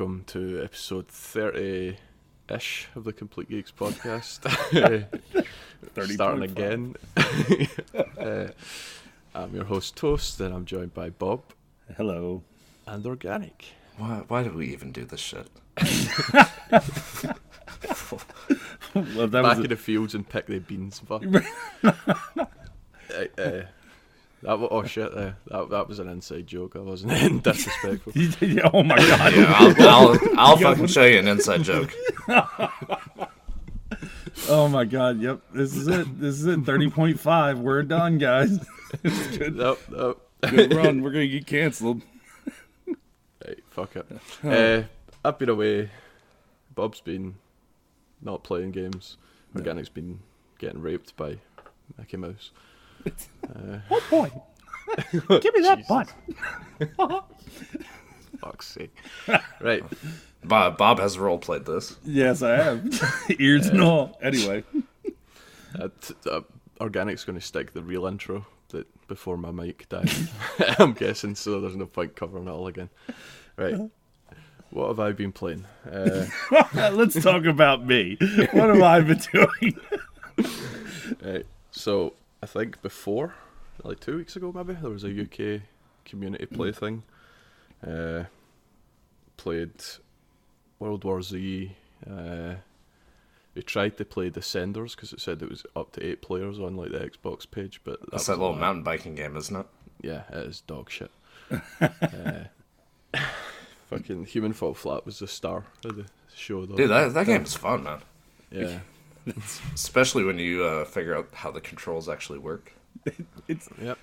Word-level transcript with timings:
Hello 0.00 0.08
and 0.08 0.24
welcome 0.24 0.40
to 0.40 0.64
episode 0.64 1.08
30 1.08 1.98
ish 2.48 2.88
of 2.96 3.04
the 3.04 3.12
Complete 3.12 3.50
Geeks 3.50 3.70
podcast. 3.70 4.48
Starting 6.14 6.42
again. 6.42 6.96
uh, 8.18 8.46
I'm 9.34 9.54
your 9.54 9.64
host, 9.64 9.96
Toast, 9.96 10.40
and 10.40 10.54
I'm 10.54 10.64
joined 10.64 10.94
by 10.94 11.10
Bob 11.10 11.42
Hello. 11.98 12.42
and 12.86 13.04
Organic. 13.04 13.66
Why, 13.98 14.22
why 14.26 14.42
do 14.42 14.52
we 14.52 14.68
even 14.68 14.90
do 14.90 15.04
this 15.04 15.20
shit? 15.20 15.48
Well, 18.94 19.28
that 19.28 19.30
Back 19.30 19.56
was 19.56 19.58
in 19.58 19.68
the 19.68 19.76
fields 19.76 20.14
and 20.14 20.26
pick 20.26 20.46
the 20.46 20.58
beans. 20.58 20.98
Fuck. 21.00 21.22
uh, 21.84 21.92
uh, 23.38 23.62
that 24.42 24.68
oh 24.70 24.84
shit, 24.84 25.12
uh, 25.12 25.32
that, 25.48 25.70
that 25.70 25.88
was 25.88 25.98
an 25.98 26.08
inside 26.08 26.46
joke. 26.46 26.74
I 26.74 26.80
wasn't 26.80 27.12
in 27.12 27.40
disrespectful. 27.42 28.12
oh 28.72 28.82
my 28.82 28.96
god. 28.96 29.34
Yeah, 29.34 29.54
I'll, 29.56 29.88
I'll, 29.88 30.38
I'll 30.38 30.56
fucking 30.56 30.86
show 30.86 31.04
you 31.04 31.18
an 31.18 31.28
inside 31.28 31.62
joke. 31.62 31.94
Oh 34.48 34.68
my 34.68 34.84
god. 34.84 35.20
Yep. 35.20 35.42
This 35.52 35.76
is 35.76 35.88
it. 35.88 36.20
This 36.20 36.36
is 36.36 36.46
it. 36.46 36.60
Thirty 36.60 36.88
point 36.88 37.20
five. 37.20 37.58
We're 37.58 37.82
done, 37.82 38.18
guys. 38.18 38.58
It's 39.04 39.36
good. 39.36 39.56
nope, 39.56 39.80
nope. 39.90 40.26
Good 40.48 40.74
run. 40.74 41.02
We're 41.02 41.10
gonna 41.12 41.26
get 41.26 41.46
canceled. 41.46 42.02
Hey, 43.44 43.56
fuck 43.68 43.94
it. 43.96 44.06
Uh, 44.42 44.84
I've 45.24 45.38
been 45.38 45.50
away. 45.50 45.90
Bob's 46.74 47.00
been 47.00 47.34
not 48.22 48.42
playing 48.42 48.70
games. 48.70 49.18
Organic's 49.54 49.88
been 49.88 50.20
getting 50.58 50.80
raped 50.80 51.16
by 51.16 51.38
Mickey 51.98 52.16
Mouse. 52.16 52.52
Uh, 53.06 53.78
Oh 53.90 54.02
boy. 54.10 54.30
Give 55.40 55.54
me 55.54 55.60
that 55.62 55.86
butt. 55.88 56.12
fuck's 58.40 58.66
sake. 58.68 58.94
Right. 59.60 59.82
Bob, 60.44 60.78
Bob 60.78 60.98
has 60.98 61.18
role 61.18 61.38
played 61.38 61.64
this. 61.66 61.96
Yes, 62.04 62.42
I 62.42 62.56
have. 62.56 63.26
Ears 63.38 63.66
and 63.66 63.80
all. 63.82 64.18
Anyway. 64.22 64.64
Uh, 65.78 65.88
t- 66.00 66.14
uh, 66.28 66.40
Organic's 66.80 67.24
going 67.24 67.38
to 67.38 67.44
stick 67.44 67.72
the 67.72 67.82
real 67.82 68.06
intro 68.06 68.46
that 68.70 68.86
before 69.06 69.36
my 69.36 69.50
mic 69.50 69.88
died. 69.88 70.10
I'm 70.78 70.92
guessing, 70.94 71.34
so 71.34 71.60
there's 71.60 71.76
no 71.76 71.86
point 71.86 72.16
covering 72.16 72.46
it 72.48 72.50
all 72.50 72.66
again. 72.66 72.88
Right. 73.56 73.76
What 74.70 74.88
have 74.88 75.00
I 75.00 75.12
been 75.12 75.32
playing? 75.32 75.66
Uh, 75.90 76.26
Let's 76.92 77.20
talk 77.22 77.44
about 77.44 77.84
me. 77.86 78.16
What 78.52 78.70
have 78.74 78.82
I 78.82 79.00
been 79.00 79.20
doing? 79.32 79.78
right. 81.22 81.46
So 81.72 82.14
I 82.42 82.46
think 82.46 82.80
before, 82.82 83.34
like 83.82 84.00
two 84.00 84.16
weeks 84.16 84.36
ago, 84.36 84.52
maybe 84.54 84.74
there 84.74 84.90
was 84.90 85.04
a 85.04 85.22
UK 85.22 85.62
community 86.04 86.46
play 86.46 86.72
thing. 86.72 87.02
Uh, 87.86 88.24
played 89.36 89.72
World 90.78 91.04
War 91.04 91.22
Z. 91.22 91.76
Uh, 92.08 92.54
we 93.54 93.62
tried 93.62 93.96
to 93.98 94.04
play 94.04 94.30
Descenders 94.30 94.94
because 94.94 95.12
it 95.12 95.20
said 95.20 95.42
it 95.42 95.50
was 95.50 95.66
up 95.74 95.92
to 95.92 96.06
eight 96.06 96.22
players 96.22 96.58
on 96.58 96.76
like 96.76 96.92
the 96.92 96.98
Xbox 96.98 97.50
page, 97.50 97.80
but 97.84 97.98
That's 98.10 98.26
that 98.26 98.38
little 98.38 98.54
mountain 98.54 98.84
biking 98.84 99.14
game, 99.14 99.36
isn't 99.36 99.56
it? 99.56 99.66
Yeah, 100.02 100.22
it 100.30 100.46
is 100.46 100.60
dog 100.62 100.90
shit. 100.90 101.10
uh, 101.80 102.44
fucking 103.90 104.24
Human 104.26 104.52
Fall 104.52 104.74
Flat 104.74 105.04
was 105.04 105.18
the 105.18 105.26
star 105.26 105.64
of 105.84 105.96
the 105.96 106.06
show, 106.34 106.64
though. 106.64 106.76
Dude, 106.76 106.90
that, 106.90 107.12
that 107.12 107.26
game 107.26 107.42
is 107.42 107.54
fun, 107.54 107.82
man. 107.82 107.98
yeah, 108.50 108.78
Especially 109.74 110.24
when 110.24 110.38
you 110.38 110.64
uh, 110.64 110.84
figure 110.84 111.16
out 111.16 111.28
how 111.32 111.50
the 111.50 111.60
controls 111.60 112.08
actually 112.08 112.38
work. 112.38 112.72
It's 113.48 113.68
yep. 113.80 113.98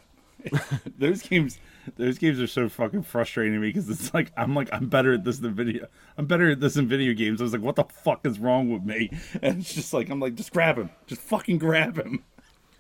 those 0.97 1.21
games 1.23 1.59
those 1.97 2.17
games 2.17 2.39
are 2.39 2.47
so 2.47 2.69
fucking 2.69 3.03
frustrating 3.03 3.53
to 3.53 3.59
me 3.59 3.69
because 3.69 3.89
it's 3.89 4.13
like 4.13 4.31
I'm 4.37 4.55
like 4.55 4.69
I'm 4.71 4.87
better 4.87 5.13
at 5.13 5.23
this 5.23 5.39
than 5.39 5.53
video 5.55 5.87
I'm 6.17 6.25
better 6.25 6.51
at 6.51 6.59
this 6.59 6.75
than 6.75 6.87
video 6.87 7.13
games. 7.13 7.41
I 7.41 7.43
was 7.43 7.53
like, 7.53 7.61
what 7.61 7.75
the 7.75 7.85
fuck 7.85 8.25
is 8.25 8.39
wrong 8.39 8.71
with 8.71 8.83
me? 8.83 9.09
And 9.41 9.59
it's 9.61 9.73
just 9.73 9.93
like 9.93 10.09
I'm 10.09 10.19
like, 10.19 10.35
just 10.35 10.51
grab 10.53 10.77
him. 10.77 10.89
Just 11.07 11.21
fucking 11.21 11.57
grab 11.59 11.97
him. 11.97 12.23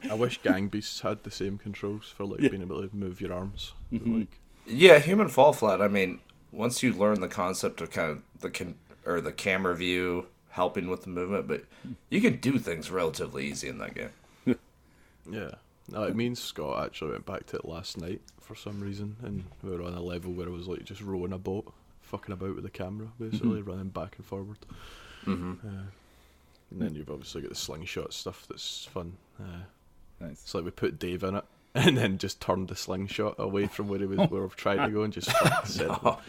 I 0.09 0.13
wish 0.13 0.41
Gang 0.43 0.67
Beasts 0.67 1.01
had 1.01 1.23
the 1.23 1.31
same 1.31 1.57
controls 1.57 2.13
for 2.15 2.25
like 2.25 2.41
Yeah. 2.41 2.49
being 2.49 2.61
able 2.61 2.87
to 2.87 2.95
move 2.95 3.19
your 3.21 3.33
arms. 3.33 3.73
Mm-hmm. 3.91 4.19
Like, 4.19 4.39
Yeah, 4.65 4.99
Human 4.99 5.27
Fall 5.27 5.53
Flat. 5.53 5.81
I 5.81 5.87
mean, 5.87 6.19
once 6.51 6.83
you 6.83 6.93
learn 6.93 7.19
the 7.21 7.27
concept 7.27 7.81
of 7.81 7.91
kind 7.91 8.11
of 8.11 8.21
the 8.41 8.49
can 8.49 8.75
or 9.05 9.21
the 9.21 9.31
camera 9.31 9.75
view 9.75 10.27
helping 10.49 10.89
with 10.89 11.03
the 11.03 11.09
movement, 11.09 11.47
but 11.47 11.63
you 12.09 12.21
can 12.21 12.37
do 12.37 12.57
things 12.59 12.89
relatively 12.91 13.45
easy 13.45 13.67
in 13.67 13.77
that 13.79 13.95
game. 13.95 14.09
yeah. 15.31 15.51
No, 15.89 16.03
it 16.03 16.15
means 16.15 16.41
Scott 16.41 16.85
actually 16.85 17.11
went 17.11 17.25
back 17.25 17.45
to 17.47 17.57
it 17.57 17.65
last 17.65 17.97
night 17.97 18.21
for 18.41 18.55
some 18.55 18.81
reason, 18.81 19.15
and 19.23 19.45
we 19.63 19.71
were 19.71 19.83
on 19.83 19.93
a 19.93 20.01
level 20.01 20.33
where 20.33 20.47
it 20.47 20.51
was 20.51 20.67
like 20.67 20.83
just 20.83 21.01
rowing 21.01 21.33
a 21.33 21.37
boat, 21.37 21.71
fucking 22.01 22.33
about 22.33 22.55
with 22.55 22.63
the 22.63 22.69
camera, 22.69 23.07
basically 23.19 23.61
running 23.61 23.89
back 23.89 24.15
and 24.17 24.25
forward. 24.25 24.57
Mm-hmm. 25.25 25.65
Uh, 25.65 25.83
and 26.71 26.81
then 26.81 26.95
you've 26.95 27.09
obviously 27.09 27.41
got 27.41 27.49
the 27.49 27.55
slingshot 27.55 28.13
stuff 28.13 28.45
that's 28.49 28.85
fun. 28.85 29.13
Uh, 29.39 29.63
Nice. 30.19 30.31
It's 30.31 30.55
like 30.55 30.65
we 30.65 30.71
put 30.71 30.99
Dave 30.99 31.23
in 31.23 31.35
it 31.35 31.45
and 31.85 31.97
then 31.97 32.17
just 32.17 32.41
turned 32.41 32.67
the 32.69 32.75
slingshot 32.75 33.35
away 33.37 33.67
from 33.67 33.87
where 33.87 33.99
he 33.99 34.05
was 34.05 34.17
where 34.17 34.27
we 34.27 34.39
were 34.39 34.47
trying 34.49 34.79
to 34.79 34.89
go 34.89 35.03
and 35.03 35.13
just 35.13 35.31
fucking 35.31 35.65
set 35.65 35.89
him. 35.89 35.97
Oh, 36.03 36.19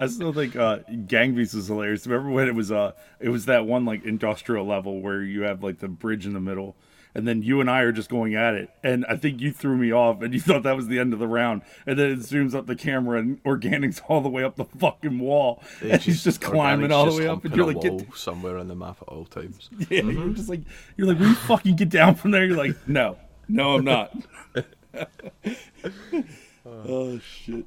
I 0.00 0.06
still 0.08 0.32
think 0.32 0.56
uh 0.56 0.78
Gang 1.06 1.34
Beasts 1.34 1.54
was 1.54 1.68
hilarious. 1.68 2.06
Remember 2.06 2.30
when 2.30 2.48
it 2.48 2.54
was 2.54 2.72
uh 2.72 2.92
it 3.20 3.28
was 3.28 3.46
that 3.46 3.66
one 3.66 3.84
like 3.84 4.04
industrial 4.04 4.66
level 4.66 5.00
where 5.00 5.22
you 5.22 5.42
have 5.42 5.62
like 5.62 5.78
the 5.78 5.88
bridge 5.88 6.26
in 6.26 6.32
the 6.32 6.40
middle 6.40 6.76
and 7.14 7.26
then 7.26 7.42
you 7.42 7.62
and 7.62 7.70
I 7.70 7.80
are 7.80 7.92
just 7.92 8.10
going 8.10 8.34
at 8.34 8.54
it 8.54 8.68
and 8.82 9.06
I 9.08 9.16
think 9.16 9.40
you 9.40 9.52
threw 9.52 9.76
me 9.76 9.92
off 9.92 10.20
and 10.22 10.34
you 10.34 10.40
thought 10.40 10.64
that 10.64 10.76
was 10.76 10.88
the 10.88 10.98
end 10.98 11.12
of 11.12 11.18
the 11.18 11.28
round 11.28 11.62
and 11.86 11.98
then 11.98 12.10
it 12.10 12.18
zooms 12.18 12.54
up 12.54 12.66
the 12.66 12.76
camera 12.76 13.20
and 13.20 13.42
organics 13.44 14.02
all 14.08 14.20
the 14.20 14.28
way 14.28 14.44
up 14.44 14.56
the 14.56 14.64
fucking 14.64 15.18
wall 15.18 15.62
and 15.82 16.02
he's 16.02 16.24
just 16.24 16.40
climbing 16.40 16.92
all 16.92 17.10
the 17.10 17.16
way 17.16 17.28
up 17.28 17.44
and 17.44 17.56
you're 17.56 17.70
a 17.70 17.72
like 17.74 17.80
get 17.80 18.14
somewhere 18.16 18.58
on 18.58 18.68
the 18.68 18.74
map 18.74 18.98
at 19.02 19.08
all 19.08 19.24
times. 19.24 19.70
Yeah, 19.88 20.02
you're 20.02 20.30
just 20.30 20.48
like 20.48 20.62
you're 20.96 21.06
like, 21.06 21.18
will 21.18 21.28
you 21.28 21.34
fucking 21.34 21.76
get 21.76 21.88
down 21.90 22.16
from 22.16 22.32
there? 22.32 22.44
You're 22.44 22.56
like, 22.56 22.76
no, 22.88 23.16
no, 23.48 23.76
I'm 23.76 23.84
not. 23.84 24.14
oh 26.66 27.18
shit! 27.18 27.66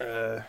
Uh, 0.00 0.40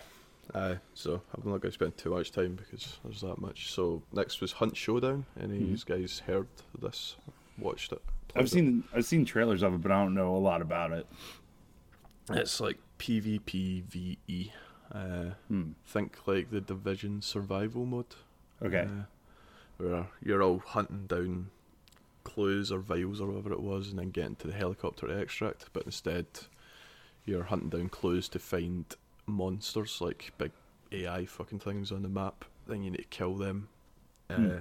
aye, 0.53 0.77
so 0.93 1.21
I'm 1.35 1.49
not 1.49 1.61
going 1.61 1.61
to 1.61 1.71
spend 1.71 1.97
too 1.97 2.11
much 2.11 2.31
time 2.31 2.55
because 2.55 2.97
there's 3.03 3.21
that 3.21 3.39
much. 3.39 3.71
So 3.71 4.01
next 4.11 4.41
was 4.41 4.53
Hunt 4.53 4.75
Showdown. 4.77 5.25
Any 5.39 5.57
of 5.57 5.61
you 5.69 5.77
guys 5.85 6.21
heard 6.25 6.47
this? 6.81 7.15
Watched 7.57 7.91
it? 7.91 8.01
I've 8.35 8.45
it? 8.45 8.49
seen 8.49 8.83
I've 8.93 9.05
seen 9.05 9.25
trailers 9.25 9.63
of 9.63 9.73
it, 9.73 9.81
but 9.81 9.91
I 9.91 10.01
don't 10.01 10.13
know 10.15 10.35
a 10.35 10.37
lot 10.37 10.61
about 10.61 10.91
it. 10.91 11.07
It's 12.31 12.59
like 12.59 12.77
PvP 12.99 13.83
VE. 13.83 14.51
Uh, 14.93 15.31
Think 15.85 16.17
like 16.25 16.51
the 16.51 16.61
Division 16.61 17.21
survival 17.21 17.85
mode. 17.85 18.15
Okay, 18.63 18.87
Uh, 18.87 19.03
where 19.77 20.07
you're 20.23 20.41
all 20.41 20.59
hunting 20.59 21.07
down 21.07 21.49
clues 22.23 22.71
or 22.71 22.79
vials 22.79 23.19
or 23.21 23.27
whatever 23.27 23.51
it 23.53 23.59
was, 23.61 23.89
and 23.89 23.99
then 23.99 24.09
getting 24.11 24.35
to 24.37 24.47
the 24.47 24.53
helicopter 24.53 25.07
to 25.07 25.13
extract. 25.17 25.65
But 25.73 25.83
instead, 25.85 26.25
you're 27.25 27.43
hunting 27.43 27.69
down 27.69 27.89
clues 27.89 28.27
to 28.29 28.39
find 28.39 28.85
monsters 29.25 29.99
like 30.01 30.31
big 30.37 30.51
AI 30.91 31.25
fucking 31.25 31.59
things 31.59 31.91
on 31.91 32.01
the 32.03 32.09
map. 32.09 32.45
Then 32.67 32.83
you 32.83 32.91
need 32.91 32.97
to 32.97 33.03
kill 33.05 33.35
them, 33.35 33.69
uh, 34.29 34.35
Hmm. 34.35 34.57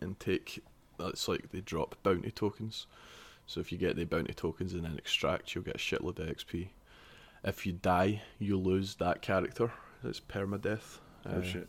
and 0.00 0.18
take. 0.20 0.62
That's 0.98 1.28
like 1.28 1.50
they 1.50 1.60
drop 1.60 1.96
bounty 2.02 2.30
tokens. 2.30 2.86
So 3.46 3.60
if 3.60 3.72
you 3.72 3.78
get 3.78 3.96
the 3.96 4.04
bounty 4.04 4.34
tokens 4.34 4.74
and 4.74 4.84
then 4.84 4.96
extract, 4.98 5.54
you'll 5.54 5.64
get 5.64 5.76
a 5.76 5.78
shitload 5.78 6.18
of 6.18 6.28
XP. 6.28 6.70
If 7.42 7.64
you 7.66 7.72
die, 7.72 8.22
you 8.38 8.58
lose 8.58 8.96
that 8.96 9.22
character. 9.22 9.72
It's 10.04 10.20
permadeath. 10.20 10.98
oh 11.26 11.30
Uh, 11.38 11.42
shit. 11.42 11.68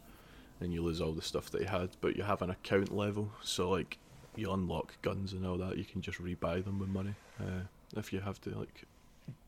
and 0.59 0.71
you 0.73 0.81
lose 0.83 1.01
all 1.01 1.11
the 1.13 1.21
stuff 1.21 1.49
that 1.49 1.61
you 1.61 1.67
had, 1.67 1.89
but 2.01 2.15
you 2.15 2.23
have 2.23 2.41
an 2.41 2.49
account 2.51 2.91
level, 2.95 3.31
so 3.41 3.69
like 3.71 3.97
you 4.35 4.51
unlock 4.51 5.01
guns 5.01 5.33
and 5.33 5.45
all 5.45 5.57
that, 5.57 5.77
you 5.77 5.85
can 5.85 6.01
just 6.01 6.21
rebuy 6.21 6.63
them 6.63 6.79
with 6.79 6.89
money 6.89 7.15
uh, 7.39 7.61
if 7.95 8.13
you 8.13 8.19
have 8.19 8.39
to 8.41 8.57
like 8.57 8.83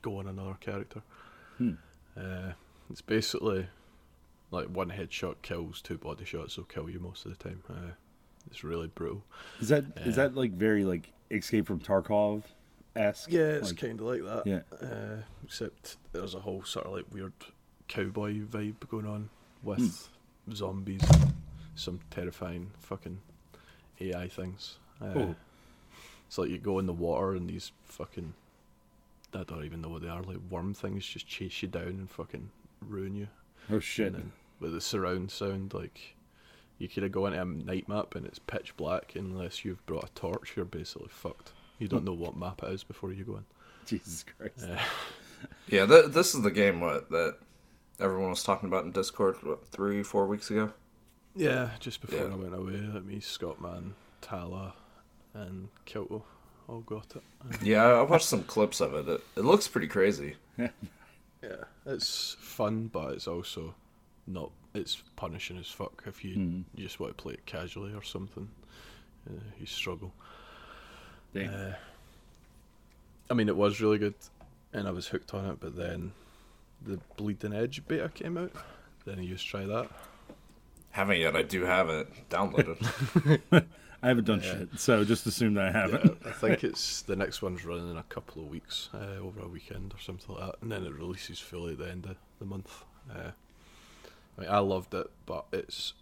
go 0.02 0.20
on 0.20 0.28
another 0.28 0.56
character. 0.60 1.02
Hmm. 1.58 1.74
Uh, 2.18 2.54
it's 2.90 3.02
basically 3.02 3.68
like 4.52 4.68
one 4.68 4.92
headshot 4.92 5.36
kills, 5.42 5.82
two 5.82 5.98
body 5.98 6.26
shots 6.26 6.58
will 6.58 6.66
kill 6.66 6.90
you 6.90 7.00
most 7.00 7.26
of 7.26 7.38
the 7.38 7.44
time. 7.44 7.64
Uh, 7.70 7.94
it's 8.48 8.64
really 8.64 8.88
brutal. 8.88 9.24
Is 9.60 9.70
that 9.70 9.86
is 10.06 10.18
uh, 10.18 10.24
that 10.24 10.36
like 10.36 10.52
very 10.52 10.84
like 10.84 11.12
Escape 11.32 11.66
from 11.66 11.80
Tarkov 11.80 12.44
esque? 12.96 13.32
Yeah, 13.32 13.42
it's 13.42 13.70
like, 13.70 13.80
kind 13.80 14.00
of 14.00 14.06
like 14.06 14.24
that. 14.24 14.44
yeah. 14.46 14.88
Uh, 14.88 15.18
except 15.44 15.98
there's 16.12 16.36
a 16.36 16.40
whole 16.40 16.64
sort 16.64 16.86
of 16.86 16.94
like 16.94 17.06
weird 17.12 17.34
cowboy 17.88 18.42
vibe 18.42 18.88
going 18.90 19.08
on 19.08 19.30
with 19.64 20.10
zombies, 20.54 21.04
some 21.76 22.00
terrifying 22.12 22.72
fucking 22.80 23.20
AI 24.04 24.28
things. 24.28 24.78
Uh, 25.02 25.14
Oh. 25.16 25.36
It's 26.28 26.38
like 26.40 26.50
you 26.50 26.58
go 26.58 26.80
in 26.80 26.88
the 26.88 26.94
water 26.94 27.34
and 27.36 27.48
these 27.48 27.72
fucking 27.86 28.34
I 29.36 29.44
don't 29.44 29.66
even 29.66 29.82
know 29.82 29.90
what 29.90 30.02
they 30.02 30.10
are 30.10 30.22
like 30.24 30.40
worm 30.50 30.74
things 30.74 31.06
just 31.06 31.28
chase 31.28 31.62
you 31.62 31.68
down 31.68 31.84
and 31.88 32.10
fucking 32.10 32.50
ruin 32.82 33.16
you. 33.16 33.28
Oh 33.72 33.80
shit! 33.80 34.08
And 34.08 34.16
then 34.16 34.32
with 34.60 34.74
the 34.74 34.82
surround 34.82 35.32
sound, 35.32 35.74
like 35.74 36.16
you 36.78 36.88
could 36.88 37.04
have 37.04 37.12
go 37.12 37.26
into 37.28 37.42
a 37.42 37.46
night 37.46 37.88
map 37.88 38.16
and 38.16 38.26
it's 38.26 38.40
pitch 38.40 38.76
black 38.78 39.14
unless 39.16 39.64
you've 39.64 39.86
brought 39.86 40.06
a 40.06 40.14
torch. 40.14 40.54
You're 40.56 40.66
basically 40.66 41.10
fucked. 41.10 41.52
You 41.80 41.88
don't 41.88 42.06
know 42.06 42.14
what 42.14 42.36
map 42.38 42.62
it 42.64 42.72
is 42.72 42.84
before 42.84 43.12
you 43.14 43.24
go 43.24 43.38
in. 43.38 43.46
Jesus 43.86 44.24
Christ! 44.38 44.70
Uh, 44.70 44.80
yeah, 45.68 45.86
th- 45.86 46.08
this 46.12 46.34
is 46.34 46.42
the 46.42 46.52
game 46.52 46.80
what, 46.80 47.10
that 47.10 47.38
everyone 48.00 48.30
was 48.30 48.44
talking 48.44 48.70
about 48.70 48.86
in 48.86 48.92
Discord 48.92 49.38
what, 49.44 49.68
three, 49.68 50.02
four 50.04 50.26
weeks 50.28 50.50
ago. 50.50 50.72
Yeah, 51.36 51.72
just 51.80 52.02
before 52.02 52.20
Yeah. 52.28 52.34
I 52.34 52.36
went 52.36 52.54
away, 52.54 52.74
like 52.94 53.06
me, 53.06 53.20
Scottman, 53.20 53.94
Tala, 54.22 54.74
and 55.34 55.70
Kyoto 55.86 56.24
all 56.68 56.82
got 56.82 57.16
it. 57.16 57.24
Yeah, 57.62 57.84
I 57.86 58.02
watched 58.04 58.28
some 58.28 58.44
clips 58.44 58.80
of 58.82 58.94
it. 58.94 59.08
It, 59.08 59.22
it 59.38 59.46
looks 59.46 59.68
pretty 59.68 59.88
crazy. 59.88 60.36
yeah, 60.58 60.68
it's 61.86 62.36
fun, 62.40 62.88
but 62.88 63.14
it's 63.14 63.28
also 63.28 63.74
not. 64.28 64.52
It's 64.74 65.04
punishing 65.16 65.58
as 65.58 65.68
fuck 65.68 66.04
if 66.08 66.24
you, 66.26 66.64
you 66.76 66.84
just 66.84 67.00
want 67.00 67.16
to 67.16 67.22
play 67.22 67.34
it 67.34 67.46
casually 67.46 67.94
or 67.94 68.02
something. 68.02 68.48
Uh, 69.30 69.34
you 69.60 69.66
struggle. 69.66 70.12
Dang. 71.34 71.50
Uh, 71.50 71.76
I 73.30 73.34
mean, 73.36 73.50
it 73.50 73.56
was 73.56 73.82
really 73.82 73.98
good, 74.00 74.16
and 74.74 74.88
I 74.88 74.92
was 74.92 75.08
hooked 75.08 75.34
on 75.34 75.46
it. 75.46 75.58
But 75.60 75.76
then 75.76 76.12
the 76.82 77.00
Bleeding 77.18 77.54
Edge 77.54 77.84
beta 77.88 78.10
came 78.10 78.38
out. 78.38 78.52
Then 79.06 79.20
I 79.20 79.24
used 79.24 79.44
to 79.46 79.50
try 79.50 79.66
that. 79.66 79.90
Haven't 80.94 81.20
yet. 81.20 81.36
I 81.36 81.42
do 81.44 81.64
have 81.66 81.90
it 81.90 82.08
downloaded. 82.30 83.40
I 84.04 84.08
haven't 84.08 84.26
done 84.26 84.42
Yeah. 84.44 84.52
shit, 84.60 84.80
so 84.80 85.04
just 85.04 85.26
assume 85.26 85.54
that 85.56 85.70
I 85.70 85.72
haven't. 85.72 86.18
I 86.26 86.32
think 86.32 86.64
it's 86.64 87.02
the 87.04 87.16
next 87.16 87.42
one's 87.42 87.66
running 87.66 87.90
in 87.90 87.98
a 87.98 88.04
couple 88.04 88.44
of 88.44 88.50
weeks, 88.50 88.90
uh, 88.94 89.18
over 89.22 89.42
a 89.42 89.48
weekend 89.48 89.94
or 89.94 90.00
something 90.00 90.36
like 90.36 90.46
that, 90.46 90.56
and 90.62 90.72
then 90.72 90.86
it 90.86 90.94
releases 90.94 91.40
fully 91.40 91.74
at 91.74 91.80
the 91.80 91.90
end 91.90 92.06
of 92.06 92.18
the 92.40 92.46
month. 92.46 92.84
Uh, 93.10 93.32
I 94.38 94.42
mean, 94.42 94.50
I 94.50 94.60
loved 94.60 94.94
it, 94.94 95.08
but 95.26 95.46
it's 95.52 95.94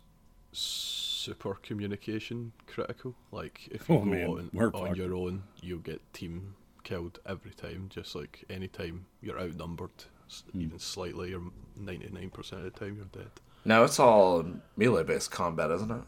super 0.52 1.56
communication 1.56 2.52
critical. 2.68 3.16
Like 3.32 3.68
if 3.72 3.88
you 3.88 3.96
Oh, 3.96 4.00
go 4.00 4.06
man, 4.06 4.28
on, 4.30 4.50
we're 4.52 4.66
on 4.74 4.88
fucked. 4.88 4.98
your 4.98 5.16
own, 5.16 5.44
you'll 5.62 5.80
get 5.80 6.02
team 6.14 6.56
killed 6.84 7.20
every 7.26 7.52
time. 7.52 7.88
Just 7.90 8.16
like 8.16 8.44
any 8.50 8.68
time 8.68 9.06
you're 9.22 9.40
outnumbered, 9.40 10.06
s 10.28 10.44
Hmm. 10.52 10.62
even 10.62 10.80
slightly, 10.80 11.30
you're 11.30 11.52
ninety 11.78 12.10
nine 12.12 12.30
percent 12.32 12.66
of 12.66 12.74
the 12.74 12.80
time 12.80 12.96
you're 12.98 13.24
dead. 13.24 13.32
Now 13.66 13.84
it's 13.84 14.00
all 14.00 14.46
melee 14.78 15.04
based 15.04 15.32
combat, 15.32 15.72
isn't 15.72 15.92
it? 15.92 16.02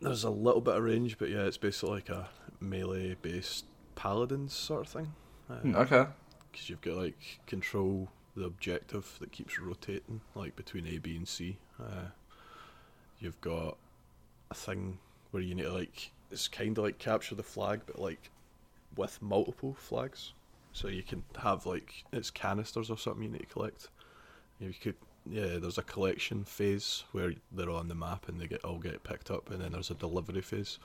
There's 0.00 0.24
a 0.24 0.30
little 0.30 0.60
bit 0.60 0.76
of 0.76 0.82
range, 0.82 1.18
but 1.18 1.30
yeah, 1.30 1.42
it's 1.44 1.56
basically 1.58 1.94
like 1.96 2.08
a 2.08 2.28
melee 2.60 3.16
based 3.22 3.64
paladin 3.94 4.48
sort 4.48 4.86
of 4.86 4.92
thing. 4.92 5.12
Uh, 5.50 5.78
Okay. 5.80 6.06
because 6.50 6.68
you've 6.70 6.80
got 6.80 6.96
like 6.96 7.40
control 7.46 8.08
the 8.36 8.44
objective 8.44 9.16
that 9.20 9.30
keeps 9.30 9.58
rotating 9.58 10.20
like 10.34 10.56
between 10.56 10.86
A, 10.86 10.98
B, 10.98 11.16
and 11.16 11.28
C. 11.28 11.58
Uh, 11.80 12.08
you've 13.20 13.40
got 13.40 13.76
a 14.50 14.54
thing 14.54 14.98
where 15.30 15.42
you 15.42 15.54
need 15.54 15.64
to 15.64 15.72
like 15.72 16.10
it's 16.30 16.48
kind 16.48 16.76
of 16.78 16.84
like 16.84 16.98
capture 16.98 17.34
the 17.34 17.42
flag, 17.42 17.82
but 17.86 17.98
like 17.98 18.30
with 18.96 19.20
multiple 19.22 19.74
flags. 19.78 20.32
So 20.72 20.88
you 20.88 21.02
can 21.02 21.22
have 21.42 21.66
like 21.66 22.04
it's 22.12 22.30
canisters 22.30 22.90
or 22.90 22.96
something 22.98 23.22
you 23.22 23.28
need 23.28 23.40
to 23.40 23.46
collect. 23.46 23.88
You 24.58 24.72
could 24.80 24.96
yeah, 25.30 25.58
there's 25.58 25.78
a 25.78 25.82
collection 25.82 26.44
phase 26.44 27.04
where 27.12 27.32
they're 27.52 27.70
on 27.70 27.88
the 27.88 27.94
map 27.94 28.28
and 28.28 28.40
they 28.40 28.46
get 28.46 28.64
all 28.64 28.78
get 28.78 29.02
picked 29.04 29.30
up, 29.30 29.50
and 29.50 29.60
then 29.62 29.72
there's 29.72 29.90
a 29.90 29.94
delivery 29.94 30.42
phase. 30.42 30.78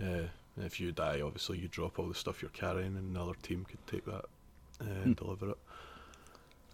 Uh, 0.00 0.28
and 0.56 0.64
if 0.64 0.80
you 0.80 0.92
die, 0.92 1.20
obviously 1.20 1.58
you 1.58 1.68
drop 1.68 1.98
all 1.98 2.08
the 2.08 2.14
stuff 2.14 2.42
you're 2.42 2.50
carrying, 2.50 2.96
and 2.96 3.16
another 3.16 3.34
team 3.42 3.66
could 3.68 3.86
take 3.86 4.04
that 4.06 4.24
uh, 4.80 5.02
and 5.04 5.16
deliver 5.16 5.50
it. 5.50 5.58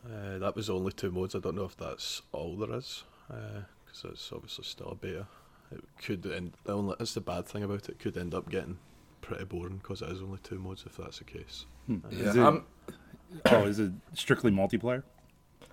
Uh, 0.06 0.38
that 0.38 0.54
was 0.54 0.70
only 0.70 0.92
two 0.92 1.10
modes. 1.10 1.34
I 1.34 1.40
don't 1.40 1.56
know 1.56 1.64
if 1.64 1.76
that's 1.76 2.22
all 2.32 2.56
there 2.56 2.76
is, 2.76 3.02
because 3.28 4.12
it's 4.12 4.30
obviously 4.32 4.64
still 4.64 4.88
a 4.90 4.94
beta. 4.94 5.26
It 5.72 5.82
could 6.00 6.24
end. 6.26 6.52
The 6.64 6.74
only 6.74 6.94
that's 6.98 7.14
the 7.14 7.20
bad 7.20 7.46
thing 7.46 7.64
about 7.64 7.88
it. 7.88 7.88
it 7.88 7.98
could 7.98 8.16
end 8.16 8.34
up 8.34 8.48
getting 8.48 8.78
pretty 9.20 9.44
boring 9.44 9.78
because 9.78 10.00
it 10.02 10.10
is 10.10 10.22
only 10.22 10.38
two 10.44 10.60
modes. 10.60 10.84
If 10.86 10.96
that's 10.96 11.18
the 11.18 11.24
case. 11.24 11.66
Hmm. 11.86 11.98
Yeah, 12.10 12.28
Is 12.28 12.36
it, 12.36 12.40
I'm, 12.40 12.64
oh, 13.46 13.64
is 13.64 13.80
it 13.80 13.90
strictly 14.14 14.52
multiplayer? 14.52 15.02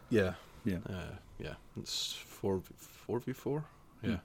Yeah. 0.09 0.33
Yeah. 0.65 0.77
Uh, 0.89 1.15
yeah. 1.39 1.54
It's 1.80 2.13
four 2.13 2.62
four 2.77 3.19
v 3.19 3.33
four. 3.33 3.65
Yeah. 4.01 4.18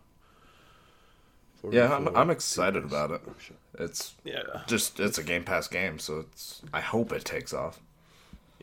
4v4 1.63 1.73
yeah, 1.73 1.93
I'm, 1.95 2.17
I'm 2.17 2.31
excited 2.31 2.85
about 2.85 3.11
it. 3.11 3.21
Oh. 3.27 3.35
It's 3.81 4.15
Yeah. 4.25 4.43
just 4.69 5.01
it's 5.01 5.19
a 5.19 5.25
Game 5.25 5.43
Pass 5.45 5.67
game, 5.69 5.99
so 5.99 6.21
it's. 6.21 6.63
I 6.73 6.81
hope 6.81 7.13
it 7.13 7.25
takes 7.25 7.53
off. 7.53 7.81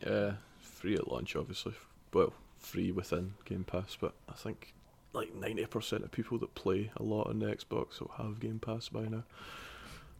Yeah, 0.05 0.33
free 0.59 0.95
at 0.95 1.09
launch, 1.11 1.35
obviously. 1.35 1.73
Well, 2.13 2.33
free 2.59 2.91
within 2.93 3.33
Game 3.43 3.65
Pass, 3.65 3.97
but 3.99 4.13
I 4.29 4.33
think 4.33 4.73
like 5.13 5.33
ninety 5.35 5.65
percent 5.65 6.03
of 6.05 6.11
people 6.11 6.37
that 6.39 6.55
play 6.55 6.91
a 6.95 7.03
lot 7.03 7.27
on 7.27 7.39
the 7.39 7.47
Xbox 7.47 7.99
will 7.99 8.13
have 8.17 8.39
Game 8.39 8.59
Pass 8.59 8.87
by 8.89 9.07
now. 9.07 9.23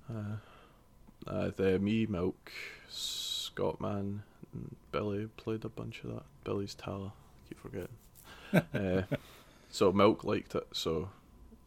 Uh, 0.09 0.35
uh, 1.27 1.51
the 1.55 1.79
me, 1.79 2.05
Milk, 2.05 2.51
Scottman, 2.91 4.19
and 4.53 4.75
Billy 4.91 5.27
played 5.37 5.63
a 5.65 5.69
bunch 5.69 6.03
of 6.03 6.11
that. 6.11 6.23
Billy's 6.43 6.75
Tala, 6.75 7.13
keep 7.47 7.59
forgetting. 7.59 7.95
uh, 8.73 9.15
so 9.69 9.91
Milk 9.91 10.23
liked 10.23 10.55
it. 10.55 10.67
So 10.73 11.09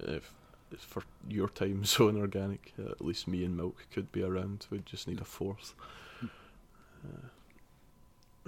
if 0.01 0.33
if 0.71 0.81
for 0.81 1.03
your 1.29 1.49
time 1.49 1.85
zone 1.87 2.19
organic, 2.19 2.73
uh, 2.79 2.91
at 2.91 3.05
least 3.05 3.29
me 3.29 3.45
and 3.45 3.57
Milk 3.57 3.87
could 3.93 4.13
be 4.13 4.23
around. 4.23 4.67
We'd 4.71 4.87
just 4.87 5.09
need 5.09 5.21
a 5.21 5.25
fourth. 5.25 5.75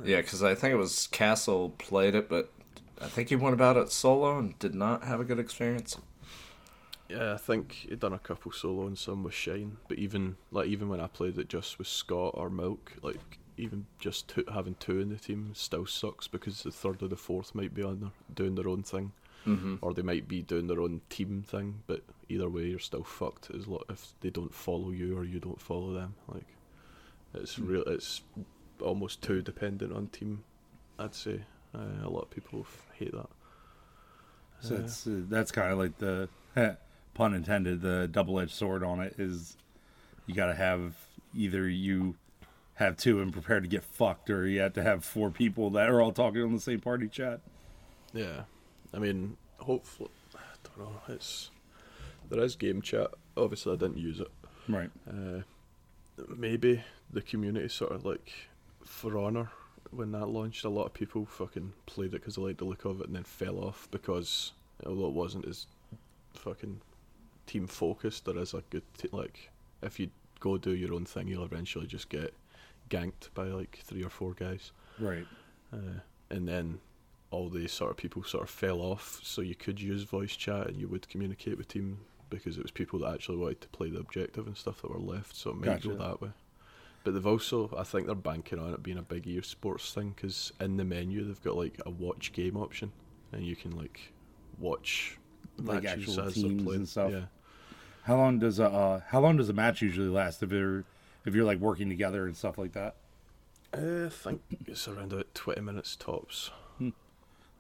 Yeah, 0.05 0.17
because 0.17 0.43
I 0.43 0.55
think 0.55 0.73
it 0.73 0.77
was 0.77 1.06
Castle 1.09 1.71
played 1.79 2.15
it, 2.15 2.29
but 2.29 2.50
I 3.00 3.06
think 3.06 3.29
he 3.29 3.37
went 3.37 3.55
about 3.55 3.77
it 3.77 3.91
solo 3.91 4.38
and 4.38 4.59
did 4.59 4.75
not 4.75 5.05
have 5.05 5.21
a 5.21 5.25
good 5.25 5.38
experience. 5.38 5.99
Yeah, 7.09 7.35
I 7.35 7.37
think 7.38 7.87
he'd 7.89 8.01
done 8.01 8.13
a 8.13 8.19
couple 8.19 8.53
solo 8.53 8.87
and 8.87 8.96
some 8.96 9.25
with 9.25 9.34
Shine, 9.34 9.79
but 9.89 9.99
even 9.99 10.37
like 10.51 10.69
even 10.69 10.89
when 10.89 11.01
I 11.01 11.06
played 11.06 11.39
it 11.39 11.49
just 11.49 11.79
with 11.79 11.89
Scott 11.89 12.32
or 12.34 12.51
Milk, 12.51 12.93
like 13.03 13.39
even 13.60 13.86
just 13.98 14.29
two, 14.29 14.44
having 14.52 14.74
two 14.81 14.98
in 15.00 15.08
the 15.10 15.17
team 15.17 15.52
still 15.55 15.86
sucks 15.86 16.26
because 16.29 16.62
the 16.62 16.70
third 16.72 17.02
or 17.02 17.08
the 17.08 17.17
fourth 17.17 17.55
might 17.55 17.74
be 17.74 17.82
on 17.82 18.00
their, 18.00 18.10
doing 18.34 18.55
their 18.55 18.69
own 18.69 18.82
thing, 18.82 19.12
Mm-hmm. 19.46 19.76
or 19.81 19.94
they 19.94 20.02
might 20.02 20.29
be 20.29 20.43
doing 20.43 20.67
their 20.67 20.81
own 20.81 21.00
team 21.08 21.43
thing. 21.46 21.82
But 21.86 22.02
either 22.29 22.48
way, 22.50 22.67
you're 22.67 22.79
still 22.79 23.05
fucked 23.05 23.50
as 23.55 23.67
lo- 23.67 23.84
if 23.88 24.12
they 24.20 24.29
don't 24.31 24.52
follow 24.55 24.90
you 24.90 25.17
or 25.17 25.24
you 25.24 25.38
don't 25.40 25.60
follow 25.60 25.94
them. 25.94 26.14
Like 26.29 26.44
it's 27.34 27.58
real. 27.58 27.82
It's 27.86 28.20
almost 28.82 29.22
too 29.22 29.40
dependent 29.40 29.93
on 29.94 30.08
team. 30.08 30.44
I'd 30.98 31.14
say 31.14 31.40
uh, 31.74 32.05
a 32.06 32.10
lot 32.10 32.22
of 32.24 32.31
people 32.31 32.60
f- 32.60 32.86
hate 32.98 33.12
that. 33.12 33.31
So 34.60 34.76
Uh, 34.76 34.79
it's, 34.81 35.06
uh, 35.06 35.22
that's 35.29 35.50
kind 35.52 35.72
of 35.72 35.79
like 35.79 35.96
the 35.98 36.29
pun 37.14 37.32
intended. 37.34 37.81
The 37.81 38.08
double 38.08 38.38
edged 38.40 38.52
sword 38.52 38.84
on 38.84 39.00
it 39.00 39.14
is 39.19 39.56
you 40.26 40.34
got 40.34 40.46
to 40.46 40.55
have 40.55 40.94
either 41.34 41.67
you 41.67 42.17
have 42.81 42.96
two 42.96 43.20
and 43.20 43.31
prepare 43.31 43.60
to 43.60 43.69
get 43.69 43.84
fucked, 43.84 44.31
or 44.31 44.49
you 44.49 44.60
have 44.60 44.72
to 44.72 44.82
have 44.82 45.05
four 45.05 45.31
people 45.31 45.69
that 45.70 45.89
are 45.89 46.01
all 46.01 46.13
talking 46.13 46.43
on 46.43 46.55
the 46.55 46.60
same 46.60 46.81
party 46.81 47.08
chat. 47.08 47.41
Yeah, 48.15 48.44
I 48.93 48.99
mean, 48.99 49.37
hopefully, 49.58 50.10
I 50.34 50.39
don't 50.65 50.87
know. 50.87 51.01
It's 51.15 51.51
there 52.31 52.43
is 52.43 52.56
game 52.56 52.81
chat. 52.81 53.10
Obviously, 53.37 53.75
I 53.75 53.77
didn't 53.77 53.99
use 53.99 54.19
it. 54.19 54.31
Right. 54.67 54.91
Uh, 55.06 55.43
maybe 56.34 56.82
the 57.13 57.20
community 57.20 57.69
sort 57.69 57.93
of 57.93 58.06
like 58.06 58.32
For 58.82 59.19
Honor 59.19 59.51
when 59.91 60.13
that 60.13 60.27
launched. 60.27 60.65
A 60.65 60.70
lot 60.70 60.87
of 60.87 60.94
people 60.94 61.27
fucking 61.27 61.75
played 61.84 62.08
it 62.08 62.13
because 62.13 62.37
they 62.37 62.43
liked 62.43 62.58
the 62.58 62.65
look 62.65 62.87
of 62.87 63.03
it, 63.03 63.08
and 63.08 63.17
then 63.17 63.25
fell 63.25 63.58
off 63.58 63.89
because 63.91 64.53
although 64.87 65.08
it 65.08 65.13
wasn't 65.13 65.46
as 65.46 65.67
fucking 66.32 66.81
team 67.46 67.67
focused, 67.67 68.25
there 68.25 68.39
is 68.39 68.55
a 68.55 68.63
good 68.70 68.84
t- 68.96 69.08
like 69.13 69.51
if 69.82 70.01
you 70.01 70.08
go 70.41 70.56
do 70.56 70.75
your 70.75 70.94
own 70.94 71.05
thing, 71.05 71.29
you'll 71.29 71.44
eventually 71.44 71.87
just 71.87 72.08
get 72.08 72.32
ganked 72.91 73.32
by 73.35 73.44
like 73.44 73.79
three 73.82 74.03
or 74.05 74.11
four 74.11 74.35
guys 74.35 74.73
Right. 74.99 75.27
uh, 75.73 76.01
and 76.31 76.47
then 76.47 76.81
all 77.31 77.49
these 77.49 77.73
sort 77.73 77.91
of 77.93 77.97
people 77.97 78.23
sort 78.25 78.43
of 78.43 78.51
fell 78.51 78.81
off. 78.81 79.20
So 79.23 79.41
you 79.41 79.55
could 79.55 79.81
use 79.81 80.03
voice 80.03 80.35
chat 80.37 80.67
and 80.67 80.77
you 80.81 80.89
would 80.89 81.09
communicate 81.09 81.56
with 81.56 81.69
team 81.69 82.01
because 82.29 82.56
it 82.59 82.63
was 82.63 82.70
people 82.73 82.99
that 83.01 83.15
actually 83.15 83.39
wanted 83.39 83.61
to 83.63 83.69
play 83.69 83.89
the 83.91 84.01
objective 84.01 84.47
and 84.47 84.56
stuff 84.56 84.82
that 84.82 84.91
were 84.91 84.99
left. 84.99 85.35
So 85.37 85.51
it 85.51 85.56
might 85.56 85.82
go 85.82 85.94
that 85.94 86.20
way. 86.20 86.31
But 87.05 87.15
they've 87.15 87.27
also, 87.27 87.73
I 87.79 87.82
think 87.85 88.06
they're 88.06 88.15
banking 88.15 88.59
on 88.59 88.75
it 88.75 88.82
being 88.82 88.99
a 88.99 89.03
big 89.03 89.25
esports 89.25 89.93
thing 89.94 90.13
because 90.15 90.53
in 90.61 90.77
the 90.77 90.85
menu 90.85 91.25
they've 91.25 91.43
got 91.43 91.56
like 91.56 91.81
a 91.87 91.91
watch 91.91 92.32
game 92.32 92.56
option, 92.56 92.93
and 93.32 93.43
you 93.47 93.56
can 93.56 93.70
like 93.77 94.13
watch 94.59 95.17
Like 95.56 95.85
matches 95.85 96.09
actual 96.19 96.25
as 96.27 96.35
they're 96.35 96.44
teams 96.44 96.63
playing. 96.65 96.81
and 96.81 96.89
stuff? 96.89 97.11
Yeah, 97.13 97.25
How 98.03 98.17
long 98.17 98.39
does 98.39 98.59
a 98.59 98.67
uh, 98.69 99.01
how 99.09 99.20
long 99.20 99.37
does 99.39 99.49
a 99.49 99.53
match 99.55 99.81
usually 99.82 100.09
last 100.09 100.43
if 100.43 100.53
you're 100.53 100.85
if 101.24 101.34
you're 101.34 101.44
like 101.44 101.58
working 101.58 101.89
together 101.89 102.27
and 102.27 102.36
stuff 102.36 102.58
like 102.58 102.72
that? 102.72 102.96
uh, 103.72 104.06
I 104.06 104.08
think 104.08 104.41
it's 104.67 104.89
around 104.89 105.12
about 105.12 105.32
twenty 105.34 105.60
minutes 105.60 105.94
tops. 105.96 106.50
I 106.81 106.93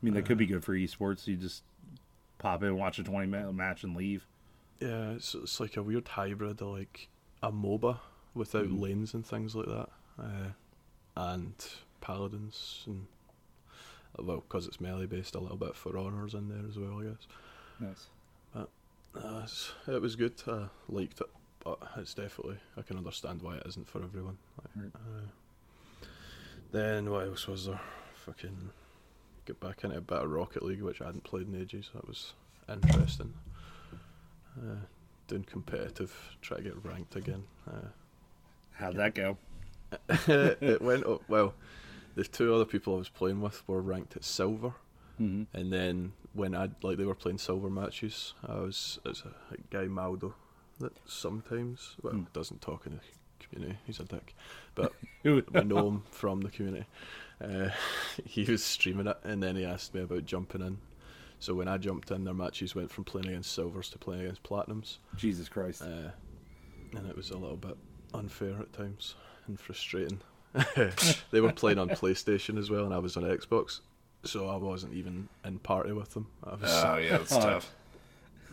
mean, 0.02 0.14
that 0.14 0.24
could 0.24 0.38
be 0.38 0.46
good 0.46 0.64
for 0.64 0.74
esports. 0.74 1.26
You 1.26 1.36
just 1.36 1.62
pop 2.38 2.62
in, 2.62 2.76
watch 2.76 2.98
a 2.98 3.02
twenty 3.02 3.26
minute 3.26 3.52
match, 3.52 3.84
and 3.84 3.94
leave. 3.94 4.26
Yeah, 4.80 5.10
it's 5.10 5.34
it's 5.34 5.60
like 5.60 5.76
a 5.76 5.82
weird 5.82 6.08
hybrid 6.08 6.62
of 6.62 6.68
like 6.68 7.08
a 7.42 7.52
MOBA 7.52 7.98
without 8.34 8.66
Mhm. 8.68 8.80
lanes 8.80 9.12
and 9.14 9.26
things 9.26 9.54
like 9.54 9.66
that, 9.66 9.88
uh, 10.18 10.48
and 11.16 11.52
paladins 12.00 12.84
and 12.86 13.06
uh, 14.18 14.22
well, 14.22 14.36
because 14.48 14.66
it's 14.66 14.80
melee 14.80 15.04
based, 15.06 15.34
a 15.34 15.38
little 15.38 15.56
bit 15.58 15.76
For 15.76 15.96
Honor's 15.98 16.32
in 16.34 16.48
there 16.48 16.66
as 16.66 16.78
well, 16.78 17.00
I 17.00 17.04
guess. 17.04 17.26
Nice. 17.78 18.06
Uh, 19.14 19.46
it 19.92 20.00
was 20.00 20.16
good. 20.16 20.34
I 20.46 20.68
liked 20.88 21.20
it, 21.20 21.28
but 21.64 21.78
it's 21.96 22.14
definitely 22.14 22.58
I 22.76 22.82
can 22.82 22.96
understand 22.96 23.42
why 23.42 23.56
it 23.56 23.62
isn't 23.66 23.88
for 23.88 24.02
everyone. 24.02 24.38
Like, 24.58 24.84
Right. 24.84 24.92
uh, 24.94 26.06
then 26.72 27.10
what 27.10 27.26
else 27.26 27.46
was 27.46 27.66
there? 27.66 27.80
Fucking 28.26 28.70
get 29.46 29.58
back 29.60 29.84
into 29.84 29.96
a 29.96 30.00
bit 30.00 30.18
of 30.22 30.30
Rocket 30.30 30.62
League, 30.62 30.82
which 30.82 31.00
I 31.00 31.06
hadn't 31.06 31.24
played 31.24 31.48
in 31.48 31.60
ages. 31.60 31.90
That 31.94 32.06
was 32.06 32.34
interesting. 32.68 33.34
Uh, 34.58 34.76
doing 35.26 35.44
competitive, 35.44 36.36
try 36.42 36.58
to 36.58 36.62
get 36.62 36.84
ranked 36.84 37.16
again. 37.16 37.44
Uh, 37.68 37.88
How'd 38.72 38.96
that 38.96 39.14
go? 39.14 39.36
it 40.28 40.80
went 40.82 41.04
up 41.06 41.22
well. 41.28 41.54
The 42.14 42.24
two 42.24 42.52
other 42.54 42.64
people 42.64 42.94
I 42.94 42.98
was 42.98 43.08
playing 43.08 43.40
with 43.40 43.66
were 43.68 43.80
ranked 43.80 44.16
at 44.16 44.24
silver, 44.24 44.74
Mhm. 45.20 45.46
and 45.52 45.72
then 45.72 46.12
when 46.32 46.54
I 46.54 46.70
like 46.82 46.96
they 46.98 47.04
were 47.04 47.14
playing 47.14 47.38
silver 47.38 47.68
matches, 47.70 48.34
I 48.46 48.54
was 48.60 48.98
as 49.08 49.22
a, 49.22 49.28
a 49.54 49.58
guy 49.70 49.86
Maldo 49.86 50.34
that 50.80 50.92
sometimes 51.06 51.96
well 52.02 52.14
Hmm. 52.14 52.22
doesn't 52.32 52.60
talk 52.60 52.86
in 52.86 52.92
the 52.98 53.46
community. 53.46 53.78
He's 53.86 54.00
a 54.00 54.04
dick, 54.04 54.34
but 54.74 54.92
we 55.24 55.42
know 55.64 55.88
him 55.88 56.02
from 56.10 56.40
the 56.42 56.50
community. 56.50 56.86
Uh, 57.42 57.70
he 58.24 58.44
was 58.44 58.62
streaming 58.64 59.06
it, 59.06 59.18
and 59.24 59.42
then 59.42 59.56
he 59.56 59.64
asked 59.64 59.94
me 59.94 60.02
about 60.02 60.24
jumping 60.26 60.60
in. 60.60 60.78
So 61.38 61.54
when 61.54 61.68
I 61.68 61.78
jumped 61.78 62.10
in, 62.10 62.24
their 62.24 62.34
matches 62.34 62.74
went 62.74 62.90
from 62.90 63.04
playing 63.04 63.28
against 63.28 63.52
silvers 63.52 63.88
to 63.90 63.98
playing 63.98 64.22
against 64.22 64.42
platinums, 64.42 64.98
Jesus 65.16 65.48
Christ. 65.48 65.80
uh, 65.82 66.10
and 66.94 67.08
it 67.08 67.16
was 67.16 67.30
a 67.30 67.38
little 67.38 67.56
bit 67.56 67.76
unfair 68.12 68.58
at 68.60 68.72
times 68.74 69.14
and 69.46 69.58
frustrating. 69.58 70.20
they 71.30 71.40
were 71.40 71.52
playing 71.52 71.78
on 71.78 71.88
PlayStation 71.90 72.58
as 72.58 72.68
well, 72.68 72.84
and 72.84 72.92
I 72.92 72.98
was 72.98 73.16
on 73.16 73.22
Xbox, 73.22 73.80
so 74.24 74.48
I 74.48 74.56
wasn't 74.56 74.92
even 74.94 75.28
in 75.44 75.60
party 75.60 75.92
with 75.92 76.10
them. 76.12 76.26
I 76.44 76.56
was, 76.56 76.60
Oh 76.84 76.96
yeah, 76.98 77.18
that's 77.18 77.30
tough. 77.30 77.72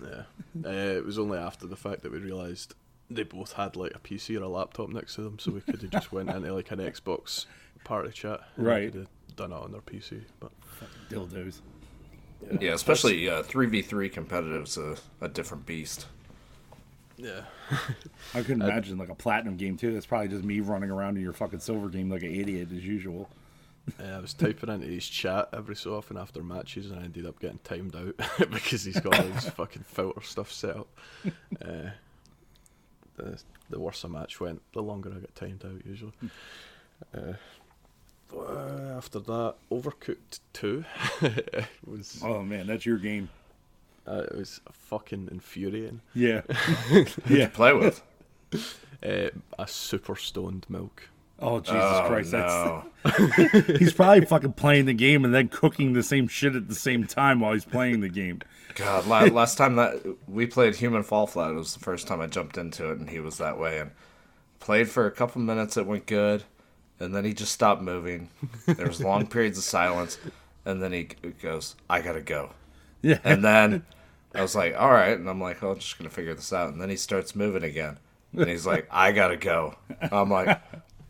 Yeah. 0.03 0.23
Uh, 0.65 0.69
it 0.97 1.05
was 1.05 1.17
only 1.19 1.37
after 1.37 1.67
the 1.67 1.75
fact 1.75 2.01
that 2.03 2.11
we 2.11 2.19
realised 2.19 2.73
they 3.09 3.23
both 3.23 3.53
had 3.53 3.75
like 3.75 3.93
a 3.95 3.99
PC 3.99 4.39
or 4.39 4.43
a 4.43 4.47
laptop 4.49 4.89
next 4.89 5.15
to 5.15 5.21
them, 5.21 5.39
so 5.39 5.51
we 5.51 5.61
could 5.61 5.81
have 5.81 5.91
just 5.91 6.11
went 6.11 6.29
into 6.29 6.53
like 6.53 6.71
an 6.71 6.79
Xbox 6.79 7.45
party 7.83 8.11
chat. 8.11 8.41
and 8.57 8.65
we 8.65 8.71
Right. 8.71 8.91
could 8.91 9.01
have 9.01 9.35
done 9.35 9.51
it 9.51 9.55
on 9.55 9.71
their 9.71 9.81
PC, 9.81 10.21
but 10.39 10.51
Dildos. 11.09 11.61
Yeah, 12.59 12.73
especially 12.73 13.27
uh, 13.29 13.43
three 13.43 13.65
v 13.67 13.81
three 13.81 14.09
competitive's 14.09 14.77
a, 14.77 14.95
a 15.21 15.27
different 15.29 15.65
beast. 15.65 16.05
yeah. 17.17 17.41
I 18.35 18.41
couldn't 18.41 18.61
imagine 18.61 18.97
like 18.97 19.09
a 19.09 19.15
platinum 19.15 19.57
game 19.57 19.75
too. 19.77 19.93
That's 19.93 20.05
probably 20.05 20.27
just 20.27 20.43
me 20.43 20.59
running 20.59 20.91
around 20.91 21.17
in 21.17 21.23
your 21.23 21.33
fucking 21.33 21.59
silver 21.59 21.89
game 21.89 22.09
like 22.11 22.21
an 22.23 22.33
idiot 22.33 22.69
as 22.75 22.85
usual. 22.85 23.29
Uh, 23.99 24.03
I 24.17 24.19
was 24.19 24.33
typing 24.33 24.69
into 24.69 24.87
his 24.87 25.07
chat 25.07 25.49
every 25.53 25.75
so 25.75 25.95
often 25.95 26.17
after 26.17 26.43
matches, 26.43 26.91
and 26.91 26.99
I 26.99 27.03
ended 27.03 27.25
up 27.25 27.39
getting 27.39 27.59
timed 27.63 27.95
out 27.95 28.15
because 28.51 28.83
he's 28.83 28.99
got 28.99 29.17
all 29.19 29.27
this 29.29 29.49
fucking 29.49 29.83
filter 29.83 30.21
stuff 30.23 30.51
set 30.51 30.75
up. 30.77 30.87
Uh, 31.61 31.89
the 33.15 33.41
the 33.69 33.79
worse 33.79 34.03
a 34.03 34.09
match 34.09 34.39
went, 34.39 34.61
the 34.73 34.81
longer 34.81 35.11
I 35.15 35.19
got 35.19 35.35
timed 35.35 35.63
out 35.65 35.85
usually. 35.85 36.11
Uh, 37.15 37.33
uh, 38.35 38.93
after 38.97 39.19
that, 39.19 39.55
Overcooked 39.71 40.39
Two 40.53 40.83
was 41.85 42.21
Oh 42.23 42.43
man, 42.43 42.67
that's 42.67 42.85
your 42.85 42.97
game. 42.97 43.29
uh, 44.05 44.23
it 44.29 44.35
was 44.35 44.59
fucking 44.71 45.29
infuriating. 45.31 46.01
Yeah. 46.13 46.41
yeah. 47.29 47.47
Play 47.47 47.73
with. 47.73 48.01
Uh, 49.03 49.29
a 49.59 49.67
super 49.67 50.15
stoned 50.15 50.65
milk. 50.69 51.09
Oh 51.39 51.59
Jesus 51.59 51.75
oh, 51.75 52.05
Christ, 52.07 52.33
no. 52.33 52.83
that's 53.03 53.67
he's 53.79 53.93
probably 53.93 54.25
fucking 54.25 54.53
playing 54.53 54.85
the 54.85 54.93
game 54.93 55.23
and 55.23 55.33
then 55.33 55.49
cooking 55.49 55.93
the 55.93 56.03
same 56.03 56.27
shit 56.27 56.55
at 56.55 56.67
the 56.67 56.75
same 56.75 57.05
time 57.05 57.39
while 57.39 57.53
he's 57.53 57.65
playing 57.65 58.01
the 58.01 58.09
game. 58.09 58.41
God, 58.75 59.07
last 59.31 59.57
time 59.57 59.75
that 59.75 60.03
we 60.27 60.45
played 60.45 60.75
Human 60.75 61.03
Fall 61.03 61.27
Flat, 61.27 61.51
it 61.51 61.55
was 61.55 61.73
the 61.73 61.79
first 61.79 62.07
time 62.07 62.21
I 62.21 62.27
jumped 62.27 62.57
into 62.57 62.89
it, 62.91 62.99
and 62.99 63.09
he 63.09 63.19
was 63.19 63.37
that 63.37 63.59
way. 63.59 63.79
And 63.79 63.91
played 64.59 64.89
for 64.89 65.05
a 65.05 65.11
couple 65.11 65.41
minutes, 65.41 65.77
it 65.77 65.85
went 65.85 66.05
good, 66.05 66.43
and 66.99 67.15
then 67.15 67.23
he 67.23 67.33
just 67.33 67.51
stopped 67.51 67.81
moving. 67.81 68.29
There 68.65 68.87
was 68.87 69.01
long 69.01 69.27
periods 69.27 69.57
of 69.57 69.63
silence, 69.63 70.17
and 70.65 70.81
then 70.81 70.91
he 70.91 71.03
goes, 71.41 71.75
"I 71.89 72.01
gotta 72.01 72.21
go." 72.21 72.51
Yeah. 73.01 73.19
And 73.23 73.43
then 73.43 73.85
I 74.33 74.41
was 74.41 74.55
like, 74.55 74.75
"All 74.77 74.91
right," 74.91 75.17
and 75.17 75.29
I'm 75.29 75.41
like, 75.41 75.61
"Oh, 75.63 75.71
I'm 75.71 75.79
just 75.79 75.97
gonna 75.97 76.09
figure 76.09 76.33
this 76.33 76.51
out." 76.51 76.71
And 76.71 76.81
then 76.81 76.89
he 76.89 76.97
starts 76.97 77.35
moving 77.35 77.63
again, 77.63 77.97
and 78.33 78.49
he's 78.49 78.65
like, 78.65 78.87
"I 78.91 79.11
gotta 79.11 79.37
go." 79.37 79.75
I'm 80.11 80.29
like, 80.29 80.59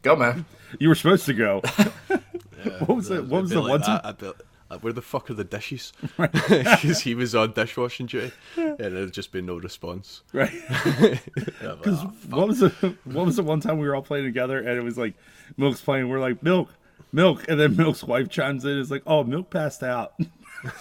"Go, 0.08 0.16
man." 0.16 0.46
You 0.80 0.90
were 0.90 0.96
supposed 0.96 1.26
to 1.26 1.34
go. 1.34 1.62
what 2.86 2.96
was 2.98 3.10
it? 3.10 3.26
What 3.26 3.42
was 3.44 3.52
the 3.52 3.56
be 3.56 3.62
one 3.62 3.72
like 3.72 3.84
time? 3.84 4.02
that, 4.04 4.06
I'd 4.06 4.18
be 4.18 4.26
like, 4.28 4.36
uh, 4.70 4.78
where 4.80 4.94
the 4.94 5.02
fuck 5.02 5.30
are 5.30 5.34
the 5.34 5.44
dishes? 5.44 5.94
Because 6.18 7.02
he 7.04 7.16
was 7.16 7.36
on 7.36 7.54
dishwashing 7.54 8.08
duty, 8.08 8.32
and 8.56 8.78
there'd 8.78 9.14
just 9.14 9.32
been 9.32 9.46
no 9.46 9.58
response. 9.58 10.24
Right. 10.34 10.52
And 10.52 11.20
I'm 11.62 11.68
like, 11.70 11.78
Because 11.84 12.00
"Oh, 12.04 12.14
what 12.30 12.48
was 12.48 12.60
the 12.60 12.70
what 13.06 13.26
was 13.26 13.36
the 13.38 13.44
one 13.44 13.60
time 13.60 13.80
we 13.80 13.88
were 13.88 13.96
all 13.96 14.02
playing 14.02 14.26
together 14.26 14.58
and 14.60 14.78
it 14.78 14.84
was 14.84 14.98
like 14.98 15.14
Milk's 15.56 15.82
playing, 15.82 16.10
we're 16.10 16.20
like 16.20 16.44
milk, 16.44 16.74
milk, 17.12 17.46
and 17.48 17.60
then 17.60 17.76
Milk's 17.76 18.04
wife 18.04 18.30
chimes 18.30 18.66
in. 18.66 18.78
It's 18.78 18.92
like, 18.92 19.04
oh, 19.08 19.24
Milk 19.24 19.50
passed 19.50 19.84
out. 19.84 20.14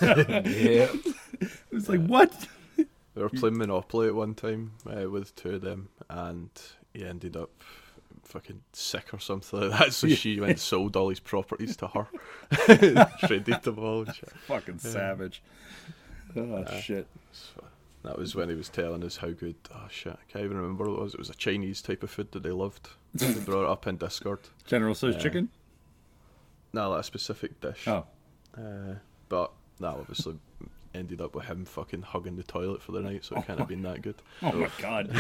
Yeah. 0.01 0.89
It 1.39 1.73
was 1.73 1.89
like, 1.89 2.05
what? 2.07 2.49
We 2.77 3.23
were 3.23 3.29
playing 3.29 3.59
Monopoly 3.59 4.09
at 4.09 4.15
one 4.15 4.35
time 4.35 4.73
uh, 4.87 5.09
with 5.09 5.35
two 5.37 5.57
of 5.57 5.61
them, 5.63 5.89
and 6.11 6.51
he 6.93 7.05
ended 7.05 7.37
up 7.37 7.51
fucking 8.27 8.63
sick 8.73 9.13
or 9.15 9.21
something 9.21 9.61
like 9.61 9.79
that. 9.79 9.93
So 9.93 10.09
she 10.09 10.39
went 10.41 10.51
and 10.51 10.61
sold 10.61 10.97
all 10.97 11.09
his 11.09 11.21
properties 11.21 11.77
to 11.79 11.87
her, 11.89 12.07
traded 13.27 13.63
them 13.63 13.79
all. 13.79 14.05
Shit. 14.05 14.31
Fucking 14.47 14.79
savage. 14.79 15.43
Oh 16.37 16.65
shit. 16.81 17.07
So 17.33 17.65
that 18.03 18.19
was 18.19 18.35
when 18.35 18.49
he 18.49 18.55
was 18.55 18.69
telling 18.69 19.03
us 19.05 19.17
how 19.19 19.31
good. 19.31 19.57
Oh 19.75 19.87
shit, 19.91 20.13
I 20.13 20.33
can't 20.33 20.45
even 20.45 20.57
remember 20.57 20.85
what 20.91 20.99
it 20.99 21.03
was. 21.03 21.15
It 21.15 21.19
was 21.21 21.31
a 21.31 21.35
Chinese 21.35 21.81
type 21.83 22.03
of 22.03 22.11
food 22.11 22.33
that 22.33 22.43
they 22.43 22.51
loved. 22.51 22.89
they 23.15 23.33
brought 23.45 23.65
it 23.65 23.71
up 23.71 23.87
in 23.87 23.97
Discord. 23.97 24.41
General 24.67 24.95
Tso's 24.95 25.17
chicken. 25.17 25.49
No, 26.73 26.91
like 26.91 27.01
a 27.01 27.05
specific 27.05 27.61
dish. 27.61 27.87
Oh, 27.89 28.05
Uh, 28.57 28.95
but 29.29 29.53
that 29.81 29.95
obviously 29.95 30.39
ended 30.95 31.21
up 31.21 31.35
with 31.35 31.45
him 31.47 31.65
fucking 31.65 32.03
hugging 32.03 32.37
the 32.37 32.43
toilet 32.43 32.83
for 32.83 32.93
the 32.93 33.01
night, 33.01 33.25
so 33.25 33.37
it 33.37 33.47
can't 33.47 33.59
have 33.59 33.69
been 33.69 33.83
that 33.83 34.03
good. 34.03 34.17
oh 34.43 34.53
my 34.53 34.69
god. 34.79 35.11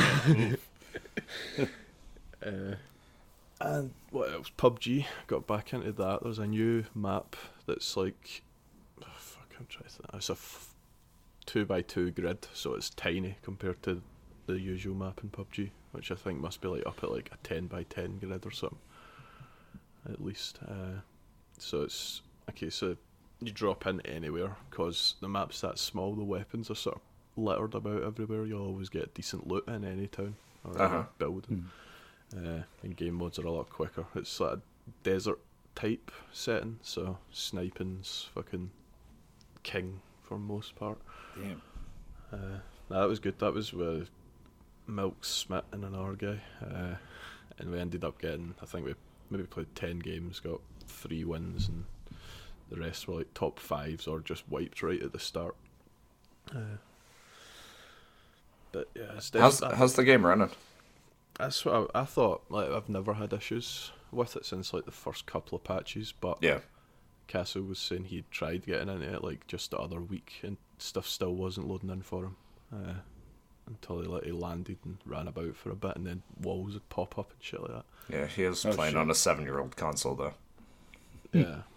Uh, 2.44 2.74
and 3.60 3.92
what 4.10 4.32
else? 4.32 4.50
PUBG. 4.56 5.06
Got 5.26 5.46
back 5.46 5.72
into 5.72 5.92
that. 5.92 6.22
There's 6.22 6.38
a 6.38 6.46
new 6.46 6.84
map 6.94 7.36
that's 7.66 7.96
like, 7.96 8.42
oh, 9.02 9.06
fuck, 9.16 9.48
I'm 9.58 9.66
trying 9.66 9.84
to. 9.84 9.90
Think. 9.90 10.08
It's 10.14 10.28
a 10.30 10.32
f- 10.32 10.74
two 11.46 11.64
by 11.64 11.82
two 11.82 12.10
grid, 12.10 12.46
so 12.52 12.74
it's 12.74 12.90
tiny 12.90 13.36
compared 13.42 13.82
to 13.84 14.02
the 14.46 14.58
usual 14.60 14.94
map 14.94 15.20
in 15.22 15.30
PUBG, 15.30 15.70
which 15.92 16.10
I 16.10 16.14
think 16.14 16.40
must 16.40 16.60
be 16.60 16.68
like 16.68 16.86
up 16.86 17.02
at 17.02 17.10
like 17.10 17.30
a 17.32 17.36
ten 17.46 17.66
by 17.66 17.82
ten 17.84 18.18
grid 18.18 18.44
or 18.46 18.50
something, 18.50 18.78
at 20.10 20.22
least. 20.22 20.58
Uh, 20.66 21.00
so 21.58 21.82
it's 21.82 22.22
okay. 22.50 22.70
So 22.70 22.96
you 23.40 23.52
drop 23.52 23.86
in 23.86 24.00
anywhere 24.02 24.56
because 24.70 25.14
the 25.20 25.28
map's 25.28 25.60
that 25.62 25.78
small. 25.78 26.14
The 26.14 26.24
weapons 26.24 26.70
are 26.70 26.74
sort 26.74 26.96
of 26.96 27.02
littered 27.42 27.74
about 27.74 28.02
everywhere. 28.02 28.46
You'll 28.46 28.66
always 28.66 28.88
get 28.88 29.14
decent 29.14 29.46
loot 29.46 29.66
in 29.68 29.84
any 29.84 30.06
town 30.06 30.36
or 30.64 30.80
Uh-huh. 30.80 31.04
building. 31.18 31.66
Uh, 32.34 32.62
and 32.82 32.96
game 32.96 33.14
modes 33.14 33.38
are 33.38 33.46
a 33.46 33.50
lot 33.50 33.68
quicker. 33.70 34.06
It's 34.14 34.40
like 34.40 34.54
a 34.54 34.60
desert 35.02 35.38
type 35.74 36.10
setting, 36.32 36.78
so 36.82 37.18
sniping's 37.32 38.28
fucking 38.34 38.70
king 39.62 40.00
for 40.22 40.38
most 40.38 40.74
part. 40.74 40.98
Damn. 41.36 41.62
Uh, 42.32 42.58
no, 42.90 43.00
that 43.00 43.08
was 43.08 43.20
good. 43.20 43.38
That 43.38 43.54
was 43.54 43.72
with 43.72 44.10
Milk 44.86 45.24
Smith 45.24 45.64
and 45.72 45.84
another 45.84 46.14
guy, 46.14 46.40
uh, 46.62 46.96
and 47.58 47.70
we 47.70 47.78
ended 47.78 48.04
up 48.04 48.20
getting. 48.20 48.54
I 48.60 48.66
think 48.66 48.86
we 48.86 48.94
maybe 49.30 49.44
played 49.44 49.74
ten 49.74 49.98
games, 49.98 50.40
got 50.40 50.60
three 50.86 51.24
wins, 51.24 51.68
and 51.68 51.84
the 52.70 52.76
rest 52.76 53.06
were 53.06 53.16
like 53.16 53.32
top 53.34 53.58
fives 53.58 54.06
or 54.06 54.20
just 54.20 54.48
wiped 54.48 54.82
right 54.82 55.02
at 55.02 55.12
the 55.12 55.18
start. 55.20 55.54
Uh, 56.54 56.78
but 58.72 58.88
yeah, 58.94 59.12
it's 59.16 59.30
How's 59.32 59.60
how's 59.60 59.94
the 59.94 60.04
game 60.04 60.26
running? 60.26 60.50
That's 61.38 61.64
what 61.64 61.90
I, 61.94 62.00
I 62.00 62.04
thought. 62.04 62.44
Like 62.48 62.70
I've 62.70 62.88
never 62.88 63.14
had 63.14 63.32
issues 63.32 63.92
with 64.12 64.36
it 64.36 64.44
since 64.46 64.72
like 64.72 64.84
the 64.84 64.90
first 64.92 65.26
couple 65.26 65.56
of 65.56 65.64
patches, 65.64 66.12
but 66.12 66.38
Yeah. 66.42 66.60
Castle 67.28 67.62
was 67.62 67.78
saying 67.80 68.04
he 68.04 68.24
tried 68.30 68.66
getting 68.66 68.88
into 68.88 69.12
it 69.12 69.24
like 69.24 69.46
just 69.48 69.72
the 69.72 69.78
other 69.78 70.00
week, 70.00 70.34
and 70.42 70.56
stuff 70.78 71.06
still 71.08 71.34
wasn't 71.34 71.66
loading 71.66 71.90
in 71.90 72.02
for 72.02 72.24
him 72.26 72.36
uh, 72.72 72.94
until 73.66 74.00
he 74.00 74.06
like 74.06 74.22
he 74.24 74.30
landed 74.30 74.78
and 74.84 74.98
ran 75.04 75.26
about 75.26 75.56
for 75.56 75.70
a 75.70 75.74
bit, 75.74 75.96
and 75.96 76.06
then 76.06 76.22
walls 76.40 76.74
would 76.74 76.88
pop 76.88 77.18
up 77.18 77.32
and 77.32 77.42
shit 77.42 77.60
like 77.60 77.72
that. 77.72 77.84
Yeah, 78.08 78.26
he 78.26 78.44
is 78.44 78.64
Oh, 78.64 78.72
playing 78.72 78.92
shit. 78.92 79.00
on 79.00 79.10
a 79.10 79.14
seven-year-old 79.14 79.74
console 79.76 80.14
though. 80.14 80.34
Yeah, 81.32 81.62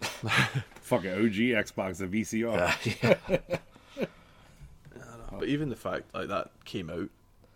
Fucking 0.82 1.10
OG 1.10 1.66
Xbox, 1.66 2.00
and 2.00 2.12
VCR. 2.12 3.18
yeah. 3.98 4.06
but 5.32 5.48
even 5.48 5.68
the 5.68 5.76
fact 5.76 6.14
like 6.14 6.28
that 6.28 6.50
came 6.64 6.90
out 6.90 7.08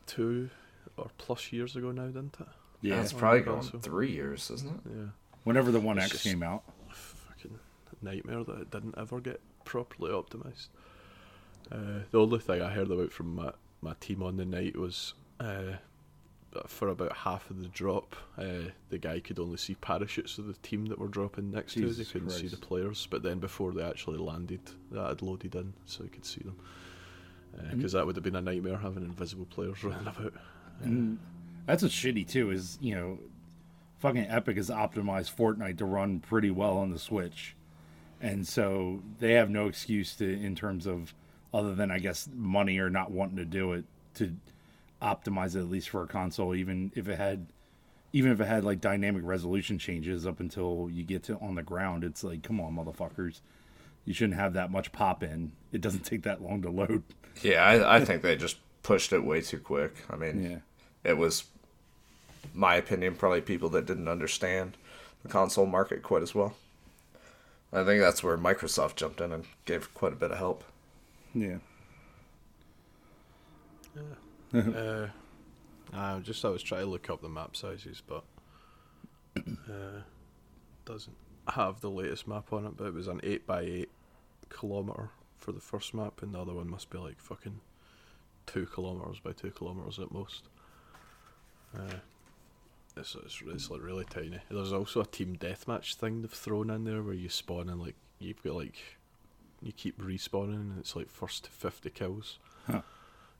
two 0.06 0.50
or 0.96 1.10
plus 1.18 1.52
years 1.52 1.76
ago 1.76 1.90
now, 1.92 2.06
didn't 2.06 2.36
it? 2.40 2.46
Yeah. 2.80 3.00
It's 3.00 3.12
probably 3.12 3.40
on 3.40 3.44
going 3.44 3.60
console. 3.60 3.80
three 3.80 4.12
years, 4.12 4.50
isn't 4.50 4.70
it? 4.70 4.90
Yeah, 4.90 5.06
Whenever 5.44 5.70
the 5.70 5.80
One 5.80 5.98
It's 5.98 6.14
X 6.14 6.22
came 6.22 6.42
out. 6.42 6.64
fucking 6.90 7.58
nightmare 8.02 8.44
that 8.44 8.60
it 8.60 8.70
didn't 8.70 8.94
ever 8.98 9.20
get 9.20 9.40
properly 9.64 10.10
optimized. 10.12 10.68
Uh, 11.72 12.00
the 12.10 12.20
only 12.20 12.38
thing 12.38 12.60
I 12.60 12.70
heard 12.70 12.90
about 12.90 13.10
from 13.12 13.34
my, 13.36 13.52
my 13.80 13.94
team 14.00 14.22
on 14.22 14.36
the 14.36 14.44
night 14.44 14.76
was 14.76 15.14
uh, 15.40 15.76
for 16.66 16.88
about 16.88 17.16
half 17.16 17.50
of 17.50 17.60
the 17.62 17.68
drop, 17.68 18.14
uh, 18.38 18.70
the 18.90 18.98
guy 18.98 19.20
could 19.20 19.38
only 19.38 19.56
see 19.56 19.74
parachutes 19.76 20.38
of 20.38 20.46
the 20.46 20.52
team 20.54 20.86
that 20.86 20.98
were 20.98 21.08
dropping 21.08 21.50
next 21.50 21.74
to 21.74 21.80
Jesus 21.80 22.00
us. 22.00 22.06
He 22.06 22.12
couldn't 22.12 22.30
see 22.30 22.48
the 22.48 22.56
players. 22.56 23.08
But 23.10 23.22
then 23.22 23.38
before 23.38 23.72
they 23.72 23.82
actually 23.82 24.18
landed, 24.18 24.60
that 24.92 25.08
had 25.08 25.22
loaded 25.22 25.54
in, 25.54 25.72
so 25.86 26.04
he 26.04 26.10
could 26.10 26.26
see 26.26 26.42
them. 26.42 26.56
Mm-hmm. 27.56 27.76
Because 27.76 27.92
that 27.92 28.04
would 28.06 28.16
have 28.16 28.24
been 28.24 28.36
a 28.36 28.40
nightmare 28.42 28.78
having 28.78 29.04
invisible 29.04 29.46
players 29.46 29.82
running 29.84 30.06
about. 30.06 30.34
And 30.82 31.18
mm. 31.18 31.18
that's 31.66 31.82
what's 31.82 31.94
shitty 31.94 32.28
too. 32.28 32.50
Is 32.50 32.78
you 32.80 32.94
know, 32.94 33.18
fucking 33.98 34.26
Epic 34.28 34.56
has 34.56 34.70
optimized 34.70 35.34
Fortnite 35.34 35.78
to 35.78 35.84
run 35.84 36.20
pretty 36.20 36.50
well 36.50 36.76
on 36.78 36.90
the 36.90 36.98
Switch, 36.98 37.54
and 38.20 38.46
so 38.46 39.02
they 39.18 39.32
have 39.32 39.50
no 39.50 39.66
excuse 39.66 40.14
to 40.16 40.24
in 40.24 40.54
terms 40.54 40.86
of 40.86 41.14
other 41.52 41.74
than 41.74 41.90
I 41.90 41.98
guess 41.98 42.28
money 42.34 42.78
or 42.78 42.90
not 42.90 43.10
wanting 43.10 43.36
to 43.36 43.44
do 43.44 43.72
it 43.72 43.84
to 44.14 44.34
optimize 45.00 45.54
it 45.54 45.60
at 45.60 45.70
least 45.70 45.88
for 45.88 46.02
a 46.02 46.06
console, 46.06 46.54
even 46.54 46.92
if 46.94 47.08
it 47.08 47.16
had. 47.16 47.46
Even 48.12 48.30
if 48.30 48.40
it 48.40 48.46
had 48.46 48.62
like 48.62 48.80
dynamic 48.80 49.24
resolution 49.24 49.76
changes 49.76 50.24
up 50.24 50.38
until 50.38 50.88
you 50.88 51.02
get 51.02 51.24
to 51.24 51.36
on 51.38 51.56
the 51.56 51.64
ground, 51.64 52.04
it's 52.04 52.22
like, 52.22 52.44
come 52.44 52.60
on, 52.60 52.76
motherfuckers, 52.76 53.40
you 54.04 54.14
shouldn't 54.14 54.38
have 54.38 54.52
that 54.52 54.70
much 54.70 54.92
pop 54.92 55.24
in. 55.24 55.50
It 55.72 55.80
doesn't 55.80 56.04
take 56.04 56.22
that 56.22 56.40
long 56.40 56.62
to 56.62 56.70
load. 56.70 57.02
Yeah, 57.42 57.64
I, 57.64 57.96
I 57.96 58.04
think 58.04 58.22
they 58.22 58.36
just 58.36 58.58
pushed 58.84 59.12
it 59.12 59.24
way 59.24 59.40
too 59.40 59.58
quick. 59.58 59.96
I 60.08 60.14
mean, 60.14 60.42
Yeah. 60.44 60.58
it 61.10 61.16
was, 61.18 61.44
my 62.54 62.76
opinion, 62.76 63.16
probably 63.16 63.40
people 63.40 63.68
that 63.70 63.86
didn't 63.86 64.06
understand 64.08 64.76
the 65.24 65.28
console 65.28 65.66
market 65.66 66.02
quite 66.04 66.22
as 66.22 66.34
well. 66.36 66.54
I 67.72 67.82
think 67.82 68.00
that's 68.00 68.22
where 68.22 68.38
Microsoft 68.38 68.94
jumped 68.94 69.20
in 69.20 69.32
and 69.32 69.46
gave 69.64 69.92
quite 69.94 70.12
a 70.12 70.16
bit 70.16 70.30
of 70.30 70.38
help. 70.38 70.62
Yeah. 71.34 71.56
uh, 74.54 75.08
I 75.92 76.18
just 76.20 76.44
I 76.44 76.48
was 76.50 76.62
trying 76.62 76.82
to 76.82 76.86
look 76.90 77.10
up 77.10 77.20
the 77.22 77.28
map 77.28 77.56
sizes, 77.56 78.02
but 78.06 78.24
uh, 79.36 80.00
doesn't 80.84 81.16
have 81.48 81.80
the 81.80 81.90
latest 81.90 82.26
map 82.28 82.52
on 82.52 82.66
it. 82.66 82.76
But 82.76 82.86
it 82.86 82.94
was 82.94 83.08
an 83.08 83.20
eight 83.22 83.46
by 83.46 83.62
eight 83.62 83.90
kilometer 84.48 85.10
for 85.38 85.52
the 85.52 85.60
first 85.60 85.94
map, 85.94 86.22
and 86.22 86.34
the 86.34 86.40
other 86.40 86.52
one 86.54 86.68
must 86.68 86.90
be 86.90 86.98
like 86.98 87.20
fucking 87.20 87.60
two 88.46 88.66
kilometers 88.66 89.20
by 89.20 89.32
two 89.32 89.50
kilometers 89.50 89.98
at 89.98 90.12
most. 90.12 90.44
Uh, 91.76 91.96
it's, 92.96 93.16
it's 93.16 93.42
it's 93.46 93.70
like 93.70 93.82
really 93.82 94.04
tiny. 94.04 94.38
There's 94.50 94.72
also 94.72 95.00
a 95.00 95.06
team 95.06 95.36
deathmatch 95.36 95.94
thing 95.94 96.22
they've 96.22 96.30
thrown 96.30 96.70
in 96.70 96.84
there 96.84 97.02
where 97.02 97.14
you 97.14 97.28
spawn 97.28 97.68
in 97.68 97.80
like 97.80 97.96
you've 98.18 98.42
got 98.42 98.54
like 98.54 98.76
you 99.62 99.72
keep 99.72 100.00
respawning 100.00 100.54
and 100.54 100.78
it's 100.78 100.94
like 100.94 101.10
first 101.10 101.44
to 101.44 101.50
fifty 101.50 101.90
kills. 101.90 102.38
Huh. 102.70 102.82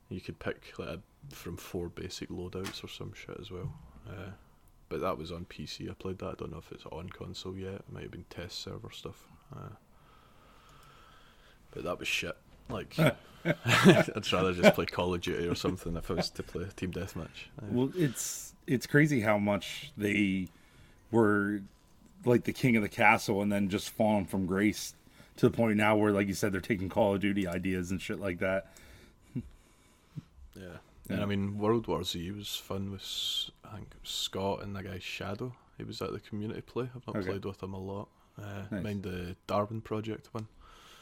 You 0.09 0.21
could 0.21 0.39
pick 0.39 0.73
like 0.77 0.89
a, 0.89 0.99
from 1.33 1.57
four 1.57 1.87
basic 1.87 2.29
loadouts 2.29 2.83
or 2.83 2.87
some 2.87 3.13
shit 3.13 3.37
as 3.39 3.49
well. 3.49 3.73
Uh, 4.07 4.31
but 4.89 5.01
that 5.01 5.17
was 5.17 5.31
on 5.31 5.45
PC. 5.45 5.89
I 5.89 5.93
played 5.93 6.19
that. 6.19 6.27
I 6.27 6.33
don't 6.37 6.51
know 6.51 6.59
if 6.59 6.71
it's 6.71 6.85
on 6.91 7.09
console 7.09 7.57
yet. 7.57 7.73
It 7.73 7.91
might 7.91 8.03
have 8.03 8.11
been 8.11 8.25
test 8.29 8.61
server 8.61 8.91
stuff. 8.91 9.27
Uh, 9.55 9.75
but 11.71 11.83
that 11.83 11.97
was 11.97 12.07
shit. 12.07 12.37
Like, 12.69 12.97
I'd 13.45 14.31
rather 14.33 14.53
just 14.53 14.73
play 14.75 14.85
Call 14.85 15.13
of 15.13 15.21
Duty 15.21 15.47
or 15.47 15.55
something 15.55 15.95
if 15.95 16.09
I 16.09 16.15
was 16.15 16.29
to 16.31 16.43
play 16.43 16.65
team 16.75 16.91
deathmatch. 16.91 17.47
Uh, 17.61 17.65
Well, 17.69 17.91
it's 17.95 18.53
it's 18.67 18.87
crazy 18.87 19.21
how 19.21 19.37
much 19.37 19.91
they 19.97 20.47
were 21.11 21.61
like 22.25 22.43
the 22.45 22.53
king 22.53 22.75
of 22.75 22.81
the 22.81 22.89
castle 22.89 23.41
and 23.43 23.51
then 23.51 23.69
just 23.69 23.91
fallen 23.91 24.25
from 24.25 24.45
grace 24.47 24.95
to 25.37 25.47
the 25.49 25.55
point 25.55 25.77
now 25.77 25.95
where, 25.95 26.11
like 26.11 26.27
you 26.27 26.33
said, 26.33 26.51
they're 26.51 26.61
taking 26.61 26.89
Call 26.89 27.13
of 27.15 27.21
Duty 27.21 27.47
ideas 27.47 27.91
and 27.91 28.01
shit 28.01 28.19
like 28.19 28.39
that. 28.39 28.71
Yeah. 30.55 30.77
And 31.09 31.21
I 31.21 31.25
mean, 31.25 31.57
World 31.59 31.87
War 31.87 32.03
Z 32.03 32.31
was 32.31 32.55
fun 32.55 32.91
with 32.91 33.03
I 33.69 33.75
think 33.75 33.89
Scott 34.03 34.63
and 34.63 34.75
the 34.75 34.81
guy 34.81 34.99
Shadow. 34.99 35.53
He 35.77 35.83
was 35.83 36.01
at 36.01 36.11
the 36.13 36.19
community 36.19 36.61
play. 36.61 36.89
I've 36.95 37.05
not 37.05 37.17
Okay. 37.17 37.27
played 37.31 37.45
with 37.45 37.61
him 37.61 37.73
a 37.73 37.79
lot. 37.79 38.07
Uh, 38.41 38.63
Nice. 38.71 38.83
Mind 38.83 39.03
the 39.03 39.35
Darwin 39.47 39.81
Project 39.81 40.29
one. 40.31 40.47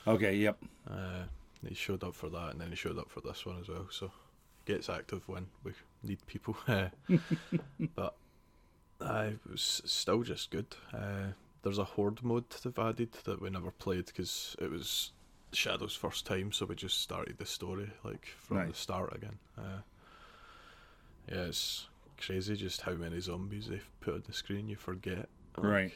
Okay, 0.08 0.36
yep. 0.36 0.58
Uh, 0.90 1.24
he 1.68 1.76
showed 1.76 2.04
up 2.04 2.16
for 2.16 2.30
that, 2.30 2.52
and 2.52 2.62
then 2.62 2.70
he 2.70 2.76
showed 2.76 2.98
up 2.98 3.10
for 3.10 3.22
this 3.22 3.46
one 3.46 3.60
as 3.60 3.70
well. 3.70 3.88
So 3.90 4.12
gets 4.66 4.90
active 4.90 5.28
when 5.28 5.48
we 5.64 5.74
need 6.04 6.26
people. 6.28 6.56
Uh, 6.68 6.90
but 7.96 8.16
uh, 9.02 9.30
it 9.32 9.40
was 9.50 9.82
still 9.86 10.24
just 10.24 10.52
good. 10.52 10.76
Uh, 10.94 11.34
there's 11.64 11.78
a 11.78 11.84
horde 11.84 12.24
mode 12.24 12.50
they've 12.50 12.80
added 12.80 13.14
that 13.24 13.42
we 13.42 13.50
never 13.50 13.72
played 13.72 14.06
because 14.06 14.56
it 14.60 14.70
was 14.70 15.12
Shadow's 15.52 15.96
first 15.96 16.26
time, 16.26 16.52
so 16.52 16.66
we 16.66 16.76
just 16.76 17.02
started 17.02 17.38
the 17.38 17.46
story 17.46 17.92
like 18.04 18.28
from 18.38 18.68
the 18.68 18.74
start 18.74 19.16
again. 19.16 19.38
Uh, 19.58 19.82
yeah, 21.30 21.44
it's 21.44 21.88
crazy 22.18 22.56
just 22.56 22.82
how 22.82 22.94
many 22.94 23.20
zombies 23.20 23.68
they've 23.68 23.90
put 24.02 24.16
on 24.16 24.24
the 24.26 24.34
screen. 24.34 24.68
You 24.68 24.76
forget. 24.76 25.30
Like, 25.58 25.66
Right. 25.66 25.94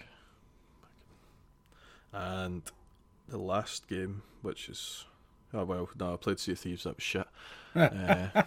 And 2.14 2.62
the 3.28 3.38
last 3.38 3.88
game, 3.88 4.22
which 4.42 4.70
is 4.70 5.06
oh 5.54 5.64
well, 5.66 5.90
no, 6.00 6.14
I 6.14 6.18
played 6.18 6.40
Sea 6.40 6.54
of 6.54 6.60
Thieves. 6.60 6.84
That 6.84 6.96
was 6.96 7.04
shit. 7.04 7.28
uh, 7.76 8.44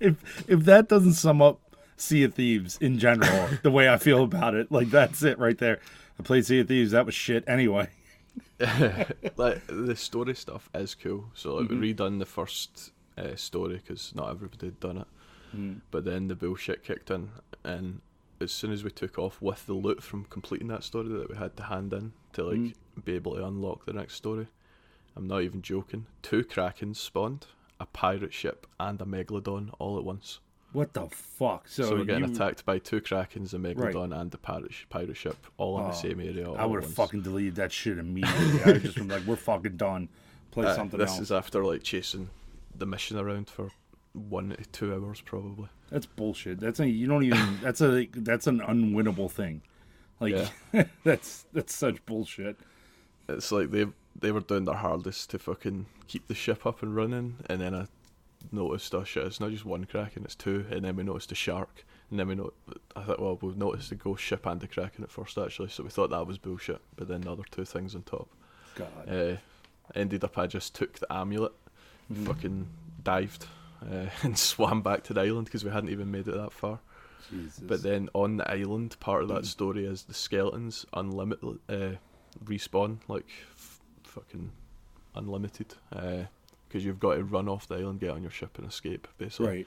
if 0.00 0.48
if 0.48 0.60
that 0.64 0.86
doesn't 0.88 1.12
sum 1.14 1.40
up 1.40 1.60
Sea 1.96 2.24
of 2.24 2.34
Thieves 2.34 2.78
in 2.80 2.98
general, 2.98 3.48
the 3.62 3.70
way 3.70 3.88
I 3.88 3.96
feel 3.98 4.24
about 4.24 4.54
it, 4.54 4.72
like 4.72 4.90
that's 4.90 5.22
it 5.22 5.38
right 5.38 5.58
there. 5.58 5.80
I 6.18 6.22
played 6.22 6.46
Sea 6.46 6.60
of 6.60 6.68
Thieves. 6.68 6.92
That 6.92 7.06
was 7.06 7.14
shit 7.14 7.44
anyway. 7.46 7.88
like 9.36 9.66
the 9.66 9.96
story 9.96 10.34
stuff 10.34 10.68
is 10.74 10.94
cool. 10.94 11.26
So 11.34 11.56
like, 11.56 11.70
we 11.70 11.94
redone 11.94 12.18
the 12.18 12.26
first 12.26 12.92
uh, 13.16 13.34
story 13.36 13.76
because 13.76 14.14
not 14.14 14.30
everybody 14.30 14.66
had 14.66 14.80
done 14.80 14.98
it. 14.98 15.06
But 15.90 16.04
then 16.04 16.28
the 16.28 16.34
bullshit 16.34 16.84
kicked 16.84 17.10
in, 17.10 17.30
and 17.64 18.00
as 18.40 18.52
soon 18.52 18.72
as 18.72 18.84
we 18.84 18.90
took 18.90 19.18
off 19.18 19.40
with 19.40 19.66
the 19.66 19.72
loot 19.72 20.02
from 20.02 20.24
completing 20.26 20.68
that 20.68 20.84
story 20.84 21.08
that 21.08 21.30
we 21.30 21.36
had 21.36 21.56
to 21.56 21.62
hand 21.62 21.92
in 21.92 22.12
to 22.34 22.44
like 22.44 22.74
be 23.04 23.14
able 23.14 23.36
to 23.36 23.46
unlock 23.46 23.86
the 23.86 23.92
next 23.92 24.14
story, 24.14 24.48
I'm 25.16 25.26
not 25.26 25.42
even 25.42 25.62
joking. 25.62 26.06
Two 26.22 26.44
krakens 26.44 26.96
spawned, 26.96 27.46
a 27.80 27.86
pirate 27.86 28.34
ship, 28.34 28.66
and 28.78 29.00
a 29.00 29.04
megalodon 29.04 29.70
all 29.78 29.96
at 29.98 30.04
once. 30.04 30.40
What 30.72 30.92
the 30.92 31.06
fuck? 31.08 31.68
So, 31.68 31.84
So, 31.84 31.96
we're 31.96 32.04
getting 32.04 32.28
you- 32.28 32.34
attacked 32.34 32.66
by 32.66 32.78
two 32.78 33.00
krakens, 33.00 33.54
a 33.54 33.56
megalodon, 33.58 34.14
and 34.18 34.30
the 34.30 34.36
pirate 34.38 34.72
pirate 34.90 35.16
ship, 35.16 35.36
all 35.56 35.78
in 35.78 35.84
Oh, 35.84 35.88
the 35.88 35.94
same 35.94 36.20
area. 36.20 36.50
I 36.50 36.66
would 36.66 36.82
have 36.82 36.92
fucking 36.92 37.22
deleted 37.22 37.54
that 37.56 37.72
shit 37.72 37.96
immediately. 37.98 38.62
I 38.74 38.78
just 38.78 38.96
been 38.96 39.08
like, 39.08 39.24
"We're 39.26 39.36
fucking 39.36 39.76
done. 39.78 40.08
Play 40.50 40.66
Uh, 40.66 40.74
something 40.74 40.98
this 40.98 41.10
else." 41.12 41.20
is 41.20 41.32
after 41.32 41.64
like 41.64 41.82
chasing 41.82 42.28
the 42.74 42.84
mission 42.86 43.16
around 43.18 43.48
for 43.48 43.70
one 44.12 44.50
to 44.50 44.64
two 44.66 44.92
hours 44.92 45.22
probably. 45.22 45.68
That's 45.90 46.04
bullshit. 46.06 46.60
That's 46.60 46.80
a 46.80 46.88
you 46.88 47.06
don't 47.06 47.22
even. 47.22 47.58
That's 47.62 47.80
a 47.80 48.06
that's 48.12 48.46
an 48.46 48.60
unwinnable 48.60 49.30
thing. 49.30 49.62
Like 50.20 50.50
that's 51.04 51.46
that's 51.54 51.74
such 51.74 52.04
bullshit. 52.04 52.58
It's 53.28 53.50
like 53.52 53.70
they 53.70 53.86
they 54.20 54.32
were 54.32 54.40
doing 54.40 54.64
their 54.64 54.76
hardest 54.76 55.30
to 55.30 55.38
fucking 55.38 55.86
keep 56.06 56.26
the 56.28 56.34
ship 56.34 56.66
up 56.66 56.82
and 56.82 56.94
running, 56.94 57.36
and 57.48 57.60
then 57.60 57.74
I 57.74 57.86
noticed 58.52 58.94
oh 58.94 59.04
shit, 59.04 59.24
it's 59.24 59.40
not 59.40 59.50
just 59.50 59.64
one 59.64 59.84
kraken, 59.84 60.24
it's 60.24 60.34
two, 60.34 60.66
and 60.70 60.84
then 60.84 60.96
we 60.96 61.02
noticed 61.02 61.32
a 61.32 61.34
shark, 61.34 61.84
and 62.10 62.18
then 62.18 62.28
we 62.28 62.34
know 62.34 62.52
I 62.94 63.02
thought 63.02 63.20
well 63.20 63.38
we've 63.40 63.56
noticed 63.56 63.90
the 63.90 63.96
ghost 63.96 64.22
ship 64.22 64.46
and 64.46 64.60
the 64.60 64.68
kraken 64.68 65.04
at 65.04 65.10
first 65.10 65.36
actually, 65.38 65.68
so 65.68 65.82
we 65.82 65.90
thought 65.90 66.10
that 66.10 66.26
was 66.26 66.38
bullshit, 66.38 66.80
but 66.96 67.08
then 67.08 67.22
the 67.22 67.32
other 67.32 67.44
two 67.50 67.64
things 67.64 67.94
on 67.94 68.02
top. 68.02 68.28
God. 68.74 68.88
Uh, 69.08 69.36
ended 69.94 70.24
up 70.24 70.36
I 70.36 70.46
just 70.46 70.74
took 70.74 70.98
the 70.98 71.12
amulet, 71.12 71.52
fucking 72.24 72.68
dived, 73.02 73.46
uh, 73.82 74.06
and 74.22 74.38
swam 74.38 74.82
back 74.82 75.04
to 75.04 75.14
the 75.14 75.22
island 75.22 75.46
because 75.46 75.64
we 75.64 75.70
hadn't 75.70 75.90
even 75.90 76.10
made 76.10 76.28
it 76.28 76.34
that 76.34 76.52
far. 76.52 76.80
Jesus. 77.30 77.58
But 77.58 77.82
then 77.82 78.08
on 78.14 78.36
the 78.36 78.50
island, 78.50 78.96
part 79.00 79.22
of 79.22 79.28
that 79.28 79.46
story 79.46 79.84
is 79.84 80.04
the 80.04 80.14
skeletons 80.14 80.86
unlimited 80.92 81.58
uh, 81.68 81.96
respawn 82.44 82.98
like 83.08 83.26
fucking 84.16 84.50
unlimited 85.14 85.74
because 85.90 86.84
you've 86.84 87.00
got 87.00 87.14
to 87.14 87.24
run 87.24 87.48
off 87.48 87.68
the 87.68 87.76
island, 87.76 88.00
get 88.00 88.10
on 88.10 88.22
your 88.22 88.30
ship, 88.30 88.58
and 88.58 88.66
escape 88.66 89.06
basically. 89.18 89.46
right. 89.46 89.66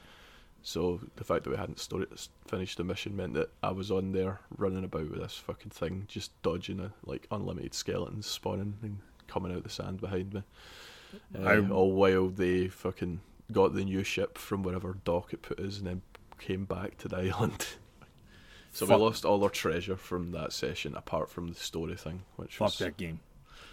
So 0.62 1.00
the 1.16 1.24
fact 1.24 1.46
that 1.46 1.52
we 1.52 1.56
hadn't 1.56 1.80
story- 1.80 2.08
finished 2.48 2.78
the 2.78 2.84
mission 2.84 3.16
meant 3.16 3.34
that 3.36 3.50
I 3.64 3.72
was 3.72 3.92
on 3.92 4.12
there 4.12 4.42
running 4.58 4.84
about 4.84 5.10
with 5.10 5.22
this 5.22 5.38
fucking 5.38 5.72
thing, 5.72 6.06
just 6.08 6.32
dodging 6.42 6.82
a, 6.82 6.92
like 7.06 7.28
unlimited 7.32 7.74
skeletons 7.74 8.26
spawning 8.26 8.76
and 8.82 9.00
coming 9.28 9.56
out 9.56 9.64
the 9.64 9.70
sand 9.70 10.02
behind 10.02 10.34
me. 10.34 10.44
Uh, 11.38 11.62
all 11.72 11.94
while 11.94 12.28
they 12.28 12.68
fucking 12.68 13.22
got 13.52 13.74
the 13.74 13.86
new 13.86 14.04
ship 14.04 14.38
from 14.38 14.62
wherever 14.62 14.98
dock 15.06 15.34
it 15.34 15.42
put 15.42 15.60
us, 15.60 15.78
and 15.78 15.88
then 15.88 16.02
came 16.40 16.66
back 16.66 16.98
to 16.98 17.08
the 17.08 17.18
island. 17.18 17.66
so 18.72 18.86
Fuck. 18.86 18.98
we 18.98 19.04
lost 19.04 19.26
all 19.26 19.44
our 19.44 19.50
treasure 19.50 19.96
from 19.96 20.32
that 20.32 20.52
session, 20.52 20.94
apart 20.94 21.30
from 21.30 21.48
the 21.48 21.56
story 21.56 21.96
thing, 21.96 22.24
which 22.36 22.58
Fuck 22.58 22.68
was 22.68 22.78
that 22.80 22.98
game. 22.98 23.22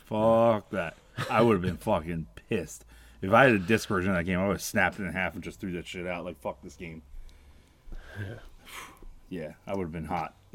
Fuck 0.07 0.71
that. 0.71 0.97
I 1.31 1.43
would 1.43 1.55
have 1.55 1.63
been 1.63 1.77
fucking 1.77 2.27
pissed. 2.49 2.85
If 3.23 3.33
I 3.33 3.45
had 3.45 3.53
a 3.53 3.59
disc 3.59 3.89
version 3.89 4.11
of 4.11 4.17
that 4.17 4.25
game, 4.25 4.39
I 4.39 4.47
would 4.47 4.55
have 4.55 4.63
snapped 4.63 4.99
it 4.99 5.03
in 5.03 5.13
half 5.13 5.35
and 5.35 5.43
just 5.43 5.61
threw 5.61 5.73
that 5.73 5.87
shit 5.87 6.07
out. 6.07 6.25
Like, 6.25 6.41
fuck 6.41 6.63
this 6.63 6.77
game. 6.77 7.03
Yeah, 9.29 9.53
I 9.67 9.75
would 9.75 9.85
have 9.85 9.93
been 9.93 10.05
hot. 10.05 10.35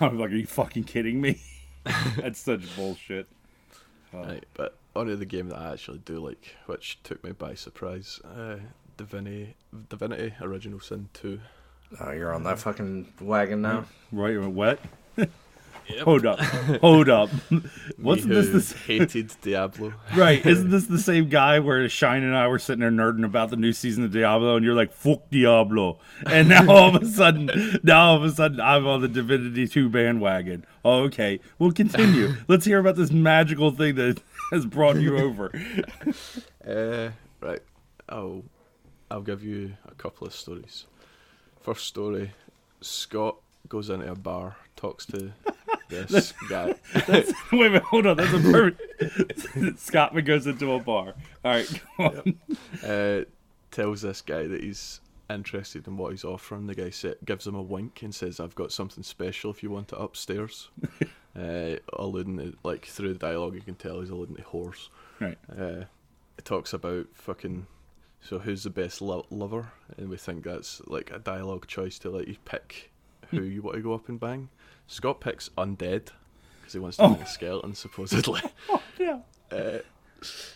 I 0.00 0.08
was 0.08 0.18
like, 0.18 0.30
are 0.30 0.36
you 0.36 0.46
fucking 0.46 0.84
kidding 0.84 1.20
me? 1.20 1.40
That's 2.16 2.38
such 2.38 2.76
bullshit. 2.76 3.26
Right, 4.12 4.44
but 4.54 4.76
onto 4.94 5.16
the 5.16 5.24
game 5.26 5.48
that 5.48 5.58
I 5.58 5.72
actually 5.72 5.98
do 5.98 6.18
like, 6.18 6.56
which 6.66 7.02
took 7.02 7.24
me 7.24 7.32
by 7.32 7.54
surprise. 7.54 8.20
Uh, 8.24 8.56
Divinity, 8.96 9.56
Divinity 9.88 10.34
Original 10.40 10.80
Sin 10.80 11.08
2. 11.14 11.40
Oh, 12.00 12.10
you're 12.12 12.32
on 12.32 12.44
that 12.44 12.58
fucking 12.58 13.12
wagon 13.20 13.62
now. 13.62 13.86
Right, 14.12 14.32
you're 14.32 14.48
what? 14.48 14.78
Yep. 15.88 16.04
Hold 16.04 16.26
up, 16.26 16.38
hold 16.38 17.08
up. 17.08 17.30
Wasn't 17.98 18.28
this 18.28 18.48
the 18.48 18.58
s- 18.58 18.72
hated 18.72 19.32
Diablo? 19.42 19.92
right? 20.16 20.44
Isn't 20.46 20.70
this 20.70 20.86
the 20.86 20.98
same 20.98 21.28
guy 21.28 21.58
where 21.58 21.88
Shine 21.88 22.22
and 22.22 22.36
I 22.36 22.48
were 22.48 22.58
sitting 22.58 22.80
there 22.80 22.90
nerding 22.90 23.24
about 23.24 23.50
the 23.50 23.56
new 23.56 23.72
season 23.72 24.04
of 24.04 24.12
Diablo, 24.12 24.56
and 24.56 24.64
you're 24.64 24.74
like, 24.74 24.92
"Fuck 24.92 25.28
Diablo," 25.30 25.98
and 26.26 26.48
now 26.48 26.68
all 26.70 26.94
of 26.94 27.02
a 27.02 27.06
sudden, 27.06 27.50
now 27.82 28.10
all 28.10 28.16
of 28.16 28.24
a 28.24 28.30
sudden, 28.30 28.60
I'm 28.60 28.86
on 28.86 29.00
the 29.00 29.08
Divinity 29.08 29.66
Two 29.68 29.88
bandwagon. 29.88 30.64
Oh, 30.84 31.02
okay, 31.04 31.40
we'll 31.58 31.72
continue. 31.72 32.34
Let's 32.48 32.64
hear 32.64 32.78
about 32.78 32.96
this 32.96 33.10
magical 33.10 33.70
thing 33.70 33.94
that 33.96 34.22
has 34.50 34.64
brought 34.66 34.96
you 34.96 35.18
over. 35.18 35.50
Uh, 36.66 37.10
right. 37.40 37.60
I'll 38.08 38.44
I'll 39.10 39.22
give 39.22 39.42
you 39.44 39.74
a 39.86 39.94
couple 39.94 40.26
of 40.26 40.34
stories. 40.34 40.86
First 41.60 41.86
story: 41.86 42.32
Scott 42.80 43.36
goes 43.68 43.90
into 43.90 44.10
a 44.10 44.14
bar, 44.16 44.56
talks 44.76 45.06
to 45.06 45.32
this 45.92 46.32
guy. 46.48 46.74
That's, 47.06 47.32
wait 47.52 47.82
hold 47.82 48.06
on. 48.06 48.16
That's 48.16 48.32
a 48.32 48.38
perfect. 48.38 48.80
Scottman 49.78 50.24
goes 50.24 50.46
into 50.46 50.72
a 50.72 50.80
bar. 50.80 51.14
All 51.44 51.52
right, 51.52 51.82
on. 51.98 52.38
uh, 52.84 53.24
tells 53.70 54.02
this 54.02 54.20
guy 54.20 54.46
that 54.46 54.62
he's 54.62 55.00
interested 55.30 55.86
in 55.86 55.96
what 55.96 56.10
he's 56.10 56.24
offering. 56.24 56.66
The 56.66 56.74
guy 56.74 56.92
gives 57.24 57.46
him 57.46 57.54
a 57.54 57.62
wink 57.62 58.02
and 58.02 58.14
says, 58.14 58.40
"I've 58.40 58.54
got 58.54 58.72
something 58.72 59.02
special 59.02 59.50
if 59.50 59.62
you 59.62 59.70
want 59.70 59.92
it 59.92 59.98
upstairs." 59.98 60.70
uh, 61.38 61.76
alluding 61.92 62.38
to, 62.38 62.56
like 62.62 62.86
through 62.86 63.12
the 63.14 63.18
dialogue, 63.18 63.54
you 63.54 63.60
can 63.60 63.74
tell 63.74 64.00
he's 64.00 64.10
alluding 64.10 64.36
to 64.36 64.42
horse. 64.42 64.90
Right. 65.20 65.38
Uh, 65.50 65.84
it 66.38 66.44
talks 66.44 66.72
about 66.72 67.06
fucking. 67.14 67.66
So 68.20 68.38
who's 68.38 68.62
the 68.62 68.70
best 68.70 69.02
lo- 69.02 69.26
lover? 69.30 69.72
And 69.96 70.08
we 70.08 70.16
think 70.16 70.44
that's 70.44 70.80
like 70.86 71.10
a 71.10 71.18
dialogue 71.18 71.66
choice 71.66 71.98
to 72.00 72.10
let 72.10 72.28
you 72.28 72.36
pick 72.44 72.92
who 73.30 73.42
you 73.42 73.62
want 73.62 73.76
to 73.76 73.82
go 73.82 73.94
up 73.94 74.08
and 74.08 74.20
bang. 74.20 74.48
Scott 74.86 75.20
picks 75.20 75.48
undead 75.50 76.08
because 76.60 76.72
he 76.74 76.78
wants 76.78 76.96
to 76.98 77.04
Oh. 77.04 77.14
bang 77.14 77.22
a 77.22 77.26
skeleton 77.26 77.74
supposedly. 77.74 78.40
Yeah. 78.98 79.20
Uh, 79.52 79.80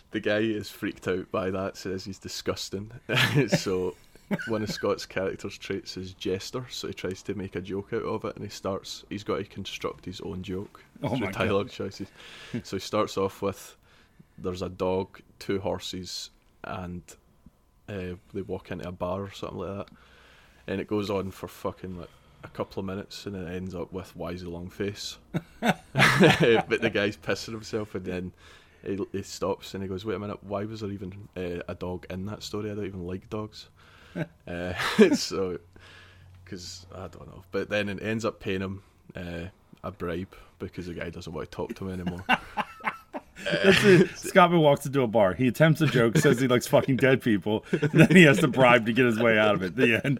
the 0.09 0.19
guy 0.19 0.39
is 0.39 0.71
freaked 0.71 1.07
out 1.07 1.29
by 1.31 1.51
that, 1.51 1.77
says 1.77 2.03
he's 2.05 2.17
disgusting. 2.17 2.89
so 3.49 3.93
one 4.47 4.63
of 4.63 4.71
Scott's 4.71 5.05
character's 5.05 5.55
traits 5.55 5.97
is 5.97 6.13
jester, 6.13 6.65
so 6.71 6.87
he 6.87 6.93
tries 6.95 7.21
to 7.23 7.35
make 7.35 7.55
a 7.55 7.61
joke 7.61 7.89
out 7.93 8.01
of 8.01 8.25
it, 8.25 8.35
and 8.35 8.43
he 8.43 8.49
starts. 8.49 9.03
He's 9.09 9.23
got 9.23 9.37
to 9.37 9.43
construct 9.43 10.03
his 10.05 10.19
own 10.21 10.41
joke 10.41 10.83
Oh 11.03 11.15
through 11.15 11.31
dialogue 11.31 11.69
choices. 11.69 12.07
so 12.63 12.77
he 12.77 12.79
starts 12.79 13.17
off 13.19 13.43
with, 13.43 13.77
"There's 14.39 14.63
a 14.63 14.69
dog, 14.69 15.21
two 15.37 15.59
horses, 15.59 16.31
and 16.63 17.03
uh, 17.87 18.15
they 18.33 18.41
walk 18.41 18.71
into 18.71 18.87
a 18.87 18.91
bar 18.91 19.21
or 19.21 19.31
something 19.31 19.59
like 19.59 19.77
that," 19.77 19.89
and 20.65 20.81
it 20.81 20.87
goes 20.87 21.11
on 21.11 21.29
for 21.29 21.47
fucking 21.47 21.99
like 21.99 22.09
a 22.43 22.47
couple 22.49 22.79
of 22.79 22.85
minutes, 22.85 23.25
and 23.25 23.35
then 23.35 23.47
it 23.47 23.55
ends 23.55 23.75
up 23.75 23.91
with 23.91 24.15
"Why 24.15 24.31
is 24.31 24.41
he 24.41 24.47
long 24.47 24.69
face?" 24.69 25.17
but 25.61 26.81
the 26.81 26.91
guy's 26.93 27.17
pissing 27.17 27.53
himself, 27.53 27.95
and 27.95 28.05
then 28.05 28.31
he, 28.83 28.99
he 29.11 29.23
stops 29.23 29.73
and 29.73 29.83
he 29.83 29.89
goes, 29.89 30.05
"Wait 30.05 30.15
a 30.15 30.19
minute, 30.19 30.43
why 30.43 30.65
was 30.65 30.81
there 30.81 30.91
even 30.91 31.27
uh, 31.35 31.61
a 31.67 31.75
dog 31.75 32.05
in 32.09 32.25
that 32.27 32.43
story? 32.43 32.71
I 32.71 32.75
don't 32.75 32.85
even 32.85 33.05
like 33.05 33.29
dogs." 33.29 33.69
uh, 34.47 34.73
so, 35.13 35.59
because 36.43 36.85
I 36.93 37.07
don't 37.07 37.27
know, 37.27 37.43
but 37.51 37.69
then 37.69 37.89
it 37.89 38.01
ends 38.01 38.25
up 38.25 38.39
paying 38.39 38.61
him 38.61 38.83
uh, 39.15 39.47
a 39.83 39.91
bribe 39.91 40.35
because 40.59 40.87
the 40.87 40.93
guy 40.93 41.09
doesn't 41.09 41.31
want 41.31 41.49
to 41.49 41.55
talk 41.55 41.75
to 41.75 41.87
him 41.87 41.99
anymore. 41.99 42.23
That's 43.43 43.83
it. 43.83 44.07
Scottman 44.09 44.61
walks 44.61 44.85
into 44.85 45.01
a 45.01 45.07
bar. 45.07 45.33
He 45.33 45.47
attempts 45.47 45.79
a 45.81 45.87
joke, 45.87 46.17
says 46.17 46.39
he 46.39 46.47
likes 46.47 46.67
fucking 46.67 46.97
dead 46.97 47.21
people. 47.21 47.63
And 47.71 47.91
then 47.91 48.15
he 48.15 48.23
has 48.23 48.39
to 48.39 48.47
bribe 48.47 48.85
to 48.87 48.93
get 48.93 49.05
his 49.05 49.19
way 49.19 49.37
out 49.37 49.55
of 49.55 49.63
it. 49.63 49.75
The 49.75 50.01
end. 50.03 50.19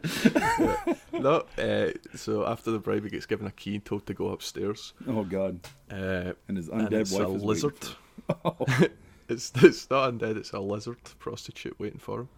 no, 1.14 1.44
uh, 1.58 1.92
so 2.16 2.46
after 2.46 2.72
the 2.72 2.80
bribe, 2.80 3.04
he 3.04 3.10
gets 3.10 3.26
given 3.26 3.48
a 3.48 3.52
key 3.52 3.76
and 3.76 3.86
told 3.86 4.06
to 4.08 4.14
go 4.14 4.30
upstairs. 4.30 4.94
Oh 5.08 5.24
God. 5.24 5.60
Uh, 5.92 6.34
And 6.48 6.58
his 6.58 6.70
and 6.70 6.88
undead 6.90 7.02
it's 7.02 7.12
wife 7.12 7.22
a 7.22 7.26
is 7.26 7.30
waiting 7.44 7.48
lizard. 7.48 7.74
for- 7.80 8.88
it's 9.30 9.52
it's 9.56 9.90
not 9.90 10.14
undead. 10.14 10.38
It's 10.38 10.52
a 10.52 10.60
lizard 10.60 10.98
prostitute 11.20 11.78
waiting 11.80 12.00
for 12.00 12.22
him. 12.22 12.30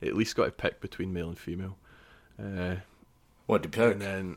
He 0.00 0.08
at 0.08 0.14
least 0.14 0.36
got 0.36 0.44
to 0.44 0.50
pick 0.52 0.80
between 0.80 1.12
male 1.12 1.28
and 1.28 1.38
female. 1.38 1.76
Uh, 2.40 2.76
What'd 3.46 3.64
you 3.66 3.70
pick? 3.70 3.92
and 3.94 4.00
then 4.02 4.36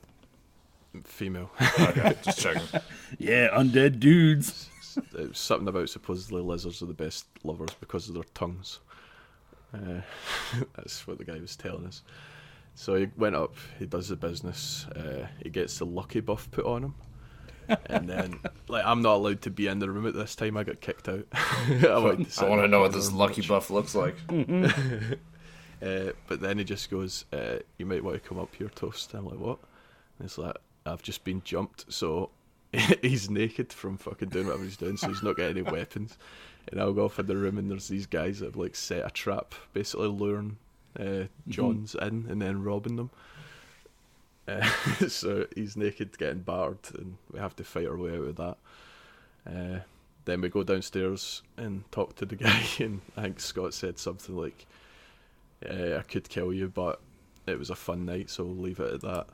female. 1.03 1.51
okay, 1.79 2.15
just 2.23 2.39
checking. 2.39 2.63
Yeah, 3.19 3.49
undead 3.49 3.99
dudes. 3.99 4.67
It 4.97 5.29
was 5.29 5.37
something 5.37 5.67
about 5.67 5.89
supposedly 5.89 6.41
lizards 6.41 6.81
are 6.81 6.87
the 6.87 6.93
best 6.93 7.25
lovers 7.43 7.75
because 7.79 8.07
of 8.07 8.15
their 8.15 8.23
tongues. 8.33 8.79
Uh, 9.73 10.01
that's 10.75 11.05
what 11.07 11.17
the 11.17 11.25
guy 11.25 11.39
was 11.39 11.55
telling 11.55 11.85
us. 11.85 12.01
So 12.75 12.95
he 12.95 13.07
went 13.17 13.35
up, 13.35 13.55
he 13.79 13.85
does 13.85 14.09
the 14.09 14.15
business, 14.15 14.85
uh, 14.95 15.27
he 15.43 15.49
gets 15.49 15.77
the 15.77 15.85
lucky 15.85 16.21
buff 16.21 16.49
put 16.51 16.65
on 16.65 16.83
him. 16.83 16.95
and 17.87 18.09
then, 18.09 18.39
like, 18.67 18.85
I'm 18.85 19.01
not 19.01 19.15
allowed 19.15 19.41
to 19.43 19.49
be 19.49 19.67
in 19.67 19.79
the 19.79 19.89
room 19.89 20.07
at 20.07 20.13
this 20.13 20.35
time. 20.35 20.57
I 20.57 20.63
got 20.63 20.81
kicked 20.81 21.09
out. 21.09 21.25
I, 21.33 21.35
I 21.89 21.99
want 21.99 22.29
to 22.29 22.67
know 22.67 22.81
what 22.81 22.93
this 22.93 23.11
lucky 23.11 23.41
watch. 23.41 23.47
buff 23.47 23.69
looks 23.69 23.95
like. 23.95 24.15
Uh, 25.81 26.11
but 26.27 26.39
then 26.41 26.59
he 26.59 26.63
just 26.63 26.91
goes, 26.91 27.25
uh, 27.33 27.57
"You 27.79 27.87
might 27.87 28.03
want 28.03 28.21
to 28.21 28.27
come 28.29 28.37
up 28.37 28.53
here, 28.53 28.69
toast." 28.69 29.13
I'm 29.15 29.25
like, 29.25 29.39
"What?" 29.39 29.57
And 30.19 30.25
it's 30.25 30.37
like, 30.37 30.55
"I've 30.85 31.01
just 31.01 31.23
been 31.23 31.41
jumped, 31.43 31.91
so 31.91 32.29
he's 33.01 33.29
naked 33.29 33.73
from 33.73 33.97
fucking 33.97 34.29
doing 34.29 34.47
whatever 34.47 34.63
he's 34.63 34.77
doing, 34.77 34.97
so 34.97 35.07
he's 35.09 35.23
not 35.23 35.35
getting 35.35 35.57
any 35.57 35.71
weapons." 35.77 36.17
And 36.67 36.79
I'll 36.79 36.93
go 36.93 37.05
off 37.05 37.19
in 37.19 37.25
the 37.25 37.35
room, 37.35 37.57
and 37.57 37.69
there's 37.69 37.87
these 37.87 38.05
guys 38.05 38.39
that 38.39 38.47
have 38.47 38.55
like 38.55 38.75
set 38.75 39.05
a 39.05 39.09
trap, 39.09 39.55
basically 39.73 40.07
luring 40.07 40.57
uh, 40.99 41.23
Johns 41.47 41.95
in 41.95 42.25
and 42.29 42.41
then 42.41 42.63
robbing 42.63 42.95
them. 42.95 43.09
Uh, 44.47 44.65
so 45.07 45.45
he's 45.55 45.75
naked, 45.75 46.17
getting 46.17 46.41
battered, 46.41 46.79
and 46.95 47.17
we 47.31 47.39
have 47.39 47.55
to 47.57 47.63
fight 47.63 47.87
our 47.87 47.97
way 47.97 48.11
out 48.11 48.27
of 48.27 48.35
that. 48.37 48.57
Uh, 49.47 49.79
then 50.25 50.41
we 50.41 50.49
go 50.49 50.63
downstairs 50.63 51.41
and 51.57 51.89
talk 51.91 52.15
to 52.15 52.25
the 52.25 52.35
guy, 52.35 52.63
and 52.79 53.01
I 53.17 53.23
think 53.23 53.39
Scott 53.39 53.73
said 53.73 53.97
something 53.97 54.35
like, 54.35 54.65
I 55.63 56.03
could 56.07 56.29
kill 56.29 56.53
you, 56.53 56.69
but 56.69 57.01
it 57.47 57.57
was 57.57 57.69
a 57.69 57.75
fun 57.75 58.05
night, 58.05 58.29
so 58.29 58.43
we'll 58.43 58.55
leave 58.55 58.79
it 58.79 58.93
at 58.93 59.01
that. 59.01 59.27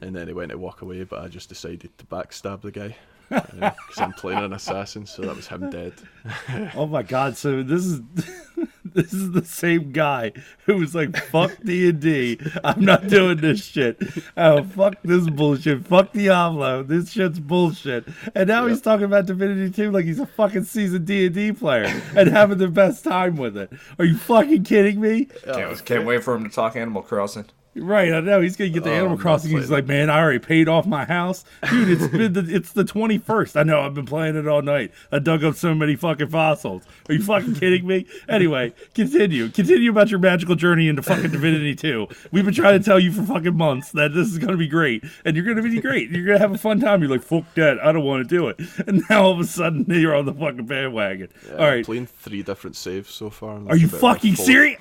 And 0.00 0.14
then 0.14 0.26
he 0.26 0.34
went 0.34 0.50
to 0.50 0.58
walk 0.58 0.82
away, 0.82 1.04
but 1.04 1.20
I 1.22 1.28
just 1.28 1.48
decided 1.48 1.96
to 1.98 2.04
backstab 2.06 2.60
the 2.62 2.70
guy 2.70 2.96
because 3.28 3.98
I'm 3.98 4.12
playing 4.12 4.40
an 4.40 4.52
assassin, 4.52 5.06
so 5.06 5.22
that 5.22 5.36
was 5.36 5.46
him 5.46 5.70
dead. 5.70 5.94
Oh 6.74 6.86
my 6.86 7.02
God! 7.02 7.36
So 7.36 7.62
this 7.62 7.84
is 7.84 8.00
this 8.94 9.12
is 9.12 9.32
the 9.32 9.44
same 9.44 9.92
guy 9.92 10.32
who 10.64 10.76
was 10.76 10.94
like, 10.94 11.14
"Fuck 11.16 11.52
D 11.64 11.88
and 11.90 12.00
D. 12.00 12.38
I'm 12.62 12.82
not 12.82 13.08
doing 13.08 13.38
this 13.38 13.62
shit. 13.62 14.00
Oh 14.36 14.64
fuck 14.64 14.96
this 15.02 15.28
bullshit. 15.28 15.86
Fuck 15.86 16.12
Diablo. 16.12 16.82
This 16.82 17.10
shit's 17.12 17.38
bullshit." 17.40 18.06
And 18.34 18.48
now 18.48 18.66
he's 18.66 18.80
talking 18.80 19.04
about 19.04 19.26
Divinity 19.26 19.70
2 19.70 19.90
like 19.90 20.06
he's 20.06 20.18
a 20.18 20.26
fucking 20.26 20.64
seasoned 20.64 21.06
D 21.06 21.26
and 21.26 21.34
D 21.34 21.52
player 21.52 22.02
and 22.16 22.28
having 22.28 22.58
the 22.58 22.68
best 22.68 23.04
time 23.04 23.36
with 23.36 23.56
it. 23.56 23.70
Are 23.98 24.04
you 24.04 24.16
fucking 24.16 24.64
kidding 24.64 25.00
me? 25.00 25.26
Can't, 25.44 25.84
can't 25.84 26.06
wait 26.06 26.24
for 26.24 26.34
him 26.34 26.44
to 26.44 26.50
talk 26.50 26.74
Animal 26.76 27.02
Crossing. 27.02 27.46
Right, 27.76 28.12
I 28.12 28.20
know 28.20 28.40
he's 28.40 28.56
gonna 28.56 28.70
get 28.70 28.84
the 28.84 28.90
Oh, 28.90 28.94
Animal 28.94 29.18
Crossing. 29.18 29.50
He's 29.50 29.70
like, 29.70 29.86
man, 29.86 30.08
I 30.08 30.20
already 30.20 30.38
paid 30.38 30.68
off 30.68 30.86
my 30.86 31.04
house, 31.04 31.44
dude. 31.70 31.88
It's 31.90 32.06
been 32.06 32.32
the, 32.32 32.46
it's 32.48 32.72
the 32.72 32.84
twenty 32.84 33.18
first. 33.18 33.56
I 33.56 33.64
know 33.64 33.80
I've 33.80 33.94
been 33.94 34.06
playing 34.06 34.36
it 34.36 34.46
all 34.46 34.62
night. 34.62 34.92
I 35.10 35.18
dug 35.18 35.42
up 35.42 35.56
so 35.56 35.74
many 35.74 35.96
fucking 35.96 36.28
fossils. 36.28 36.84
Are 37.08 37.14
you 37.14 37.22
fucking 37.22 37.54
kidding 37.56 37.86
me? 37.86 38.06
Anyway, 38.28 38.72
continue, 38.94 39.48
continue 39.48 39.90
about 39.90 40.10
your 40.10 40.20
magical 40.20 40.54
journey 40.54 40.86
into 40.88 41.02
fucking 41.02 41.30
Divinity 41.32 41.74
Two. 41.74 42.06
We've 42.30 42.44
been 42.44 42.54
trying 42.54 42.78
to 42.78 42.84
tell 42.84 43.00
you 43.00 43.10
for 43.10 43.22
fucking 43.22 43.56
months 43.56 43.90
that 43.92 44.14
this 44.14 44.28
is 44.28 44.38
gonna 44.38 44.56
be 44.56 44.68
great, 44.68 45.02
and 45.24 45.36
you're 45.36 45.44
gonna 45.44 45.62
be 45.68 45.80
great. 45.80 46.10
You're 46.10 46.26
gonna 46.26 46.38
have 46.38 46.52
a 46.52 46.58
fun 46.58 46.78
time. 46.78 47.02
You're 47.02 47.10
like, 47.10 47.22
fuck 47.22 47.52
that, 47.54 47.78
I 47.84 47.90
don't 47.90 48.04
want 48.04 48.28
to 48.28 48.36
do 48.36 48.48
it. 48.48 48.60
And 48.86 49.02
now 49.10 49.24
all 49.24 49.32
of 49.32 49.40
a 49.40 49.44
sudden 49.44 49.84
you're 49.88 50.14
on 50.14 50.26
the 50.26 50.32
fucking 50.32 50.66
bandwagon. 50.66 51.28
Yeah, 51.48 51.56
all 51.56 51.66
I'm 51.66 51.84
playing 51.84 52.06
three 52.06 52.42
different 52.42 52.76
saves 52.76 53.10
so 53.10 53.30
far. 53.30 53.56
are 53.68 53.76
you 53.76 53.86
that's 53.88 53.98
about 53.98 54.02
my 54.02 54.14
fucking 54.14 54.36
serious? 54.36 54.78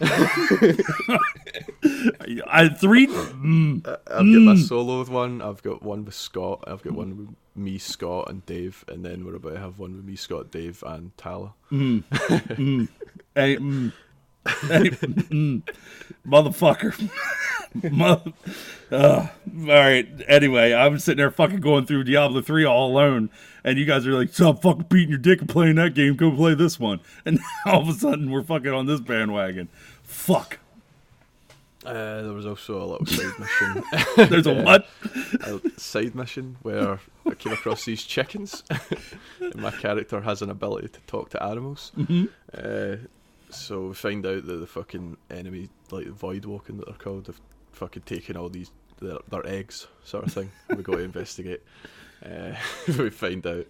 I 2.46 2.68
three. 2.68 3.06
Mm. 3.06 3.86
I've 3.86 3.96
got 4.06 4.24
my 4.24 4.56
solo 4.56 5.00
with 5.00 5.10
one. 5.10 5.42
I've 5.42 5.62
got 5.62 5.82
one 5.82 6.04
with 6.04 6.14
Scott. 6.14 6.64
I've 6.66 6.82
got 6.82 6.94
one 6.94 7.16
with 7.16 7.28
me, 7.54 7.78
Scott, 7.78 8.30
and 8.30 8.44
Dave, 8.46 8.84
and 8.88 9.04
then 9.04 9.24
we're 9.24 9.34
about 9.34 9.54
to 9.54 9.60
have 9.60 9.78
one 9.78 9.96
with 9.96 10.04
me, 10.04 10.16
Scott, 10.16 10.50
Dave, 10.50 10.82
and 10.86 11.16
Tala. 11.16 11.52
Hey, 13.34 13.56
mm, 13.56 13.92
hey, 14.44 14.90
mm, 14.90 15.62
motherfucker. 16.26 17.10
Mother, 17.92 18.32
uh, 18.90 19.28
all 19.46 19.64
right. 19.66 20.08
Anyway, 20.26 20.72
I'm 20.72 20.98
sitting 20.98 21.18
there 21.18 21.30
fucking 21.30 21.60
going 21.60 21.86
through 21.86 22.04
Diablo 22.04 22.42
3 22.42 22.64
all 22.64 22.90
alone, 22.90 23.30
and 23.62 23.78
you 23.78 23.84
guys 23.84 24.06
are 24.06 24.12
like, 24.12 24.32
stop 24.32 24.62
fucking 24.62 24.86
beating 24.88 25.10
your 25.10 25.18
dick 25.18 25.40
and 25.40 25.48
playing 25.48 25.76
that 25.76 25.94
game. 25.94 26.16
Go 26.16 26.32
play 26.32 26.54
this 26.54 26.80
one. 26.80 27.00
And 27.24 27.38
now 27.66 27.72
all 27.72 27.82
of 27.82 27.88
a 27.88 27.92
sudden, 27.92 28.30
we're 28.30 28.42
fucking 28.42 28.72
on 28.72 28.86
this 28.86 29.00
bandwagon. 29.00 29.68
Fuck. 30.10 30.58
Uh, 31.86 32.22
there 32.22 32.32
was 32.32 32.44
also 32.44 32.82
a 32.82 32.84
little 32.84 33.06
side 33.06 33.38
mission. 33.38 33.82
There's 34.28 34.46
a 34.46 34.62
what? 34.62 34.86
a 35.40 35.60
side 35.78 36.14
mission 36.14 36.58
where 36.62 36.98
I 37.26 37.34
came 37.34 37.52
across 37.52 37.84
these 37.84 38.02
chickens. 38.02 38.64
and 39.40 39.56
my 39.56 39.70
character 39.70 40.20
has 40.20 40.42
an 40.42 40.50
ability 40.50 40.88
to 40.88 41.00
talk 41.06 41.30
to 41.30 41.42
animals. 41.42 41.92
Uh, 42.52 42.96
so 43.48 43.86
we 43.88 43.94
find 43.94 44.26
out 44.26 44.46
that 44.46 44.56
the 44.56 44.66
fucking 44.66 45.16
enemy, 45.30 45.70
like 45.90 46.06
the 46.06 46.12
void 46.12 46.44
walking 46.44 46.76
that 46.78 46.86
they're 46.86 46.94
called, 46.96 47.28
have 47.28 47.40
fucking 47.72 48.02
taken 48.02 48.36
all 48.36 48.48
these 48.50 48.70
their, 49.00 49.18
their 49.28 49.46
eggs, 49.46 49.86
sort 50.04 50.26
of 50.26 50.32
thing. 50.32 50.50
we 50.76 50.82
go 50.82 50.96
to 50.96 51.02
investigate. 51.02 51.62
Uh, 52.22 52.54
we 52.98 53.08
find 53.10 53.46
out 53.46 53.66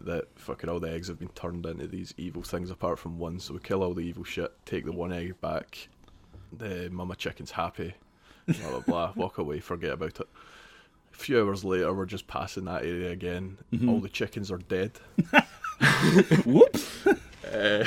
that 0.00 0.26
fucking 0.36 0.70
all 0.70 0.80
the 0.80 0.90
eggs 0.90 1.08
have 1.08 1.18
been 1.18 1.28
turned 1.28 1.66
into 1.66 1.86
these 1.86 2.14
evil 2.16 2.42
things 2.42 2.70
apart 2.70 2.98
from 2.98 3.18
one. 3.18 3.40
So 3.40 3.54
we 3.54 3.60
kill 3.60 3.82
all 3.82 3.94
the 3.94 4.02
evil 4.02 4.24
shit, 4.24 4.52
take 4.64 4.84
the 4.84 4.92
one 4.92 5.12
egg 5.12 5.40
back. 5.40 5.88
The 6.52 6.88
mama 6.90 7.16
chicken's 7.16 7.52
happy. 7.52 7.94
Blah 8.46 8.70
blah 8.70 8.80
blah. 8.80 9.12
walk 9.16 9.38
away, 9.38 9.60
forget 9.60 9.92
about 9.92 10.20
it. 10.20 10.28
A 11.12 11.16
few 11.16 11.40
hours 11.40 11.64
later, 11.64 11.92
we're 11.92 12.06
just 12.06 12.26
passing 12.26 12.64
that 12.64 12.84
area 12.84 13.10
again. 13.10 13.58
All 13.86 13.98
the 14.00 14.08
chickens 14.08 14.50
are 14.50 14.58
dead. 14.58 14.92
Whoops. 16.46 17.06
Uh, 17.52 17.84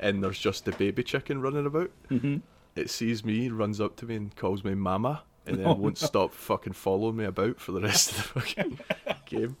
and 0.00 0.22
there's 0.22 0.38
just 0.38 0.64
the 0.64 0.72
baby 0.72 1.02
chicken 1.02 1.40
running 1.40 1.66
about. 1.66 1.90
Mm-hmm. 2.10 2.38
It 2.74 2.88
sees 2.88 3.24
me, 3.24 3.48
runs 3.50 3.80
up 3.80 3.96
to 3.96 4.06
me, 4.06 4.16
and 4.16 4.34
calls 4.34 4.64
me 4.64 4.74
mama, 4.74 5.22
and 5.46 5.58
then 5.58 5.66
Oh, 5.66 5.74
won't 5.74 5.98
stop 5.98 6.32
fucking 6.32 6.72
following 6.72 7.16
me 7.16 7.24
about 7.24 7.60
for 7.60 7.72
the 7.72 7.80
rest 7.80 8.10
of 8.10 8.16
the 8.16 8.22
fucking 8.40 8.78
game. 9.26 9.56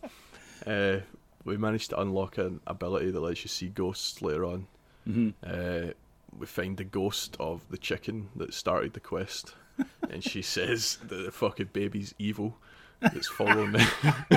Uh, 0.66 0.98
we 1.44 1.56
managed 1.56 1.90
to 1.90 2.00
unlock 2.00 2.38
an 2.38 2.60
ability 2.66 3.10
that 3.10 3.20
lets 3.20 3.44
you 3.44 3.48
see 3.48 3.68
ghosts 3.68 4.22
later 4.22 4.44
on. 4.44 4.66
Mm-hmm. 5.08 5.30
Uh, 5.44 5.92
we 6.38 6.46
find 6.46 6.76
the 6.76 6.84
ghost 6.84 7.36
of 7.38 7.68
the 7.70 7.76
chicken 7.76 8.28
that 8.36 8.54
started 8.54 8.94
the 8.94 9.00
quest, 9.00 9.54
and 10.10 10.22
she 10.22 10.42
says 10.42 10.98
that 11.08 11.24
the 11.24 11.32
fucking 11.32 11.70
baby's 11.72 12.14
evil 12.18 12.56
that's 13.00 13.28
following 13.36 13.72
me. 13.72 13.84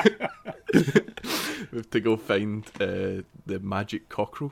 we 0.74 1.78
have 1.78 1.90
to 1.92 2.00
go 2.00 2.18
find 2.18 2.66
uh, 2.80 3.22
the 3.46 3.60
magic 3.62 4.10
cockerel. 4.10 4.52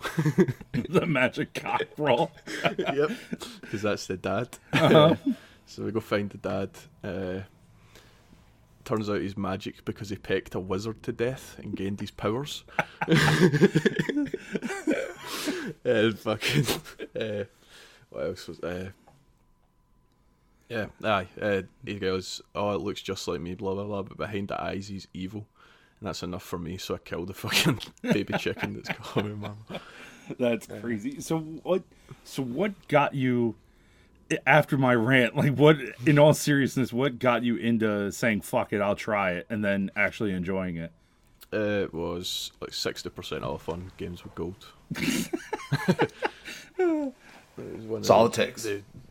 the 0.89 1.05
magic 1.05 1.53
cockerel. 1.53 2.31
yep, 2.77 3.11
because 3.61 3.81
that's 3.81 4.07
the 4.07 4.17
dad. 4.17 4.49
Uh-huh. 4.71 5.15
so 5.65 5.83
we 5.83 5.91
go 5.91 5.99
find 5.99 6.29
the 6.29 6.37
dad. 6.37 6.69
Uh, 7.03 7.41
turns 8.85 9.09
out 9.09 9.21
he's 9.21 9.37
magic 9.37 9.85
because 9.85 10.09
he 10.09 10.15
pecked 10.15 10.55
a 10.55 10.59
wizard 10.59 11.03
to 11.03 11.11
death 11.11 11.57
and 11.59 11.75
gained 11.75 11.99
his 11.99 12.11
powers. 12.11 12.63
and 15.83 16.19
fucking. 16.19 16.65
Uh, 17.19 17.43
what 18.09 18.25
else 18.25 18.47
was. 18.47 18.59
Uh, 18.59 18.89
yeah, 20.69 20.87
aye. 21.03 21.27
Uh, 21.39 21.61
he 21.85 21.99
goes, 21.99 22.41
Oh, 22.55 22.71
it 22.71 22.81
looks 22.81 23.01
just 23.01 23.27
like 23.27 23.41
me, 23.41 23.53
blah, 23.55 23.73
blah, 23.73 23.83
blah, 23.83 24.01
but 24.03 24.17
behind 24.17 24.47
the 24.47 24.61
eyes, 24.61 24.87
he's 24.87 25.07
evil. 25.13 25.45
And 25.99 26.07
that's 26.07 26.23
enough 26.23 26.43
for 26.43 26.57
me, 26.57 26.77
so 26.77 26.95
I 26.95 26.97
killed 26.97 27.27
the 27.27 27.33
fucking 27.33 27.79
baby 28.01 28.33
chicken 28.37 28.73
that's 28.73 28.89
calling 28.89 29.29
me 29.29 29.35
mama. 29.35 29.81
That's 30.39 30.67
crazy. 30.67 31.19
So 31.21 31.39
what? 31.39 31.83
So 32.23 32.43
what 32.43 32.87
got 32.87 33.13
you 33.13 33.55
after 34.45 34.77
my 34.77 34.95
rant? 34.95 35.35
Like, 35.35 35.55
what? 35.55 35.77
In 36.05 36.19
all 36.19 36.33
seriousness, 36.33 36.93
what 36.93 37.19
got 37.19 37.43
you 37.43 37.55
into 37.55 38.11
saying 38.11 38.41
"fuck 38.41 38.73
it, 38.73 38.81
I'll 38.81 38.95
try 38.95 39.31
it" 39.31 39.47
and 39.49 39.63
then 39.63 39.91
actually 39.95 40.33
enjoying 40.33 40.77
it? 40.77 40.91
Uh, 41.51 41.83
it 41.83 41.93
was 41.93 42.51
like 42.59 42.71
60% 42.71 43.43
off 43.43 43.69
on 43.69 43.91
Games 43.97 44.23
with 44.23 44.33
Gold. 44.33 44.65
That's 47.57 48.09
all 48.09 48.25
it 48.25 48.33
takes. 48.33 48.65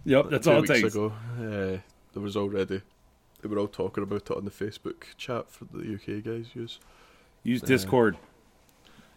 Yep, 0.05 0.31
that's 0.31 0.47
two 0.47 0.51
all 0.51 0.59
it 0.59 0.63
weeks 0.63 0.81
takes. 0.81 0.95
ago, 0.95 1.13
uh, 1.39 1.79
there 2.13 2.23
was 2.23 2.37
already. 2.37 2.83
They 3.41 3.49
were 3.49 3.59
all 3.59 3.69
talking 3.69 4.03
about 4.03 4.31
it 4.31 4.37
on 4.37 4.45
the 4.45 4.51
Facebook 4.51 5.05
chat 5.17 5.51
for 5.51 5.65
the 5.67 5.95
UK 5.95 6.25
guys 6.25 6.47
use. 6.55 6.79
Use 7.45 7.63
Discord. 7.63 8.17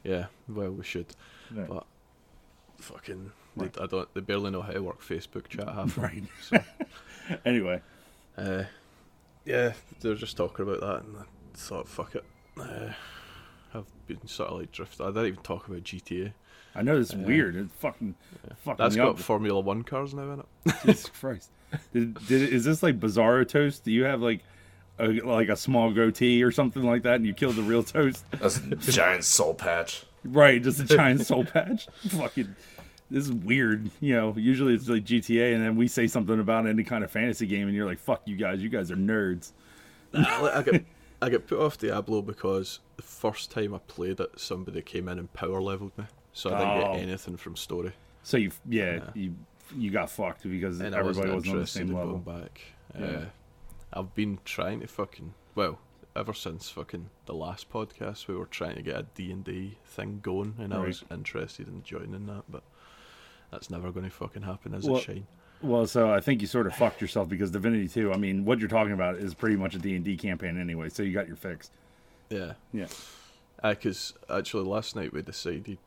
Yeah, 0.04 0.26
well, 0.48 0.72
we 0.72 0.84
should. 0.84 1.08
Right. 1.52 1.68
But 1.68 1.86
fucking, 2.78 3.32
Right. 3.56 3.74
they, 3.74 3.82
I 3.82 3.88
don't. 3.88 4.13
They 4.13 4.22
barely 4.22 4.52
know 4.52 4.62
how 4.62 4.72
to 4.74 4.82
work 4.84 5.02
Facebook 5.02 5.48
chat 5.48 5.68
half. 5.68 5.98
Right. 5.98 6.24
So, 6.41 6.58
Anyway, 7.46 7.82
uh, 8.38 8.63
yeah, 9.46 9.74
they 10.00 10.10
were 10.10 10.15
just 10.15 10.38
talking 10.38 10.63
about 10.68 10.80
that, 10.82 11.04
and 11.04 11.18
I 11.18 11.24
thought, 11.56 11.88
fuck 11.88 12.15
it. 12.15 12.24
Uh, 12.60 12.89
I've 13.74 13.86
been 14.08 14.26
sort 14.28 14.50
of 14.52 14.60
like 14.60 14.72
drifting. 14.72 15.06
I 15.06 15.10
didn't 15.10 15.26
even 15.28 15.41
talk 15.44 15.68
about 15.68 15.84
GTA. 15.84 16.34
I 16.76 16.82
know 16.82 17.00
it's 17.00 17.13
Yeah. 17.13 17.26
weird. 17.26 17.56
It's 17.56 17.74
fucking, 17.76 18.15
fucking 18.63 18.76
That's 18.78 18.96
me 18.96 19.02
got 19.02 19.10
up. 19.12 19.20
Formula 19.20 19.60
One 19.60 19.84
cars 19.84 20.13
now 20.13 20.32
in 20.34 20.39
it. 20.41 20.46
Jesus 20.86 21.10
Christ. 21.20 21.50
Did, 21.94 22.13
did 22.28 22.54
is 22.54 22.63
this 22.65 22.84
like 22.84 23.00
Bizarro 23.00 23.48
Toast? 23.48 23.84
Do 23.84 23.91
you 23.91 24.04
have 24.04 24.22
like 24.22 24.41
a, 25.00 25.08
like 25.08 25.50
a 25.50 25.56
small 25.56 25.91
goatee 25.91 26.44
or 26.44 26.52
something 26.52 26.84
like 26.84 27.04
that, 27.04 27.15
and 27.15 27.26
you 27.26 27.34
killed 27.34 27.56
the 27.56 27.63
real 27.63 27.84
Toast? 27.84 28.24
That's 28.32 28.58
a 28.58 28.76
giant 28.91 29.24
soul 29.24 29.54
patch. 29.54 30.06
Right, 30.24 30.62
just 30.62 30.80
a 30.80 30.86
giant 30.86 31.26
soul 31.26 31.46
patch. 31.46 31.88
Fucking, 32.10 32.56
this 33.12 33.26
is 33.26 33.32
weird. 33.32 33.89
You 34.02 34.15
know, 34.15 34.34
usually 34.38 34.74
it's 34.74 34.88
like 34.89 35.04
GTA, 35.06 35.54
and 35.56 35.63
then 35.63 35.76
we 35.76 35.88
say 35.88 36.08
something 36.08 36.39
about 36.39 36.68
any 36.68 36.84
kind 36.84 37.04
of 37.04 37.12
fantasy 37.12 37.46
game, 37.48 37.68
and 37.68 37.76
you're 37.76 37.86
like, 37.86 38.00
"Fuck 38.00 38.22
you 38.26 38.36
guys, 38.36 38.62
you 38.62 38.70
guys 38.70 38.91
are 38.91 38.96
nerds." 38.96 39.52
I 40.13 40.63
get 40.65 40.86
I 41.22 41.30
get 41.30 41.48
put 41.48 41.60
off 41.60 41.78
Diablo 41.78 42.22
because 42.22 42.80
the 42.98 43.04
first 43.04 43.52
time 43.52 43.74
I 43.74 43.80
played 43.80 44.20
it, 44.20 44.32
somebody 44.39 44.82
came 44.82 45.08
in 45.08 45.20
and 45.20 45.32
power 45.34 45.62
leveled 45.62 45.98
me, 45.98 46.06
so 46.34 46.54
I 46.54 46.60
didn't 46.60 46.84
Oh. 46.84 46.94
get 46.94 47.04
anything 47.04 47.38
from 47.38 47.56
story, 47.56 47.94
So 48.24 48.38
you, 48.38 48.52
yeah, 48.70 49.00
you 49.13 49.36
you 49.76 49.91
got 49.91 50.10
fucked 50.10 50.44
because 50.44 50.80
and 50.80 50.94
everybody 50.94 51.32
wasn't 51.32 51.36
wasn't 51.36 51.54
on 51.56 51.60
the 51.62 51.68
same 51.68 51.88
level. 51.88 52.18
going 52.20 52.41
back. 52.41 52.62
Yeah. 53.00 53.06
Uh, 53.06 53.26
I've 53.94 54.13
been 54.15 54.39
trying 54.46 54.82
to 54.82 54.88
fucking 54.88 55.34
well 55.56 55.80
ever 56.15 56.34
since 56.34 56.70
fucking 56.70 57.10
the 57.26 57.34
last 57.34 57.70
podcast 57.70 58.28
we 58.28 58.36
were 58.36 58.46
trying 58.46 58.76
to 58.76 58.82
get 58.82 58.96
a 58.96 59.06
D 59.15 59.32
and 59.32 59.44
D 59.44 59.78
thing 59.86 60.20
going, 60.22 60.56
and 60.60 60.74
I 60.74 60.80
was 60.80 61.04
interested 61.12 61.68
in 61.68 61.84
joining 61.84 62.26
that, 62.28 62.44
but 62.50 62.63
that's 63.56 63.70
never 63.70 63.89
going 63.91 64.04
to 64.06 64.12
fucking 64.12 64.41
happen, 64.44 64.74
as 64.74 64.84
Well- 64.86 64.98
it 64.98 65.04
shine. 65.04 65.28
Well, 65.62 65.88
so 65.88 66.12
I 66.13 66.20
think 66.20 66.41
you 66.41 66.48
sort 66.48 66.68
of 66.68 66.76
fucked 66.76 67.02
yourself 67.02 67.30
because 67.30 67.50
Divinity 67.50 67.88
2, 67.88 68.12
I 68.12 68.18
mean, 68.18 68.44
what 68.46 68.60
you're 68.60 68.68
talking 68.68 68.91
about 68.94 69.15
is 69.15 69.34
pretty 69.34 69.56
much 69.56 69.74
a 69.74 69.80
D&D 69.80 70.18
campaign 70.18 70.60
anyway, 70.60 70.89
so 70.89 71.02
you 71.02 71.13
got 71.13 71.28
your 71.28 71.38
fix. 71.38 71.72
Yeah. 72.30 72.54
Yeah. 72.74 72.88
Because 73.63 74.13
actually, 74.30 74.65
last 74.65 74.96
night 74.96 75.13
we 75.13 75.22
decided 75.22 75.78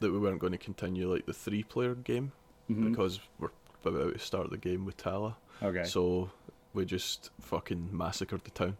that 0.00 0.10
we 0.10 0.18
weren't 0.18 0.40
going 0.40 0.52
to 0.52 0.58
continue 0.58 1.12
like 1.12 1.26
the 1.26 1.34
three-player 1.34 1.94
game 1.94 2.32
Mhm. 2.70 2.90
because 2.90 3.20
we're 3.38 3.50
about 3.84 4.14
to 4.14 4.18
start 4.18 4.50
the 4.50 4.56
game 4.56 4.84
with 4.86 4.96
Tala. 4.96 5.36
Okay. 5.62 5.84
So 5.84 6.30
we 6.72 6.84
just 6.86 7.30
fucking 7.40 7.90
massacred 7.96 8.42
the 8.44 8.50
town. 8.50 8.76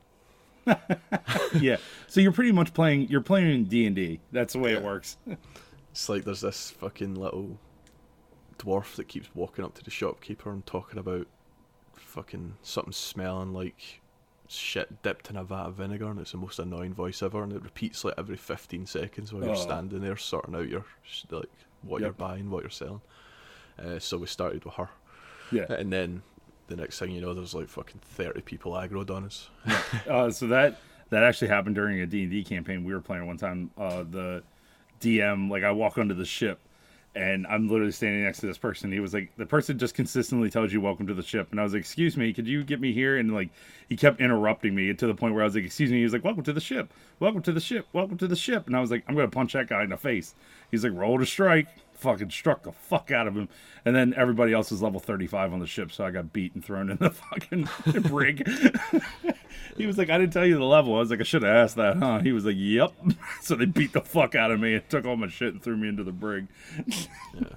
yeah. 1.61 1.77
So 2.09 2.21
you're 2.21 2.33
pretty 2.33 2.53
much 2.53 2.75
playing 2.75 3.09
you're 3.09 3.21
playing 3.21 3.65
D&D. 3.65 4.21
That's 4.33 4.55
the 4.55 4.59
way 4.61 4.73
it 4.73 4.83
works. 4.83 5.19
It's 5.93 6.11
like 6.11 6.25
there's 6.25 6.43
this 6.43 6.73
fucking 6.73 7.15
little 7.15 7.59
dwarf 8.59 8.95
that 8.97 9.09
keeps 9.09 9.29
walking 9.35 9.65
up 9.65 9.75
to 9.75 9.85
the 9.85 9.91
shopkeeper 9.91 10.51
and 10.51 10.65
talking 10.67 10.99
about 10.99 11.27
fucking 11.95 12.55
something 12.63 12.93
smelling 12.93 13.53
like 13.53 14.01
shit 14.49 15.03
dipped 15.03 15.29
in 15.31 15.37
a 15.37 15.45
vat 15.45 15.67
of 15.67 15.75
vinegar, 15.75 16.07
and 16.11 16.21
it's 16.21 16.33
the 16.33 16.39
most 16.39 16.59
annoying 16.59 16.95
voice 16.95 17.23
ever, 17.23 17.43
and 17.43 17.53
it 17.53 17.63
repeats 17.63 18.05
like 18.05 18.15
every 18.17 18.37
15 18.37 18.87
seconds 18.87 19.33
while 19.33 19.43
you're 19.45 19.53
Oh. 19.53 19.57
standing 19.57 20.01
there 20.01 20.17
sorting 20.17 20.55
out 20.55 20.69
your 20.69 20.85
like 21.31 21.51
what 21.83 22.01
you're 22.01 22.13
buying, 22.13 22.51
what 22.51 22.63
you're 22.63 22.71
selling. 22.71 23.01
Uh, 23.79 23.99
so 23.99 24.19
we 24.19 24.27
started 24.27 24.65
with 24.65 24.75
her, 24.75 24.89
Yeah. 25.53 25.67
and 25.73 25.93
then 25.93 26.23
the 26.69 26.77
next 26.77 26.99
thing 26.99 27.11
you 27.11 27.21
know, 27.21 27.35
there's 27.35 27.55
like 27.55 27.69
fucking 27.69 28.01
30 28.03 28.41
people 28.43 28.73
aggroed 28.73 29.11
on 29.11 29.25
us. 29.25 29.51
Uh, 30.09 30.31
so 30.31 30.47
that 30.49 30.79
that 31.11 31.23
actually 31.23 31.49
happened 31.49 31.75
during 31.77 32.01
a 32.01 32.07
D&D 32.07 32.43
campaign 32.45 32.85
we 32.85 32.93
were 32.93 33.01
playing 33.01 33.27
one 33.27 33.37
time. 33.37 33.71
Uh, 33.79 34.03
the 34.09 34.43
DM 35.01 35.51
like 35.51 35.63
I 35.65 35.71
walk 35.73 35.99
onto 35.99 36.15
the 36.15 36.25
ship 36.25 36.59
and 37.17 37.47
I'm 37.47 37.67
literally 37.69 37.93
standing 37.93 38.25
next 38.25 38.41
to 38.41 38.47
this 38.47 38.59
person. 38.59 38.93
He 38.93 39.01
was 39.01 39.15
like 39.15 39.35
the 39.37 39.47
person 39.47 39.79
just 39.79 39.95
consistently 39.95 40.51
tells 40.51 40.73
you 40.73 40.81
welcome 40.81 41.07
to 41.07 41.15
the 41.15 41.23
ship 41.23 41.49
and 41.51 41.59
I 41.59 41.63
was 41.63 41.73
like, 41.73 41.81
"Excuse 41.81 42.17
me, 42.17 42.33
could 42.33 42.47
you 42.47 42.63
get 42.63 42.81
me 42.81 42.93
here?" 42.93 43.17
and 43.17 43.35
like 43.35 43.49
he 43.89 43.97
kept 43.97 44.21
interrupting 44.21 44.75
me 44.75 44.93
to 44.93 45.07
the 45.07 45.15
point 45.15 45.35
where 45.35 45.43
I 45.43 45.47
was 45.47 45.55
like, 45.55 45.65
"Excuse 45.65 45.91
me." 45.91 45.99
He 45.99 46.05
was 46.05 46.13
like, 46.13 46.25
"Welcome 46.25 46.45
to 46.45 46.53
the 46.53 46.61
ship. 46.61 46.93
Welcome 47.19 47.43
to 47.43 47.53
the 47.53 47.61
ship. 47.61 47.87
Welcome 47.93 48.19
to 48.19 48.29
the 48.29 48.37
ship." 48.37 48.67
And 48.67 48.77
I 48.77 48.81
was 48.81 48.91
like, 48.91 49.03
"I'm 49.09 49.17
to 49.17 49.29
punch 49.29 49.55
that 49.55 49.69
guy 49.69 49.83
in 49.83 49.91
the 49.91 49.97
face." 49.97 50.35
He's 50.71 50.85
like, 50.85 50.93
"Roll 50.93 51.19
to 51.19 51.27
strike." 51.27 51.69
Fucking 51.97 52.31
struck 52.31 52.63
the 52.65 52.73
fuck 52.73 53.11
out 53.11 53.27
of 53.27 53.35
him. 53.37 53.49
And 53.85 53.97
then 53.97 54.13
everybody 54.17 54.53
else 54.53 54.71
is 54.71 54.83
level 54.83 55.01
35 55.01 55.53
on 55.53 55.61
the 55.61 55.67
ship, 55.67 55.91
so 55.93 56.05
I 56.05 56.11
got 56.11 56.33
beat 56.33 56.55
and 56.55 56.65
thrown 56.65 56.91
in 56.91 56.97
the 56.99 57.11
fucking 57.33 57.69
brig. 58.03 58.49
He 59.77 59.87
was 59.87 59.99
like, 59.99 60.09
I 60.09 60.17
didn't 60.17 60.33
tell 60.33 60.47
you 60.47 60.57
the 60.57 60.65
level. 60.65 60.95
I 60.95 61.01
was 61.01 61.11
like, 61.11 61.21
I 61.21 61.25
should 61.25 61.43
have 61.43 61.55
asked 61.55 61.77
that, 61.77 61.99
huh? 61.99 62.21
He 62.21 62.33
was 62.33 62.47
like, 62.47 62.55
Yep. 62.57 62.93
so 63.43 63.55
they 63.57 63.67
beat 63.67 63.93
the 63.93 64.01
fuck 64.01 64.35
out 64.35 64.51
of 64.51 64.59
me 64.59 64.75
and 64.75 64.89
took 64.89 65.05
all 65.05 65.17
my 65.17 65.29
shit 65.29 65.53
and 65.53 65.63
threw 65.63 65.77
me 65.77 65.89
into 65.89 66.03
the 66.03 66.13
brig. 66.13 66.47
yeah. 67.35 67.49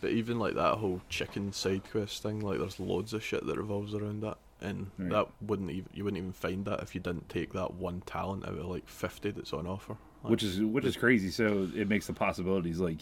But 0.00 0.10
even 0.10 0.38
like 0.38 0.54
that 0.54 0.74
whole 0.74 1.00
chicken 1.08 1.52
side 1.52 1.82
quest 1.90 2.22
thing, 2.22 2.40
like 2.40 2.58
there's 2.60 2.78
loads 2.78 3.12
of 3.12 3.24
shit 3.24 3.44
that 3.46 3.56
revolves 3.58 3.92
around 3.94 4.22
that, 4.22 4.36
and 4.60 4.92
Right. 4.98 5.10
that 5.10 5.26
wouldn't 5.40 5.70
even 5.70 5.88
you 5.92 6.04
wouldn't 6.04 6.18
even 6.18 6.32
find 6.32 6.64
that 6.66 6.80
if 6.80 6.94
you 6.94 7.00
didn't 7.00 7.28
take 7.28 7.52
that 7.54 7.74
one 7.74 8.02
talent 8.06 8.46
out 8.46 8.56
of 8.56 8.66
like 8.66 8.88
fifty 8.88 9.32
that's 9.32 9.52
on 9.52 9.66
offer. 9.66 9.96
Like, 10.22 10.30
Which 10.30 10.42
is 10.44 10.60
which 10.60 10.84
is 10.84 10.96
crazy. 10.96 11.30
So 11.30 11.68
it 11.74 11.88
makes 11.88 12.06
the 12.06 12.12
possibilities 12.12 12.78
like 12.78 12.98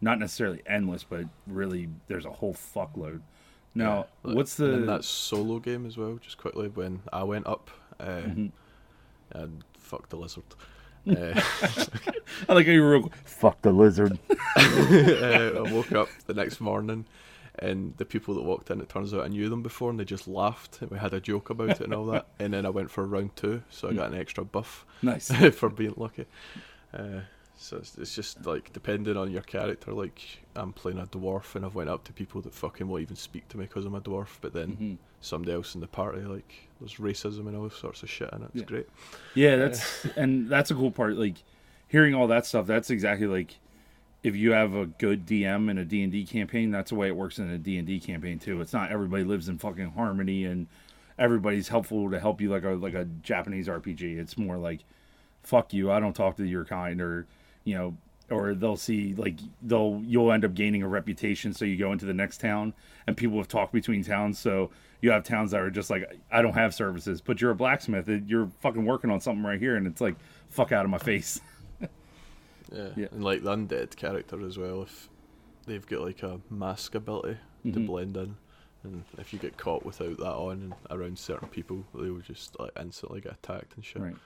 not 0.00 0.18
necessarily 0.18 0.62
endless, 0.66 1.04
but 1.04 1.24
really 1.46 1.88
there's 2.06 2.24
a 2.24 2.30
whole 2.30 2.54
fuckload. 2.54 3.20
Now, 3.74 4.06
like- 4.22 4.36
what's 4.36 4.58
and 4.58 4.68
the 4.68 4.76
then 4.78 4.86
that 4.86 5.04
solo 5.04 5.58
game 5.58 5.86
as 5.86 5.96
well? 5.96 6.18
Just 6.22 6.38
quickly, 6.38 6.68
when 6.68 7.00
I 7.12 7.22
went 7.24 7.46
up 7.46 7.70
uh, 8.00 8.04
Mm-hmm. 8.04 8.46
and 9.32 9.64
fuck 9.78 10.08
the 10.08 10.16
lizard, 10.16 10.44
Uh, 11.08 11.40
I 12.48 12.52
like 12.54 12.66
how 12.66 12.72
you 12.72 12.82
were 12.82 12.98
real. 12.98 13.12
Fuck 13.24 13.62
the 13.62 13.72
lizard. 13.72 14.18
uh, 14.56 15.64
I 15.64 15.72
woke 15.72 15.92
up 15.92 16.08
the 16.26 16.34
next 16.34 16.60
morning, 16.60 17.06
and 17.60 17.94
the 17.96 18.04
people 18.04 18.34
that 18.34 18.42
walked 18.42 18.70
in, 18.70 18.80
it 18.82 18.88
turns 18.90 19.14
out 19.14 19.22
I 19.24 19.28
knew 19.28 19.48
them 19.48 19.62
before, 19.62 19.88
and 19.90 19.98
they 19.98 20.04
just 20.04 20.28
laughed. 20.28 20.82
And 20.82 20.90
we 20.90 20.98
had 20.98 21.14
a 21.14 21.20
joke 21.20 21.48
about 21.48 21.70
it 21.70 21.80
and 21.80 21.94
all 21.94 22.04
that. 22.06 22.26
And 22.38 22.52
then 22.52 22.66
I 22.66 22.68
went 22.70 22.90
for 22.90 23.06
round 23.06 23.36
two, 23.36 23.62
so 23.70 23.88
I 23.88 23.94
got 23.94 24.12
an 24.12 24.18
extra 24.18 24.44
buff 24.44 24.84
Nice. 25.00 25.30
for 25.54 25.70
being 25.70 25.94
lucky. 25.96 26.26
Uh, 26.92 27.20
so 27.60 27.76
it's, 27.78 27.98
it's 27.98 28.14
just 28.14 28.46
like 28.46 28.72
depending 28.72 29.16
on 29.16 29.30
your 29.30 29.42
character. 29.42 29.92
Like 29.92 30.20
I'm 30.56 30.72
playing 30.72 30.98
a 30.98 31.06
dwarf, 31.06 31.54
and 31.56 31.64
I've 31.64 31.74
went 31.74 31.90
up 31.90 32.04
to 32.04 32.12
people 32.12 32.40
that 32.42 32.54
fucking 32.54 32.86
won't 32.88 33.02
even 33.02 33.16
speak 33.16 33.48
to 33.48 33.58
me 33.58 33.64
because 33.64 33.84
I'm 33.84 33.94
a 33.94 34.00
dwarf. 34.00 34.38
But 34.40 34.52
then 34.52 34.76
Mhm. 34.76 34.96
somebody 35.20 35.52
else 35.52 35.74
in 35.74 35.80
the 35.80 35.86
party, 35.88 36.20
like 36.22 36.68
there's 36.80 36.94
racism 36.94 37.48
and 37.48 37.56
all 37.56 37.68
sorts 37.70 38.02
of 38.02 38.08
shit, 38.10 38.30
and 38.32 38.44
it's 38.44 38.54
Yeah. 38.56 38.62
great. 38.64 38.86
Yeah, 39.34 39.56
that's 39.56 40.04
and 40.16 40.48
that's 40.48 40.70
a 40.70 40.74
cool 40.74 40.90
part. 40.92 41.16
Like 41.16 41.36
hearing 41.88 42.14
all 42.14 42.28
that 42.28 42.46
stuff. 42.46 42.66
That's 42.66 42.90
exactly 42.90 43.26
like 43.26 43.56
if 44.22 44.34
you 44.36 44.52
have 44.52 44.74
a 44.74 44.86
good 44.86 45.26
DM 45.26 45.68
in 45.70 45.78
a 45.78 45.84
D 45.84 46.02
and 46.02 46.12
D 46.12 46.24
campaign. 46.24 46.70
That's 46.70 46.90
the 46.90 46.96
way 46.96 47.08
it 47.08 47.16
works 47.16 47.38
in 47.38 47.48
a 47.50 47.58
D 47.58 47.76
and 47.78 47.86
D 47.86 47.98
campaign 48.00 48.38
too. 48.38 48.60
It's 48.60 48.72
not 48.72 48.90
everybody 48.92 49.24
lives 49.24 49.48
in 49.48 49.58
fucking 49.58 49.90
harmony 49.92 50.44
and 50.44 50.66
everybody's 51.18 51.68
helpful 51.68 52.08
to 52.10 52.20
help 52.20 52.40
you 52.40 52.48
like 52.50 52.62
a 52.64 52.70
like 52.70 52.94
a 52.94 53.04
Japanese 53.22 53.66
RPG. 53.68 54.16
It's 54.18 54.38
more 54.38 54.56
like 54.58 54.80
fuck 55.42 55.72
you. 55.72 55.90
I 55.90 55.98
don't 55.98 56.14
talk 56.14 56.36
to 56.36 56.44
your 56.44 56.64
kind 56.64 57.00
or 57.00 57.26
you 57.68 57.74
know. 57.76 57.96
Or 58.30 58.52
they'll 58.54 58.76
see 58.76 59.14
like 59.14 59.38
they'll 59.62 60.02
you'll 60.04 60.30
end 60.32 60.44
up 60.44 60.52
gaining 60.52 60.82
a 60.82 60.88
reputation, 60.88 61.54
so 61.54 61.64
you 61.64 61.78
go 61.78 61.92
into 61.92 62.04
the 62.04 62.12
next 62.12 62.42
town 62.42 62.74
and 63.06 63.16
people 63.16 63.38
have 63.38 63.48
talked 63.48 63.72
between 63.72 64.04
towns. 64.04 64.38
So 64.38 64.68
you 65.00 65.10
have 65.12 65.24
towns 65.24 65.52
that 65.52 65.62
are 65.62 65.70
just 65.70 65.88
like 65.88 66.04
I 66.30 66.42
don't 66.42 66.52
have 66.52 66.74
services, 66.74 67.22
but 67.22 67.40
you're 67.40 67.52
a 67.52 67.54
blacksmith. 67.54 68.06
You're 68.26 68.50
fucking 68.60 68.84
working 68.84 69.08
on 69.10 69.20
something 69.22 69.42
right 69.42 69.58
here, 69.58 69.76
and 69.76 69.86
it's 69.86 70.02
like 70.02 70.14
fuck 70.50 70.72
out 70.72 70.84
of 70.84 70.90
my 70.90 70.98
face. 70.98 71.40
Yeah. 72.70 72.88
Yeah. 72.96 73.06
and 73.12 73.24
like 73.24 73.42
the 73.44 73.56
undead 73.56 73.96
character 73.96 74.44
as 74.46 74.58
well. 74.58 74.82
If 74.82 75.08
they've 75.66 75.86
got 75.86 76.02
like 76.02 76.22
a 76.22 76.38
mask 76.50 76.94
ability 76.94 77.38
to 77.64 77.70
Mhm. 77.70 77.86
blend 77.86 78.16
in, 78.18 78.36
and 78.84 79.04
if 79.16 79.32
you 79.32 79.38
get 79.38 79.56
caught 79.56 79.86
without 79.86 80.18
that 80.18 80.34
on 80.34 80.52
and 80.60 80.74
around 80.90 81.18
certain 81.18 81.48
people, 81.48 81.84
they 81.94 82.10
will 82.10 82.20
just 82.20 82.60
like 82.60 82.72
instantly 82.78 83.22
get 83.22 83.32
attacked 83.32 83.74
and 83.76 83.84
shit. 83.86 84.02
Right. 84.02 84.16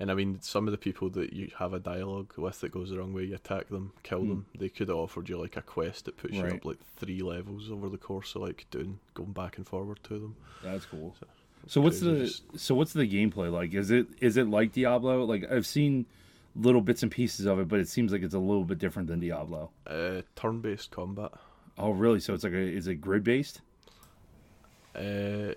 And 0.00 0.10
I 0.10 0.14
mean, 0.14 0.40
some 0.40 0.66
of 0.66 0.72
the 0.72 0.78
people 0.78 1.10
that 1.10 1.34
you 1.34 1.50
have 1.58 1.74
a 1.74 1.78
dialogue 1.78 2.32
with 2.38 2.60
that 2.62 2.72
goes 2.72 2.88
the 2.88 2.98
wrong 2.98 3.12
way, 3.12 3.24
you 3.24 3.34
attack 3.34 3.68
them, 3.68 3.92
kill 4.02 4.20
Hmm. 4.22 4.28
them. 4.28 4.46
They 4.58 4.70
could 4.70 4.88
have 4.88 4.96
offered 4.96 5.28
you 5.28 5.38
like 5.38 5.56
a 5.58 5.62
quest 5.62 6.06
that 6.06 6.16
puts 6.16 6.32
you 6.34 6.42
up 6.42 6.64
like 6.64 6.78
three 6.96 7.20
levels 7.20 7.70
over 7.70 7.88
the 7.90 7.98
course 7.98 8.34
of 8.34 8.40
like 8.42 8.66
doing 8.70 8.98
going 9.14 9.32
back 9.32 9.58
and 9.58 9.66
forward 9.66 10.00
to 10.04 10.18
them. 10.18 10.36
That's 10.64 10.86
cool. 10.86 11.14
So 11.66 11.82
what's 11.82 12.00
the 12.00 12.20
just- 12.20 12.58
so 12.58 12.74
what's 12.74 12.94
the 12.94 13.06
gameplay 13.06 13.52
like? 13.52 13.74
Is 13.74 13.90
it 13.90 14.06
is 14.22 14.38
it 14.38 14.48
like 14.48 14.72
Diablo? 14.72 15.24
Like 15.26 15.44
I've 15.52 15.66
seen 15.66 16.06
little 16.56 16.80
bits 16.80 17.02
and 17.02 17.12
pieces 17.12 17.44
of 17.44 17.60
it, 17.60 17.68
but 17.68 17.78
it 17.78 17.86
seems 17.88 18.10
like 18.10 18.22
it's 18.22 18.32
a 18.34 18.38
little 18.38 18.64
bit 18.64 18.78
different 18.78 19.06
than 19.08 19.20
Diablo. 19.20 19.70
Uh, 19.86 20.22
turn-based 20.34 20.90
combat. 20.90 21.30
Oh, 21.76 21.90
really? 21.90 22.20
So 22.20 22.32
it's 22.32 22.42
like 22.42 22.54
a 22.54 22.56
is 22.58 22.86
it 22.88 22.96
grid 22.96 23.22
based? 23.22 23.60
Uh, 24.96 25.52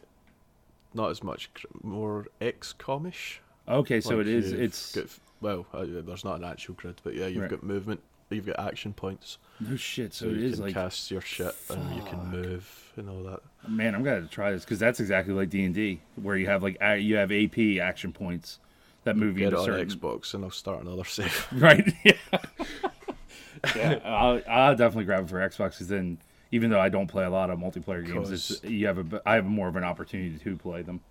not 0.94 1.10
as 1.10 1.24
much, 1.24 1.50
more 1.82 2.28
XCOM-ish. 2.42 3.40
Okay, 3.68 4.02
so 4.02 4.18
Like 4.18 4.28
it 4.28 4.28
is. 4.28 4.52
you've 4.52 4.62
It's 4.62 4.96
got, 4.96 5.06
well, 5.42 5.66
uh, 5.74 5.86
there's 5.90 6.26
not 6.26 6.38
an 6.38 6.44
actual 6.44 6.76
grid, 6.76 7.00
but 7.04 7.16
yeah, 7.16 7.28
you've 7.28 7.42
Right. 7.44 7.50
got 7.52 7.64
movement. 7.64 8.02
You've 8.30 8.46
got 8.48 8.60
action 8.60 8.94
points, 8.94 9.38
no 9.60 9.76
shit. 9.76 10.12
So 10.14 10.26
so 10.26 10.32
it 10.32 10.38
you 10.38 10.46
is 10.48 10.56
can 10.56 10.64
like 10.64 10.74
cast 10.74 11.12
your 11.12 11.22
shit 11.22 11.54
and 11.70 11.96
you 11.96 12.02
can 12.02 12.32
move 12.32 12.92
and 12.98 13.08
all 13.08 13.22
that. 13.24 13.42
man, 13.70 13.94
I'm 13.94 14.02
gonna 14.04 14.26
try 14.28 14.52
this 14.52 14.64
because 14.66 14.80
that's 14.80 15.00
exactly 15.00 15.36
like 15.36 15.52
D 15.52 15.64
and 15.66 15.76
D, 15.76 16.02
where 16.16 16.36
you 16.36 16.48
have 16.48 16.64
like 16.64 16.78
you 17.00 17.16
have 17.18 17.32
AP 17.32 17.80
action 17.80 18.12
points 18.12 18.58
that 19.04 19.16
move 19.18 19.38
you 19.38 19.44
Get 19.46 19.54
it 19.54 19.58
into 19.58 19.60
on 19.60 19.66
certain 19.66 19.88
Xbox, 20.00 20.34
and 20.34 20.44
I'll 20.44 20.50
start 20.50 20.82
another 20.84 21.04
save. 21.06 21.48
right? 21.52 21.94
Yeah, 22.04 22.14
yeah. 23.76 24.00
I'll, 24.04 24.42
I'll 24.50 24.76
definitely 24.76 25.06
grab 25.06 25.26
it 25.26 25.30
for 25.30 25.38
Xbox 25.38 25.72
because 25.72 25.90
then, 25.90 26.18
even 26.52 26.72
though 26.72 26.80
I 26.80 26.90
don't 26.90 27.08
play 27.08 27.26
a 27.26 27.30
lot 27.30 27.52
of 27.52 27.60
multiplayer 27.60 28.04
games, 28.06 28.32
it's, 28.32 28.64
you 28.64 28.88
have 28.88 29.14
a 29.14 29.22
I 29.28 29.36
have 29.36 29.46
more 29.46 29.68
of 29.68 29.76
an 29.76 29.84
opportunity 29.84 30.40
to 30.40 30.58
play 30.58 30.82
them. 30.82 31.02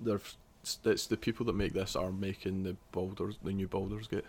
They're, 0.00 0.20
it's, 0.62 0.78
it's 0.84 1.06
the 1.06 1.16
people 1.16 1.44
that 1.46 1.54
make 1.54 1.72
this 1.72 1.94
are 1.96 2.12
making 2.12 2.62
the 2.62 2.76
Baldur's, 2.92 3.36
the 3.42 3.52
new 3.52 3.66
Baldur's 3.68 4.06
Gate. 4.06 4.24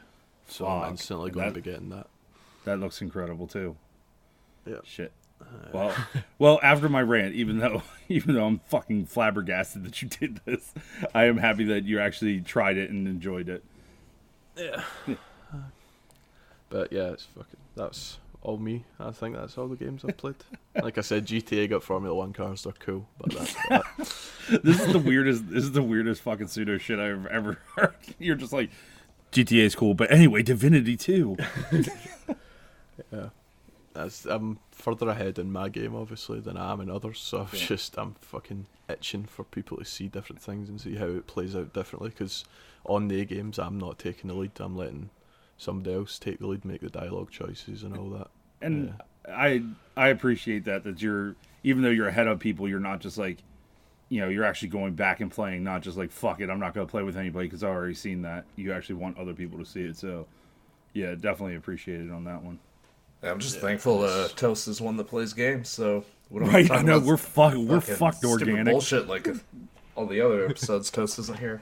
So 0.47 0.65
I'm 0.67 0.81
Fuck. 0.81 0.91
instantly 0.91 1.31
going 1.31 1.47
that- 1.47 1.53
to 1.55 1.61
be 1.61 1.71
getting 1.71 1.89
that. 1.89 2.07
That 2.65 2.79
looks 2.79 3.01
incredible 3.01 3.47
too. 3.47 3.75
Yeah. 4.65 4.77
Shit. 4.85 5.11
Uh, 5.41 5.45
well, 5.73 5.95
well, 6.39 6.59
after 6.63 6.87
my 6.87 7.01
rant, 7.01 7.35
even 7.35 7.59
though 7.59 7.83
even 8.07 8.35
though 8.35 8.45
I'm 8.45 8.59
fucking 8.67 9.07
flabbergasted 9.07 9.83
that 9.83 10.01
you 10.01 10.07
did 10.07 10.39
this, 10.45 10.73
I 11.13 11.25
am 11.25 11.37
happy 11.37 11.65
that 11.65 11.83
you 11.83 11.99
actually 11.99 12.39
tried 12.39 12.77
it 12.77 12.89
and 12.89 13.07
enjoyed 13.07 13.49
it. 13.49 13.63
Yeah. 14.55 14.83
but 16.69 16.91
yeah, 16.93 17.09
it's 17.11 17.25
fucking. 17.25 17.57
That's 17.75 18.19
all 18.43 18.57
me. 18.57 18.83
I 18.99 19.11
think 19.11 19.35
that's 19.35 19.57
all 19.57 19.67
the 19.67 19.75
games 19.75 20.03
I've 20.07 20.17
played. 20.17 20.35
like 20.81 20.97
I 20.97 21.01
said, 21.01 21.25
GTA 21.25 21.69
got 21.69 21.81
Formula 21.81 22.13
One 22.15 22.33
cars. 22.33 22.63
They're 22.63 22.73
cool, 22.73 23.07
but 23.17 23.31
that's 23.33 23.55
that. 23.69 23.83
This 24.63 24.81
is 24.81 24.91
the 24.91 24.99
weirdest. 24.99 25.49
This 25.49 25.63
is 25.63 25.71
the 25.71 25.81
weirdest 25.81 26.21
fucking 26.21 26.47
pseudo 26.47 26.77
shit 26.77 26.99
I've 26.99 27.25
ever 27.27 27.59
heard. 27.75 27.95
You're 28.19 28.35
just 28.35 28.51
like, 28.53 28.69
GTA 29.31 29.63
is 29.63 29.73
cool, 29.75 29.93
but 29.93 30.11
anyway, 30.11 30.43
Divinity 30.43 30.97
too. 30.97 31.37
Yeah. 33.11 33.29
That's, 33.93 34.25
I'm 34.25 34.59
further 34.71 35.09
ahead 35.09 35.37
in 35.37 35.51
my 35.51 35.69
game, 35.69 35.95
obviously, 35.95 36.39
than 36.39 36.57
I 36.57 36.71
am 36.73 36.81
in 36.81 36.89
others. 36.89 37.19
So 37.19 37.47
Yeah. 37.53 37.59
just 37.65 37.97
I'm 37.97 38.15
fucking 38.21 38.65
itching 38.89 39.25
for 39.25 39.43
people 39.43 39.77
to 39.77 39.85
see 39.85 40.07
different 40.07 40.41
things 40.41 40.67
and 40.69 40.81
see 40.81 40.95
how 40.95 41.05
it 41.05 41.27
plays 41.27 41.55
out 41.55 41.73
differently. 41.73 42.09
Because 42.09 42.43
on 42.85 43.07
the 43.07 43.23
games, 43.25 43.59
I'm 43.59 43.77
not 43.77 43.99
taking 43.99 44.27
the 44.29 44.33
lead. 44.35 44.51
I'm 44.59 44.75
letting 44.75 45.09
somebody 45.57 45.95
else 45.95 46.19
take 46.19 46.39
the 46.39 46.47
lead, 46.47 46.65
make 46.65 46.81
the 46.81 46.89
dialogue 46.89 47.31
choices 47.31 47.83
and 47.83 47.95
all 47.97 48.09
that. 48.09 48.27
and 48.61 48.93
I 49.29 49.63
I 49.95 50.09
appreciate 50.09 50.65
that 50.65 50.83
that 50.83 51.01
you're 51.01 51.35
even 51.63 51.81
though 51.83 51.89
you're 51.89 52.07
ahead 52.09 52.27
of 52.27 52.39
people, 52.39 52.67
you're 52.67 52.79
not 52.79 52.99
just 52.99 53.17
like, 53.17 53.37
you 54.09 54.19
know, 54.19 54.27
you're 54.27 54.43
actually 54.43 54.67
going 54.67 54.93
back 54.95 55.21
and 55.21 55.31
playing, 55.31 55.63
not 55.63 55.81
just 55.81 55.97
like 55.97 56.11
fuck 56.11 56.41
it, 56.41 56.49
I'm 56.49 56.59
not 56.59 56.73
going 56.73 56.85
to 56.85 56.91
play 56.91 57.03
with 57.03 57.15
anybody 57.17 57.47
because 57.47 57.63
I've 57.63 57.69
already 57.71 57.93
seen 57.93 58.21
that. 58.23 58.45
You 58.55 58.73
actually 58.73 58.95
want 58.95 59.17
other 59.17 59.33
people 59.33 59.57
to 59.59 59.65
see 59.65 59.81
it, 59.81 59.95
so 59.97 60.25
yeah, 60.93 61.15
definitely 61.15 61.55
appreciate 61.55 62.01
it 62.01 62.11
on 62.11 62.23
that 62.25 62.43
one. 62.43 62.59
I'm 63.23 63.39
just 63.39 63.59
thankful 63.59 64.01
uh, 64.03 64.27
Toast 64.29 64.67
is 64.67 64.81
one 64.81 64.97
that 64.97 65.05
plays 65.05 65.31
games, 65.33 65.69
so 65.69 66.03
we 66.29 66.41
don't 66.41 66.49
Right, 66.49 66.67
talk 66.67 66.79
I 66.79 66.81
know 66.81 66.97
about 66.97 67.07
we're 67.07 67.17
fuck, 67.17 67.53
we're 67.55 67.79
fucking 67.79 67.95
fucked 67.95 68.25
organic. 68.25 68.65
bullshit 68.73 69.07
like 69.07 69.27
all 69.95 70.05
the 70.05 70.19
other 70.19 70.45
episodes. 70.45 70.91
Toast 70.91 71.17
isn't 71.19 71.39
here. 71.39 71.61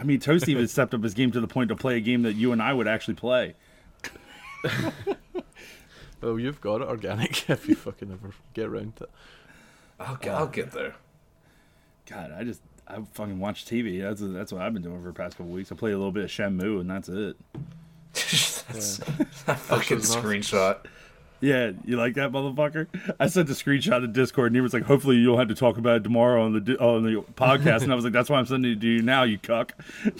I 0.00 0.04
mean, 0.04 0.18
Toast 0.18 0.48
even 0.48 0.66
stepped 0.68 0.94
up 0.94 1.02
his 1.02 1.12
game 1.14 1.30
to 1.32 1.40
the 1.40 1.46
point 1.46 1.68
to 1.68 1.76
play 1.76 1.96
a 1.98 2.00
game 2.00 2.22
that 2.22 2.34
you 2.34 2.52
and 2.52 2.62
I 2.62 2.72
would 2.72 2.88
actually 2.88 3.14
play. 3.14 3.54
Well, 4.64 4.92
oh, 6.22 6.36
you've 6.36 6.60
got 6.60 6.80
it 6.80 6.88
organic 6.88 7.48
if 7.50 7.68
you 7.68 7.74
fucking 7.74 8.10
ever 8.10 8.32
get 8.54 8.66
around 8.66 8.96
to 8.96 9.04
it. 9.04 9.10
I'll, 10.00 10.16
get- 10.16 10.34
I'll 10.34 10.46
get 10.46 10.72
there. 10.72 10.94
God, 12.06 12.32
I 12.32 12.42
just 12.44 12.62
I 12.88 12.98
fucking 13.12 13.38
watch 13.38 13.66
TV. 13.66 14.00
That's 14.00 14.20
that's 14.20 14.52
what 14.52 14.62
I've 14.62 14.72
been 14.72 14.82
doing 14.82 15.00
for 15.00 15.08
the 15.08 15.12
past 15.12 15.36
couple 15.36 15.52
weeks. 15.52 15.70
I 15.70 15.76
play 15.76 15.92
a 15.92 15.96
little 15.96 16.10
bit 16.10 16.24
of 16.24 16.30
Shenmue, 16.30 16.80
and 16.80 16.90
that's 16.90 17.08
it. 17.08 17.36
That's 18.12 18.62
that 19.44 19.58
fucking 19.58 19.98
That's 19.98 20.10
enough. 20.10 20.22
Screenshot. 21.40 21.46
Yeah, 21.48 21.72
you 21.84 21.96
like 21.96 22.14
that 22.14 22.32
motherfucker? 22.32 22.86
I 23.18 23.26
sent 23.28 23.48
a 23.50 23.52
screenshot 23.52 24.00
to 24.00 24.06
Discord, 24.06 24.48
and 24.48 24.56
he 24.56 24.60
was 24.60 24.72
like, 24.72 24.84
"Hopefully, 24.84 25.16
you'll 25.16 25.38
have 25.38 25.48
to 25.48 25.54
talk 25.54 25.78
about 25.78 25.96
it 25.96 26.04
tomorrow 26.04 26.44
on 26.44 26.52
the 26.64 26.76
on 26.78 27.02
the 27.04 27.22
podcast." 27.34 27.82
And 27.82 27.92
I 27.92 27.94
was 27.94 28.04
like, 28.04 28.12
"That's 28.12 28.28
why 28.30 28.38
I'm 28.38 28.46
sending 28.46 28.72
it 28.72 28.80
to 28.80 28.86
you 28.86 29.02
now, 29.02 29.22
you 29.24 29.38
cuck." 29.38 29.72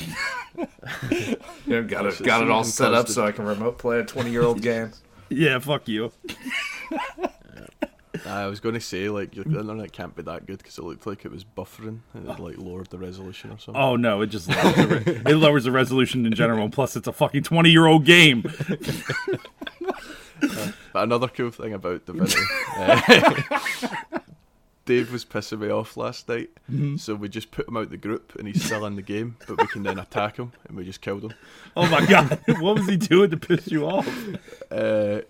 Yeah, 1.66 1.80
got 1.82 2.06
it, 2.06 2.22
got 2.22 2.42
it 2.42 2.50
all 2.50 2.64
just 2.64 2.76
set 2.76 2.92
up 2.92 3.08
so 3.08 3.24
I 3.24 3.32
can 3.32 3.44
remote 3.46 3.78
play 3.78 4.00
a 4.00 4.04
20 4.04 4.30
year 4.30 4.42
old 4.42 4.60
game. 4.70 4.90
Yeah, 5.28 5.58
fuck 5.60 5.88
you. 5.88 6.12
I 8.26 8.46
was 8.46 8.60
going 8.60 8.74
to 8.74 8.80
say, 8.80 9.08
like, 9.08 9.34
your- 9.34 9.44
the 9.44 9.60
internet 9.60 9.92
can't 9.92 10.14
be 10.14 10.22
that 10.24 10.44
good 10.46 10.58
because 10.58 10.76
it 10.76 10.84
looked 10.84 11.06
like 11.06 11.24
it 11.24 11.30
was 11.30 11.44
buffering 11.44 12.00
and 12.12 12.28
it 12.28 12.38
like 12.40 12.58
lowered 12.58 12.88
the 12.88 12.98
resolution 12.98 13.50
or 13.52 13.58
something. 13.58 13.80
Oh 13.80 13.96
no, 13.96 14.20
it 14.20 14.26
just 14.26 14.48
lowers 14.48 14.74
the 14.76 14.86
re- 14.88 15.22
it 15.32 15.36
lowers 15.36 15.64
the 15.64 15.70
resolution 15.72 16.26
in 16.26 16.34
general. 16.34 16.68
Plus, 16.68 16.96
it's 16.96 17.06
a 17.08 17.12
fucking 17.12 17.44
twenty 17.44 17.70
year 17.70 17.86
old 17.86 18.04
game. 18.04 18.42
But 20.92 21.02
another 21.04 21.28
cool 21.28 21.50
thing 21.50 21.72
about 21.74 22.04
Divinity, 22.06 22.40
uh, 22.76 23.00
Dave 24.86 25.12
was 25.12 25.24
pissing 25.24 25.60
me 25.60 25.68
off 25.70 25.96
last 25.96 26.28
night, 26.28 26.50
Mm-hmm. 26.70 26.96
so 26.96 27.14
we 27.14 27.28
just 27.28 27.50
put 27.50 27.68
him 27.68 27.76
out 27.76 27.90
the 27.90 27.96
group 27.96 28.34
and 28.38 28.46
he's 28.48 28.64
still 28.64 28.86
in 28.86 28.96
the 28.96 29.02
game, 29.02 29.36
but 29.46 29.60
we 29.60 29.66
can 29.68 29.82
then 29.82 29.98
attack 29.98 30.36
him 30.36 30.52
and 30.68 30.76
we 30.76 30.84
just 30.84 31.00
killed 31.00 31.22
him. 31.24 31.34
Oh 31.76 31.88
my 31.88 32.04
god, 32.06 32.40
what 32.60 32.76
was 32.76 32.88
he 32.88 32.96
doing 32.96 33.30
to 33.30 33.36
piss 33.36 33.68
you 33.68 33.86
off? 33.86 34.08
Uh, 34.70 35.20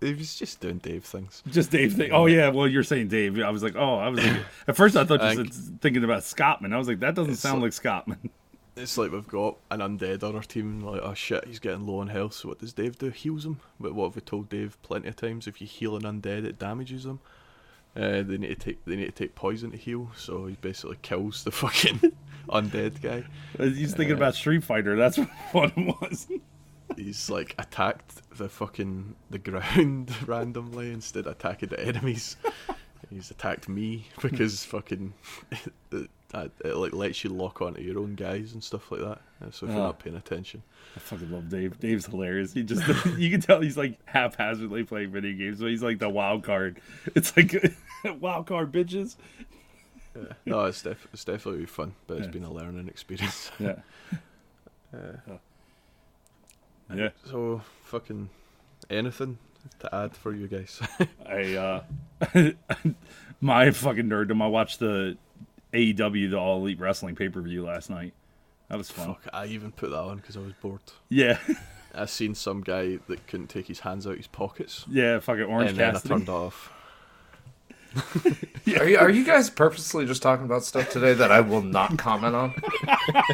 he 0.00 0.14
was 0.14 0.34
just 0.36 0.60
doing 0.60 0.78
Dave 0.78 1.04
things. 1.04 1.42
Just 1.50 1.70
Dave 1.70 1.94
thing. 1.94 2.12
Oh 2.12 2.26
yeah, 2.26 2.48
well 2.48 2.66
you're 2.68 2.82
saying 2.84 3.08
Dave. 3.08 3.38
I 3.40 3.50
was 3.50 3.62
like, 3.62 3.76
oh, 3.76 3.96
I 3.96 4.08
was 4.08 4.24
like, 4.24 4.36
at 4.66 4.76
first 4.76 4.96
I 4.96 5.04
thought 5.04 5.20
you 5.34 5.38
were 5.44 5.48
thinking 5.80 6.04
about 6.04 6.22
Scottman. 6.22 6.72
I 6.74 6.78
was 6.78 6.88
like, 6.88 7.00
that 7.00 7.14
doesn't 7.14 7.36
sound 7.36 7.62
like- 7.62 7.72
like 7.84 8.06
Scottman. 8.06 8.30
It's 8.78 8.96
like 8.96 9.10
we've 9.10 9.26
got 9.26 9.56
an 9.70 9.80
undead 9.80 10.22
on 10.22 10.36
our 10.36 10.42
team, 10.42 10.80
like, 10.80 11.00
oh 11.02 11.14
shit, 11.14 11.44
he's 11.46 11.58
getting 11.58 11.84
low 11.86 11.98
on 11.98 12.08
health, 12.08 12.34
so 12.34 12.48
what 12.48 12.60
does 12.60 12.72
Dave 12.72 12.96
do? 12.96 13.10
Heals 13.10 13.44
him. 13.44 13.60
But 13.80 13.94
what 13.94 14.06
have 14.06 14.14
we 14.14 14.20
told 14.20 14.48
Dave 14.48 14.80
plenty 14.82 15.08
of 15.08 15.16
times? 15.16 15.46
If 15.48 15.60
you 15.60 15.66
heal 15.66 15.96
an 15.96 16.02
undead, 16.02 16.44
it 16.44 16.58
damages 16.58 17.02
them. 17.04 17.18
Uh, 17.96 18.22
they 18.22 18.38
need 18.38 18.48
to 18.48 18.54
take 18.54 18.84
they 18.84 18.94
need 18.94 19.06
to 19.06 19.10
take 19.12 19.34
poison 19.34 19.72
to 19.72 19.76
heal, 19.76 20.10
so 20.16 20.46
he 20.46 20.56
basically 20.60 20.98
kills 21.02 21.42
the 21.42 21.50
fucking 21.52 22.12
undead 22.48 23.02
guy. 23.02 23.24
He's 23.58 23.94
thinking 23.94 24.16
about 24.16 24.34
Street 24.36 24.62
Fighter. 24.62 24.94
That's 24.94 25.16
what 25.52 25.72
it 25.76 26.00
was. 26.00 26.28
he's 26.96 27.28
like 27.28 27.56
attacked 27.58 28.22
the 28.38 28.48
fucking 28.48 29.16
the 29.30 29.38
ground 29.38 30.14
randomly 30.28 30.92
instead 30.92 31.26
of 31.26 31.32
attacking 31.32 31.70
the 31.70 31.80
enemies. 31.84 32.36
he's 33.10 33.32
attacked 33.32 33.68
me 33.68 34.06
because 34.22 34.64
fucking 34.64 35.14
it, 36.34 36.52
it 36.64 36.76
like 36.76 36.92
lets 36.92 37.24
you 37.24 37.30
lock 37.30 37.62
onto 37.62 37.80
your 37.80 37.98
own 37.98 38.14
guys 38.14 38.52
and 38.52 38.62
stuff 38.62 38.90
like 38.92 39.00
that. 39.00 39.18
Uh, 39.42 39.50
So 39.50 39.66
if 39.66 39.72
you're 39.72 39.80
Oh. 39.80 39.86
not 39.86 39.98
paying 39.98 40.16
attention, 40.16 40.62
I 40.96 40.98
fucking 41.00 41.30
love 41.32 41.48
Dave. 41.48 41.78
Dave's 41.80 42.06
hilarious. 42.06 42.52
He 42.52 42.62
just 42.62 42.82
you 43.18 43.30
can 43.30 43.40
tell 43.40 43.60
he's 43.60 43.76
like 43.78 43.98
haphazardly 44.06 44.84
playing 44.84 45.10
video 45.10 45.32
games, 45.36 45.58
but 45.60 45.68
he's 45.70 45.82
like 45.82 45.98
the 45.98 46.08
wild 46.08 46.44
card. 46.44 46.80
It's 47.14 47.34
like 47.36 47.54
wild 48.20 48.46
card 48.46 48.72
bitches. 48.72 49.16
yeah. 50.16 50.22
no, 50.44 50.64
it's, 50.66 50.82
def- 50.82 51.08
it's 51.12 51.24
definitely 51.24 51.64
fun, 51.66 51.94
but 52.06 52.18
it's 52.18 52.26
Yeah. 52.26 52.32
been 52.32 52.44
a 52.44 52.52
learning 52.52 52.88
experience. 52.88 53.50
Yeah. 53.58 53.76
Uh, 54.94 55.36
Yeah. 56.94 57.10
so 57.24 57.60
fucking 57.84 58.28
anything 58.90 59.38
to 59.80 59.94
add 59.94 60.16
for 60.16 60.34
you 60.34 60.46
guys? 60.48 60.80
I 61.26 61.54
uh 61.54 61.82
my 63.40 63.70
fucking 63.70 64.06
nerddom. 64.08 64.42
I 64.42 64.46
watched 64.46 64.78
the 64.78 65.16
AEW 65.72 66.30
the 66.30 66.38
All 66.38 66.58
Elite 66.58 66.80
Wrestling 66.80 67.14
pay 67.14 67.28
per 67.28 67.40
view 67.40 67.64
last 67.64 67.90
night. 67.90 68.12
That 68.68 68.78
was 68.78 68.90
fun. 68.90 69.08
Fuck, 69.08 69.28
I 69.32 69.46
even 69.46 69.72
put 69.72 69.90
that 69.90 70.00
on 70.00 70.18
because 70.18 70.36
I 70.36 70.40
was 70.40 70.52
bored. 70.60 70.80
Yeah. 71.08 71.38
I 71.94 72.04
seen 72.04 72.34
some 72.34 72.60
guy 72.60 72.98
that 73.08 73.26
couldn't 73.26 73.48
take 73.48 73.66
his 73.66 73.80
hands 73.80 74.06
out 74.06 74.18
his 74.18 74.26
pockets, 74.26 74.84
Yeah, 74.90 75.20
fucking 75.20 75.44
Orange 75.44 75.70
and 75.70 75.78
then 75.78 75.96
I 75.96 75.98
turned 75.98 76.24
it 76.24 76.28
off. 76.28 76.72
Are 78.78 78.86
you 78.86 78.98
are 78.98 79.08
you 79.08 79.24
guys 79.24 79.48
purposely 79.48 80.04
just 80.04 80.22
talking 80.22 80.44
about 80.44 80.62
stuff 80.62 80.90
today 80.90 81.14
that 81.14 81.32
I 81.32 81.40
will 81.40 81.62
not 81.62 81.96
comment 81.96 82.34
on? 82.34 82.54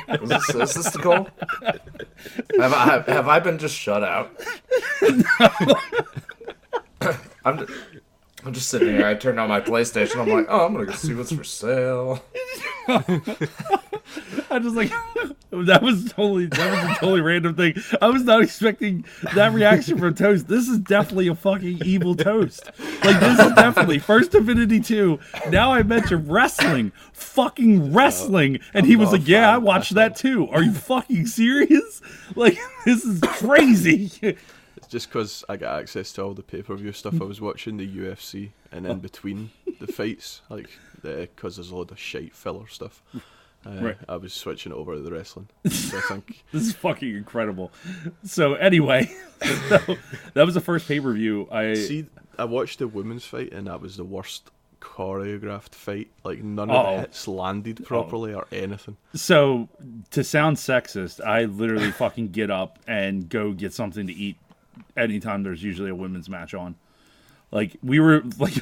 Is 0.08 0.28
this, 0.28 0.48
is 0.50 0.74
this 0.74 0.90
the 0.90 1.00
goal? 1.00 1.26
Have 2.60 2.72
I 2.72 3.02
have 3.10 3.26
I 3.26 3.40
been 3.40 3.58
just 3.58 3.74
shut 3.74 4.04
out? 4.04 4.30
I'm 7.44 7.58
just, 7.58 7.72
I'm 8.44 8.52
just 8.52 8.68
sitting 8.68 8.88
here. 8.88 9.06
I 9.06 9.14
turned 9.14 9.40
on 9.40 9.48
my 9.48 9.60
PlayStation. 9.60 10.20
I'm 10.20 10.28
like, 10.28 10.46
oh, 10.48 10.66
I'm 10.66 10.74
gonna 10.74 10.86
go 10.86 10.92
see 10.92 11.14
what's 11.14 11.32
for 11.32 11.44
sale. 11.44 12.22
I 14.50 14.58
just 14.58 14.76
like 14.76 14.90
that 15.50 15.80
was 15.82 16.12
totally 16.12 16.46
that 16.46 16.70
was 16.70 16.96
a 16.96 17.00
totally 17.00 17.20
random 17.22 17.54
thing. 17.54 17.74
I 18.02 18.08
was 18.08 18.24
not 18.24 18.42
expecting 18.42 19.04
that 19.34 19.52
reaction 19.52 19.98
from 19.98 20.14
Toast. 20.14 20.48
This 20.48 20.68
is 20.68 20.78
definitely 20.78 21.28
a 21.28 21.34
fucking 21.34 21.80
evil 21.84 22.14
Toast. 22.14 22.70
Like 23.02 23.18
this 23.20 23.38
is 23.38 23.52
definitely 23.54 23.98
first 23.98 24.32
Divinity 24.32 24.80
two. 24.80 25.18
Now 25.48 25.72
I 25.72 25.82
mentioned 25.82 26.30
wrestling, 26.30 26.92
fucking 27.12 27.92
wrestling, 27.92 28.60
and 28.74 28.84
he 28.84 28.96
was 28.96 29.10
like, 29.12 29.26
"Yeah, 29.26 29.54
I 29.54 29.58
watched 29.58 29.94
that 29.94 30.16
too." 30.16 30.48
Are 30.50 30.62
you 30.62 30.72
fucking 30.72 31.26
serious? 31.26 32.02
Like 32.34 32.58
this 32.84 33.04
is 33.04 33.20
crazy. 33.20 34.36
Just 34.94 35.08
because 35.08 35.44
I 35.48 35.56
got 35.56 35.80
access 35.80 36.12
to 36.12 36.22
all 36.22 36.34
the 36.34 36.44
pay 36.44 36.62
per 36.62 36.76
view 36.76 36.92
stuff. 36.92 37.20
I 37.20 37.24
was 37.24 37.40
watching 37.40 37.78
the 37.78 37.88
UFC, 38.02 38.50
and 38.70 38.86
in 38.86 39.00
between 39.00 39.50
the 39.80 39.88
fights, 39.98 40.40
like 40.48 40.70
because 41.02 41.56
there's 41.56 41.70
a 41.72 41.76
lot 41.76 41.90
of 41.90 41.98
shite 41.98 42.32
filler 42.32 42.68
stuff. 42.68 43.02
Uh, 43.66 43.70
Right. 43.86 43.96
I 44.08 44.16
was 44.18 44.32
switching 44.32 44.72
over 44.72 44.94
to 44.94 45.00
the 45.00 45.10
wrestling. 45.10 45.48
So 45.68 45.98
I 45.98 46.00
think 46.02 46.44
This 46.52 46.62
is 46.68 46.74
fucking 46.74 47.12
incredible. 47.12 47.72
So 48.22 48.54
anyway, 48.54 49.10
so 49.68 49.96
that 50.34 50.44
was 50.46 50.54
the 50.54 50.60
first 50.60 50.86
pay 50.86 51.00
per 51.00 51.12
view. 51.12 51.48
I 51.50 51.74
see, 51.74 52.06
I 52.38 52.44
watched 52.44 52.78
the 52.78 52.86
women's 52.86 53.24
fight, 53.24 53.52
and 53.52 53.66
that 53.66 53.80
was 53.80 53.96
the 53.96 54.04
worst 54.04 54.52
choreographed 54.80 55.74
fight. 55.74 56.08
Like 56.22 56.42
none 56.44 56.70
of 56.70 56.76
Uh-oh. 56.76 56.94
the 56.94 57.00
hits 57.00 57.26
landed 57.26 57.84
properly 57.84 58.32
or 58.32 58.46
anything. 58.52 58.96
So, 59.14 59.68
to 60.12 60.22
sound 60.22 60.56
sexist, 60.58 61.24
I 61.24 61.46
literally 61.46 61.90
fucking 61.90 62.28
get 62.30 62.50
up 62.50 62.78
and 62.86 63.28
go 63.28 63.52
get 63.52 63.72
something 63.72 64.06
to 64.06 64.12
eat 64.12 64.36
anytime 64.96 65.42
there's 65.42 65.62
usually 65.62 65.90
a 65.90 65.94
women's 65.94 66.28
match 66.28 66.54
on. 66.54 66.76
Like, 67.50 67.76
we 67.82 68.00
were, 68.00 68.22
like, 68.38 68.54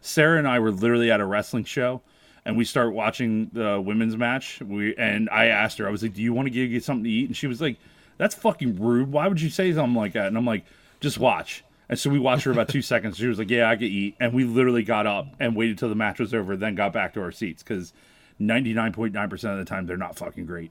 Sarah 0.00 0.38
and 0.38 0.48
I 0.48 0.58
were 0.58 0.72
literally 0.72 1.10
at 1.10 1.20
a 1.20 1.26
wrestling 1.26 1.64
show 1.64 2.02
and 2.44 2.56
we 2.56 2.64
start 2.64 2.92
watching 2.92 3.50
the 3.52 3.80
women's 3.80 4.16
match. 4.16 4.60
We 4.60 4.96
And 4.96 5.28
I 5.30 5.46
asked 5.46 5.78
her, 5.78 5.86
I 5.86 5.90
was 5.90 6.02
like, 6.02 6.14
Do 6.14 6.22
you 6.22 6.32
want 6.32 6.46
to 6.46 6.50
get, 6.50 6.68
get 6.68 6.84
something 6.84 7.04
to 7.04 7.10
eat? 7.10 7.28
And 7.28 7.36
she 7.36 7.46
was 7.46 7.60
like, 7.60 7.78
That's 8.18 8.34
fucking 8.34 8.80
rude. 8.80 9.12
Why 9.12 9.28
would 9.28 9.40
you 9.40 9.50
say 9.50 9.72
something 9.72 9.94
like 9.94 10.14
that? 10.14 10.26
And 10.26 10.36
I'm 10.36 10.46
like, 10.46 10.64
Just 11.00 11.18
watch. 11.18 11.64
And 11.90 11.98
so 11.98 12.08
we 12.08 12.20
watched 12.20 12.44
her 12.44 12.52
about 12.52 12.68
two 12.68 12.82
seconds. 12.82 13.16
She 13.18 13.26
was 13.26 13.38
like, 13.38 13.50
"Yeah, 13.50 13.68
I 13.68 13.74
could 13.74 13.82
eat," 13.88 14.14
and 14.20 14.32
we 14.32 14.44
literally 14.44 14.84
got 14.84 15.08
up 15.08 15.26
and 15.40 15.56
waited 15.56 15.76
till 15.76 15.88
the 15.88 15.96
match 15.96 16.20
was 16.20 16.32
over, 16.32 16.56
then 16.56 16.76
got 16.76 16.92
back 16.92 17.14
to 17.14 17.20
our 17.20 17.32
seats 17.32 17.64
because 17.64 17.92
ninety 18.38 18.72
nine 18.72 18.92
point 18.92 19.12
nine 19.12 19.28
percent 19.28 19.54
of 19.54 19.58
the 19.58 19.64
time 19.64 19.86
they're 19.86 19.96
not 19.96 20.16
fucking 20.16 20.46
great. 20.46 20.70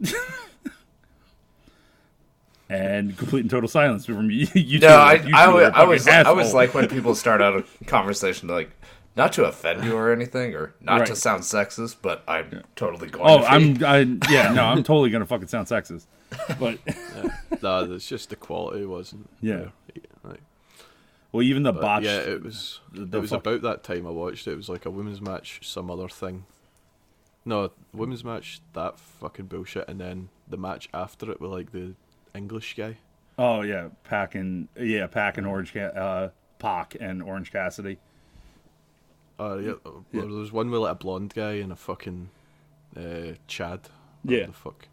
and 2.68 3.16
complete 3.16 3.40
and 3.40 3.50
total 3.50 3.68
silence 3.68 4.06
from 4.06 4.30
you. 4.30 4.46
you 4.54 4.80
two, 4.80 4.86
No, 4.86 4.96
I, 4.96 5.14
you 5.14 5.22
two 5.30 5.36
I, 5.36 5.46
are 5.46 5.64
I 5.64 5.70
fucking 5.72 5.88
was 5.88 6.08
I 6.08 6.32
was 6.32 6.54
like 6.54 6.74
when 6.74 6.88
people 6.88 7.14
start 7.14 7.40
out 7.40 7.56
a 7.56 7.84
conversation 7.86 8.48
like 8.48 8.70
not 9.16 9.32
to 9.34 9.44
offend 9.44 9.84
you 9.84 9.96
or 9.96 10.12
anything 10.12 10.54
or 10.54 10.74
not 10.80 11.06
to 11.06 11.16
sound 11.16 11.42
sexist, 11.42 11.96
but 12.02 12.22
I'm 12.28 12.62
totally 12.74 13.08
going. 13.08 13.24
"Oh, 13.26 13.38
to 13.40 13.46
I'm. 13.50 13.84
I, 13.84 13.98
yeah, 14.30 14.52
no, 14.52 14.64
I'm 14.64 14.82
totally 14.82 15.10
gonna 15.10 15.26
fucking 15.26 15.48
sound 15.48 15.68
sexist." 15.68 16.06
But 16.58 16.78
nah, 17.62 17.84
it's 17.84 18.06
just 18.06 18.30
the 18.30 18.36
quality 18.36 18.84
wasn't. 18.84 19.30
Yeah. 19.40 19.56
there. 19.56 20.02
Like, 20.22 20.40
well, 21.32 21.42
even 21.42 21.62
the 21.62 21.72
but 21.72 21.80
botch. 21.80 22.02
yeah, 22.04 22.18
it 22.18 22.42
was. 22.42 22.80
the 22.92 23.16
it 23.16 23.20
was 23.20 23.30
fuck- 23.30 23.40
about 23.40 23.62
that 23.62 23.82
time 23.84 24.06
I 24.06 24.10
watched 24.10 24.46
it. 24.46 24.52
It 24.52 24.56
was 24.56 24.68
like 24.68 24.84
a 24.84 24.90
women's 24.90 25.20
match, 25.22 25.60
some 25.62 25.90
other 25.90 26.08
thing. 26.08 26.44
No, 27.44 27.70
women's 27.94 28.24
match, 28.24 28.60
that 28.74 28.98
fucking 28.98 29.46
bullshit, 29.46 29.88
and 29.88 30.00
then 30.00 30.28
the 30.48 30.56
match 30.56 30.88
after 30.92 31.30
it 31.30 31.40
with 31.40 31.52
like 31.52 31.72
the 31.72 31.94
English 32.36 32.74
guy. 32.76 32.98
oh 33.38 33.62
yeah, 33.62 33.88
Pac 34.04 34.34
and 34.34 34.68
yeah, 34.78 35.06
Pac 35.06 35.38
and 35.38 35.46
Orange, 35.46 35.76
uh, 35.76 36.28
Pac 36.58 36.96
and 37.00 37.22
Orange 37.22 37.52
Cassidy. 37.52 37.98
Uh, 39.38 39.56
yeah, 39.56 39.72
uh, 39.84 39.90
there 40.12 40.26
was 40.26 40.52
one 40.52 40.70
with 40.70 40.80
like 40.80 40.92
a 40.92 40.94
blonde 40.94 41.34
guy 41.34 41.52
and 41.54 41.70
a 41.72 41.76
fucking 41.76 42.30
uh, 42.96 43.32
Chad. 43.46 43.80
Yeah. 44.24 44.46
the 44.46 44.52
fuck. 44.52 44.88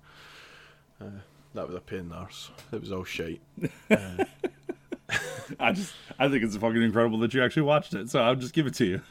Uh, 0.99 1.05
that 1.53 1.67
was 1.67 1.75
a 1.75 1.79
pain 1.79 1.99
in 1.99 2.09
the 2.09 2.15
arse. 2.15 2.51
It 2.71 2.81
was 2.81 2.91
all 2.91 3.03
shite. 3.03 3.41
I 5.59 5.71
just, 5.71 5.93
I 6.17 6.27
think 6.29 6.43
it's 6.43 6.55
fucking 6.57 6.81
incredible 6.81 7.19
that 7.19 7.33
you 7.33 7.43
actually 7.43 7.63
watched 7.63 7.93
it. 7.93 8.09
So 8.09 8.21
I'll 8.21 8.35
just 8.35 8.53
give 8.53 8.67
it 8.67 8.73
to 8.75 8.85
you. 8.85 9.01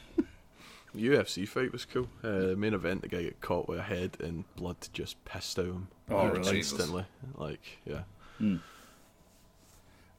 UFC 0.97 1.49
fight 1.49 1.72
was 1.72 1.85
cool. 1.85 2.09
Uh, 2.22 2.49
the 2.49 2.57
main 2.57 2.74
event, 2.74 3.03
the 3.03 3.09
guy 3.09 3.24
got 3.24 3.41
caught 3.41 3.68
with 3.68 3.78
a 3.78 3.83
head 3.83 4.16
and 4.20 4.45
blood 4.57 4.76
just 4.93 5.22
pissed 5.24 5.59
out 5.59 5.64
him. 5.66 5.89
Oh, 6.11 6.28
really? 6.28 6.59
Instantly. 6.59 7.05
Like, 7.37 7.78
yeah. 7.87 8.03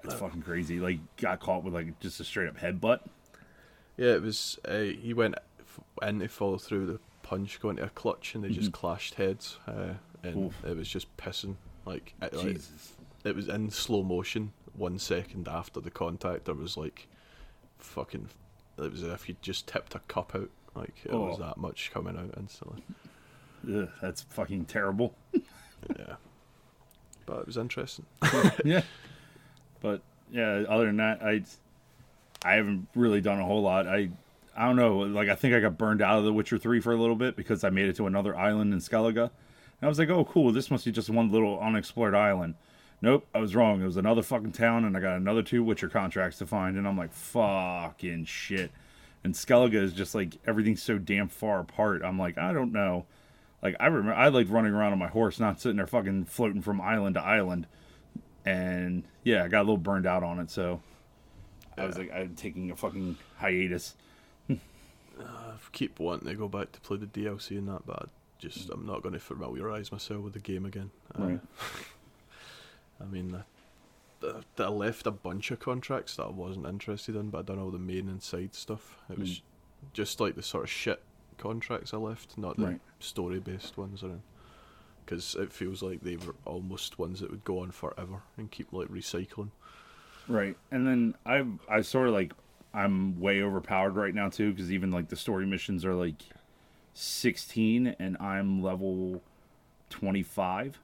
That's 0.03 0.15
fucking 0.19 0.41
crazy. 0.41 0.80
Like, 0.80 0.99
got 1.17 1.39
caught 1.39 1.63
with 1.63 1.74
like 1.74 1.99
just 1.99 2.19
a 2.19 2.24
straight 2.24 2.49
up 2.49 2.57
headbutt. 2.57 2.99
Yeah, 3.97 4.13
it 4.15 4.21
was. 4.21 4.59
Uh, 4.67 4.80
he 4.82 5.13
went 5.13 5.36
f- 5.59 6.07
in 6.07 6.19
to 6.19 6.28
follow 6.28 6.57
through 6.57 6.88
the 6.88 6.99
punch, 7.21 7.59
going 7.61 7.78
to 7.78 7.84
a 7.84 7.89
clutch, 7.89 8.36
and 8.36 8.43
they 8.43 8.49
just 8.49 8.71
clashed 8.71 9.15
heads. 9.15 9.57
Uh, 9.67 9.93
and 10.24 10.36
Mm-hmm. 10.36 10.45
Oof. 10.45 10.65
it 10.65 10.78
was 10.78 10.88
just 10.89 11.15
pissing. 11.17 11.55
Like, 11.86 12.13
it, 12.21 12.34
like, 12.34 12.57
it 13.26 13.36
was 13.36 13.47
in 13.49 13.69
slow 13.69 14.03
motion. 14.03 14.51
One 14.76 14.97
second 14.97 15.47
after 15.47 15.80
the 15.80 15.91
contact, 15.91 16.45
there 16.45 16.55
was 16.55 16.76
like 16.78 17.07
fucking. 17.78 18.30
It 18.78 18.91
was 18.91 19.03
as 19.03 19.09
if 19.13 19.30
you 19.30 19.36
just 19.41 19.67
tipped 19.67 19.93
a 19.95 19.99
cup 19.99 20.34
out. 20.36 20.49
Like 20.76 20.95
it 21.05 21.11
was 21.13 21.38
Oh. 21.39 21.43
that 21.43 21.57
much 21.57 21.91
coming 21.93 22.17
out 22.17 22.34
instantly. 22.38 22.84
Ugh, 23.71 23.88
that's 24.01 24.24
fucking 24.24 24.65
terrible. 24.65 25.13
yeah, 25.34 26.15
but 27.26 27.39
it 27.39 27.47
was 27.47 27.57
interesting. 27.57 28.05
yeah. 28.65 28.82
But 29.82 30.01
yeah, 30.32 30.63
other 30.67 30.86
than 30.86 30.97
that, 30.97 31.21
I 31.21 31.43
I 32.43 32.53
haven't 32.53 32.88
really 32.95 33.21
done 33.21 33.39
a 33.39 33.45
whole 33.45 33.61
lot. 33.61 33.88
I 33.88 34.09
I 34.55 34.65
don't 34.65 34.76
know. 34.76 34.97
Like 34.99 35.30
I 35.30 35.36
think 35.36 35.53
I 35.53 35.59
got 35.59 35.78
burned 35.78 36.01
out 36.01 36.19
of 36.19 36.26
The 36.26 36.34
Witcher 36.34 36.57
Three 36.57 36.80
for 36.80 36.91
a 36.91 36.97
little 36.97 37.15
bit 37.15 37.36
because 37.36 37.63
I 37.63 37.69
made 37.69 37.89
it 37.89 37.95
to 37.97 38.07
another 38.07 38.36
island 38.36 38.74
in 38.74 38.80
Skellige, 38.80 39.17
and 39.17 39.32
I 39.82 39.88
was 39.88 39.99
like, 39.99 40.09
oh 40.09 40.26
cool, 40.26 40.51
this 40.51 40.71
must 40.71 40.86
be 40.86 40.91
just 40.91 41.09
one 41.09 41.32
little 41.32 41.59
unexplored 41.59 42.15
island. 42.15 42.55
Nope, 43.01 43.28
I 43.36 43.39
was 43.39 43.53
wrong. 43.53 43.82
It 43.82 43.86
was 43.86 43.97
another 43.97 44.21
fucking 44.21 44.53
town, 44.53 44.86
and 44.86 44.95
I 44.95 45.01
got 45.01 45.17
another 45.17 45.43
two 45.43 45.61
Witcher 45.61 45.89
contracts 45.89 46.38
to 46.38 46.45
find, 46.45 46.78
and 46.78 46.88
I'm 46.88 46.97
like, 46.97 47.11
fucking 47.11 48.24
shit. 48.26 48.71
And 49.26 49.34
Skellige 49.34 49.74
is 49.74 49.91
just 49.91 50.15
like 50.15 50.38
everything's 50.45 50.82
so 50.82 50.97
damn 50.97 51.28
far 51.28 51.59
apart. 51.59 52.01
I'm 52.03 52.17
like, 52.17 52.38
I 52.38 52.53
don't 52.53 52.71
know. 52.71 53.05
Like 53.64 53.76
I 53.80 53.86
remember, 53.88 54.14
I 54.14 54.28
liked 54.28 54.49
running 54.51 54.74
around 54.74 54.91
on 54.91 54.99
my 54.99 55.07
horse, 55.07 55.39
not 55.39 55.59
sitting 55.59 55.78
there 55.78 55.88
fucking 55.88 56.26
floating 56.26 56.61
from 56.61 56.80
island 56.82 57.16
to 57.16 57.22
island 57.24 57.66
and 58.45 59.03
yeah, 59.24 59.45
I 59.45 59.47
got 59.47 59.59
a 59.59 59.64
little 59.64 59.78
burned 59.78 60.05
out 60.05 60.22
on 60.22 60.39
it. 60.39 60.51
So 60.51 60.82
I 61.78 61.86
was 61.86 61.97
like, 61.97 62.11
I'm 62.14 62.36
taking 62.36 62.72
a 62.72 62.76
fucking 62.76 63.18
hiatus. 63.38 63.95
I 64.49 65.53
keep 65.72 65.99
wanting 65.99 66.28
to 66.28 66.36
go 66.36 66.47
back 66.47 66.72
to 66.74 66.82
play 66.82 66.97
the 66.97 67.05
DLC 67.05 67.51
and 67.51 67.68
that, 67.70 67.86
but 67.86 67.99
I 68.03 68.05
just 68.39 68.70
I'm 68.70 68.86
not 68.86 69.01
going 69.01 69.14
to 69.14 69.20
familiarise 69.20 69.91
myself 69.91 70.22
with 70.22 70.34
the 70.34 70.39
game 70.39 70.66
again. 70.66 70.91
Uh, 71.18 71.24
Right. 71.24 71.39
I 73.01 73.05
mean, 73.05 73.43
I, 74.24 74.34
I- 74.61 74.68
left 74.68 75.07
a 75.07 75.11
bunch 75.11 75.51
of 75.51 75.59
contracts 75.59 76.16
that 76.18 76.24
I 76.24 76.30
wasn't 76.32 76.66
interested 76.66 77.16
in, 77.16 77.30
but 77.30 77.39
I 77.39 77.41
done 77.43 77.59
all 77.59 77.72
the 77.72 77.80
main 77.80 78.09
and 78.09 78.22
side 78.22 78.55
stuff. 78.55 78.97
It 79.09 79.18
was 79.20 79.41
just 79.93 80.20
like 80.20 80.36
the 80.36 80.43
sort 80.43 80.64
of 80.66 80.70
shit 80.70 81.01
contracts 81.38 81.93
I 81.93 81.97
left, 81.97 82.38
not 82.38 82.57
the 82.57 82.65
Right. 82.65 82.81
story 82.99 83.39
based 83.39 83.77
ones. 83.77 84.03
Or 84.03 84.07
anything. 84.07 84.23
because 85.05 85.36
it 85.36 85.51
feels 85.51 85.84
like 85.84 86.01
they 86.01 86.15
were 86.15 86.36
almost 86.45 86.97
ones 86.97 87.19
that 87.19 87.29
would 87.29 87.43
go 87.43 87.59
on 87.59 87.71
forever 87.71 88.21
and 88.38 88.49
keep 88.49 88.71
like 88.71 88.88
recycling. 88.88 89.49
Right. 90.29 90.55
And 90.71 90.88
then 90.88 91.15
I 91.25 91.45
I 91.69 91.81
sort 91.81 92.07
of 92.07 92.13
like 92.13 92.34
I'm 92.73 93.19
way 93.19 93.41
overpowered 93.41 93.95
right 93.97 94.15
now 94.15 94.29
too 94.29 94.51
because 94.51 94.71
even 94.71 94.91
like 94.91 95.09
the 95.09 95.15
story 95.17 95.45
missions 95.45 95.84
are 95.86 95.93
like 95.93 96.21
16 96.93 97.88
and 97.99 98.17
I'm 98.19 98.61
level 98.63 99.21
25. 99.89 100.79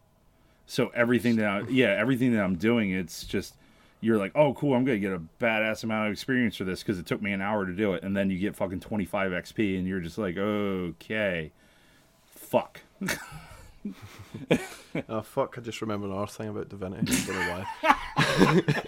So 0.65 0.89
everything 0.89 1.37
that 1.37 1.47
I, 1.47 1.59
yeah, 1.69 1.95
everything 1.97 2.33
that 2.33 2.43
I'm 2.43 2.55
doing 2.57 2.91
it's 2.91 3.23
just 3.23 3.55
you're 4.01 4.17
like, 4.17 4.31
"Oh, 4.35 4.53
cool, 4.53 4.73
I'm 4.75 4.85
going 4.85 5.01
to 5.01 5.07
get 5.07 5.13
a 5.15 5.21
badass 5.43 5.83
amount 5.83 6.07
of 6.07 6.13
experience 6.13 6.55
for 6.55 6.63
this 6.63 6.81
because 6.81 6.99
it 6.99 7.05
took 7.05 7.21
me 7.21 7.31
an 7.33 7.41
hour 7.41 7.65
to 7.65 7.73
do 7.73 7.93
it." 7.93 8.03
And 8.03 8.15
then 8.15 8.29
you 8.29 8.37
get 8.39 8.55
fucking 8.55 8.79
25 8.79 9.31
XP 9.31 9.77
and 9.77 9.87
you're 9.87 9.99
just 9.99 10.17
like, 10.17 10.37
"Okay. 10.37 11.51
Fuck." 12.27 12.81
oh 15.09 15.21
fuck! 15.21 15.55
I 15.57 15.61
just 15.61 15.81
remember 15.81 16.07
another 16.07 16.27
thing 16.27 16.49
about 16.49 16.69
Divinity. 16.69 17.13
I 17.13 17.25
don't 17.25 17.35
know 17.35 18.53
why. 18.53 18.83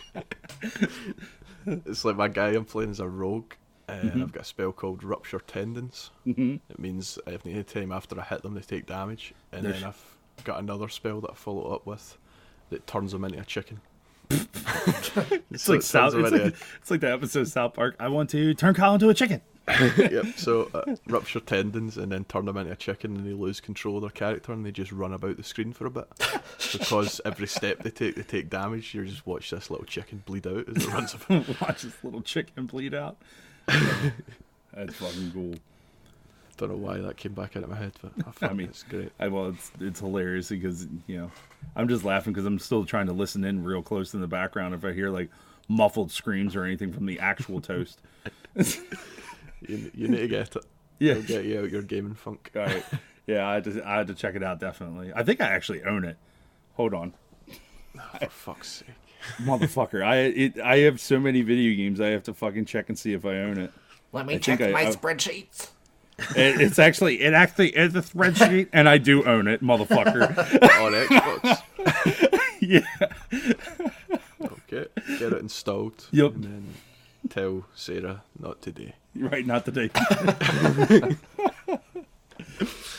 it's 1.86 2.06
like 2.06 2.16
my 2.18 2.28
guy 2.28 2.50
I'm 2.50 2.66
playing 2.66 2.92
is 2.92 3.00
a 3.00 3.08
rogue, 3.08 3.54
and 3.88 4.10
Mm-hmm. 4.12 4.22
I've 4.24 4.32
got 4.32 4.42
a 4.44 4.46
spell 4.46 4.72
called 4.72 5.04
Rupture 5.04 5.40
Tendons. 5.40 6.12
Mhm. 6.26 6.60
It 6.70 6.80
means 6.80 7.20
if 7.28 7.46
any 7.46 7.64
time 7.64 7.92
after 7.92 8.20
I 8.20 8.24
hit 8.24 8.42
them, 8.44 8.54
they 8.54 8.62
take 8.62 8.86
damage, 8.86 9.34
and 9.52 9.66
There's- 9.66 9.80
then 9.82 9.90
I've 9.90 10.18
got 10.44 10.60
another 10.60 10.88
spell 10.90 11.22
that 11.22 11.32
I 11.32 11.36
follow 11.36 11.74
up 11.74 11.86
with 11.86 12.18
that 12.70 12.88
turns 12.88 13.12
them 13.12 13.24
into 13.26 13.40
a 13.40 13.46
chicken. 13.46 13.82
It's 15.52 15.68
like 15.68 15.82
South 15.82 16.16
it's 16.16 16.32
like, 16.32 16.56
it's 16.82 16.92
like 16.92 17.02
the 17.02 17.12
episode 17.12 17.42
of 17.42 17.48
South 17.50 17.74
Park. 17.74 17.96
I 18.00 18.08
want 18.08 18.30
to 18.30 18.54
turn 18.54 18.74
Kyle 18.74 18.94
into 18.94 19.10
a 19.10 19.14
chicken. 19.14 19.42
yep. 19.98 20.26
So 20.38 20.70
uh, 20.74 20.96
rupture 21.08 21.40
tendons 21.40 21.98
and 21.98 22.12
then 22.12 22.24
turn 22.26 22.46
them 22.46 22.58
into 22.58 22.72
a 22.72 22.76
chicken, 22.76 23.16
and 23.16 23.28
they 23.28 23.34
lose 23.34 23.60
control 23.60 23.98
of 23.98 24.02
their 24.02 24.10
character, 24.10 24.54
and 24.54 24.66
they 24.66 24.72
just 24.72 24.92
run 24.92 25.14
about 25.14 25.38
the 25.38 25.44
screen 25.44 25.74
for 25.74 25.86
a 25.86 25.92
bit 25.92 26.08
because 26.72 27.20
every 27.26 27.48
step 27.48 27.84
they 27.84 27.92
take, 27.92 28.16
they 28.16 28.24
take 28.24 28.50
damage. 28.50 28.94
You 28.94 29.06
just 29.06 29.28
watch 29.28 29.50
this 29.50 29.70
little 29.70 29.86
chicken 29.86 30.24
bleed 30.26 30.48
out 30.48 30.68
as 30.70 30.84
it 30.84 30.90
runs 30.90 31.14
about. 31.14 31.62
Watch 31.62 31.82
this 31.84 32.04
little 32.04 32.22
chicken 32.22 32.66
bleed 32.66 32.94
out. 32.94 33.18
That's 33.68 34.96
fucking 34.96 35.32
cool. 35.34 35.56
Don't 36.62 36.70
know 36.70 36.78
why 36.78 37.00
that 37.00 37.18
came 37.18 37.34
back 37.34 37.56
into 37.56 37.68
my 37.68 37.76
head, 37.76 37.94
but 38.02 38.12
I, 38.42 38.48
I 38.50 38.54
mean, 38.54 38.68
it's 38.68 38.84
great. 38.84 39.12
I 39.20 39.28
well, 39.30 39.48
it's 39.50 39.72
it's 39.80 40.00
hilarious 40.00 40.50
because 40.50 40.88
you 41.08 41.18
know, 41.18 41.32
I'm 41.76 41.88
just 41.88 42.04
laughing 42.06 42.34
because 42.34 42.46
I'm 42.46 42.60
still 42.60 42.86
trying 42.86 43.08
to 43.08 43.14
listen 43.14 43.44
in 43.44 43.64
real 43.64 43.82
close 43.82 44.14
in 44.14 44.22
the 44.22 44.28
background 44.28 44.76
if 44.76 44.86
I 44.86 44.94
hear 44.94 45.10
like 45.10 45.30
muffled 45.68 46.12
screams 46.12 46.56
or 46.56 46.64
anything 46.64 46.94
from 46.94 47.06
the 47.08 47.20
actual 47.20 47.60
toast. 47.62 48.00
You, 48.56 49.92
you 49.94 50.08
need 50.08 50.18
to 50.20 50.28
get 50.28 50.56
it. 50.56 50.66
Yeah. 51.00 51.14
It'll 51.14 51.24
get 51.24 51.46
you 51.46 51.60
out 51.62 51.72
your 51.72 51.82
gaming 51.82 52.14
funk. 52.14 52.52
All 52.56 52.62
right. 52.62 52.86
Yeah, 53.26 53.48
I 53.48 53.56
had 53.56 53.64
to 53.64 53.82
I 53.84 53.98
had 53.98 54.06
to 54.08 54.14
check 54.14 54.36
it 54.36 54.44
out 54.44 54.60
definitely. 54.60 55.12
I 55.16 55.24
think 55.24 55.42
I 55.42 55.48
actually 55.48 55.82
own 55.84 56.06
it. 56.06 56.16
Hold 56.76 56.94
on, 56.94 57.14
oh, 57.98 58.18
For 58.20 58.30
fuck's 58.30 58.68
sake. 58.70 58.90
motherfucker! 59.40 60.04
I 60.06 60.18
it, 60.18 60.60
I 60.60 60.78
have 60.82 61.00
so 61.02 61.20
many 61.20 61.42
video 61.42 61.76
games 61.76 62.00
I 62.00 62.10
have 62.10 62.22
to 62.24 62.36
fucking 62.36 62.66
check 62.66 62.90
and 62.90 63.00
see 63.00 63.14
if 63.14 63.26
I 63.26 63.38
own 63.40 63.58
it. 63.58 63.72
Let 64.12 64.28
me 64.28 64.36
I 64.36 64.38
check 64.38 64.60
think 64.60 64.70
I- 64.76 64.84
my 64.84 64.90
I- 64.90 64.92
spreadsheets. 64.94 65.70
It 66.36 66.62
it's 66.62 66.78
actually 66.80 67.22
it 67.22 67.34
actually 67.34 67.70
is 67.70 67.96
a 67.96 68.02
spreadsheet, 68.02 68.68
and 68.74 68.88
I 68.90 68.98
do 68.98 69.24
own 69.26 69.48
it, 69.48 69.64
motherfucker. 69.64 70.38
On 70.82 70.92
Xbox. 70.94 71.62
yeah. 72.62 72.86
Okay. 74.42 74.88
Get 75.20 75.34
it 75.34 75.40
installed. 75.40 76.08
Yep. 76.12 76.34
And 76.36 76.44
then 76.44 76.74
tell 77.30 77.66
Sarah 77.76 78.24
not 78.40 78.62
today. 78.62 78.96
Right, 79.16 79.46
not 79.46 79.66
today. 79.66 79.90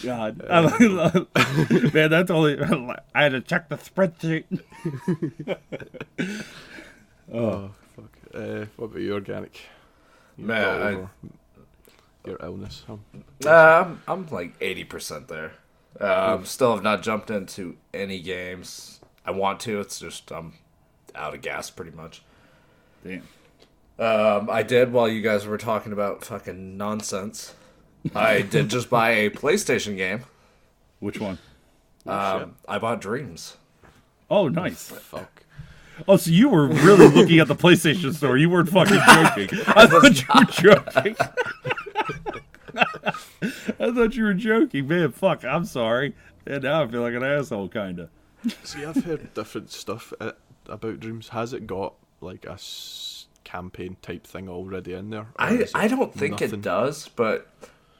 God, 0.03 0.45
I 0.51 0.61
like- 0.61 1.95
man, 1.95 2.11
that's 2.11 2.31
only. 2.31 2.61
I 3.15 3.23
had 3.23 3.33
to 3.33 3.41
check 3.41 3.69
the 3.69 3.77
spreadsheet. 3.77 4.45
Oh, 7.33 7.71
fuck. 7.97 8.11
Uh, 8.35 8.67
what 8.77 8.87
about 8.87 9.01
you, 9.01 9.15
organic? 9.15 9.61
You 10.37 10.47
Man, 10.47 10.65
I- 10.83 10.93
over 10.95 11.11
your 12.25 12.39
illness. 12.43 12.85
Huh? 12.87 13.85
Um, 13.85 14.03
I'm 14.07 14.27
like 14.29 14.59
80% 14.61 15.29
there. 15.29 15.53
Um, 16.01 16.45
still 16.45 16.75
have 16.75 16.83
not 16.83 17.03
jumped 17.03 17.31
into 17.31 17.77
any 17.93 18.21
games. 18.21 19.01
I 19.25 19.31
want 19.31 19.61
to. 19.61 19.81
It's 19.81 19.99
just 20.01 20.33
I'm 20.33 20.55
out 21.15 21.35
of 21.35 21.43
gas 21.43 21.71
pretty 21.71 21.93
much. 21.93 22.23
Damn. 23.05 23.23
Um, 23.99 24.49
I 24.51 24.63
did 24.63 24.93
while 24.93 25.09
you 25.09 25.21
guys 25.21 25.47
were 25.47 25.59
talking 25.59 25.93
about 25.93 26.25
fucking 26.25 26.77
nonsense. 26.77 27.55
I 28.15 28.43
did 28.43 28.69
just 28.69 28.91
buy 28.91 29.11
a 29.11 29.31
PlayStation 29.31 29.97
game. 29.97 30.25
Which 30.99 31.21
one? 31.21 31.39
Um, 32.07 32.57
I 32.67 32.79
bought 32.79 33.01
Dreams. 33.01 33.57
Oh, 34.31 34.49
nice. 34.49 34.89
Fuck. 34.89 35.45
Oh, 36.09 36.17
so 36.17 36.31
you 36.31 36.49
were 36.49 36.67
really 36.67 37.09
looking 37.09 37.39
at 37.39 37.49
the 37.49 37.55
PlayStation 37.55 38.15
store. 38.15 38.37
You 38.37 38.51
weren't 38.51 38.71
fucking 38.71 38.99
joking. 39.07 39.61
I 39.69 39.87
thought 39.87 40.63
you 40.63 40.69
were 40.71 40.75
joking. 40.75 41.17
I 43.79 43.91
thought 43.93 44.15
you 44.17 44.25
were 44.25 44.35
joking, 44.35 44.89
man. 44.89 45.13
Fuck, 45.13 45.45
I'm 45.45 45.65
sorry. 45.65 46.15
And 46.47 46.63
now 46.63 46.83
I 46.83 46.87
feel 46.89 47.03
like 47.03 47.15
an 47.15 47.23
asshole, 47.23 47.69
kind 47.69 48.01
of. 48.01 48.09
See, 48.65 48.85
I've 48.85 49.05
heard 49.05 49.33
different 49.35 49.71
stuff 49.71 50.13
uh, 50.21 50.33
about 50.67 51.01
Dreams. 51.01 51.29
Has 51.29 51.53
it 51.53 51.67
got 51.67 51.95
like 52.21 52.45
a 52.47 52.53
s- 52.53 53.27
campaign 53.45 53.97
type 54.03 54.27
thing 54.27 54.49
already 54.49 54.95
in 54.95 55.11
there? 55.11 55.27
I, 55.37 55.67
I 55.75 55.89
don't 55.89 56.13
think 56.15 56.41
nothing? 56.41 56.55
it 56.55 56.63
does, 56.63 57.09
but 57.09 57.49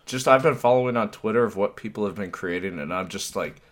just 0.07 0.27
I've 0.27 0.43
been 0.43 0.57
following 0.57 0.97
on 0.97 1.11
Twitter 1.11 1.45
of 1.45 1.57
what 1.57 1.77
people 1.77 2.07
have 2.07 2.17
been 2.17 2.33
creating, 2.33 2.79
and 2.81 2.93
I'm 2.93 3.09
just 3.09 3.37
like 3.37 3.63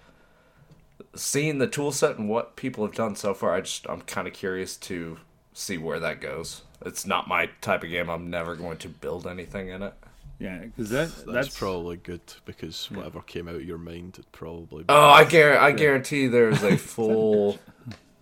seeing 1.14 1.58
the 1.58 1.66
tool 1.66 1.90
set 1.92 2.18
and 2.18 2.28
what 2.28 2.54
people 2.56 2.84
have 2.84 2.94
done 2.94 3.16
so 3.16 3.34
far. 3.34 3.54
I 3.54 3.62
just 3.62 3.88
I'm 3.88 4.02
kind 4.02 4.28
of 4.28 4.34
curious 4.34 4.76
to 4.76 5.18
see 5.52 5.78
where 5.78 5.98
that 6.00 6.20
goes. 6.20 6.62
It's 6.86 7.04
not 7.04 7.28
my 7.28 7.50
type 7.60 7.82
of 7.82 7.90
game. 7.90 8.08
I'm 8.08 8.30
never 8.30 8.54
going 8.54 8.78
to 8.78 8.88
build 8.88 9.26
anything 9.26 9.68
in 9.68 9.82
it. 9.82 9.94
Yeah, 10.40 10.58
because 10.60 10.88
that, 10.88 11.08
That's, 11.10 11.22
that's, 11.24 11.58
probably 11.58 11.98
good 11.98 12.22
because 12.46 12.90
whatever 12.90 13.20
came 13.20 13.46
out 13.46 13.56
of 13.56 13.64
your 13.64 13.76
mind, 13.78 14.16
it 14.18 14.24
probably. 14.32 14.86
Oh, 14.88 14.98
I 15.10 15.24
guarantee, 15.24 15.58
I 15.64 15.72
guarantee 15.72 16.26
there's 16.28 16.62
a 16.62 16.76
full 16.78 17.58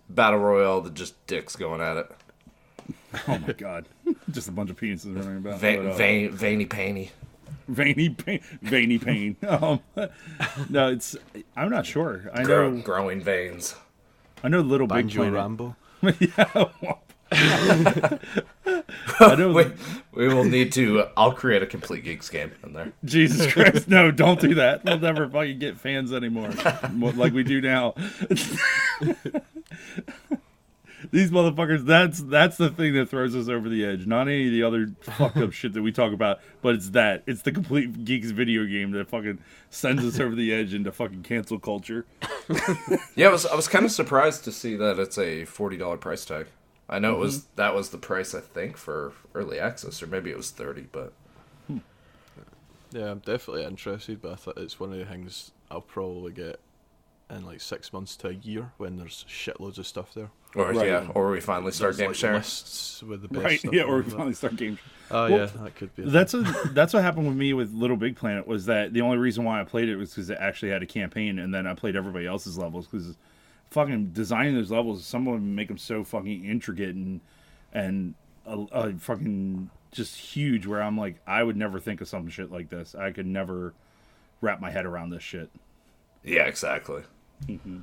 battle 0.09 0.39
royale 0.39 0.81
that 0.81 0.93
just 0.95 1.25
dicks 1.27 1.55
going 1.55 1.79
at 1.79 1.95
it. 1.95 2.11
Oh 3.27 3.37
my 3.39 3.53
god, 3.53 3.85
just 4.31 4.49
a 4.49 4.51
bunch 4.51 4.69
of 4.69 4.75
penises 4.77 5.15
running 5.15 5.37
about. 5.37 5.59
Va- 5.59 5.77
But, 5.77 5.85
uh, 5.85 5.93
vein, 5.93 6.31
veiny 6.31 6.65
painy. 6.65 7.11
veiny 7.69 8.09
pain, 8.09 8.41
veiny 8.61 8.97
pain. 8.99 9.37
Um, 9.47 9.79
no, 10.69 10.89
it's. 10.89 11.15
I'm 11.55 11.69
not 11.69 11.85
sure. 11.85 12.29
I 12.33 12.43
Grow, 12.43 12.69
know. 12.69 12.81
growing 12.81 13.21
veins. 13.21 13.75
I 14.43 14.49
know. 14.49 14.59
Little 14.59 14.87
Big 14.87 14.95
Banjo 15.07 15.19
Planet. 15.21 15.33
Rambo. 15.33 15.75
I 16.03 16.47
know. 16.53 16.99
We, 19.19 19.65
we 20.13 20.27
will 20.33 20.43
need 20.45 20.71
to. 20.73 21.01
Uh, 21.01 21.09
I'll 21.17 21.33
create 21.33 21.61
a 21.61 21.65
complete 21.67 22.03
geeks 22.03 22.29
game 22.29 22.51
in 22.63 22.73
there. 22.73 22.93
Jesus 23.05 23.51
Christ, 23.53 23.87
no! 23.87 24.11
Don't 24.11 24.39
do 24.39 24.55
that. 24.55 24.83
We'll 24.83 24.99
never 24.99 25.27
fucking 25.29 25.59
get 25.59 25.77
fans 25.77 26.13
anymore, 26.13 26.51
like 26.93 27.33
we 27.33 27.43
do 27.43 27.61
now. 27.61 27.95
These 31.11 31.31
motherfuckers. 31.31 31.85
That's 31.85 32.19
that's 32.21 32.57
the 32.57 32.69
thing 32.69 32.93
that 32.93 33.09
throws 33.09 33.35
us 33.35 33.47
over 33.47 33.69
the 33.69 33.85
edge. 33.85 34.05
Not 34.05 34.27
any 34.27 34.47
of 34.47 34.51
the 34.51 34.63
other 34.63 34.91
fucked 35.01 35.37
up 35.37 35.53
shit 35.53 35.73
that 35.73 35.81
we 35.81 35.91
talk 35.91 36.11
about, 36.13 36.39
but 36.61 36.75
it's 36.75 36.89
that. 36.89 37.23
It's 37.25 37.41
the 37.41 37.51
complete 37.51 38.03
geeks 38.05 38.31
video 38.31 38.65
game 38.65 38.91
that 38.91 39.07
fucking 39.09 39.39
sends 39.69 40.05
us 40.05 40.19
over 40.19 40.35
the 40.35 40.53
edge 40.53 40.73
into 40.73 40.91
fucking 40.91 41.23
cancel 41.23 41.59
culture. 41.59 42.05
Yeah, 43.15 43.27
I 43.27 43.31
was 43.31 43.45
I 43.45 43.55
was 43.55 43.67
kind 43.67 43.85
of 43.85 43.91
surprised 43.91 44.43
to 44.45 44.51
see 44.51 44.75
that 44.75 44.97
it's 44.99 45.17
a 45.17 45.45
forty 45.45 45.77
dollar 45.77 45.97
price 45.97 46.25
tag. 46.25 46.47
I 46.89 46.99
know 46.99 47.13
it 47.13 47.19
was 47.19 47.39
Mm-hmm. 47.39 47.55
that 47.57 47.75
was 47.75 47.89
the 47.89 47.97
price 47.97 48.33
I 48.33 48.39
think 48.41 48.75
for 48.77 49.13
early 49.35 49.59
access, 49.59 50.01
or 50.01 50.07
maybe 50.07 50.31
it 50.31 50.37
was 50.37 50.49
thirty. 50.51 50.87
But 50.91 51.13
Yeah, 52.91 53.11
I'm 53.11 53.19
definitely 53.19 53.65
interested, 53.65 54.19
but 54.21 54.31
I 54.31 54.35
thought 54.35 54.57
it's 54.57 54.79
one 54.79 54.91
of 54.91 54.97
the 54.97 55.05
things 55.05 55.51
I'll 55.69 55.81
probably 55.81 56.31
get 56.31 56.59
in 57.29 57.45
like 57.45 57.61
six 57.61 57.93
months 57.93 58.15
to 58.17 58.29
a 58.29 58.33
year 58.33 58.71
when 58.77 58.97
there's 58.97 59.25
shitloads 59.29 59.77
of 59.77 59.85
stuff 59.85 60.11
there. 60.15 60.31
or 60.55 60.71
Right. 60.73 60.87
yeah, 60.87 61.07
or 61.13 61.29
we 61.29 61.39
finally 61.39 61.71
start 61.71 61.89
There's, 61.91 61.97
game 61.97 62.07
like, 62.07 62.15
sharing. 62.15 62.37
lists 62.37 63.03
with 63.03 63.21
the 63.21 63.27
best 63.27 63.43
Right? 63.45 63.59
stuff 63.59 63.73
Yeah. 63.75 63.83
Or 63.83 63.97
we 63.97 64.01
that. 64.05 64.11
finally 64.11 64.33
start 64.33 64.55
games. 64.55 64.79
Oh 65.11 65.29
Well, 65.29 65.39
yeah, 65.41 65.45
that 65.63 65.75
could 65.75 65.95
be. 65.95 66.01
a 66.01 66.05
That's 66.07 66.33
a, 66.33 66.39
that's 66.73 66.91
what 66.95 67.03
happened 67.03 67.27
with 67.27 67.37
me 67.37 67.53
with 67.53 67.71
Little 67.71 67.97
Big 67.97 68.15
Planet 68.15 68.47
was 68.47 68.65
that 68.65 68.93
the 68.93 69.01
only 69.01 69.17
reason 69.19 69.43
why 69.43 69.61
I 69.61 69.63
played 69.63 69.89
it 69.89 69.95
was 69.95 70.09
because 70.09 70.31
it 70.31 70.39
actually 70.41 70.71
had 70.71 70.81
a 70.81 70.87
campaign, 70.87 71.37
and 71.37 71.53
then 71.53 71.67
I 71.67 71.75
played 71.75 71.95
everybody 71.95 72.25
else's 72.25 72.57
levels 72.57 72.87
because 72.87 73.15
fucking 73.71 74.11
designing 74.13 74.55
those 74.55 74.71
levels, 74.71 75.05
some 75.05 75.27
of 75.27 75.35
them 75.35 75.55
make 75.55 75.67
them 75.67 75.77
so 75.77 76.03
fucking 76.03 76.45
intricate 76.45 76.95
and 76.95 77.21
and 77.73 78.15
uh, 78.47 78.63
uh, 78.71 78.91
fucking 78.97 79.69
just 79.91 80.15
huge. 80.17 80.65
Where 80.65 80.81
I'm 80.81 80.97
like, 80.97 81.19
I 81.27 81.43
would 81.43 81.57
never 81.57 81.79
think 81.79 82.01
of 82.01 82.07
some 82.07 82.29
shit 82.29 82.51
like 82.51 82.69
this. 82.69 82.95
I 82.95 83.11
could 83.11 83.27
never 83.27 83.73
wrap 84.41 84.59
my 84.59 84.71
head 84.71 84.85
around 84.85 85.09
this 85.09 85.23
shit. 85.23 85.49
Yeah, 86.23 86.43
exactly. 86.43 87.03
Mm-hmm. 87.47 87.79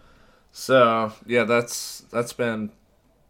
So 0.53 1.13
yeah, 1.27 1.45
that's 1.45 2.01
that's 2.11 2.33
been 2.33 2.71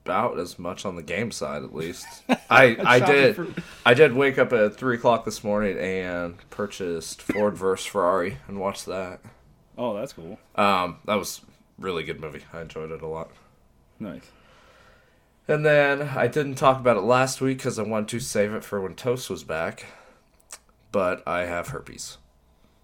about 0.05 0.39
as 0.39 0.59
much 0.59 0.85
on 0.85 0.95
the 0.95 1.03
game 1.03 1.33
side, 1.33 1.65
at 1.65 1.75
least. 1.75 2.07
I 2.51 2.77
I 2.79 3.01
did 3.01 3.37
for- 3.37 3.49
I 3.85 3.95
did 3.95 4.15
wake 4.15 4.39
up 4.39 4.53
at 4.53 4.77
three 4.77 4.95
o'clock 4.97 5.25
this 5.25 5.43
morning 5.43 5.77
and 5.79 6.37
purchased 6.51 7.23
Ford 7.23 7.57
versus 7.57 7.87
Ferrari 7.87 8.39
and 8.49 8.61
watched 8.61 8.87
that. 8.87 9.21
Oh, 9.77 9.95
that's 9.95 10.13
cool. 10.13 10.39
Um, 10.55 10.99
that 11.05 11.17
was 11.17 11.41
really 11.79 12.03
good 12.05 12.21
movie. 12.21 12.45
I 12.53 12.61
enjoyed 12.63 12.91
it 12.91 13.03
a 13.03 13.07
lot. 13.07 13.31
Nice. 13.99 14.31
And 15.49 15.65
then 15.65 16.03
I 16.03 16.27
didn't 16.27 16.57
talk 16.57 16.81
about 16.81 16.97
it 16.97 17.03
last 17.03 17.41
week 17.41 17.59
because 17.59 17.79
I 17.79 17.83
wanted 17.83 18.09
to 18.09 18.21
save 18.21 18.53
it 18.53 18.65
for 18.65 18.81
when 18.81 18.95
Toast 18.95 19.31
was 19.31 19.45
back. 19.45 19.87
But 20.91 21.23
I 21.27 21.41
have 21.45 21.69
herpes. 21.69 22.19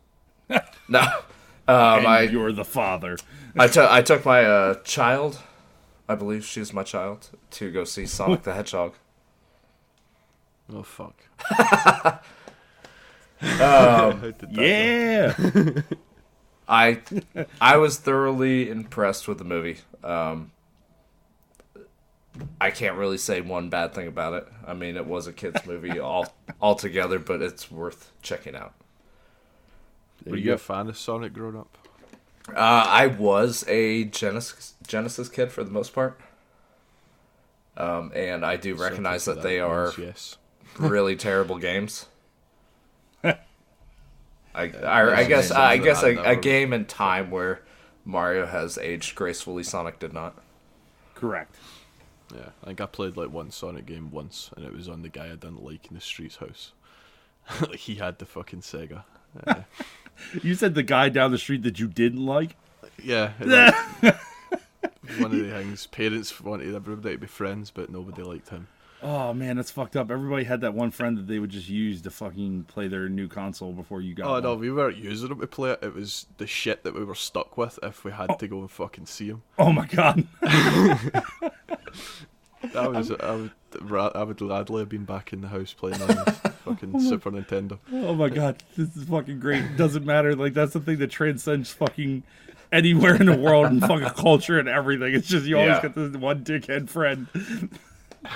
no, 0.89 1.01
um, 1.01 1.99
And 1.99 2.07
I 2.07 2.23
you're 2.23 2.53
the 2.53 2.65
father. 2.65 3.17
I 3.59 3.67
took 3.69 3.91
I 3.91 4.03
took 4.03 4.25
my 4.25 4.45
uh, 4.45 4.75
child, 4.83 5.41
I 6.09 6.15
believe 6.15 6.45
she's 6.45 6.73
my 6.73 6.83
child, 6.83 7.31
to 7.53 7.71
go 7.71 7.85
see 7.85 8.07
Sonic 8.07 8.43
the 8.43 8.53
Hedgehog. 8.55 8.95
Oh 10.73 10.83
fuck. 10.83 11.15
Um, 13.45 13.59
How 13.59 14.13
did 14.21 14.39
that 14.39 14.55
go? 14.55 14.63
Yeah. 14.63 15.83
I 16.69 17.01
I 17.61 17.77
was 17.77 17.99
thoroughly 17.99 18.71
impressed 18.71 19.29
with 19.29 19.39
the 19.39 19.45
movie. 19.45 19.79
Um, 20.05 20.51
I 22.61 22.71
can't 22.71 22.97
really 22.97 23.19
say 23.19 23.41
one 23.41 23.69
bad 23.69 23.93
thing 23.95 24.07
about 24.09 24.33
it. 24.35 24.49
I 24.67 24.73
mean, 24.75 24.97
it 24.97 25.07
was 25.07 25.27
a 25.27 25.33
kids 25.33 25.61
movie 25.67 25.99
all 25.99 26.33
altogether, 26.61 27.19
but 27.19 27.43
it's 27.43 27.71
worth 27.71 28.11
checking 28.23 28.57
out. 28.57 28.73
Were 30.25 30.37
you 30.37 30.43
you 30.43 30.47
go. 30.51 30.55
a 30.55 30.59
fan 30.59 30.89
of 30.89 30.97
Sonic 30.97 31.33
growing 31.35 31.57
up? 31.57 31.77
Uh, 32.49 32.55
I 32.89 33.07
was 33.09 33.65
a 33.69 34.05
Genesis 34.05 34.75
Genesis 34.87 35.29
kid 35.29 35.53
for 35.53 35.63
the 35.65 35.71
most 35.71 35.93
part, 35.93 36.21
um, 37.77 38.11
and 38.15 38.45
I 38.45 38.57
do 38.57 38.75
recognize 38.75 39.25
Something 39.25 39.43
that 39.43 39.49
to 39.49 39.55
they 39.55 39.61
are 39.61 39.93
Yes. 39.99 40.39
really 40.79 41.17
terrible 41.17 41.59
games. 41.59 42.07
I, 44.55 44.65
I, 44.71 45.17
I 45.21 45.25
guess 45.25 45.51
I 45.51 45.77
guess 45.79 46.03
that 46.03 46.07
I 46.07 46.11
a, 46.11 46.13
a 46.13 46.23
never- 46.23 46.41
game 46.41 46.73
in 46.73 46.85
time 46.85 47.31
where 47.31 47.63
Mario 48.05 48.47
has 48.47 48.79
aged 48.79 49.15
gracefully, 49.15 49.63
Sonic 49.63 49.99
did 49.99 50.13
not. 50.13 50.37
Correct. 51.15 51.55
Yeah, 52.35 52.49
I 52.63 52.67
think 52.67 52.81
I 52.81 52.87
played 52.87 53.17
like 53.17 53.31
one 53.31 53.51
Sonic 53.51 53.87
game 53.87 54.11
once, 54.11 54.51
and 54.57 54.65
it 54.65 54.73
was 54.73 54.89
on 54.89 55.03
the 55.03 55.09
guy 55.09 55.27
I 55.27 55.31
didn't 55.31 55.63
like 55.63 55.87
in 55.89 55.95
the 55.95 56.01
street's 56.01 56.37
house. 56.37 56.73
like 57.61 57.77
he 57.77 57.97
had 57.97 58.19
the 58.19 58.27
fucking 58.27 58.61
Sega. 58.61 59.05
Uh, 59.47 59.55
You 60.43 60.55
said 60.55 60.75
the 60.75 60.83
guy 60.83 61.09
down 61.09 61.31
the 61.33 61.39
street 61.39 61.63
that 61.63 61.79
you 61.81 61.89
didn't 61.89 62.25
like. 62.25 62.55
yeah, 63.03 63.33
like, 63.41 63.75
one 65.19 65.25
of 65.25 65.31
the 65.33 65.51
things. 65.51 65.87
Parents 65.87 66.39
wanted 66.41 66.75
everybody 66.75 67.15
to 67.15 67.21
be 67.21 67.27
friends, 67.27 67.71
but 67.71 67.91
nobody 67.91 68.23
liked 68.23 68.51
him. 68.51 68.69
Oh 69.03 69.35
man, 69.35 69.57
that's 69.57 69.71
fucked 69.71 69.97
up. 69.97 70.11
Everybody 70.11 70.45
had 70.45 70.61
that 70.61 70.75
one 70.75 70.91
friend 70.91 71.19
that 71.19 71.27
they 71.27 71.39
would 71.39 71.51
just 71.51 71.69
use 71.69 72.03
to 72.03 72.11
fucking 72.11 72.65
play 72.65 72.87
their 72.89 73.09
new 73.09 73.27
console 73.29 73.73
before 73.73 74.01
you 74.01 74.15
got. 74.15 74.27
Oh 74.27 74.41
no, 74.41 74.55
we 74.55 74.71
weren't 74.71 74.97
using 74.97 75.31
him 75.31 75.41
to 75.41 75.47
play 75.47 75.73
it. 75.73 75.81
It 75.83 75.95
was 75.95 76.27
the 76.39 76.47
shit 76.47 76.85
that 76.85 76.95
we 76.95 77.05
were 77.05 77.15
stuck 77.15 77.57
with 77.57 77.79
if 77.83 78.05
we 78.05 78.13
had 78.13 78.31
oh. 78.31 78.37
to 78.37 78.49
go 78.49 78.61
and 78.61 78.71
fucking 78.71 79.07
see 79.07 79.29
him. 79.29 79.43
Oh 79.59 79.73
my 79.73 79.87
god. 79.87 80.27
I 82.77 82.89
was, 82.89 83.11
I 83.11 83.35
would, 83.35 83.51
I 84.15 84.23
would 84.23 84.37
gladly 84.37 84.81
have 84.81 84.89
been 84.89 85.05
back 85.05 85.33
in 85.33 85.41
the 85.41 85.49
house 85.49 85.73
playing 85.73 86.01
on 86.01 86.09
fucking 86.65 87.01
Super 87.01 87.31
Nintendo. 87.31 87.79
Oh 87.93 88.15
my 88.15 88.29
god, 88.29 88.63
this 88.77 88.97
is 88.97 89.05
fucking 89.05 89.41
great. 89.41 89.65
It 89.65 89.77
doesn't 89.77 90.05
matter. 90.05 90.37
Like 90.37 90.55
that's 90.55 90.73
the 90.73 90.81
thing 90.81 90.99
that 90.99 91.11
transcends 91.11 91.73
fucking 91.73 92.23
anywhere 92.71 93.17
in 93.17 93.27
the 93.27 93.37
world 93.37 93.67
and 93.67 93.81
fucking 93.81 94.11
culture 94.11 94.59
and 94.59 94.69
everything. 94.69 95.15
It's 95.15 95.27
just 95.27 95.47
you 95.47 95.59
always 95.59 95.77
Yeah. 95.77 95.83
get 95.83 95.95
this 95.95 96.17
one 96.17 96.45
dickhead 96.45 96.89
friend. 96.89 97.27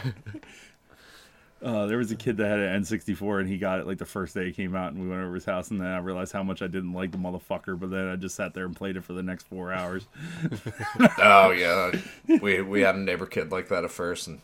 Uh, 1.62 1.86
there 1.86 1.96
was 1.96 2.10
a 2.10 2.16
kid 2.16 2.36
that 2.36 2.46
had 2.46 2.58
an 2.58 2.82
N64 2.82 3.40
and 3.40 3.48
he 3.48 3.56
got 3.56 3.80
it 3.80 3.86
like 3.86 3.96
the 3.96 4.04
first 4.04 4.34
day 4.34 4.48
it 4.48 4.52
came 4.52 4.76
out 4.76 4.92
and 4.92 5.00
we 5.00 5.08
went 5.08 5.22
over 5.22 5.34
his 5.34 5.46
house 5.46 5.70
and 5.70 5.80
then 5.80 5.86
I 5.86 5.98
realized 5.98 6.32
how 6.32 6.42
much 6.42 6.60
I 6.60 6.66
didn't 6.66 6.92
like 6.92 7.12
the 7.12 7.18
motherfucker 7.18 7.80
but 7.80 7.90
then 7.90 8.08
I 8.08 8.16
just 8.16 8.34
sat 8.34 8.52
there 8.52 8.66
and 8.66 8.76
played 8.76 8.98
it 8.98 9.04
for 9.04 9.14
the 9.14 9.22
next 9.22 9.44
four 9.44 9.72
hours. 9.72 10.06
Oh 11.18 11.50
yeah, 11.50 11.92
we 12.40 12.60
we 12.60 12.82
had 12.82 12.94
a 12.94 12.98
neighbor 12.98 13.24
kid 13.26 13.50
like 13.50 13.68
that 13.68 13.84
at 13.84 13.90
first, 13.90 14.26
and 14.28 14.40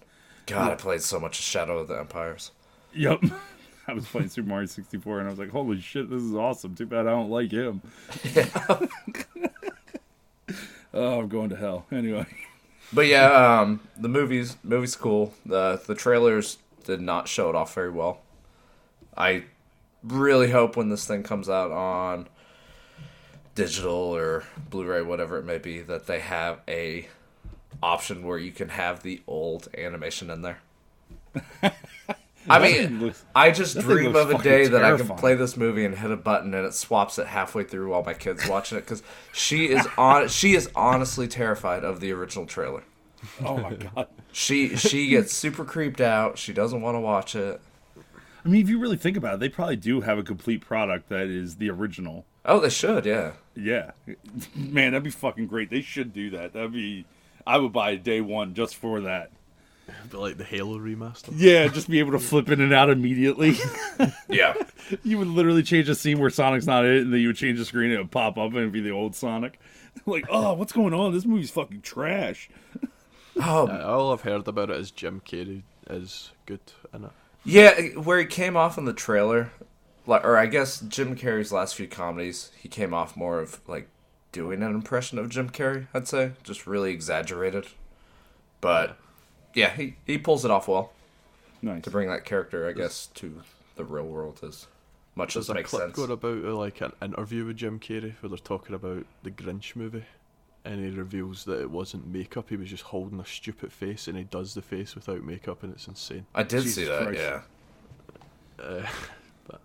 God, 0.47 0.71
I 0.73 0.75
played 0.75 1.03
so 1.03 1.21
much 1.21 1.37
Shadow 1.37 1.79
of 1.79 1.89
the 1.89 1.99
Empires. 1.99 2.51
Yep. 2.95 3.25
I 3.89 3.93
was 3.93 4.07
playing 4.07 4.29
Super 4.29 4.49
Mario 4.49 4.67
64 4.67 5.19
and 5.19 5.29
I 5.29 5.31
was 5.31 5.39
like, 5.39 5.51
holy 5.51 5.81
shit, 5.81 6.09
this 6.09 6.23
is 6.23 6.35
awesome. 6.35 6.75
Too 6.75 6.87
bad 6.87 7.07
I 7.07 7.11
don't 7.11 7.31
like 7.31 7.51
him. 7.51 7.83
oh, 10.95 11.21
I'm 11.21 11.29
going 11.29 11.51
to 11.51 11.57
hell. 11.57 11.87
Anyway. 11.91 12.27
But 12.93 13.07
yeah, 13.07 13.61
um, 13.61 13.81
the 13.97 14.09
movies 14.09 14.57
movie's 14.63 14.97
cool. 14.97 15.33
The 15.47 15.81
the 15.87 15.95
trailers 15.95 16.59
did 16.85 17.01
not 17.01 17.29
show 17.29 17.49
it 17.49 17.55
off 17.55 17.75
very 17.75 17.91
well. 17.91 18.21
I 19.17 19.45
really 20.03 20.51
hope 20.51 20.77
when 20.77 20.89
this 20.89 21.07
thing 21.07 21.23
comes 21.23 21.49
out 21.49 21.71
on 21.71 22.29
digital 23.55 23.93
or 23.93 24.45
Blu-ray, 24.71 25.03
whatever 25.03 25.39
it 25.39 25.45
may 25.45 25.59
be, 25.59 25.81
that 25.81 26.07
they 26.07 26.21
have 26.21 26.61
a 26.67 27.09
option 27.83 28.25
where 28.25 28.39
you 28.39 28.53
can 28.53 28.71
have 28.71 29.03
the 29.03 29.23
old 29.27 29.69
animation 29.77 30.31
in 30.31 30.43
there. 30.43 30.59
I 32.49 32.59
mean, 32.59 33.01
looks- 33.01 33.25
I 33.35 33.51
just 33.51 33.79
dream 33.79 34.15
of 34.17 34.31
a 34.31 34.39
day 34.43 34.67
that 34.67 34.85
I 34.85 34.97
can 34.97 35.07
play 35.17 35.35
this 35.35 35.57
movie 35.57 35.85
and 35.85 35.97
hit 35.97 36.11
a 36.11 36.17
button 36.17 36.53
and 36.55 36.67
it 36.67 36.75
swaps 36.75 37.19
it 37.19 37.27
halfway 37.29 37.65
through 37.65 37.91
while 37.91 38.03
my 38.03 38.15
kid's 38.15 38.49
watching 38.49 38.79
it 38.79 38.83
because 38.83 39.03
she 39.33 39.67
is 39.69 39.87
on. 39.97 40.29
She 40.29 40.55
is 40.55 40.69
honestly 40.75 41.29
terrified 41.29 41.85
of 41.85 42.01
the 42.01 42.13
original 42.13 42.47
trailer. 42.47 42.83
Oh 43.45 43.57
my 43.59 43.75
god. 43.75 44.09
She 44.33 44.77
she 44.77 45.09
gets 45.09 45.33
super 45.33 45.65
creeped 45.65 46.01
out. 46.01 46.39
She 46.39 46.53
doesn't 46.53 46.81
want 46.81 46.97
to 46.97 47.01
watch 47.01 47.37
it. 47.37 47.61
I 48.45 48.49
mean, 48.49 48.61
if 48.63 48.69
you 48.69 48.81
really 48.81 48.97
think 48.97 49.17
about 49.17 49.35
it, 49.35 49.41
they 49.41 49.49
probably 49.49 49.77
do 49.77 50.01
have 50.01 50.19
a 50.19 50.25
complete 50.25 50.63
product 50.63 51.09
that 51.11 51.29
is 51.29 51.57
the 51.57 51.71
original. 51.71 52.25
Oh, 52.45 52.59
they 52.59 52.71
should, 52.71 53.07
yeah. 53.07 53.33
Yeah. 53.55 53.93
Man, 54.57 54.91
that'd 54.93 55.05
be 55.05 55.11
fucking 55.11 55.47
great. 55.47 55.71
They 55.71 55.81
should 55.83 56.13
do 56.13 56.31
that. 56.31 56.53
That'd 56.53 56.73
be. 56.73 57.05
I 57.47 57.59
would 57.59 57.73
buy 57.73 57.95
day 57.95 58.21
one 58.21 58.55
just 58.55 58.75
for 58.75 59.01
that. 59.03 59.31
But 60.11 60.21
like 60.21 60.37
the 60.39 60.45
Halo 60.45 60.79
remaster. 60.79 61.31
Yeah, 61.35 61.67
just 61.69 61.89
be 61.89 61.99
able 61.99 62.13
to 62.13 62.19
flip 62.19 62.49
in 62.51 62.61
and 62.61 62.73
out 62.73 62.91
immediately. 62.91 63.57
Yeah. 64.29 64.55
you 65.03 65.19
would 65.19 65.29
literally 65.29 65.63
change 65.63 65.89
a 65.89 65.95
scene 65.95 66.19
where 66.19 66.31
Sonic's 66.31 66.67
not 66.67 66.85
in 66.85 66.93
it, 66.97 67.01
and 67.03 67.13
then 67.13 67.21
you 67.21 67.29
would 67.29 67.37
change 67.37 67.59
the 67.59 67.65
screen 67.65 67.87
and 67.91 67.95
it 67.95 67.99
would 67.99 68.11
pop 68.11 68.37
up 68.39 68.49
and 68.51 68.57
it'd 68.59 68.73
be 68.73 68.81
the 68.81 68.91
old 68.91 69.15
Sonic. 69.15 69.59
like, 70.07 70.25
oh, 70.31 70.53
what's 70.55 70.73
going 70.73 70.93
on? 70.95 71.13
This 71.13 71.25
movie's 71.27 71.51
fucking 71.51 71.83
trash. 71.83 72.49
Oh, 73.41 73.67
Uh, 73.69 73.85
all 73.87 74.13
I've 74.13 74.21
heard 74.23 74.47
about 74.49 74.71
it 74.71 74.77
is 74.77 74.91
Jim 74.91 75.21
Carrey 75.25 75.63
is 75.89 76.31
good 76.47 76.61
in 76.95 77.05
it. 77.05 77.11
yeah. 77.45 77.81
Where 78.01 78.19
he 78.19 78.27
came 78.27 78.57
off 78.57 78.77
in 78.79 78.85
the 78.85 78.93
trailer, 78.93 79.51
like, 80.07 80.25
or 80.25 80.37
I 80.37 80.47
guess 80.47 80.81
Jim 80.81 81.17
Carrey's 81.17 81.53
last 81.53 81.75
few 81.75 81.87
comedies, 81.89 82.51
he 82.59 82.69
came 82.69 82.93
off 82.95 83.17
more 83.17 83.41
of 83.41 83.61
like 83.67 83.89
doing 84.33 84.63
an 84.63 84.75
impression 84.75 85.19
of 85.19 85.29
Jim 85.31 85.49
Carrey. 85.51 85.87
I'd 85.95 86.09
say 86.09 86.33
just 86.43 86.67
really 86.67 86.93
exaggerated, 86.93 87.67
but 88.61 88.89
yeah, 88.89 88.95
he 89.55 89.97
he 90.07 90.19
pulls 90.19 90.45
it 90.45 90.51
off 90.51 90.69
well 90.69 90.93
Nice. 91.61 91.83
to 91.85 91.91
bring 91.91 92.09
that 92.09 92.25
character, 92.25 92.69
I 92.69 92.73
guess, 92.73 93.07
to 93.15 93.43
the 93.77 93.85
real 93.85 94.07
world 94.07 94.41
as 94.43 94.67
much 95.15 95.35
There's 95.35 95.47
as 95.47 95.51
a 95.51 95.55
makes 95.55 95.71
clip 95.71 95.83
sense. 95.83 95.97
going 95.97 96.11
about 96.11 96.45
uh, 96.45 96.57
like 96.57 96.81
an 96.81 96.93
interview 97.01 97.45
with 97.45 97.57
Jim 97.59 97.79
Carrey 97.79 98.15
where 98.21 98.31
they're 98.31 98.39
talking 98.39 98.75
about 98.75 99.05
the 99.23 99.31
Grinch 99.31 99.77
movie, 99.77 100.05
and 100.65 100.85
he 100.85 100.91
reveals 100.91 101.45
that 101.45 101.61
it 101.61 101.71
wasn't 101.71 102.07
makeup. 102.09 102.49
He 102.49 102.57
was 102.57 102.69
just 102.71 102.83
holding 102.85 103.21
a 103.21 103.25
stupid 103.27 103.73
face, 103.73 104.09
and 104.09 104.17
he 104.19 104.25
does 104.25 104.55
the 104.55 104.63
face 104.63 104.95
without 104.95 105.23
makeup, 105.23 105.63
and 105.63 105.73
it's 105.73 105.87
insane. 105.87 106.27
I 106.35 106.43
did 106.43 106.63
Jesus 106.63 106.75
see 106.75 106.85
that, 106.87 107.03
Christ. 107.05 107.21
yeah. 107.21 107.41
Uh, 108.59 108.87
but 109.47 109.61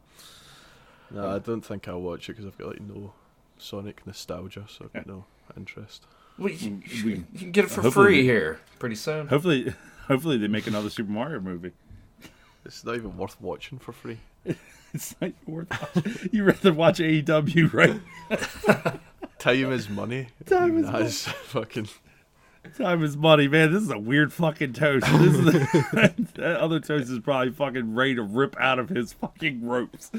no, 1.12 1.30
I 1.36 1.40
don't 1.40 1.62
think 1.66 1.88
I'll 1.88 2.02
watch 2.02 2.30
it 2.30 2.34
because 2.34 2.46
I've 2.46 2.58
got 2.58 2.68
like 2.70 2.82
no 2.82 3.14
Sonic 3.58 4.06
nostalgia, 4.06 4.66
so 4.70 4.86
I've 4.86 4.94
got 4.94 5.08
no 5.08 5.26
interest. 5.56 6.06
Well, 6.38 6.50
you, 6.50 6.72
mm, 6.72 7.04
We- 7.04 7.12
you 7.34 7.40
can 7.40 7.52
get 7.52 7.66
it 7.66 7.72
for 7.72 7.90
free 7.92 8.18
they- 8.22 8.24
here 8.24 8.60
pretty 8.80 8.96
soon. 8.96 9.28
Hopefully, 9.28 9.74
hopefully 10.08 10.38
they 10.38 10.48
make 10.48 10.68
another 10.68 10.90
Super 10.90 11.12
Mario 11.12 11.40
movie. 11.40 11.72
It's 12.66 12.84
not 12.84 12.96
even 12.96 13.18
worth 13.18 13.40
watching 13.42 13.80
for 13.80 13.92
free. 13.92 14.20
It's 14.94 15.14
not 15.22 15.34
worth 15.46 15.68
watching. 15.96 16.30
You 16.32 16.46
rather 16.46 16.72
watch 16.74 17.00
AEW, 17.00 17.74
right? 17.74 18.00
Time 19.40 19.72
is 19.74 19.90
money. 19.90 20.28
Time 20.46 20.78
is 20.78 20.86
That's 20.90 21.28
fucking. 21.28 21.90
Time 22.78 23.04
is 23.04 23.18
money, 23.18 23.50
man. 23.50 23.74
This 23.74 23.84
is 23.84 23.92
a 23.92 24.00
weird 24.00 24.32
fucking 24.32 24.72
toast. 24.74 25.06
This 25.06 25.34
is 25.36 25.46
that 26.36 26.58
other 26.60 26.80
toast 26.80 27.10
is 27.12 27.20
probably 27.20 27.52
fucking 27.52 27.96
ready 27.96 28.16
to 28.16 28.24
rip 28.24 28.56
out 28.60 28.80
of 28.80 28.88
his 28.90 29.12
fucking 29.14 29.68
ropes. 29.68 30.10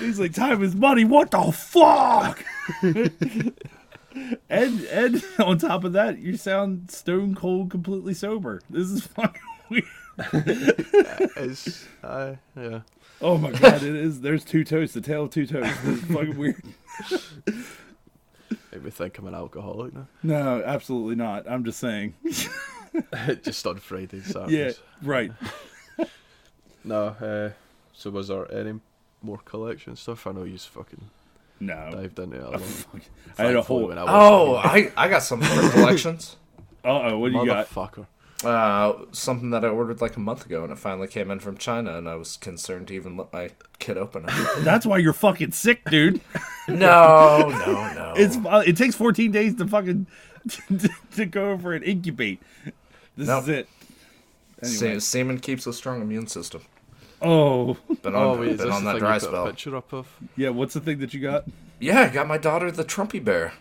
He's 0.00 0.18
like, 0.18 0.32
time 0.34 0.62
is 0.64 0.74
money. 0.74 1.04
What 1.04 1.30
the 1.30 1.52
fuck? 1.52 2.44
And 4.48 4.80
and 4.84 5.24
on 5.38 5.58
top 5.58 5.84
of 5.84 5.92
that, 5.92 6.18
you 6.18 6.36
sound 6.36 6.90
stone 6.90 7.34
cold, 7.34 7.70
completely 7.70 8.14
sober. 8.14 8.60
This 8.70 8.88
is 8.88 9.06
fucking 9.06 9.40
weird. 9.68 9.84
It's 11.36 11.86
uh, 12.02 12.34
yeah. 12.56 12.80
Oh 13.20 13.38
my 13.38 13.52
god, 13.52 13.82
it 13.82 13.94
is. 13.94 14.20
There's 14.20 14.44
two 14.44 14.64
toasts. 14.64 14.94
The 14.94 15.00
tale 15.00 15.24
of 15.24 15.30
two 15.30 15.46
toasts. 15.46 15.80
This 15.82 16.02
is 16.02 16.04
fucking 16.04 16.36
weird. 16.36 16.62
Make 18.72 18.84
me 18.84 18.90
think 18.90 19.18
I'm 19.18 19.26
an 19.26 19.34
alcoholic 19.34 19.94
now. 19.94 20.06
No, 20.22 20.62
absolutely 20.64 21.14
not. 21.14 21.48
I'm 21.48 21.64
just 21.64 21.78
saying. 21.78 22.14
Just 23.42 23.66
on 23.66 23.78
Fridays, 23.78 24.34
Yeah, 24.48 24.72
right. 25.02 25.32
No. 26.84 27.04
Uh, 27.06 27.50
so 27.92 28.10
was 28.10 28.28
there 28.28 28.52
any 28.52 28.80
more 29.22 29.38
collection 29.38 29.96
stuff? 29.96 30.26
I 30.26 30.32
know 30.32 30.44
you 30.44 30.58
fucking 30.58 31.10
No, 31.66 32.00
I've 32.02 32.14
done 32.14 32.32
it. 32.32 32.42
a 32.42 32.50
lot. 32.50 32.62
I 33.38 33.44
had 33.44 33.56
a 33.56 33.62
whole. 33.62 33.86
when 33.88 33.98
I 33.98 34.04
Oh, 34.06 34.56
I, 34.56 34.90
I 34.96 35.08
got 35.08 35.22
something 35.22 35.48
for 35.48 35.70
collections. 35.70 36.36
Uh 36.84 36.88
oh, 37.12 37.18
what 37.18 37.30
do 37.32 37.38
you 37.38 37.46
got? 37.46 37.68
motherfucker. 37.68 38.06
Uh, 38.44 39.04
something 39.12 39.50
that 39.50 39.64
I 39.64 39.68
ordered 39.68 40.00
like 40.00 40.16
a 40.16 40.20
month 40.20 40.44
ago, 40.46 40.64
and 40.64 40.72
it 40.72 40.78
finally 40.78 41.06
came 41.06 41.30
in 41.30 41.38
from 41.38 41.56
China, 41.56 41.96
and 41.96 42.08
I 42.08 42.16
was 42.16 42.36
concerned 42.36 42.88
to 42.88 42.94
even 42.94 43.16
let 43.16 43.32
my 43.32 43.50
kid 43.78 43.96
open 43.96 44.24
it. 44.26 44.32
That's 44.64 44.84
why 44.84 44.98
you're 44.98 45.12
fucking 45.12 45.52
sick, 45.52 45.84
dude. 45.88 46.20
no, 46.68 47.48
no, 47.48 47.92
no. 47.94 48.14
It's 48.16 48.36
uh, 48.44 48.64
it 48.66 48.76
takes 48.76 48.96
14 48.96 49.30
days 49.30 49.54
to 49.56 49.68
fucking 49.68 50.08
to 51.14 51.24
go 51.26 51.50
over 51.52 51.72
and 51.72 51.84
incubate. 51.84 52.42
This 53.16 53.28
Nope. 53.28 53.44
is 53.44 53.48
it. 53.48 53.68
Anyway. 54.60 54.98
Se- 54.98 54.98
semen 55.00 55.38
keeps 55.38 55.66
a 55.68 55.72
strong 55.72 56.02
immune 56.02 56.26
system. 56.26 56.62
Oh, 57.22 57.76
Been 58.02 58.14
Oh 58.16 58.32
on, 58.32 58.40
wait, 58.40 58.58
been 58.58 58.70
on 58.70 58.84
that 58.84 58.98
dry 58.98 59.14
you 59.14 59.20
put 59.20 59.26
a 59.28 59.30
spell. 59.30 59.46
picture 59.46 59.76
up 59.76 59.92
of? 59.92 60.08
yeah. 60.36 60.48
What's 60.48 60.74
the 60.74 60.80
thing 60.80 60.98
that 60.98 61.14
you 61.14 61.20
got? 61.20 61.44
Yeah, 61.80 62.00
I 62.02 62.08
got 62.08 62.26
my 62.26 62.38
daughter 62.38 62.70
the 62.70 62.84
Trumpy 62.84 63.22
bear. 63.24 63.52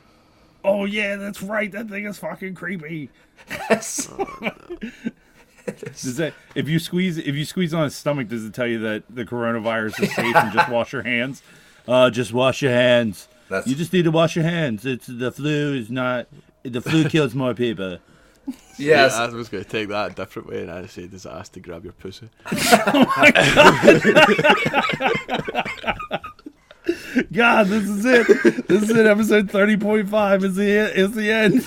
Oh 0.63 0.85
yeah, 0.85 1.15
that's 1.15 1.41
right. 1.41 1.71
That 1.71 1.89
thing 1.89 2.05
is 2.05 2.17
fucking 2.19 2.55
creepy. 2.55 3.09
Yes. 3.49 4.07
Does 5.65 6.17
that 6.17 6.33
if 6.55 6.67
you 6.67 6.79
squeeze 6.79 7.17
if 7.17 7.35
you 7.35 7.45
squeeze 7.45 7.73
on 7.73 7.83
his 7.85 7.95
stomach, 7.95 8.27
does 8.27 8.43
it 8.45 8.53
tell 8.53 8.67
you 8.67 8.79
that 8.79 9.03
the 9.09 9.25
coronavirus 9.25 10.03
is 10.03 10.15
safe 10.15 10.35
and 10.35 10.51
just 10.51 10.69
wash 10.69 10.91
your 10.93 11.03
hands? 11.03 11.41
Uh, 11.87 12.09
just 12.09 12.33
wash 12.33 12.61
your 12.61 12.71
hands. 12.71 13.27
That's- 13.49 13.67
You 13.67 13.75
just 13.75 13.93
need 13.93 14.03
to 14.03 14.11
wash 14.11 14.35
your 14.35 14.45
hands. 14.45 14.85
It's 14.85 15.07
the 15.07 15.31
flu 15.31 15.73
is 15.75 15.89
not 15.89 16.27
the 16.63 16.81
flu 16.81 17.05
kills 17.09 17.33
more 17.35 17.53
people. 17.53 17.99
yes. 18.77 19.13
Yeah, 19.15 19.23
I 19.23 19.27
was 19.27 19.49
going 19.49 19.63
to 19.63 19.69
take 19.69 19.89
that 19.89 20.11
a 20.11 20.13
different 20.13 20.47
way, 20.49 20.61
and 20.61 20.71
I 20.71 20.85
said, 20.87 21.11
"Does 21.11 21.25
it 21.25 21.31
ask 21.31 21.51
to 21.53 21.59
grab 21.59 21.83
your 21.83 21.93
pussy?" 21.93 22.29
Oh 22.51 23.05
God, 27.33 27.67
this 27.67 27.83
is 27.87 28.05
it. 28.05 28.67
This 28.67 28.83
is 28.83 28.89
it. 28.91 29.05
Episode 29.05 29.51
thirty 29.51 29.77
point 29.77 30.09
five 30.09 30.43
is 30.43 30.55
the 30.55 30.67
is 30.67 31.11
the 31.13 31.31
end. 31.31 31.63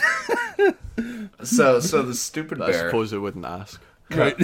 so, 1.43 1.81
so 1.81 2.03
the 2.03 2.15
stupid 2.15 2.61
I 2.61 2.73
suppose 2.73 3.13
it 3.13 3.19
wouldn't 3.19 3.45
ask. 3.45 3.81
Right. 4.11 4.37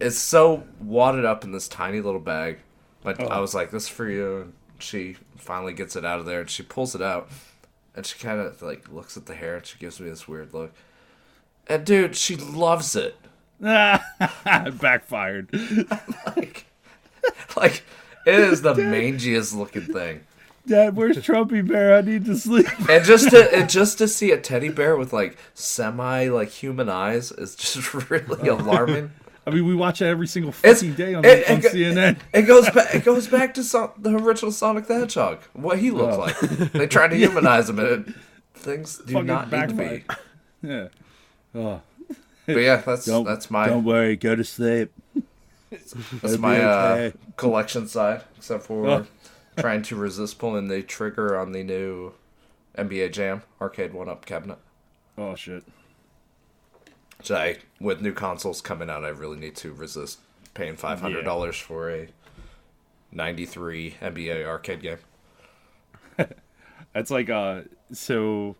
is 0.00 0.18
so 0.18 0.64
wadded 0.80 1.24
up 1.24 1.44
in 1.44 1.52
this 1.52 1.68
tiny 1.68 2.00
little 2.00 2.20
bag. 2.20 2.58
But 3.02 3.20
Oh. 3.20 3.26
I 3.26 3.40
was 3.40 3.54
like, 3.54 3.70
"This 3.70 3.84
is 3.84 3.88
for 3.88 4.08
you." 4.08 4.40
And 4.42 4.52
she 4.78 5.16
finally 5.36 5.72
gets 5.72 5.96
it 5.96 6.04
out 6.04 6.20
of 6.20 6.26
there, 6.26 6.40
and 6.40 6.50
she 6.50 6.62
pulls 6.62 6.94
it 6.94 7.02
out, 7.02 7.28
and 7.94 8.04
she 8.06 8.18
kind 8.18 8.40
of 8.40 8.60
like 8.62 8.88
looks 8.92 9.16
at 9.16 9.26
the 9.26 9.34
hair, 9.34 9.56
and 9.56 9.66
she 9.66 9.78
gives 9.78 9.98
me 10.00 10.08
this 10.08 10.28
weird 10.28 10.52
look. 10.54 10.72
And 11.68 11.84
dude, 11.84 12.16
she 12.16 12.36
loves 12.36 12.96
it. 12.96 13.16
Backfired. 13.60 15.48
Like, 16.26 16.66
like 17.56 17.82
it 18.26 18.34
is 18.38 18.62
the 18.62 18.74
mangiest 18.74 19.54
looking 19.54 19.82
thing. 19.82 20.20
Dad, 20.66 20.94
where's 20.96 21.16
Trumpy 21.18 21.66
Bear? 21.66 21.96
I 21.96 22.00
need 22.02 22.24
to 22.26 22.36
sleep. 22.36 22.66
And 22.88 23.04
just 23.04 23.30
to 23.30 23.52
and 23.54 23.68
just 23.68 23.98
to 23.98 24.06
see 24.08 24.30
a 24.30 24.38
teddy 24.40 24.68
bear 24.68 24.96
with 24.96 25.12
like 25.12 25.36
semi 25.54 26.28
like 26.28 26.50
human 26.50 26.88
eyes 26.88 27.32
is 27.32 27.54
just 27.56 27.92
really 28.10 28.48
alarming. 28.48 29.10
I 29.46 29.50
mean, 29.50 29.66
we 29.66 29.74
watch 29.74 30.00
it 30.02 30.06
every 30.06 30.26
single 30.26 30.50
It's- 30.62 30.76
fucking 30.80 30.94
day 30.94 31.14
on, 31.14 31.24
it- 31.24 31.50
on 31.50 31.58
it 31.58 31.64
CNN. 31.64 32.18
It 32.34 32.42
goes 32.42 32.68
back. 32.70 32.94
It 32.94 33.04
goes 33.04 33.26
back 33.26 33.54
to 33.54 33.64
so- 33.64 33.94
the 33.98 34.10
original 34.16 34.52
Sonic 34.52 34.86
the 34.86 34.98
Hedgehog. 35.00 35.40
What 35.54 35.78
he 35.78 35.90
looked 35.90 36.14
Oh. 36.14 36.18
like. 36.18 36.38
They 36.72 36.86
tried 36.86 37.08
to 37.08 37.16
humanize 37.16 37.68
him, 37.70 37.78
and 37.78 38.08
it, 38.08 38.14
things 38.54 38.98
do 38.98 39.14
Fucking 39.14 39.26
not 39.26 39.50
need 39.50 39.68
to 39.70 39.74
be. 39.74 40.04
Yeah. 40.62 40.88
Oh, 41.54 41.80
But 42.46 42.56
yeah, 42.56 42.76
that's 42.76 43.04
don't 43.06 43.24
that's 43.24 43.50
my 43.50 43.66
don't 43.66 43.84
worry. 43.84 44.16
Go 44.16 44.34
to 44.36 44.44
sleep. 44.44 44.92
that's 45.70 46.38
my 46.38 46.56
be 46.56 46.62
uh, 46.62 47.10
collection 47.36 47.86
side. 47.88 48.22
Except 48.36 48.64
for 48.64 48.86
Oh. 48.88 49.06
trying 49.58 49.82
to 49.82 49.96
resist 49.96 50.38
pulling 50.38 50.68
the 50.68 50.82
trigger 50.82 51.38
on 51.38 51.52
the 51.52 51.62
new 51.62 52.12
NBA 52.76 53.12
Jam 53.12 53.42
arcade 53.60 53.92
one 53.92 54.08
up 54.08 54.24
cabinet. 54.24 54.58
Oh 55.16 55.34
shit. 55.34 55.64
So 57.22 57.34
I, 57.36 57.56
with 57.80 58.00
new 58.00 58.12
consoles 58.12 58.60
coming 58.60 58.88
out, 58.88 59.04
I 59.04 59.08
really 59.08 59.36
need 59.38 59.56
to 59.56 59.72
resist 59.72 60.20
paying 60.54 60.76
five 60.76 61.00
hundred 61.00 61.24
dollars 61.24 61.56
for 61.56 61.90
a 61.90 62.08
'93 63.10 63.96
NBA 64.00 64.46
arcade 64.46 64.82
game. 64.82 64.98
That's 66.92 67.10
like 67.10 67.28
uh. 67.30 67.62
So, 67.92 68.54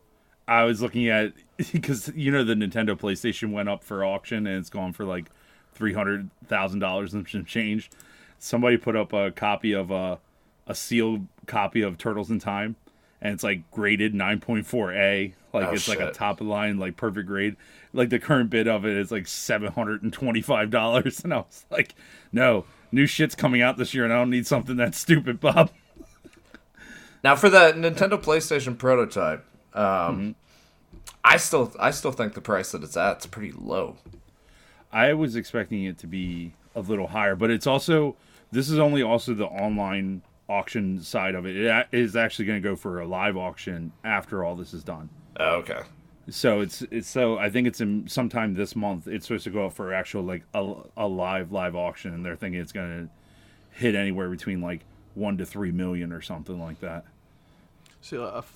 I 0.49 0.65
was 0.65 0.81
looking 0.81 1.09
at 1.09 1.35
because 1.73 2.11
you 2.17 2.33
know 2.33 2.43
the 2.43 2.55
Nintendo 2.55 2.99
PlayStation 2.99 3.53
went 3.53 3.69
up 3.69 3.85
for 3.85 4.05
auction 4.05 4.47
and 4.47 4.59
it's 4.59 4.71
gone 4.71 4.93
for 4.93 5.05
like 5.05 5.31
three 5.75 5.93
hundred 5.93 6.31
thousand 6.47 6.81
dollars 6.81 7.15
and 7.15 7.29
some 7.29 7.45
change. 7.45 7.91
Somebody 8.39 8.79
put 8.79 8.97
up 8.97 9.13
a 9.13 9.31
copy 9.31 9.73
of 9.73 9.91
a 9.91 10.19
a 10.67 10.75
sealed 10.75 11.27
copy 11.47 11.83
of 11.83 11.99
Turtles 11.99 12.31
in 12.31 12.39
Time, 12.39 12.77
and 13.21 13.35
it's 13.35 13.45
like 13.45 13.71
graded 13.71 14.15
nine 14.15 14.41
point 14.41 14.67
four 14.67 14.93
A. 14.93 15.35
Like 15.53 15.69
Oh, 15.69 15.73
it's 15.73 15.89
like 15.89 16.01
a 16.01 16.13
top 16.13 16.41
of 16.41 16.47
line, 16.47 16.79
like 16.79 16.97
perfect 16.97 17.27
grade. 17.27 17.57
Like 17.93 18.11
the 18.11 18.19
current 18.19 18.51
bid 18.51 18.69
of 18.69 18.85
it 18.85 18.97
is 18.97 19.11
like 19.11 19.27
seven 19.27 19.73
hundred 19.73 20.03
and 20.03 20.13
twenty 20.13 20.41
five 20.41 20.71
dollars, 20.71 21.21
and 21.25 21.35
I 21.35 21.39
was 21.39 21.67
like, 21.71 21.95
no, 22.33 22.65
new 22.91 23.07
shit's 23.07 23.35
coming 23.35 23.61
out 23.61 23.77
this 23.77 23.93
year, 23.93 24.05
and 24.05 24.13
I 24.13 24.17
don't 24.17 24.31
need 24.31 24.47
something 24.47 24.77
that 24.77 24.95
stupid, 24.95 25.41
Bob. 25.41 25.71
Now 27.25 27.35
for 27.35 27.51
the 27.51 27.73
Nintendo 27.73 28.13
PlayStation 28.13 28.79
prototype, 28.79 29.45
um, 29.79 30.19
Mm-hmm. 30.19 30.31
I 31.25 31.37
still 31.37 31.73
I 31.79 31.91
still 31.91 32.13
think 32.13 32.35
the 32.35 32.41
price 32.41 32.73
that 32.73 32.83
it's 32.83 32.97
at 32.97 33.21
is 33.21 33.27
pretty 33.27 33.53
low. 33.53 33.97
I 34.93 35.13
was 35.13 35.37
expecting 35.37 35.85
it 35.85 35.99
to 35.99 36.07
be 36.07 36.55
a 36.75 36.81
little 36.81 37.09
higher, 37.09 37.37
but 37.37 37.51
it's 37.51 37.67
also 37.67 38.17
this 38.51 38.71
is 38.71 38.79
only 38.79 39.03
also 39.03 39.35
the 39.35 39.47
online 39.47 40.23
auction 40.49 41.03
side 41.03 41.35
of 41.35 41.45
it. 41.47 41.57
It 41.57 41.87
is 41.93 42.17
actually 42.17 42.47
going 42.47 42.63
to 42.63 42.69
go 42.69 42.77
for 42.77 43.01
a 43.01 43.07
live 43.07 43.37
auction 43.37 43.93
after 44.05 44.43
all 44.43 44.57
this 44.57 44.73
is 44.73 44.83
done. 44.83 45.11
Oh, 45.39 45.57
okay. 45.57 45.81
So 46.31 46.61
it's 46.61 46.83
it's 46.91 47.09
so 47.09 47.39
I 47.39 47.51
think 47.51 47.67
it's 47.67 47.81
in 47.81 48.09
sometime 48.09 48.55
this 48.55 48.75
month. 48.75 49.07
It's 49.07 49.27
supposed 49.27 49.45
to 49.45 49.51
go 49.51 49.67
up 49.67 49.73
for 49.75 49.93
actual 49.93 50.23
like 50.23 50.45
a, 50.55 50.75
a 50.97 51.07
live 51.07 51.53
live 51.53 51.77
auction, 51.77 52.15
and 52.15 52.25
they're 52.25 52.37
thinking 52.37 52.61
it's 52.61 52.73
going 52.73 53.09
to 53.09 53.79
hit 53.79 53.95
anywhere 53.95 54.31
between 54.31 54.61
like 54.61 54.81
one 55.15 55.37
to 55.39 55.47
three 55.47 55.73
million 55.73 56.13
or 56.13 56.23
something 56.23 56.59
like 56.61 56.81
that. 56.81 57.05
See, 58.01 58.17
like, 58.17 58.45
if, 58.45 58.53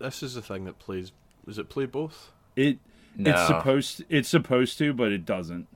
this 0.00 0.22
is 0.22 0.34
the 0.34 0.42
thing 0.42 0.64
that 0.64 0.78
plays. 0.78 1.12
Does 1.46 1.58
it 1.58 1.68
play 1.68 1.86
both? 1.86 2.32
It 2.56 2.78
No. 3.16 3.30
it's 3.30 3.46
supposed 3.46 4.04
it's 4.08 4.28
supposed 4.28 4.78
to, 4.78 4.92
but 4.92 5.12
it 5.12 5.24
doesn't. 5.24 5.66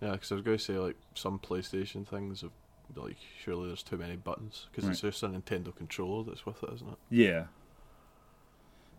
Yeah, 0.00 0.12
because 0.12 0.30
I 0.32 0.34
was 0.36 0.44
going 0.44 0.58
to 0.58 0.62
say 0.62 0.78
like 0.78 0.96
some 1.14 1.38
PlayStation 1.38 2.06
things 2.06 2.42
have 2.42 2.50
like 2.94 3.16
surely 3.42 3.68
there's 3.68 3.82
too 3.82 3.96
many 3.96 4.16
buttons 4.16 4.66
because 4.70 4.88
it's 4.88 5.00
just 5.00 5.22
a 5.22 5.28
Nintendo 5.28 5.74
controller 5.74 6.24
that's 6.24 6.46
with 6.46 6.62
it, 6.62 6.70
isn't 6.74 6.88
it? 6.88 6.98
Yeah. 7.10 7.44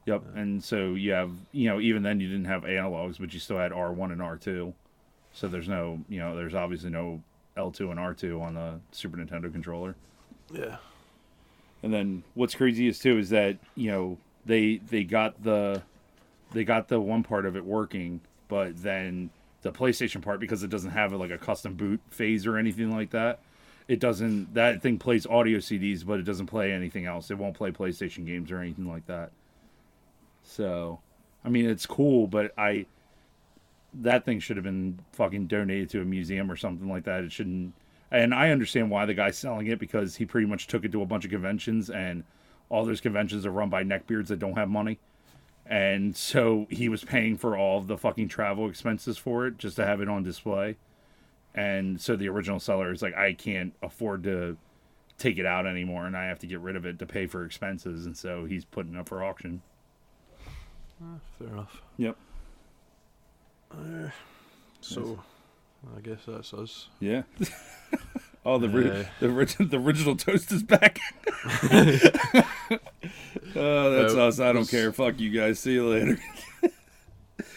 Yep. 0.05 0.23
And 0.36 0.63
so 0.63 0.93
you 0.93 1.11
have, 1.11 1.32
you 1.51 1.67
know, 1.69 1.80
even 1.80 2.01
then 2.01 2.19
you 2.19 2.28
didn't 2.30 2.45
have 2.45 2.63
analogs, 2.63 3.19
but 3.19 3.34
you 3.34 3.39
still 3.39 3.57
had 3.57 3.71
R1 3.71 4.11
and 4.11 4.21
R2. 4.21 4.73
So 5.34 5.47
there's 5.47 5.67
no, 5.67 5.99
you 6.07 6.19
know, 6.19 6.36
there's 6.36 6.55
obviously 6.55 6.89
no 6.89 7.21
L2 7.57 7.91
and 7.91 7.99
R2 7.99 8.41
on 8.41 8.53
the 8.53 8.80
Super 8.91 9.17
Nintendo 9.17 9.51
controller. 9.51 9.95
Yeah. 10.51 10.78
And 11.84 11.93
then 11.93 12.23
what's 12.36 12.55
crazy 12.55 12.88
is 12.88 12.99
too 12.99 13.17
is 13.17 13.30
that, 13.32 13.57
you 13.75 13.91
know, 13.91 14.17
they 14.47 14.77
they 14.77 15.03
got 15.03 15.43
the 15.43 15.83
they 16.53 16.63
got 16.63 16.87
the 16.87 16.99
one 16.99 17.23
part 17.23 17.45
of 17.45 17.55
it 17.55 17.65
working, 17.65 18.21
but 18.47 18.81
then 18.81 19.29
the 19.61 19.71
PlayStation 19.71 20.21
part 20.21 20.39
because 20.39 20.63
it 20.63 20.69
doesn't 20.69 20.91
have 20.91 21.13
like 21.13 21.31
a 21.31 21.37
custom 21.37 21.73
boot 21.73 21.99
phase 22.09 22.47
or 22.47 22.57
anything 22.57 22.95
like 22.95 23.11
that. 23.11 23.39
It 23.87 23.99
doesn't 23.99 24.53
that 24.53 24.81
thing 24.81 24.97
plays 24.97 25.25
audio 25.25 25.59
CDs, 25.59 26.05
but 26.05 26.19
it 26.19 26.23
doesn't 26.23 26.47
play 26.47 26.71
anything 26.71 27.05
else. 27.05 27.29
It 27.29 27.37
won't 27.37 27.55
play 27.55 27.71
PlayStation 27.71 28.25
games 28.25 28.51
or 28.51 28.59
anything 28.59 28.87
like 28.87 29.05
that. 29.07 29.31
So, 30.43 30.99
I 31.43 31.49
mean, 31.49 31.69
it's 31.69 31.85
cool, 31.85 32.27
but 32.27 32.53
I 32.57 32.85
that 33.93 34.25
thing 34.25 34.39
should 34.39 34.57
have 34.57 34.63
been 34.63 34.99
fucking 35.13 35.47
donated 35.47 35.89
to 35.91 36.01
a 36.01 36.05
museum 36.05 36.51
or 36.51 36.55
something 36.55 36.89
like 36.89 37.03
that. 37.05 37.23
It 37.23 37.31
shouldn't. 37.31 37.73
And 38.11 38.33
I 38.33 38.51
understand 38.51 38.89
why 38.89 39.05
the 39.05 39.13
guy's 39.13 39.37
selling 39.37 39.67
it 39.67 39.79
because 39.79 40.15
he 40.15 40.25
pretty 40.25 40.47
much 40.47 40.67
took 40.67 40.85
it 40.85 40.91
to 40.93 41.01
a 41.01 41.05
bunch 41.05 41.25
of 41.25 41.31
conventions, 41.31 41.89
and 41.89 42.23
all 42.70 42.86
those 42.86 43.01
conventions 43.01 43.45
are 43.45 43.51
run 43.51 43.70
by 43.70 43.84
neckbeards 43.84 44.28
that 44.28 44.39
don't 44.39 44.57
have 44.57 44.70
money. 44.70 44.99
And 45.65 46.15
so 46.15 46.68
he 46.70 46.88
was 46.88 47.03
paying 47.03 47.38
for 47.38 47.57
all 47.57 47.78
of 47.78 47.88
the 47.88 47.97
fucking 47.97 48.30
travel 48.30 48.70
expenses 48.70 49.18
for 49.18 49.47
it 49.47 49.57
just 49.57 49.76
to 49.76 49.86
have 49.86 50.01
it 50.01 50.07
on 50.07 50.24
display. 50.24 50.78
And 51.53 51.99
so 51.99 52.15
the 52.15 52.30
original 52.30 52.59
seller 52.59 52.91
is 52.91 53.01
like, 53.01 53.15
I 53.15 53.34
can't 53.34 53.74
afford 53.82 54.24
to 54.24 54.57
take 55.18 55.38
it 55.39 55.45
out 55.45 55.65
anymore, 55.65 56.05
and 56.05 56.15
I 56.15 56.26
have 56.26 56.39
to 56.39 56.47
get 56.47 56.59
rid 56.59 56.76
of 56.76 56.86
it 56.86 56.99
to 56.99 57.05
pay 57.05 57.26
for 57.26 57.43
expenses. 57.43 58.05
And 58.05 58.15
so 58.15 58.45
he's 58.45 58.63
putting 58.63 58.93
it 58.93 58.99
up 58.99 59.09
for 59.09 59.24
auction. 59.24 59.61
Ah, 61.03 61.20
fair 61.38 61.47
enough. 61.47 61.82
Yep. 61.97 62.15
Eh, 63.74 64.09
so, 64.82 65.20
I 65.95 66.01
guess 66.01 66.20
that's 66.28 66.53
us. 66.53 66.89
Yeah. 66.99 67.24
oh, 68.47 68.57
the 68.57 68.67
Uh, 68.67 69.05
the, 69.19 69.65
the 69.65 69.77
original 69.79 70.15
toast 70.15 70.51
is 70.51 70.63
back. 70.63 70.99
oh, 73.55 73.91
that's 73.91 74.13
Uh, 74.13 74.27
us. 74.27 74.39
I 74.39 74.51
don't 74.53 74.67
care. 74.69 74.91
Fuck 74.91 75.19
you 75.19 75.29
guys. 75.29 75.59
See 75.59 75.73
you 75.73 75.87
later. 75.87 76.17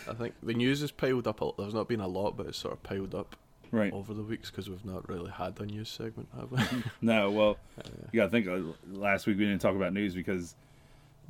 I 0.08 0.12
think 0.14 0.34
the 0.42 0.54
news 0.54 0.80
has 0.80 0.90
piled 0.90 1.26
up. 1.28 1.40
A, 1.40 1.50
there's 1.58 1.74
not 1.74 1.88
been 1.88 2.00
a 2.00 2.08
lot, 2.08 2.36
but 2.36 2.46
it's 2.46 2.58
sort 2.58 2.74
of 2.74 2.82
piled 2.82 3.14
up. 3.14 3.36
Right. 3.72 3.92
over 3.92 4.12
the 4.14 4.22
weeks 4.24 4.50
because 4.50 4.68
we've 4.68 4.84
not 4.84 5.08
really 5.08 5.30
had 5.30 5.56
a 5.60 5.64
news 5.64 5.88
segment, 5.88 6.28
have 6.36 6.50
we? 6.50 6.58
No, 7.00 7.30
well, 7.30 7.56
you 8.10 8.16
got 8.18 8.24
to 8.24 8.30
think. 8.30 8.48
Uh, 8.48 8.72
last 8.92 9.28
week 9.28 9.38
we 9.38 9.44
didn't 9.44 9.60
talk 9.60 9.76
about 9.76 9.92
news 9.92 10.12
because 10.12 10.56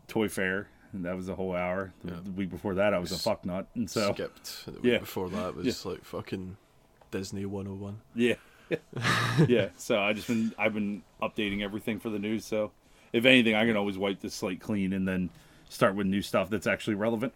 Toy 0.08 0.26
Fair, 0.26 0.66
and 0.94 1.04
that 1.04 1.14
was 1.16 1.28
a 1.28 1.34
whole 1.34 1.54
hour. 1.54 1.92
The, 2.02 2.12
Yeah. 2.14 2.20
the 2.24 2.30
week 2.30 2.48
before 2.48 2.76
that, 2.76 2.94
I 2.94 2.98
was 2.98 3.12
a 3.12 3.18
fuck 3.18 3.44
nut, 3.44 3.66
and 3.74 3.90
so 3.90 4.14
Skipped. 4.14 4.64
The 4.64 4.72
week 4.72 4.80
Yeah. 4.84 4.98
Before 5.00 5.28
that 5.28 5.54
was 5.54 5.84
like 5.84 6.02
fucking 6.02 6.56
Disney 7.11 7.44
101. 7.44 8.00
yeah, 8.14 8.36
yeah. 9.49 9.68
So 9.77 9.99
I 10.01 10.12
just 10.12 10.29
been 10.29 10.53
I've 10.59 10.75
been 10.75 11.03
updating 11.23 11.62
everything 11.62 11.99
for 12.01 12.11
the 12.11 12.18
news. 12.18 12.45
So 12.45 12.71
if 13.12 13.25
anything, 13.25 13.55
I 13.55 13.64
can 13.66 13.77
always 13.77 13.99
wipe 13.99 14.21
the 14.21 14.31
slate 14.31 14.61
clean 14.61 14.93
and 14.93 15.07
then 15.07 15.31
start 15.68 15.95
with 15.95 16.07
new 16.07 16.23
stuff 16.23 16.51
that's 16.51 16.66
actually 16.66 16.95
relevant. 16.95 17.33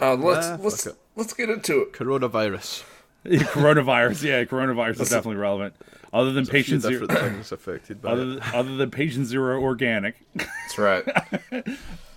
Uh, 0.00 0.14
let's 0.14 0.46
Ah, 0.46 0.58
let's 0.60 0.88
let's 1.16 1.32
get 1.34 1.50
into 1.50 1.82
it. 1.82 1.92
coronavirus, 1.92 2.84
Coronavirus. 3.24 4.22
yeah, 4.22 4.44
coronavirus 4.44 5.00
is 5.00 5.10
definitely 5.10 5.36
relevant. 5.36 5.74
Other 6.12 6.26
than 6.32 6.44
There's 6.44 6.48
patient 6.48 6.82
zero, 6.82 7.06
things 7.06 7.52
affected 7.52 8.00
by 8.00 8.10
other 8.12 8.22
it. 8.22 8.26
than, 8.26 8.42
other 8.54 8.76
than 8.76 8.90
patient 8.90 9.26
zero 9.26 9.60
organic, 9.60 10.16
That's 10.34 10.78
right. 10.78 11.04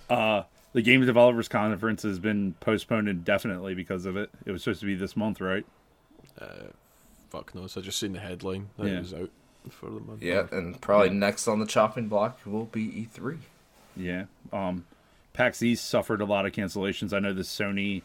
the 0.08 0.82
game 0.82 1.04
developers 1.04 1.48
conference 1.48 2.02
has 2.02 2.18
been 2.18 2.54
postponed 2.60 3.08
indefinitely 3.08 3.74
because 3.74 4.06
of 4.06 4.16
it. 4.16 4.30
It 4.46 4.52
was 4.52 4.62
supposed 4.62 4.80
to 4.80 4.86
be 4.86 4.94
this 4.94 5.16
month, 5.16 5.40
right? 5.40 5.66
Fuck 7.30 7.54
knows. 7.54 7.76
I 7.76 7.80
just 7.80 7.98
seen 7.98 8.12
the 8.12 8.18
headline 8.20 8.70
that 8.78 8.86
Yeah. 8.86 8.96
it 8.96 9.00
was 9.00 9.14
out 9.14 9.30
for 9.70 9.86
the 9.90 10.00
month. 10.00 10.22
yeah, 10.22 10.46
and 10.52 10.80
probably 10.80 11.10
next 11.10 11.46
on 11.48 11.58
the 11.60 11.66
chopping 11.66 12.08
block 12.08 12.38
will 12.44 12.64
be 12.66 12.82
E 12.82 13.08
E3. 13.14 13.38
Yeah. 13.96 14.24
Um, 14.52 14.84
PAX 15.32 15.62
East 15.62 15.88
suffered 15.88 16.20
a 16.20 16.24
lot 16.24 16.44
of 16.46 16.52
cancellations. 16.52 17.12
I 17.12 17.18
know 17.20 17.32
the 17.32 17.42
Sony, 17.42 18.02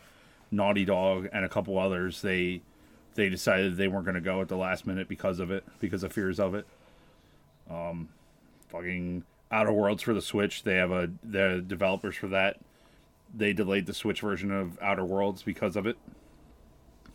Naughty 0.52 0.86
Dog, 0.86 1.28
and 1.34 1.44
a 1.44 1.50
couple 1.50 1.78
others. 1.80 2.22
They 2.22 2.62
they 3.16 3.30
decided 3.30 3.78
they 3.78 3.88
weren't 3.88 4.06
going 4.06 4.16
to 4.16 4.22
go 4.22 4.42
at 4.42 4.48
the 4.50 4.58
last 4.58 4.86
minute 4.86 5.08
because 5.08 5.40
of 5.40 5.50
it, 5.50 5.64
because 5.80 6.04
of 6.04 6.12
fears 6.12 6.40
of 6.40 6.54
it. 6.54 6.68
Um, 7.70 8.10
fucking 8.68 9.24
Outer 9.52 9.72
Worlds 9.72 10.04
for 10.04 10.14
the 10.14 10.22
Switch. 10.22 10.64
They 10.64 10.76
have 10.76 10.92
a 10.92 11.10
the 11.24 11.64
developers 11.66 12.16
for 12.16 12.28
that. 12.28 12.60
They 13.34 13.54
delayed 13.54 13.86
the 13.86 13.94
Switch 13.94 14.22
version 14.22 14.52
of 14.52 14.78
Outer 14.82 15.04
Worlds 15.06 15.42
because 15.44 15.76
of 15.76 15.88
it. 15.88 15.98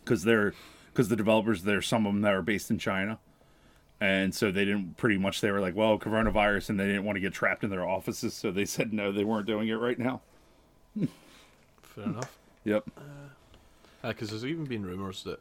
Because 0.04 0.24
they're 0.24 0.54
because 0.92 1.08
the 1.08 1.16
developers 1.16 1.62
there, 1.62 1.82
some 1.82 2.06
of 2.06 2.12
them 2.12 2.22
that 2.22 2.34
are 2.34 2.42
based 2.42 2.70
in 2.70 2.78
China 2.78 3.18
and 4.00 4.34
so 4.34 4.50
they 4.50 4.64
didn't 4.64 4.96
pretty 4.96 5.18
much 5.18 5.40
they 5.40 5.50
were 5.50 5.60
like 5.60 5.76
well 5.76 5.98
coronavirus 5.98 6.70
and 6.70 6.80
they 6.80 6.86
didn't 6.86 7.04
want 7.04 7.16
to 7.16 7.20
get 7.20 7.32
trapped 7.32 7.62
in 7.62 7.70
their 7.70 7.86
offices 7.86 8.34
so 8.34 8.50
they 8.50 8.64
said 8.64 8.92
no 8.92 9.12
they 9.12 9.24
weren't 9.24 9.46
doing 9.46 9.68
it 9.68 9.74
right 9.74 9.98
now 9.98 10.20
Fair 11.82 12.04
enough. 12.04 12.38
yep 12.64 12.84
uh, 12.96 13.00
uh, 14.02 14.08
Because 14.08 14.30
there's 14.30 14.44
even 14.44 14.64
been 14.64 14.84
rumours 14.84 15.22
that 15.24 15.40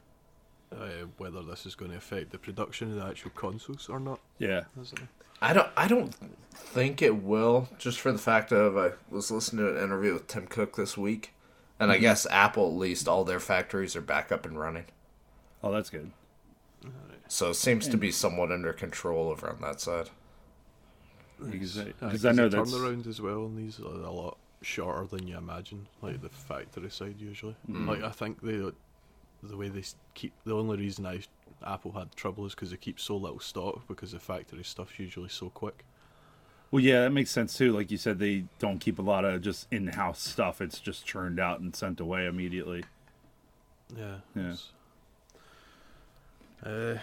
uh, 0.72 1.06
whether 1.18 1.42
this 1.42 1.66
is 1.66 1.74
going 1.74 1.92
to 1.92 1.98
affect 1.98 2.32
the 2.32 2.38
production 2.38 2.92
of 2.92 2.98
the 2.98 3.06
actual 3.06 3.32
consoles 3.32 3.90
or 3.90 4.00
not. 4.00 4.20
yeah 4.38 4.64
I 5.42 5.54
don't 5.54 5.70
I 5.78 5.88
don't 5.88 6.14
think 6.54 7.02
it 7.02 7.24
will, 7.24 7.70
just 7.78 8.00
for 8.02 8.12
the 8.12 8.18
fact 8.18 8.52
of 8.52 8.78
I 8.78 8.92
was 9.10 9.32
listening 9.32 9.66
to 9.66 9.78
an 9.78 9.84
interview 9.84 10.14
with 10.14 10.28
Tim 10.28 10.48
Cook 10.48 10.76
this 10.76 10.98
week, 10.98 11.34
and 11.80 11.90
I 11.90 11.96
mm-hmm. 11.96 12.02
guess 12.02 12.28
Apple 12.30 12.68
at 12.68 12.78
least 12.78 13.08
all 13.08 13.24
their 13.24 13.40
factories 13.40 13.96
are 13.96 14.02
back 14.02 14.34
up 14.34 14.46
and 14.46 14.60
running. 14.60 14.84
Oh 15.64 15.72
that's 15.72 15.90
good 15.90 16.12
So 17.28 17.50
it 17.52 17.56
seems 17.56 17.88
to 17.90 17.98
be 17.98 18.12
somewhat 18.12 18.52
under 18.52 18.74
control 18.74 19.30
over 19.30 19.50
on 19.50 19.62
that 19.62 19.80
side. 19.80 20.10
Uh, 21.42 21.46
because 21.46 21.78
I, 21.78 21.94
I 22.02 22.32
know 22.32 22.50
the 22.50 22.58
that's 22.58 22.72
turnaround 22.74 23.06
as 23.08 23.22
well 23.22 23.46
on 23.46 23.56
these 23.56 23.80
are 23.80 23.84
a 23.86 24.12
lot 24.12 24.38
shorter 24.62 25.06
than 25.06 25.28
you 25.28 25.38
imagine, 25.38 25.88
like 26.02 26.22
the 26.22 26.30
factory 26.30 26.90
side 26.90 27.16
usually. 27.20 27.56
Mm. 27.70 27.88
Like 27.88 28.02
I 28.04 28.10
think 28.10 28.42
the 28.42 28.74
the 29.44 29.56
way 29.56 29.70
they 29.70 29.84
keep 30.16 30.34
the 30.44 30.56
only 30.56 30.78
reason 30.78 31.06
I 31.06 31.22
Apple 31.66 31.92
had 31.92 32.16
trouble 32.16 32.46
is 32.46 32.56
because 32.56 32.72
they 32.72 32.78
keep 32.78 33.00
so 33.00 33.16
little 33.16 33.40
stock 33.40 33.88
because 33.88 34.12
the 34.14 34.20
factory 34.20 34.64
stuff's 34.64 34.98
usually 34.98 35.30
so 35.30 35.50
quick. 35.50 35.86
well 36.72 36.82
yeah 36.84 37.02
that 37.04 37.12
makes 37.12 37.32
sense 37.32 37.56
too 37.58 37.72
like 37.74 37.90
you 37.92 37.98
said 37.98 38.20
they 38.20 38.46
don't 38.60 38.80
keep 38.80 38.98
a 39.00 39.02
lot 39.02 39.24
of 39.26 39.42
just 39.42 39.68
in-house 39.72 40.22
stuff 40.22 40.62
it's 40.62 40.80
just 40.80 41.06
churned 41.06 41.40
out 41.40 41.60
and 41.60 41.76
sent 41.76 42.00
away 42.00 42.26
immediately 42.26 42.84
Yeah. 43.96 44.18
Yeah. 44.36 44.42
it's- 44.54 44.72
Uh, 46.66 46.96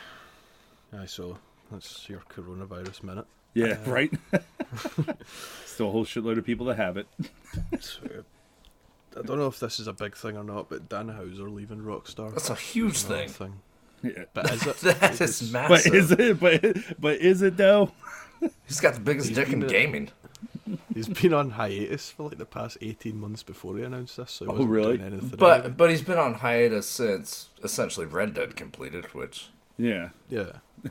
I 0.97 1.07
saw. 1.07 1.37
that's 1.71 2.09
your 2.09 2.21
coronavirus 2.29 3.03
minute. 3.03 3.27
yeah 3.55 3.79
right 3.87 4.13
still 5.65 5.89
a 5.89 5.91
whole 5.93 6.05
shitload 6.05 6.39
of 6.39 6.45
people 6.45 6.67
that 6.67 6.77
have 6.77 6.97
it 6.97 7.07
So, 7.81 8.01
I 9.19 9.23
don't 9.23 9.39
know 9.39 9.47
if 9.47 9.59
this 9.59 9.81
is 9.81 9.87
a 9.87 9.93
big 9.95 10.15
thing 10.15 10.37
or 10.37 10.45
not, 10.45 10.69
but 10.69 10.89
Dan 10.91 11.09
Houser 11.09 11.49
leaving 11.49 11.79
Rockstar. 11.79 12.33
That's 12.33 12.51
a 12.51 12.55
huge 12.55 13.05
Another 13.05 13.29
thing. 13.29 13.61
yeah. 14.03 14.25
But 14.35 14.51
is 14.53 14.67
it? 14.67 14.77
That 14.83 15.03
It's- 15.15 15.43
is 15.43 15.51
but 15.51 15.87
is 15.87 16.11
it 16.13 16.39
but 16.41 17.01
but 17.01 17.17
is 17.21 17.41
it 17.43 17.57
though 17.57 17.93
He's 18.67 18.81
got 18.81 18.93
the 18.95 19.01
biggest 19.01 19.29
He's 19.29 19.37
dick 19.39 19.49
in 19.49 19.61
been- 19.61 19.69
gaming. 19.71 20.11
He's 20.95 21.09
been 21.09 21.33
on 21.35 21.51
hiatus 21.51 22.11
for 22.11 22.25
like 22.29 22.39
the 22.39 22.45
past 22.47 22.79
18 22.81 23.19
months 23.19 23.43
before 23.43 23.77
he 23.77 23.85
announced 23.85 24.17
this, 24.17 24.33
so 24.33 24.45
he 24.47 24.49
Oh, 24.51 24.53
wasn't 24.55 24.71
really? 24.71 24.97
doing 24.99 25.12
anything 25.12 25.39
But 25.39 25.61
anyway. 25.61 25.75
but 25.77 25.91
he's 25.91 26.03
been 26.03 26.19
on 26.19 26.35
hiatus 26.35 26.89
since 26.89 27.49
essentially 27.62 28.07
Red 28.07 28.35
Dead 28.35 28.57
completed, 28.57 29.07
which 29.14 29.49
yeah 29.79 30.11
yeah. 30.29 30.53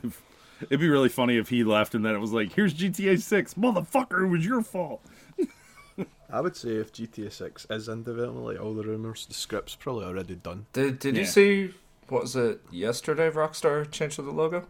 It'd 0.62 0.80
be 0.80 0.88
really 0.88 1.10
funny 1.10 1.36
if 1.36 1.50
he 1.50 1.62
left 1.64 1.94
and 1.94 2.04
then 2.04 2.14
it 2.14 2.18
was 2.18 2.32
like, 2.32 2.54
"Here's 2.54 2.72
GTA 2.72 3.20
Six, 3.20 3.54
motherfucker! 3.54 4.24
It 4.24 4.28
was 4.28 4.44
your 4.46 4.62
fault." 4.62 5.02
I 6.32 6.40
would 6.40 6.56
say 6.56 6.70
if 6.70 6.92
GTA 6.92 7.30
6 7.32 7.66
is 7.70 7.88
in 7.88 8.02
development, 8.02 8.44
like 8.46 8.60
all 8.60 8.74
the 8.74 8.82
rumours, 8.82 9.26
the 9.26 9.34
script's 9.34 9.74
probably 9.76 10.06
already 10.06 10.34
done. 10.34 10.66
did 10.72 10.98
did 10.98 11.14
Yeah. 11.14 11.20
you 11.20 11.26
see 11.26 11.74
what 12.08 12.22
was 12.22 12.36
it 12.36 12.60
yesterday? 12.70 13.28
Rockstar 13.30 13.90
changed 13.90 14.16
the 14.18 14.22
logo 14.22 14.66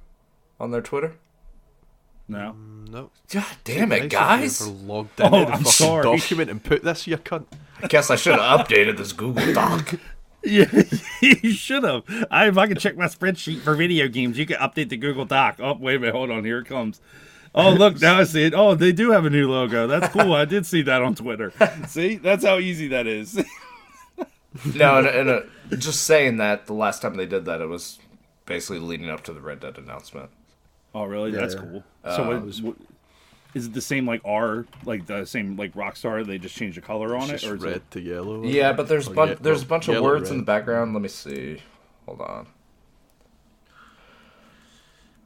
on 0.59 0.71
their 0.73 0.81
Twitter. 0.83 1.15
No, 2.29 2.55
Mm, 2.59 2.89
No. 2.91 3.11
God 3.33 3.45
damn 3.65 3.93
it, 3.93 4.11
guys! 4.11 4.67
Logged 4.67 5.21
into 5.21 5.37
Oh, 5.37 5.45
I'm 5.47 5.65
sorry. 5.65 6.03
document 6.03 6.51
and 6.51 6.63
put 6.63 6.83
this, 6.83 7.07
you 7.07 7.17
cunt. 7.19 7.47
I 7.83 7.87
guess 7.89 8.11
I 8.11 8.17
should 8.17 8.39
have 8.39 8.61
updated 8.67 8.97
this 8.97 9.13
Google 9.13 9.53
Doc. 9.55 9.95
yeah, 10.43 10.67
you 11.21 11.51
should 11.53 11.85
have. 11.85 12.03
I, 12.31 12.49
if 12.49 12.57
I 12.59 12.67
could 12.67 12.79
check 12.81 12.97
my 12.97 13.07
spreadsheet 13.07 13.61
for 13.61 13.75
video 13.75 14.09
games, 14.09 14.39
you 14.39 14.47
could 14.47 14.57
update 14.57 14.89
the 14.89 14.97
Google 14.97 15.25
Doc. 15.25 15.57
Oh, 15.61 15.75
wait 15.79 15.97
a 15.97 15.99
minute, 16.01 16.15
hold 16.15 16.31
on, 16.31 16.45
here 16.45 16.59
it 16.59 16.67
comes. 16.67 17.01
Oh, 17.55 17.71
look, 17.71 18.01
now 18.01 18.19
I 18.19 18.25
see 18.25 18.45
it. 18.45 18.55
Oh, 18.55 18.75
they 18.75 18.93
do 18.93 19.13
have 19.13 19.25
a 19.25 19.31
new 19.31 19.51
logo. 19.51 19.87
That's 19.87 20.09
cool. 20.13 20.35
I 20.35 20.45
did 20.45 20.67
see 20.67 20.83
that 20.83 21.01
on 21.03 21.15
Twitter. 21.15 21.53
See, 21.89 22.17
that's 22.17 22.45
how 22.45 22.59
easy 22.59 22.89
that 22.89 23.07
is. 23.07 23.43
No, 24.75 24.99
and, 24.99 25.07
and 25.07 25.29
uh, 25.31 25.41
just 25.77 26.03
saying 26.05 26.37
that 26.39 26.67
the 26.67 26.73
last 26.75 27.01
time 27.03 27.17
they 27.17 27.25
did 27.27 27.45
that, 27.47 27.61
it 27.63 27.67
was 27.67 27.99
basically 28.47 28.79
leading 28.79 29.09
up 29.11 29.23
to 29.25 29.33
the 29.33 29.41
Red 29.41 29.61
Dead 29.61 29.79
announcement. 29.79 30.29
Oh, 30.97 31.05
really? 31.05 31.31
Yeah, 31.33 31.41
That's 31.41 31.55
yeah. 31.55 31.61
cool. 31.61 31.85
so, 32.05 32.27
what, 32.27 32.55
what, 32.63 32.77
is 33.53 33.67
it 33.67 33.75
the 33.75 33.83
same 33.83 34.07
like 34.07 34.23
R, 34.25 34.65
like 34.87 35.05
the 35.07 35.27
same 35.27 35.57
like 35.57 35.75
Rockstar? 35.75 36.27
They 36.27 36.39
just 36.39 36.57
changed 36.57 36.79
the 36.79 36.81
color 36.81 37.15
on 37.15 37.31
It's 37.31 37.43
it, 37.43 37.49
or 37.49 37.57
just 37.57 37.59
is 37.59 37.63
red 37.65 37.77
it? 37.77 37.91
to 37.91 38.01
yellow. 38.01 38.43
Yeah, 38.45 38.73
but 38.73 38.89
there's 38.89 39.07
Or 39.09 39.15
bun- 39.15 39.29
ye- 39.29 39.35
there's 39.41 39.59
a 39.61 39.65
well, 39.65 39.69
bunch 39.69 39.89
of 39.89 39.95
yellow, 39.95 40.07
words 40.07 40.31
in 40.31 40.39
the 40.39 40.43
background. 40.45 40.95
Let 40.95 41.03
me 41.03 41.09
see. 41.09 41.59
Hold 42.07 42.23
on. 42.23 42.47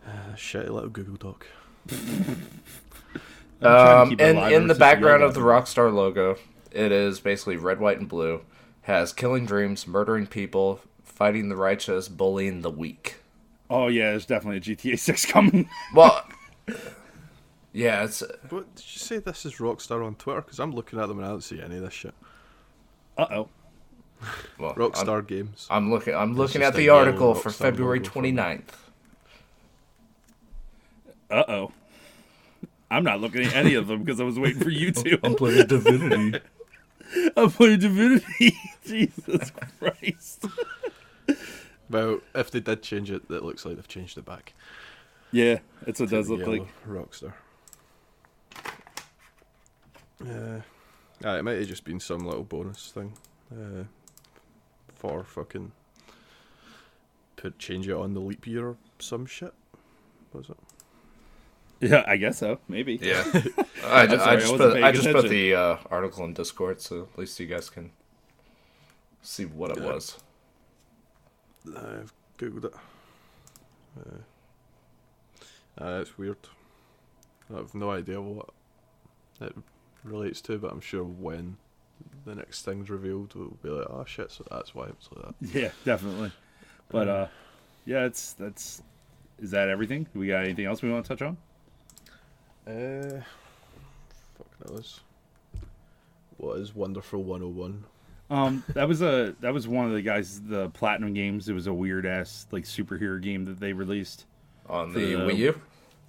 Uh, 0.07 0.35
shitty 0.35 0.71
little 0.71 0.89
Google 0.89 1.17
Doc. 1.17 1.47
I'm 1.91 1.99
trying 3.61 3.61
to 3.61 3.69
Um, 4.03 4.09
keep 4.11 4.21
it 4.21 4.29
in 4.31 4.37
alive 4.37 4.53
in 4.53 4.63
ever 4.65 4.73
the 4.75 4.79
background 4.79 5.21
Yoga. 5.21 5.25
of 5.27 5.35
the 5.35 5.41
Rockstar 5.41 5.93
logo, 5.93 6.37
it 6.73 6.91
is 6.93 7.21
basically 7.21 7.57
red, 7.57 7.79
white, 7.79 7.99
and 7.99 8.09
blue. 8.09 8.41
Has 8.83 9.13
killing 9.13 9.47
dreams, 9.47 9.87
murdering 9.87 10.27
people, 10.27 10.81
fighting 11.05 11.49
the 11.49 11.57
righteous, 11.57 12.09
bullying 12.09 12.63
the 12.63 12.71
weak. 12.71 13.20
Oh 13.71 13.87
yeah, 13.87 14.11
there's 14.11 14.27
definitely 14.27 14.59
a 14.59 14.77
GTA 14.77 14.99
Six 14.99 15.25
coming. 15.25 15.69
Well, 15.95 16.25
yeah, 17.73 18.05
it's 18.05 18.23
What 18.49 18.75
did 18.75 18.85
you 18.85 18.99
say? 18.99 19.19
This 19.19 19.47
is 19.47 19.55
Rockstar 19.55 20.05
on 20.05 20.17
Twitter? 20.17 20.43
Because 20.43 20.59
I'm 20.59 20.73
looking 20.73 20.99
at 20.99 21.07
them 21.07 21.19
and 21.19 21.27
I 21.27 21.31
don't 21.31 21.43
see 21.43 21.63
any 21.63 21.77
of 21.77 21.83
this 21.83 21.95
shit. 21.95 22.15
Uh 23.17 23.27
oh. 23.31 23.49
well, 24.59 24.75
Rockstar 24.75 25.19
I'm, 25.19 25.25
Games. 25.25 25.67
I'm 25.71 25.91
looking. 25.91 26.15
I'm 26.15 26.37
looking 26.37 26.63
at 26.63 26.75
the 26.75 26.89
article 26.89 27.35
for 27.35 27.51
Rockstar 27.51 27.55
February 27.55 27.99
logo 28.01 28.11
for 28.11 28.21
29th. 28.21 28.63
Uh 31.31 31.45
oh. 31.49 31.73
I'm 32.91 33.05
not 33.05 33.21
looking 33.21 33.43
at 33.47 33.55
any 33.55 33.75
of 33.75 33.87
them 33.87 34.03
because 34.03 34.21
I 34.21 34.25
was 34.25 34.39
waiting 34.39 34.61
for 34.61 34.71
you 34.71 34.91
to. 34.93 35.21
I'm 35.23 35.37
playing 35.37 35.69
Divinity. 35.69 36.41
I'm 37.37 37.51
playing 37.51 37.81
Divinity. 37.81 38.57
Jesus 38.85 39.53
Christ. 39.79 40.47
Well, 41.91 42.21
if 42.35 42.51
they 42.51 42.61
did 42.61 42.83
change 42.83 43.11
it, 43.11 43.23
it 43.29 43.43
looks 43.43 43.65
like 43.65 43.75
they've 43.77 43.89
changed 43.89 44.17
it 44.17 44.25
back. 44.25 44.55
Yeah, 45.33 45.59
it's 45.87 46.01
what 46.01 46.13
it 46.13 46.17
does 46.17 46.31
look 46.31 46.47
like. 46.47 46.63
yellow 46.87 47.05
Rockstar. 47.07 47.33
Uh, 50.25 50.61
ah, 51.25 51.37
it 51.37 51.43
might 51.45 51.59
have 51.59 51.67
just 51.67 51.85
been 51.85 52.01
some 52.01 52.21
little 52.27 52.45
bonus 52.45 52.91
thing 52.93 53.15
uh, 53.53 53.85
for 54.95 55.25
fucking 55.25 55.73
put 57.37 57.59
change 57.59 57.89
it 57.89 57.93
on 57.95 58.13
the 58.15 58.21
leap 58.21 58.47
year 58.47 58.69
or 58.69 58.77
some 58.99 59.25
shit. 59.27 59.55
Was 60.33 60.51
it? 60.51 60.57
Yeah, 61.91 62.05
I 62.07 62.19
guess 62.19 62.39
so. 62.39 62.61
Maybe. 62.69 62.99
Yeah, 63.01 63.25
I, 63.85 64.03
I'm 64.03 64.11
sorry, 64.11 64.21
I 64.21 64.33
I 64.33 64.37
just 64.37 64.53
wasn't 64.53 64.73
put 64.75 64.83
I 64.83 64.93
just 64.93 65.11
put 65.11 65.29
the 65.29 65.55
uh, 65.55 65.77
article 65.91 66.25
in 66.27 66.35
Discord, 66.35 66.81
so 66.81 67.09
at 67.13 67.19
least 67.19 67.41
you 67.41 67.47
guys 67.47 67.71
can 67.71 67.91
see 69.23 69.47
what 69.47 69.71
it 69.71 69.79
Yeah. 69.79 69.87
was. 69.93 70.19
I've 71.69 72.13
googled 72.39 72.65
it. 72.65 72.75
Uh, 75.81 76.01
it's 76.03 76.17
weird. 76.19 76.37
I 77.53 77.57
have 77.59 77.75
no 77.75 77.91
idea 77.91 78.21
what 78.21 78.51
it 79.41 79.55
relates 80.05 80.41
to, 80.43 80.59
but 80.59 80.73
I'm 80.73 80.81
sure 80.81 81.05
when 81.05 81.57
the 82.25 82.35
next 82.35 82.65
thing's 82.65 82.91
revealed, 82.91 83.35
we'll 83.35 83.57
be 83.63 83.71
like, 83.71 83.87
oh 83.89 84.05
shit, 84.07 84.31
so 84.31 84.45
that's 84.51 84.75
why 84.75 84.87
it's 84.87 85.09
like 85.15 85.25
that. 85.27 85.35
Yeah, 85.61 85.71
definitely. 85.85 86.33
But 86.89 87.09
uh, 87.09 87.27
yeah, 87.87 88.05
it's 88.05 88.33
that's. 88.35 88.83
Is 89.41 89.53
that 89.53 89.69
everything? 89.69 90.07
We 90.15 90.27
got 90.27 90.45
anything 90.45 90.67
else 90.67 90.83
we 90.83 90.91
want 90.93 91.07
to 91.07 91.17
touch 91.17 91.23
on? 91.23 91.37
Uh, 92.67 93.23
fuck 94.37 94.71
knows. 94.71 95.01
What 96.37 96.59
is 96.59 96.75
Wonderful 96.75 97.23
101? 97.23 97.85
Um, 98.31 98.63
that 98.75 98.87
was 98.87 99.03
a 99.03 99.35
that 99.41 99.53
was 99.53 99.67
one 99.67 99.87
of 99.87 99.93
the 99.93 100.03
guys 100.03 100.41
the 100.43 100.71
platinum 100.71 101.15
games. 101.15 101.49
It 101.49 101.53
was 101.53 101.67
a 101.67 101.73
weird 101.75 102.07
ass 102.07 102.47
like 102.53 102.65
superhero 102.65 103.21
game 103.21 103.45
that 103.47 103.59
they 103.59 103.73
released. 103.73 104.27
On 104.69 104.93
the 104.93 105.01
the- 105.01 105.15
Wii 105.17 105.37
U? 105.39 105.61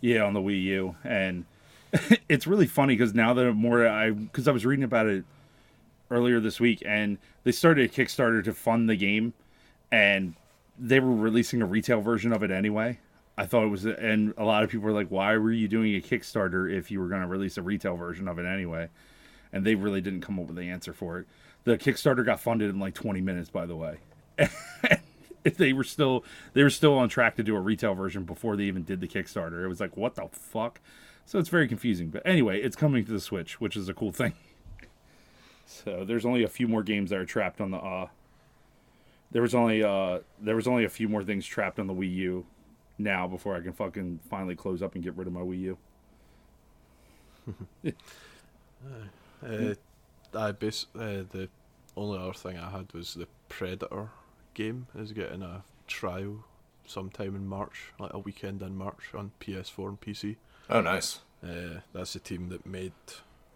Yeah, 0.01 0.23
on 0.23 0.33
the 0.33 0.39
Wii 0.39 0.63
U, 0.63 0.95
and 1.03 1.45
it's 2.29 2.45
really 2.47 2.67
funny 2.67 2.95
because 2.95 3.13
now 3.13 3.33
that 3.33 3.53
more 3.53 3.87
I 3.87 4.11
because 4.11 4.47
I 4.47 4.51
was 4.51 4.65
reading 4.65 4.83
about 4.83 5.07
it 5.07 5.23
earlier 6.11 6.39
this 6.39 6.59
week, 6.59 6.83
and 6.85 7.17
they 7.43 7.51
started 7.51 7.89
a 7.89 7.93
Kickstarter 7.93 8.43
to 8.43 8.53
fund 8.53 8.89
the 8.89 8.95
game, 8.95 9.33
and 9.91 10.35
they 10.77 10.99
were 10.99 11.13
releasing 11.15 11.61
a 11.61 11.65
retail 11.65 12.01
version 12.01 12.33
of 12.33 12.43
it 12.43 12.51
anyway. 12.51 12.99
I 13.37 13.45
thought 13.45 13.63
it 13.63 13.69
was, 13.69 13.85
and 13.85 14.33
a 14.37 14.43
lot 14.43 14.63
of 14.63 14.69
people 14.69 14.85
were 14.85 14.91
like, 14.91 15.07
"Why 15.09 15.37
were 15.37 15.51
you 15.51 15.67
doing 15.67 15.95
a 15.95 16.01
Kickstarter 16.01 16.71
if 16.71 16.91
you 16.91 16.99
were 16.99 17.07
going 17.07 17.21
to 17.21 17.27
release 17.27 17.57
a 17.57 17.61
retail 17.63 17.95
version 17.95 18.27
of 18.27 18.37
it 18.37 18.45
anyway?" 18.45 18.89
And 19.53 19.65
they 19.65 19.75
really 19.75 20.01
didn't 20.01 20.21
come 20.21 20.39
up 20.39 20.47
with 20.47 20.55
the 20.55 20.69
answer 20.69 20.93
for 20.93 21.19
it. 21.19 21.27
The 21.63 21.77
Kickstarter 21.77 22.25
got 22.25 22.39
funded 22.39 22.69
in 22.69 22.79
like 22.79 22.93
20 22.95 23.21
minutes, 23.21 23.49
by 23.49 23.65
the 23.65 23.75
way. 23.75 23.97
they 25.43 25.73
were 25.73 25.83
still 25.83 26.23
they 26.53 26.63
were 26.63 26.69
still 26.69 26.97
on 26.97 27.09
track 27.09 27.35
to 27.35 27.43
do 27.43 27.55
a 27.55 27.59
retail 27.59 27.93
version 27.93 28.23
before 28.23 28.55
they 28.55 28.63
even 28.63 28.83
did 28.83 29.01
the 29.01 29.07
Kickstarter. 29.07 29.63
It 29.63 29.67
was 29.67 29.79
like, 29.79 29.95
what 29.95 30.15
the 30.15 30.27
fuck? 30.31 30.79
So 31.25 31.39
it's 31.39 31.49
very 31.49 31.67
confusing. 31.67 32.09
But 32.09 32.23
anyway, 32.25 32.61
it's 32.61 32.75
coming 32.75 33.05
to 33.05 33.11
the 33.11 33.19
Switch, 33.19 33.61
which 33.61 33.75
is 33.75 33.89
a 33.89 33.93
cool 33.93 34.11
thing. 34.11 34.33
So 35.67 36.03
there's 36.03 36.25
only 36.25 36.43
a 36.43 36.49
few 36.49 36.67
more 36.67 36.83
games 36.83 37.11
that 37.11 37.19
are 37.19 37.25
trapped 37.25 37.61
on 37.61 37.71
the 37.71 37.77
uh 37.77 38.07
there 39.31 39.41
was 39.41 39.55
only 39.55 39.81
uh 39.81 40.19
there 40.41 40.57
was 40.57 40.67
only 40.67 40.83
a 40.83 40.89
few 40.89 41.07
more 41.07 41.23
things 41.23 41.45
trapped 41.45 41.79
on 41.79 41.87
the 41.87 41.93
Wii 41.93 42.13
U 42.13 42.45
now 42.97 43.25
before 43.25 43.55
I 43.55 43.61
can 43.61 43.71
fucking 43.71 44.19
finally 44.29 44.55
close 44.55 44.81
up 44.81 44.95
and 44.95 45.03
get 45.03 45.15
rid 45.15 45.27
of 45.27 45.33
my 45.33 45.39
Wii 45.39 45.59
U. 45.61 45.77
Uh, 49.43 49.73
I 50.33 50.51
bas- 50.51 50.87
uh, 50.95 51.23
the 51.29 51.49
only 51.95 52.19
other 52.19 52.33
thing 52.33 52.57
I 52.57 52.69
had 52.69 52.93
was 52.93 53.13
the 53.13 53.27
Predator 53.49 54.09
game 54.53 54.87
is 54.95 55.11
getting 55.11 55.41
a 55.41 55.63
trial 55.87 56.45
sometime 56.85 57.35
in 57.35 57.47
March, 57.47 57.93
like 57.99 58.13
a 58.13 58.19
weekend 58.19 58.61
in 58.61 58.75
March 58.77 59.13
on 59.13 59.31
PS4 59.39 59.89
and 59.89 60.01
PC. 60.01 60.37
Oh, 60.69 60.81
nice. 60.81 61.19
Uh, 61.43 61.79
that's 61.93 62.13
the 62.13 62.19
team 62.19 62.49
that 62.49 62.65
made 62.65 62.93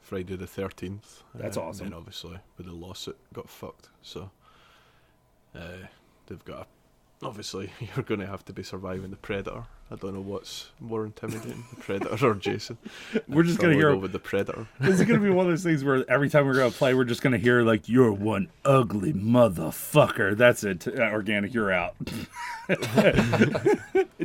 Friday 0.02 0.36
the 0.36 0.48
Thirteenth. 0.48 1.24
That's 1.34 1.58
awesome. 1.58 1.86
And 1.86 1.94
then 1.94 1.98
obviously 2.00 2.38
with 2.58 2.68
the 2.68 2.74
lawsuit 2.74 3.18
got 3.34 3.50
fucked. 3.50 3.90
So 4.02 4.32
uh, 5.56 5.88
they've 6.28 6.44
got. 6.46 6.62
A, 6.62 6.68
obviously, 7.24 7.72
you're 7.80 8.04
going 8.06 8.20
to 8.20 8.28
have 8.28 8.44
to 8.46 8.54
be 8.54 8.64
surviving 8.64 9.10
the 9.12 9.18
Predator. 9.18 9.66
I 9.92 9.96
don't 9.98 10.16
know 10.16 10.22
what's 10.22 10.72
more 10.80 11.06
intimidating, 11.06 11.64
the 11.70 11.76
Predator 11.80 12.28
or 12.28 12.34
Jason. 12.34 12.80
We're 13.28 13.44
just 13.44 13.60
gonna 13.60 13.76
hear 13.76 13.92
go 13.92 13.98
with 14.00 14.14
the 14.14 14.20
Predator. 14.20 14.66
This 14.80 15.00
is 15.00 15.06
gonna 15.06 15.20
be 15.20 15.30
one 15.30 15.46
of 15.46 15.52
those 15.52 15.62
things 15.64 15.84
where 15.84 16.04
every 16.10 16.28
time 16.28 16.48
we're 16.48 16.56
gonna 16.56 16.72
play, 16.72 16.96
we're 16.96 17.04
just 17.04 17.22
gonna 17.22 17.38
hear 17.38 17.62
like 17.62 17.88
"You're 17.88 18.12
one 18.12 18.50
ugly 18.66 19.14
motherfucker." 19.14 20.36
That's 20.36 20.64
it. 20.64 20.88
Uh, 20.88 21.04
organic, 21.12 21.54
you're 21.54 21.72
out. 21.72 21.94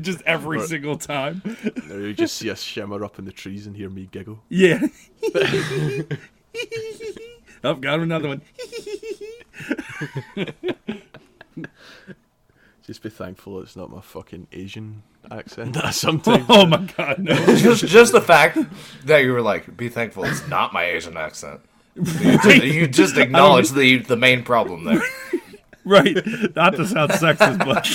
just 0.01 0.23
every 0.23 0.61
Or- 0.61 0.67
single 0.67 0.97
time. 0.97 1.43
You 1.91 2.15
just 2.15 2.37
see 2.39 2.49
a 2.49 2.57
shimmer 2.57 3.05
up 3.05 3.19
in 3.19 3.27
the 3.27 3.33
trees 3.33 3.67
and 3.67 3.77
hear 3.77 3.91
me 3.91 4.09
giggle. 4.11 4.41
Yeah. 4.49 4.81
I've 7.63 7.83
got 7.83 8.01
another 8.01 8.29
one. 8.29 8.43
Just 12.91 13.05
be 13.05 13.09
thankful 13.09 13.63
it's 13.63 13.77
not 13.77 13.89
my 13.89 14.01
fucking 14.01 14.49
Asian 14.51 15.05
accent 15.31 15.75
that 15.75 15.85
I 15.85 15.91
sometimes. 15.93 16.45
Oh 16.49 16.67
my 16.67 16.79
god, 16.97 17.21
no. 17.21 17.35
just, 17.55 17.87
just 17.87 18.11
the 18.11 18.21
fact 18.21 18.59
that 19.05 19.19
you 19.19 19.33
were 19.33 19.43
like, 19.43 19.77
be 19.77 19.89
thankful 19.89 20.25
it's 20.25 20.49
not 20.49 20.73
my 20.73 20.87
Asian 20.87 21.17
accent. 21.17 21.61
You 21.95 22.03
just, 22.39 22.65
you 22.65 22.89
just 22.89 23.17
acknowledge 23.17 23.71
the, 23.71 23.99
the 23.99 24.17
main 24.17 24.43
problem 24.43 24.83
there. 24.87 25.01
right. 25.85 26.17
Not 26.57 26.71
to 26.71 26.85
sound 26.89 27.13
sexist, 27.13 27.65
but 27.65 27.87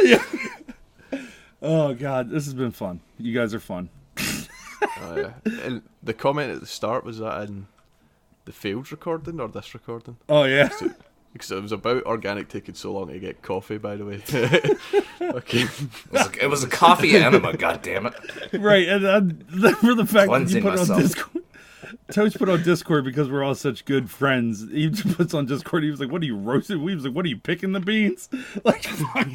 yeah. 0.00 0.22
Oh 1.60 1.94
god, 1.94 2.30
this 2.30 2.44
has 2.44 2.54
been 2.54 2.70
fun. 2.70 3.00
You 3.18 3.34
guys 3.34 3.52
are 3.52 3.58
fun. 3.58 3.88
Uh, 5.00 5.30
and 5.44 5.82
the 6.04 6.14
comment 6.14 6.52
at 6.52 6.60
the 6.60 6.68
start 6.68 7.04
was 7.04 7.18
that 7.18 7.48
in 7.48 7.66
the 8.44 8.52
failed 8.52 8.92
recording 8.92 9.40
or 9.40 9.48
this 9.48 9.74
recording? 9.74 10.18
Oh 10.28 10.44
yeah. 10.44 10.70
Because 11.32 11.50
it 11.50 11.62
was 11.62 11.72
about 11.72 12.04
organic 12.04 12.48
taking 12.48 12.74
so 12.74 12.92
long 12.92 13.08
to 13.08 13.18
get 13.18 13.40
coffee, 13.40 13.78
by 13.78 13.96
the 13.96 14.04
way. 14.04 14.16
okay. 15.22 15.62
It 15.62 16.12
was 16.12 16.26
a, 16.26 16.44
it 16.44 16.50
was 16.50 16.62
a 16.62 16.68
coffee 16.68 17.16
enema, 17.16 17.52
goddammit. 17.54 18.62
right, 18.62 18.86
and 18.86 19.06
uh, 19.06 19.74
for 19.76 19.94
the 19.94 20.04
fact 20.06 20.30
that 20.30 20.50
you 20.50 20.60
put 20.60 20.74
it 20.78 20.90
on. 20.90 21.00
Discord. 21.00 21.44
Toast 22.10 22.38
put 22.38 22.48
on 22.48 22.62
Discord 22.62 23.04
because 23.04 23.30
we're 23.30 23.42
all 23.42 23.54
such 23.54 23.84
good 23.84 24.10
friends. 24.10 24.66
He 24.70 24.90
puts 25.14 25.34
on 25.34 25.46
Discord. 25.46 25.82
He 25.82 25.90
was 25.90 26.00
like, 26.00 26.10
"What 26.10 26.22
are 26.22 26.26
you 26.26 26.36
roasting?" 26.36 26.82
We 26.82 26.94
was 26.94 27.04
like, 27.04 27.14
"What 27.14 27.24
are 27.24 27.28
you 27.28 27.38
picking 27.38 27.72
the 27.72 27.80
beans?" 27.80 28.28
Like, 28.64 28.84
fuck. 28.84 29.28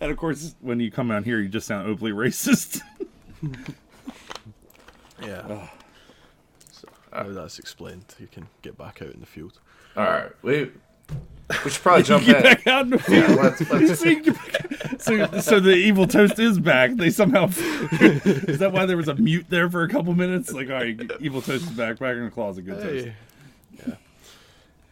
and 0.00 0.10
of 0.10 0.16
course, 0.16 0.54
when 0.60 0.80
you 0.80 0.90
come 0.90 1.10
out 1.10 1.24
here, 1.24 1.40
you 1.40 1.48
just 1.48 1.66
sound 1.66 1.88
openly 1.88 2.12
racist. 2.12 2.80
Yeah. 5.22 5.68
So, 6.72 6.88
now 7.12 7.28
that's 7.30 7.58
explained, 7.58 8.04
you 8.18 8.26
can 8.26 8.48
get 8.62 8.76
back 8.76 9.00
out 9.02 9.12
in 9.12 9.20
the 9.20 9.26
field. 9.26 9.60
All 9.96 10.04
right, 10.04 10.30
we 10.42 10.70
we 11.64 11.70
should 11.70 11.82
probably 11.82 12.02
jump 12.04 12.24
Get 12.24 12.36
in. 12.36 12.42
back 12.42 12.66
out 12.66 12.84
in 12.84 12.90
the 12.90 13.04
Yeah, 13.08 13.34
let's, 13.34 13.70
let's, 13.70 14.00
So, 14.00 14.14
get 14.14 14.34
back- 14.34 15.00
so, 15.00 15.40
so 15.40 15.60
the 15.60 15.74
evil 15.74 16.06
toast 16.06 16.38
is 16.38 16.58
back. 16.58 16.92
They 16.94 17.10
somehow 17.10 17.46
is 17.48 18.58
that 18.58 18.72
why 18.72 18.86
there 18.86 18.96
was 18.96 19.08
a 19.08 19.14
mute 19.14 19.46
there 19.50 19.68
for 19.70 19.82
a 19.82 19.88
couple 19.88 20.14
minutes? 20.14 20.52
Like, 20.52 20.68
all 20.68 20.74
right, 20.76 20.98
evil 21.20 21.42
toast 21.42 21.64
is 21.64 21.70
back, 21.70 21.98
back 21.98 22.16
in 22.16 22.24
the 22.24 22.30
closet. 22.30 22.62
Good 22.62 22.80
toast. 22.80 23.04
Hey. 23.06 23.14
Yeah. 23.86 23.94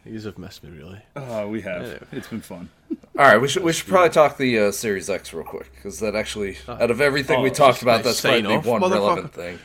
You 0.05 0.21
have 0.21 0.37
messed 0.39 0.65
me, 0.65 0.71
really. 0.71 1.01
Oh, 1.17 1.49
we 1.49 1.63
have. 1.63 1.83
Anyway. 1.83 2.01
It's 2.13 2.29
been 2.29 2.41
fun. 2.41 2.69
all 2.91 3.25
right, 3.25 3.41
we 3.41 3.49
should 3.49 3.63
we 3.63 3.73
should 3.73 3.87
probably 3.89 4.11
talk 4.11 4.37
the 4.37 4.59
uh, 4.59 4.73
Series 4.73 5.09
X 5.09 5.33
real 5.33 5.45
quick 5.45 5.73
because 5.75 6.01
that 6.01 6.15
actually, 6.17 6.59
out 6.69 6.91
of 6.91 7.01
everything 7.01 7.41
we 7.41 7.51
Oh, 7.51 7.55
talked 7.55 7.83
about, 7.83 7.99
nice 8.05 8.05
that's 8.05 8.21
probably 8.21 8.45
off, 8.47 8.65
the 8.65 8.71
one 8.71 8.81
relevant 8.91 9.33
thing. 9.33 9.59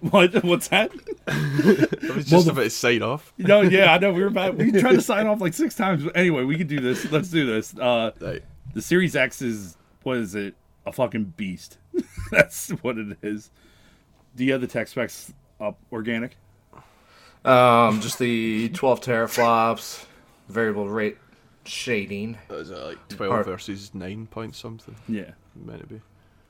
What? 0.10 0.44
What's 0.44 0.68
that? 0.68 0.90
I 1.26 2.12
was 2.14 2.26
just 2.26 2.46
about 2.48 2.62
to 2.62 2.70
sign 2.70 3.02
off. 3.02 3.32
No, 3.36 3.62
yeah, 3.62 3.92
I 3.92 3.98
know. 3.98 4.12
We 4.12 4.20
were 4.20 4.28
about. 4.28 4.54
We 4.56 4.70
tried 4.70 4.92
to 4.92 5.00
sign 5.12 5.26
off 5.26 5.40
like 5.40 5.54
six 5.54 5.74
times. 5.74 6.04
But 6.04 6.16
anyway, 6.16 6.44
we 6.44 6.56
could 6.56 6.68
do 6.68 6.78
this. 6.80 7.10
Let's 7.10 7.28
do 7.30 7.44
this. 7.46 7.76
Uh, 7.76 8.12
Right. 8.20 8.42
the 8.74 8.82
Series 8.82 9.16
X 9.16 9.42
is 9.42 9.76
what 10.04 10.18
is 10.18 10.34
it? 10.36 10.54
A 10.86 10.92
fucking 10.92 11.34
beast. 11.36 11.78
That's 12.30 12.70
what 12.82 12.96
it 12.98 13.18
is. 13.22 13.50
Do 14.36 14.44
you 14.44 14.52
have 14.52 14.60
the 14.60 14.66
tech 14.68 14.86
specs 14.88 15.32
up 15.60 15.78
organic? 15.92 16.36
Um, 17.44 18.00
just 18.00 18.18
the 18.18 18.68
12 18.70 19.00
teraflops, 19.00 20.04
variable 20.48 20.88
rate 20.88 21.16
shading 21.64 22.38
Was 22.48 22.70
it 22.70 22.78
like 22.78 23.08
12 23.08 23.32
Or- 23.32 23.42
versus 23.44 23.94
9 23.94 24.26
point 24.28 24.54
something? 24.54 24.96
Yeah. 25.08 25.32
Meant 25.56 25.80
to 25.80 25.86
be. 25.86 26.00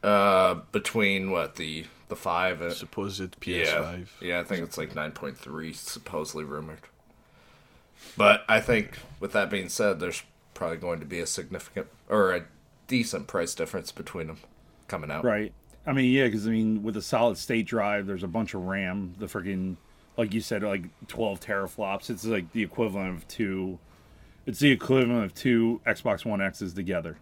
uh, 0.03 0.55
between 0.73 1.31
what 1.31 1.57
the 1.57 1.85
the 2.09 2.17
five 2.17 2.61
and 2.61 2.73
Supposed 2.73 3.21
yeah, 3.21 3.27
PS5. 3.65 4.07
yeah, 4.21 4.41
I 4.41 4.45
think 4.45 4.63
it's 4.65 4.79
like 4.79 4.95
9.3 4.95 5.75
supposedly 5.75 6.45
rumored. 6.45 6.81
But 8.17 8.45
I 8.49 8.61
think 8.61 8.99
with 9.21 9.33
that 9.33 9.51
being 9.51 9.69
said, 9.69 10.01
there's 10.01 10.23
probably 10.55 10.77
going 10.77 11.01
to 11.01 11.07
be 11.07 11.21
a 11.21 11.27
significant 11.27 11.87
or 12.09 12.33
a 12.35 12.45
decent 12.87 13.27
price 13.27 13.55
difference 13.55 13.93
between 13.93 14.29
them 14.29 14.39
coming 14.89 15.11
out. 15.11 15.25
Right. 15.25 15.53
I 15.87 15.93
mean, 15.93 16.13
yeah, 16.13 16.27
because 16.27 16.47
I 16.47 16.51
mean, 16.51 16.83
with 16.83 16.97
a 16.97 17.03
solid 17.03 17.39
state 17.39 17.67
drive, 17.67 18.07
there's 18.07 18.23
a 18.23 18.29
bunch 18.29 18.55
of 18.55 18.63
RAM. 18.63 19.15
The 19.19 19.27
freaking, 19.27 19.77
like 20.17 20.35
you 20.35 20.41
said, 20.41 20.63
like 20.63 20.85
12 21.09 21.41
teraflops. 21.41 22.11
It's 22.11 22.25
like 22.25 22.53
the 22.53 22.63
equivalent 22.63 23.17
of 23.17 23.29
two. 23.29 23.79
It's 24.47 24.59
the 24.61 24.71
equivalent 24.71 25.25
of 25.25 25.35
two 25.35 25.81
Xbox 25.87 26.25
One 26.25 26.41
X's 26.41 26.75
together. 26.75 27.17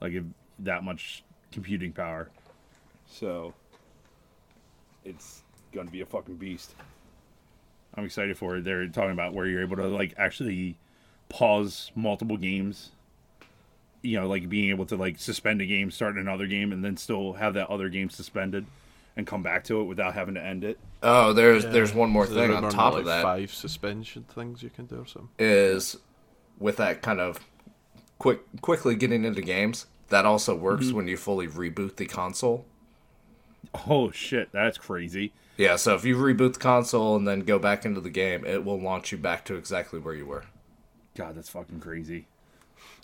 Like 0.00 0.12
if 0.12 0.24
that 0.58 0.84
much 0.84 1.22
computing 1.50 1.92
power. 1.92 2.30
So, 3.06 3.52
it's 5.04 5.42
gonna 5.72 5.90
be 5.90 6.00
a 6.00 6.06
fucking 6.06 6.36
beast. 6.36 6.74
I'm 7.94 8.04
excited 8.04 8.36
for 8.38 8.56
it. 8.56 8.64
They're 8.64 8.86
talking 8.88 9.10
about 9.12 9.34
where 9.34 9.46
you're 9.46 9.62
able 9.62 9.76
to 9.76 9.86
like 9.88 10.14
actually 10.16 10.76
pause 11.28 11.90
multiple 11.94 12.36
games 12.36 12.90
you 14.04 14.18
know, 14.18 14.26
like 14.26 14.48
being 14.48 14.70
able 14.70 14.84
to 14.84 14.96
like 14.96 15.16
suspend 15.20 15.60
a 15.62 15.66
game, 15.66 15.88
start 15.88 16.16
another 16.16 16.48
game, 16.48 16.72
and 16.72 16.84
then 16.84 16.96
still 16.96 17.34
have 17.34 17.54
that 17.54 17.70
other 17.70 17.88
game 17.88 18.10
suspended 18.10 18.66
and 19.16 19.28
come 19.28 19.44
back 19.44 19.62
to 19.62 19.80
it 19.80 19.84
without 19.84 20.12
having 20.14 20.34
to 20.34 20.42
end 20.44 20.64
it. 20.64 20.76
Oh, 21.04 21.32
there's 21.32 21.64
there's 21.66 21.94
one 21.94 22.10
more 22.10 22.26
So 22.26 22.34
thing 22.34 22.50
on 22.52 22.68
top 22.72 22.94
like 22.94 23.00
of 23.02 23.06
that 23.06 23.22
Five 23.22 23.54
suspension 23.54 24.24
things 24.24 24.60
you 24.60 24.70
can 24.70 24.86
do 24.86 24.96
or 25.02 25.06
something. 25.06 25.28
is 25.38 25.98
with 26.58 26.78
that 26.78 27.00
kind 27.00 27.20
of 27.20 27.38
quick 28.18 28.40
quickly 28.60 28.96
getting 28.96 29.24
into 29.24 29.40
games, 29.40 29.86
that 30.08 30.26
also 30.26 30.56
works 30.56 30.86
Mm-hmm. 30.86 30.96
when 30.96 31.06
you 31.06 31.16
fully 31.16 31.46
reboot 31.46 31.94
the 31.94 32.06
console. 32.06 32.64
Oh 33.88 34.10
shit, 34.10 34.50
that's 34.52 34.78
crazy. 34.78 35.32
Yeah, 35.56 35.76
so 35.76 35.94
if 35.94 36.04
you 36.04 36.16
reboot 36.16 36.54
the 36.54 36.58
console 36.60 37.14
and 37.16 37.26
then 37.28 37.40
go 37.40 37.58
back 37.58 37.84
into 37.84 38.00
the 38.00 38.10
game, 38.10 38.44
it 38.46 38.64
will 38.64 38.80
launch 38.80 39.12
you 39.12 39.18
back 39.18 39.44
to 39.46 39.54
exactly 39.54 39.98
where 40.00 40.14
you 40.14 40.26
were. 40.26 40.44
God, 41.14 41.34
that's 41.36 41.50
fucking 41.50 41.80
crazy. 41.80 42.26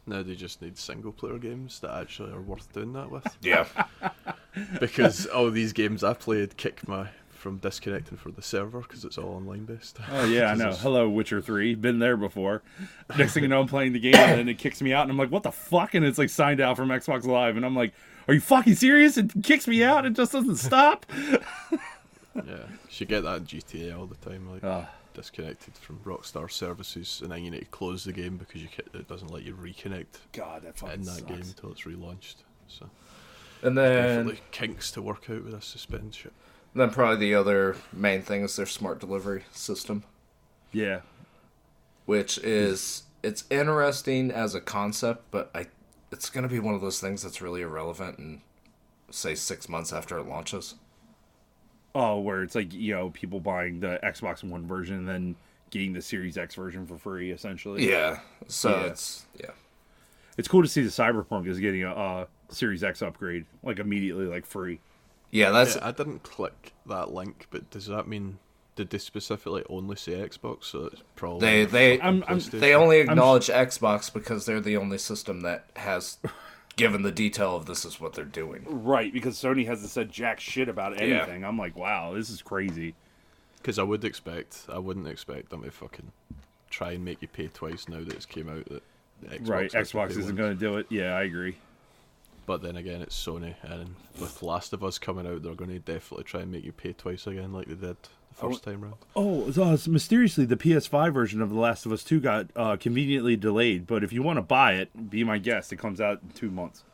Now 0.07 0.23
they 0.23 0.35
just 0.35 0.63
need 0.63 0.79
single 0.79 1.13
player 1.13 1.39
games 1.39 1.81
that 1.81 1.91
actually 1.95 2.33
are 2.33 2.41
worth 2.41 2.73
doing 2.73 2.93
that 2.95 3.11
with. 3.11 3.37
Yeah. 3.43 3.67
because 4.81 5.27
all 5.27 5.51
these 5.51 5.73
games 5.73 6.03
I 6.03 6.15
played 6.15 6.57
kick 6.57 6.87
my 6.89 7.09
from 7.31 7.59
disconnecting 7.59 8.19
from 8.19 8.33
the 8.33 8.43
server 8.43 8.81
because 8.81 9.05
it's 9.05 9.17
all 9.19 9.29
online 9.35 9.65
based. 9.65 9.99
Oh 10.11 10.25
yeah, 10.25 10.47
I 10.47 10.49
'Cause 10.51 10.59
know. 10.59 10.65
it's- 10.69 10.83
Hello, 10.83 11.09
Witcher 11.09 11.41
Three. 11.41 11.75
Been 11.75 11.99
there 11.99 12.17
before. 12.17 12.63
Next 13.17 13.35
thing 13.35 13.43
you 13.45 13.49
know, 13.49 13.61
I'm 13.61 13.69
playing 13.69 13.93
the 13.93 14.01
game 14.01 14.15
and 14.17 14.39
then 14.39 14.49
it 14.49 14.59
kicks 14.59 14.83
me 14.83 14.93
out, 14.93 15.03
and 15.03 15.11
I'm 15.13 15.19
like, 15.19 15.31
"What 15.31 15.45
the 15.45 15.53
fuck?" 15.53 15.95
And 15.95 16.05
it's 16.05 16.19
like 16.19 16.31
signed 16.31 16.61
out 16.61 16.77
from 16.77 16.89
Xbox 16.89 17.25
Live, 17.25 17.57
and 17.57 17.65
I'm 17.65 17.77
like, 17.77 17.93
"Are 18.29 18.35
you 18.35 18.41
fucking 18.41 18.75
serious?" 18.77 19.17
It 19.17 19.33
kicks 19.43 19.67
me 19.67 19.83
out. 19.83 20.07
It 20.07 20.13
just 20.15 20.33
doesn't 20.33 20.57
stop. 20.57 21.07
Yeah, 22.35 22.67
you 22.91 23.07
get 23.07 23.23
that 23.25 23.39
in 23.39 23.45
GTA 23.47 23.99
all 23.99 24.07
the 24.07 24.15
time, 24.17 24.49
like 24.49 24.63
Ah. 24.63 24.89
disconnected 25.13 25.75
from 25.75 25.99
Rockstar 26.05 26.49
services, 26.49 27.21
and 27.21 27.33
then 27.33 27.43
you 27.43 27.51
need 27.51 27.59
to 27.61 27.65
close 27.67 28.05
the 28.05 28.13
game 28.13 28.37
because 28.37 28.63
you 28.63 28.69
ca- 28.69 28.97
it 28.97 29.09
doesn't 29.09 29.33
let 29.33 29.43
you 29.43 29.55
reconnect 29.57 30.07
God, 30.33 30.63
that 30.63 30.79
fucking 30.79 31.01
in 31.01 31.03
that 31.07 31.13
sucks. 31.17 31.23
game 31.27 31.41
until 31.41 31.73
it's 31.73 31.83
relaunched. 31.83 32.37
So 32.69 32.91
And 33.63 33.77
then 33.77 34.19
definitely 34.19 34.41
kinks 34.53 34.93
to 34.93 35.03
work 35.03 35.29
out 35.29 35.43
with 35.43 35.53
this 35.53 35.65
suspend 35.65 36.15
shit. 36.15 36.33
then 36.77 36.91
probably 36.91 37.17
the 37.17 37.35
other 37.35 37.75
main 37.93 38.23
thing 38.23 38.43
is 38.45 38.55
their 38.55 38.67
smart 38.67 39.01
delivery 39.01 39.45
system, 39.51 40.05
Yeah, 40.71 41.01
which 42.07 42.39
is 42.39 43.03
it's 43.25 43.45
interesting 43.51 44.31
as 44.31 44.55
a 44.55 44.61
concept, 44.61 45.25
but 45.33 45.51
I 45.57 45.67
it's 46.11 46.31
going 46.31 46.43
to 46.43 46.49
be 46.49 46.59
one 46.59 46.75
of 46.75 46.81
those 46.81 47.01
things 47.01 47.23
that's 47.23 47.41
really 47.43 47.63
irrelevant 47.63 48.19
in 48.19 48.41
say 49.11 49.35
6 49.35 49.69
months 49.69 49.93
after 49.93 50.19
it 50.19 50.27
launches. 50.27 50.75
Oh, 51.95 52.21
where 52.21 52.43
it's 52.43 52.55
like 52.55 52.73
you 52.73 52.95
know 52.95 53.11
people 53.11 53.41
buying 53.41 53.81
the 53.81 53.99
Xbox 54.05 54.45
One 54.45 54.67
version 54.67 54.97
and 54.97 55.09
then 55.09 55.37
getting 55.71 55.93
the 55.93 56.03
Series 56.03 56.37
X 56.39 56.55
version 56.55 56.87
for 56.87 56.97
free, 56.97 57.31
essentially. 57.31 57.89
Yeah. 57.91 58.21
So 58.47 58.71
Yeah. 58.71 58.85
it's 58.87 59.27
yeah. 59.41 59.51
it's 60.37 60.49
cool 60.49 60.63
to 60.63 60.69
see 60.69 60.83
the 60.83 60.91
Cyberpunk 60.91 61.47
is 61.49 61.59
getting 61.59 61.83
a 61.85 61.93
uh, 61.93 62.27
Series 62.51 62.85
X 62.85 63.03
upgrade 63.03 63.47
like 63.63 63.79
immediately, 63.79 64.27
like 64.27 64.47
free. 64.47 64.81
Yeah, 65.31 65.51
that's 65.51 65.77
Yeah, 65.77 65.89
I 65.89 65.93
didn't 65.93 66.23
click 66.23 66.73
that 66.87 67.13
link, 67.13 67.47
but 67.51 67.69
does 67.71 67.87
that 67.87 68.07
mean 68.07 68.39
did 68.79 68.91
they 68.91 68.99
specifically 68.99 69.65
only 69.69 69.97
say 69.97 70.13
Xbox? 70.13 70.63
So 70.67 70.85
it's 70.93 71.03
probably 71.17 71.41
They 71.41 71.65
they 71.65 72.01
I'm- 72.01 72.23
I'm- 72.29 72.39
they 72.39 72.75
only 72.77 73.01
acknowledge 73.01 73.49
Xbox 73.49 74.13
because 74.13 74.47
they're 74.47 74.61
the 74.61 74.77
only 74.77 74.99
system 74.99 75.41
that 75.41 75.65
has 75.75 76.19
given 76.77 77.03
the 77.03 77.11
detail 77.11 77.57
of 77.57 77.67
this 77.67 77.85
is 77.85 77.99
what 77.99 78.13
they're 78.13 78.25
doing. 78.25 78.65
Right, 78.69 79.13
because 79.13 79.37
Sony 79.37 79.67
hasn't 79.67 79.91
said 79.91 80.13
jack 80.13 80.39
shit 80.39 80.69
about 80.69 80.93
Yeah. 80.97 81.03
anything. 81.23 81.45
I'm 81.45 81.59
like, 81.59 81.75
wow, 81.77 82.15
this 82.15 82.31
is 82.31 82.41
crazy. 82.41 82.95
Because 83.57 83.81
I 83.81 83.83
would 83.83 84.05
expect, 84.05 84.65
I 84.69 84.79
wouldn't 84.79 85.09
expect 85.09 85.51
them 85.51 85.65
to 85.65 85.73
fucking 85.73 86.13
try 86.71 86.93
and 86.93 87.05
make 87.05 87.21
you 87.21 87.27
pay 87.27 87.49
twice 87.49 87.89
now 87.89 88.05
that 88.05 88.13
it's 88.13 88.27
came 88.27 88.49
out 88.49 88.65
that 88.67 88.83
Xbox 89.43 89.49
right, 89.49 89.73
Xbox 89.73 90.11
isn't 90.17 90.37
going 90.37 90.55
to 90.57 90.61
do 90.61 90.77
it. 90.77 90.87
Yeah, 90.89 91.17
I 91.17 91.25
agree. 91.25 91.57
But 92.47 92.63
then 92.63 92.77
again, 92.77 93.03
it's 93.03 93.17
Sony, 93.21 93.57
and 93.63 93.97
with 94.21 94.41
Last 94.43 94.73
of 94.73 94.85
Us 94.85 94.99
coming 95.01 95.27
out, 95.27 95.43
they're 95.43 95.55
going 95.57 95.71
to 95.71 95.81
definitely 95.81 96.23
try 96.25 96.43
and 96.43 96.53
make 96.53 96.65
you 96.65 96.71
pay 96.73 96.93
twice 96.93 97.27
again, 97.27 97.53
like 97.53 97.67
they 97.67 97.75
did 97.75 97.97
the 98.41 98.49
first 98.49 98.65
time 98.65 98.83
round. 98.83 98.97
Oh, 99.17 99.51
so, 99.51 99.63
uh, 99.65 99.77
mysteriously, 99.87 100.45
the 100.45 100.57
PS5 100.57 101.13
version 101.13 101.43
of 101.43 101.51
The 101.51 101.59
Last 101.59 101.87
of 101.87 101.93
Us 101.93 102.05
2 102.05 102.21
got 102.21 102.47
uh, 102.57 102.77
conveniently 102.77 103.37
delayed. 103.37 103.87
But 103.87 104.05
if 104.05 104.13
you 104.13 104.23
want 104.23 104.37
to 104.39 104.43
buy 104.43 104.75
it, 104.75 105.11
be 105.11 105.25
my 105.25 105.39
guest. 105.39 105.73
It 105.73 105.77
comes 105.77 106.01
out 106.01 106.21
in 106.23 106.31
two 106.31 106.51
months. 106.51 106.85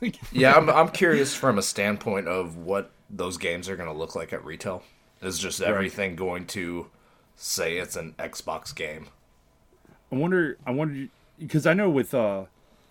Yeah, 0.32 0.52
I'm 0.54 0.68
I'm 0.68 0.88
curious 0.88 1.34
from 1.34 1.56
a 1.56 1.62
standpoint 1.62 2.28
of 2.28 2.58
what 2.58 2.90
those 3.08 3.38
games 3.38 3.70
are 3.70 3.76
going 3.76 3.88
to 3.88 3.94
look 3.94 4.14
like 4.14 4.34
at 4.34 4.44
retail. 4.44 4.82
Is 5.22 5.38
just 5.38 5.62
everything 5.62 6.14
going 6.14 6.46
to 6.48 6.90
say 7.36 7.78
it's 7.78 7.96
an 7.96 8.14
Xbox 8.18 8.74
game? 8.74 9.06
I 10.12 10.16
wonder. 10.16 10.58
I 10.66 10.72
wonder 10.72 11.08
because 11.38 11.66
I 11.66 11.72
know 11.72 11.88
with 11.88 12.12
uh, 12.12 12.44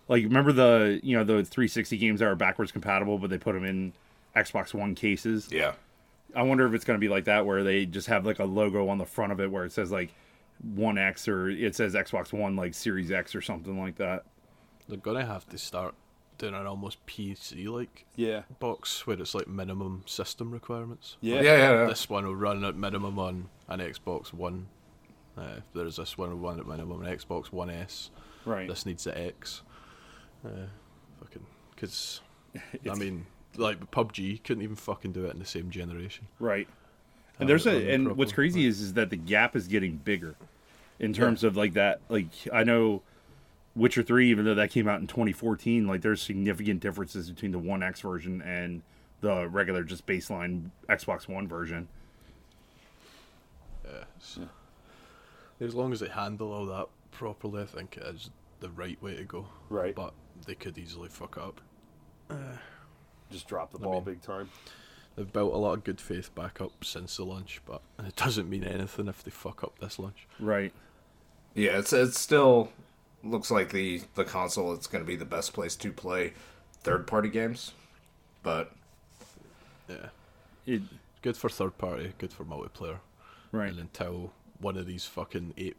like 0.08 0.24
remember 0.24 0.52
the 0.52 1.00
you 1.04 1.16
know 1.16 1.24
the 1.24 1.44
360 1.44 1.98
games 1.98 2.20
that 2.20 2.26
are 2.26 2.36
backwards 2.36 2.72
compatible, 2.72 3.20
but 3.20 3.30
they 3.30 3.38
put 3.38 3.54
them 3.54 3.66
in 3.66 3.94
Xbox 4.36 4.74
One 4.74 4.96
cases. 4.96 5.50
Yeah. 5.52 5.74
I 6.36 6.42
wonder 6.44 6.66
if 6.68 6.74
it's 6.74 6.86
going 6.86 6.98
to 6.98 7.02
be 7.02 7.10
like 7.10 7.26
that, 7.26 7.46
where 7.46 7.64
they 7.64 7.86
just 7.86 8.08
have 8.08 8.26
like 8.26 8.40
a 8.40 8.46
logo 8.46 8.88
on 8.90 8.98
the 8.98 9.06
front 9.06 9.32
of 9.32 9.40
it 9.40 9.52
where 9.52 9.66
it 9.66 9.72
says 9.72 9.92
like 9.92 10.14
One 10.76 10.98
X 10.98 11.28
or 11.28 11.50
it 11.50 11.76
says 11.76 11.94
Xbox 11.94 12.34
One 12.34 12.56
like 12.56 12.74
Series 12.74 13.12
X 13.12 13.36
or 13.36 13.42
something 13.42 13.80
like 13.80 13.96
that. 13.98 14.26
They're 14.88 14.98
going 14.98 15.18
to 15.20 15.26
have 15.26 15.48
to 15.50 15.58
start 15.58 15.96
doing 16.40 16.56
an 16.56 16.66
almost 16.66 17.06
PC 17.06 17.68
like 17.68 18.06
Yeah. 18.16 18.42
box 18.60 19.06
where 19.06 19.20
it's 19.20 19.36
like 19.36 19.48
minimum 19.48 20.04
system 20.08 20.52
requirements. 20.52 21.18
Yeah. 21.22 21.36
Yeah, 21.36 21.42
yeah, 21.42 21.72
yeah. 21.82 21.86
This 21.86 22.10
one 22.10 22.26
will 22.26 22.36
run 22.36 22.64
at 22.66 22.76
minimum 22.76 23.20
on 23.20 23.50
an 23.68 23.80
Xbox 23.80 24.34
One. 24.34 24.68
Uh, 25.38 25.58
there's 25.74 25.96
this 25.98 26.18
one 26.18 26.30
will 26.32 26.38
run 26.50 26.60
at 26.60 26.68
minimum 26.68 27.04
an 27.04 27.16
Xbox 27.18 27.52
One 27.52 27.70
S. 27.70 28.10
Right. 28.46 28.68
This 28.68 28.86
needs 28.86 29.04
the 29.06 29.18
X. 29.18 29.62
Uh, 30.46 30.50
fucking, 31.22 31.46
because 31.74 32.22
I 32.92 32.96
mean, 32.96 33.26
like 33.58 33.92
PUBG 33.92 34.44
couldn't 34.44 34.64
even 34.64 34.76
fucking 34.76 35.12
do 35.12 35.26
it 35.26 35.34
in 35.34 35.40
the 35.40 35.46
same 35.46 35.70
generation. 35.70 36.28
Right. 36.40 36.68
And 37.40 37.48
Have 37.50 37.64
there's 37.64 37.68
a 37.68 37.92
and 37.92 38.16
what's 38.16 38.32
properly, 38.32 38.34
crazy 38.34 38.66
is 38.66 38.82
is 38.82 38.94
that 38.94 39.10
the 39.10 39.16
gap 39.18 39.56
is 39.56 39.68
getting 39.68 39.98
bigger 39.98 40.36
in 41.00 41.14
terms 41.14 41.44
of 41.44 41.58
like 41.58 41.74
that 41.74 42.00
like 42.10 42.28
I 42.52 42.64
know 42.64 43.02
Witcher 43.76 44.04
3 44.04 44.30
even 44.30 44.46
though 44.46 44.54
that 44.54 44.70
came 44.70 44.88
out 44.88 45.02
in 45.02 45.08
2014 45.08 45.88
like 45.88 46.02
there's 46.02 46.22
significant 46.22 46.80
differences 46.80 47.30
between 47.32 47.52
the 47.52 47.60
1X 47.60 48.02
version 48.02 48.42
and 48.44 48.84
the 49.22 49.48
regular 49.48 49.84
just 49.84 50.06
baseline 50.06 50.70
Xbox 50.90 51.28
One 51.28 51.48
version. 51.48 51.88
Yeah, 53.86 54.04
so- 54.20 54.50
As 55.60 55.74
long 55.76 55.92
as 55.94 56.00
they 56.02 56.10
handle 56.10 56.52
all 56.52 56.66
that 56.68 56.88
properly, 57.12 57.64
I 57.64 57.66
think 57.66 57.98
it 57.98 58.04
is 58.16 58.30
the 58.60 58.70
right 58.70 59.02
way 59.02 59.16
to 59.16 59.24
go. 59.24 59.48
Right. 59.70 59.96
But 59.96 60.14
they 60.46 60.56
could 60.56 60.78
easily 60.78 61.10
fuck 61.10 61.38
up. 61.38 61.62
Uh, 62.30 62.36
Just 63.32 63.48
drop 63.48 63.72
the 63.72 63.80
I 63.80 63.82
ball 63.84 63.94
mean- 63.96 64.04
big 64.04 64.22
time. 64.22 64.50
They've 65.16 65.32
built 65.32 65.54
a 65.54 65.58
lot 65.58 65.74
of 65.78 65.84
good 65.84 66.02
faith 66.02 66.34
back 66.34 66.60
up 66.60 66.84
since 66.84 67.18
the 67.18 67.24
launch, 67.24 67.62
but 67.68 67.82
it 68.00 68.16
doesn't 68.16 68.50
mean 68.50 68.64
anything 68.64 69.08
if 69.08 69.22
they 69.24 69.30
fuck 69.30 69.64
up 69.64 69.78
this 69.78 70.00
launch. 70.00 70.26
Right. 70.40 70.74
Yeah, 71.54 71.78
it's 71.78 71.94
it's 71.94 72.20
still 72.20 72.70
looks 73.24 73.52
like 73.52 73.70
the 73.72 74.02
the 74.16 74.26
console 74.26 74.74
it's 74.74 74.88
going 74.88 75.04
to 75.04 75.08
be 75.08 75.16
the 75.16 75.24
best 75.24 75.54
place 75.54 75.76
to 75.76 75.92
play 75.94 76.34
third 76.82 77.06
party 77.06 77.30
games. 77.30 77.74
But 78.42 78.72
Yeah. 79.88 80.08
It 80.66 80.82
Good 81.22 81.38
for 81.38 81.48
third 81.50 81.78
party, 81.78 82.14
good 82.18 82.34
for 82.34 82.44
multiplayer. 82.44 82.98
right. 83.52 83.70
And 83.70 83.80
until 83.80 84.34
one 84.60 84.78
of 84.78 84.88
these 84.88 85.06
fucking 85.06 85.54
eight 85.58 85.78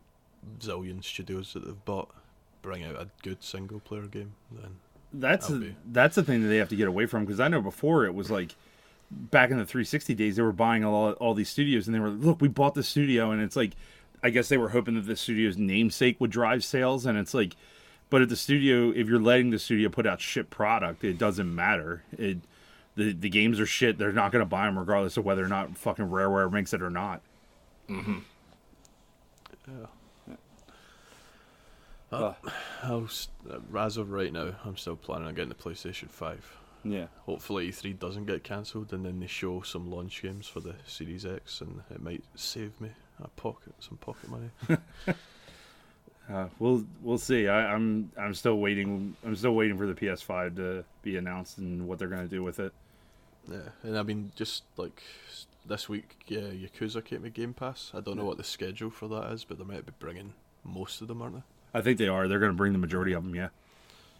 zillion 0.61 1.03
studios 1.03 1.53
that 1.55 1.65
they've 1.65 1.85
bought 1.85 2.15
bring 2.63 2.85
out 2.85 2.95
a 2.95 3.09
good 3.23 3.43
single 3.43 3.81
player 3.81 4.07
game, 4.07 4.35
then 4.53 4.77
That's 5.21 5.49
a, 5.51 5.75
that's 5.93 6.17
the 6.17 6.23
thing 6.23 6.43
that 6.43 6.49
they 6.49 6.57
have 6.59 6.69
to 6.71 6.77
get 6.77 6.89
away 6.89 7.07
from 7.07 7.25
because 7.25 7.41
I 7.41 7.49
know 7.49 7.61
before 7.63 8.05
it 8.05 8.15
was 8.15 8.31
like 8.31 8.55
back 9.11 9.51
in 9.51 9.59
the 9.59 9.65
360 9.67 10.15
days 10.15 10.37
they 10.37 10.43
were 10.43 10.51
buying 10.53 10.85
all 10.85 11.13
all 11.13 11.35
these 11.35 11.49
studios 11.49 11.87
and 11.87 11.95
they 11.95 12.01
were 12.01 12.09
look 12.09 12.41
we 12.41 12.49
bought 12.49 12.75
the 12.75 12.83
studio 12.83 13.31
and 13.31 13.41
it's 13.41 13.55
like 13.55 13.73
I 14.23 14.31
guess 14.31 14.49
they 14.49 14.57
were 14.57 14.71
hoping 14.71 14.95
that 14.95 15.03
the 15.07 15.15
studio's 15.17 15.57
namesake 15.57 16.21
would 16.21 16.31
drive 16.31 16.65
sales 16.65 17.07
and 17.07 17.17
it's 17.19 17.33
like 17.35 17.55
but 18.11 18.23
at 18.23 18.29
the 18.29 18.37
studio 18.37 18.91
if 18.91 19.07
you're 19.09 19.21
letting 19.21 19.51
the 19.51 19.59
studio 19.59 19.89
put 19.89 20.07
out 20.07 20.21
shit 20.21 20.51
product 20.51 21.05
it 21.05 21.19
doesn't 21.19 21.55
matter. 21.55 22.03
It 22.19 22.39
the 22.97 23.13
the 23.13 23.29
games 23.29 23.61
are 23.61 23.67
shit. 23.67 23.99
They're 23.99 24.13
not 24.13 24.33
going 24.33 24.41
to 24.45 24.47
buy 24.49 24.67
them 24.67 24.79
regardless 24.79 25.17
of 25.17 25.25
whether 25.25 25.45
or 25.45 25.49
not 25.49 25.77
fucking 25.77 26.07
Rareware 26.07 26.51
makes 26.51 26.73
it 26.73 26.81
or 26.83 26.91
not. 26.91 27.21
I'll, 29.69 29.89
s- 29.89 29.89
uh, 32.15 33.01
as 33.77 33.97
of 33.97 34.11
right 34.11 34.33
now, 34.33 34.53
I'm 34.65 34.77
still 34.77 34.97
planning 34.97 35.29
on 35.29 35.35
getting 35.35 35.49
the 35.49 35.55
PlayStation 35.55 36.11
5. 36.11 36.57
yeah 36.85 37.07
Hopefully 37.27 37.69
E3 37.69 37.99
doesn't 37.99 38.27
get 38.27 38.45
cancelled 38.45 38.93
and 38.93 39.05
then 39.05 39.21
they 39.21 39.27
show 39.27 39.63
some 39.63 39.91
launch 39.91 40.23
games 40.23 40.47
for 40.47 40.61
the 40.61 40.75
Series 40.87 41.27
X 41.27 41.61
and 41.61 41.83
it 41.91 42.03
might 42.03 42.25
save 42.35 42.81
me 42.81 42.91
a 43.23 43.29
pocket, 43.29 43.75
some 43.81 43.97
pocket 43.99 44.29
money. 44.29 44.51
uh, 46.33 46.47
we'll 46.59 46.85
we'll 47.03 47.19
see 47.19 47.49
I, 47.49 47.73
I'm 47.73 48.11
I'm 48.19 48.35
still 48.35 48.59
waiting 48.59 49.17
I'm 49.25 49.37
still 49.37 49.55
waiting 49.55 49.79
for 49.79 49.87
the 49.87 49.95
PS5 49.95 50.57
to 50.57 50.85
be 51.03 51.17
announced 51.17 51.59
and 51.59 51.87
what 51.87 51.99
they're 51.99 52.09
going 52.09 52.23
to 52.23 52.35
do 52.35 52.43
with 52.43 52.61
it 52.61 52.73
yeah, 53.51 53.69
and 53.83 53.99
I 53.99 54.03
mean, 54.03 54.33
just 54.35 54.65
like 54.77 55.03
this 55.67 55.89
week, 55.89 56.17
yeah, 56.27 56.41
Yakuza 56.41 57.05
came 57.05 57.23
with 57.23 57.35
Game 57.35 57.55
Pass. 57.55 57.91
I 57.95 58.01
don't 58.01 58.17
know 58.17 58.25
what 58.25 58.37
the 58.37 58.45
schedule 58.45 58.91
for 58.91 59.09
that 59.09 59.33
is, 59.33 59.45
but 59.45 59.59
they 59.59 59.65
might 59.65 59.87
be 59.87 59.93
bringing 59.99 60.33
most 60.63 61.01
of 61.01 61.09
them, 61.09 61.23
aren't 61.23 61.37
they? 61.37 61.43
I 61.75 61.81
think 61.81 61.99
they 61.99 62.09
are. 62.09 62.29
They're 62.29 62.39
going 62.39 62.53
to 62.53 62.57
bring 62.57 62.73
the 62.73 62.79
majority 62.79 63.13
of 63.13 63.25
them. 63.25 63.35
Yeah. 63.35 63.49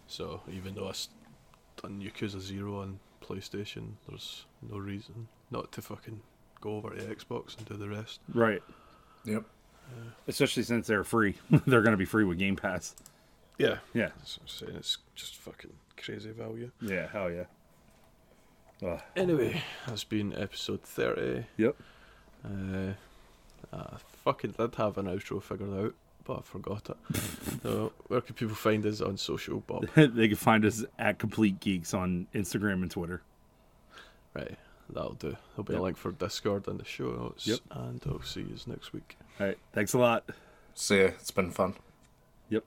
So 0.07 0.41
even 0.51 0.75
though 0.75 0.89
I've 0.89 1.07
done 1.81 2.01
Yakuza 2.01 2.39
Zero 2.41 2.79
on 2.81 2.99
PlayStation, 3.23 3.93
there's 4.07 4.45
no 4.61 4.77
reason 4.77 5.27
not 5.51 5.71
to 5.71 5.81
fucking 5.81 6.21
go 6.61 6.75
over 6.77 6.89
to 6.91 7.01
Xbox 7.03 7.57
and 7.57 7.65
do 7.67 7.75
the 7.77 7.87
rest. 7.89 8.19
Right. 8.33 8.61
yep. 9.23 9.43
Especially 10.27 10.63
since 10.63 10.87
they're 10.87 11.03
free. 11.03 11.35
they're 11.67 11.81
going 11.81 11.91
to 11.93 11.97
be 11.97 12.05
free 12.05 12.23
with 12.23 12.37
Game 12.39 12.55
Pass. 12.55 12.95
Yeah, 13.57 13.77
Yeah. 13.93 14.09
that's 14.17 14.37
what 14.37 14.43
I'm 14.43 14.47
saying. 14.67 14.77
It's 14.77 14.97
just 15.15 15.35
fucking 15.37 15.73
crazy 15.95 16.31
value. 16.31 16.71
Yeah. 16.81 17.07
Hell 17.07 17.31
yeah. 17.31 17.45
Ugh. 18.85 18.99
Anyway, 19.15 19.61
that's 19.87 20.03
been 20.03 20.33
episode 20.37 20.81
30. 20.83 21.45
Yep. 21.57 21.75
Uh, 22.43 22.93
I 23.73 23.97
fucking 24.23 24.51
did 24.57 24.75
have 24.75 24.97
an 24.97 25.05
outro 25.05 25.41
figured 25.41 25.73
out, 25.73 25.93
but 26.25 26.39
I 26.39 26.41
forgot 26.41 26.89
it. 26.89 26.97
so, 27.63 27.93
where 28.07 28.21
can 28.21 28.35
people 28.35 28.55
find 28.55 28.85
us 28.85 28.99
on 29.01 29.15
social, 29.17 29.61
Bob? 29.61 29.87
they 29.95 30.27
can 30.27 30.35
find 30.37 30.65
us 30.65 30.83
at 30.99 31.19
Complete 31.19 31.59
Geeks 31.59 31.93
on 31.93 32.27
Instagram 32.33 32.81
and 32.81 32.91
Twitter. 32.91 33.21
Right, 34.33 34.57
that'll 34.89 35.13
do. 35.13 35.37
There'll 35.55 35.63
be 35.63 35.73
Yep. 35.73 35.79
a 35.79 35.83
link 35.83 35.97
for 35.97 36.11
Discord 36.11 36.67
in 36.67 36.77
the 36.77 36.85
show 36.85 37.11
notes. 37.11 37.47
Yep. 37.47 37.59
And 37.71 38.01
I'll 38.07 38.21
see 38.21 38.41
you 38.41 38.55
next 38.67 38.91
week. 38.91 39.17
All 39.39 39.47
right. 39.47 39.57
Thanks 39.73 39.93
a 39.93 39.97
lot. 39.99 40.25
See 40.73 40.97
ya. 40.99 41.05
It's 41.07 41.31
been 41.31 41.51
fun. 41.51 41.75
Yep. 42.49 42.63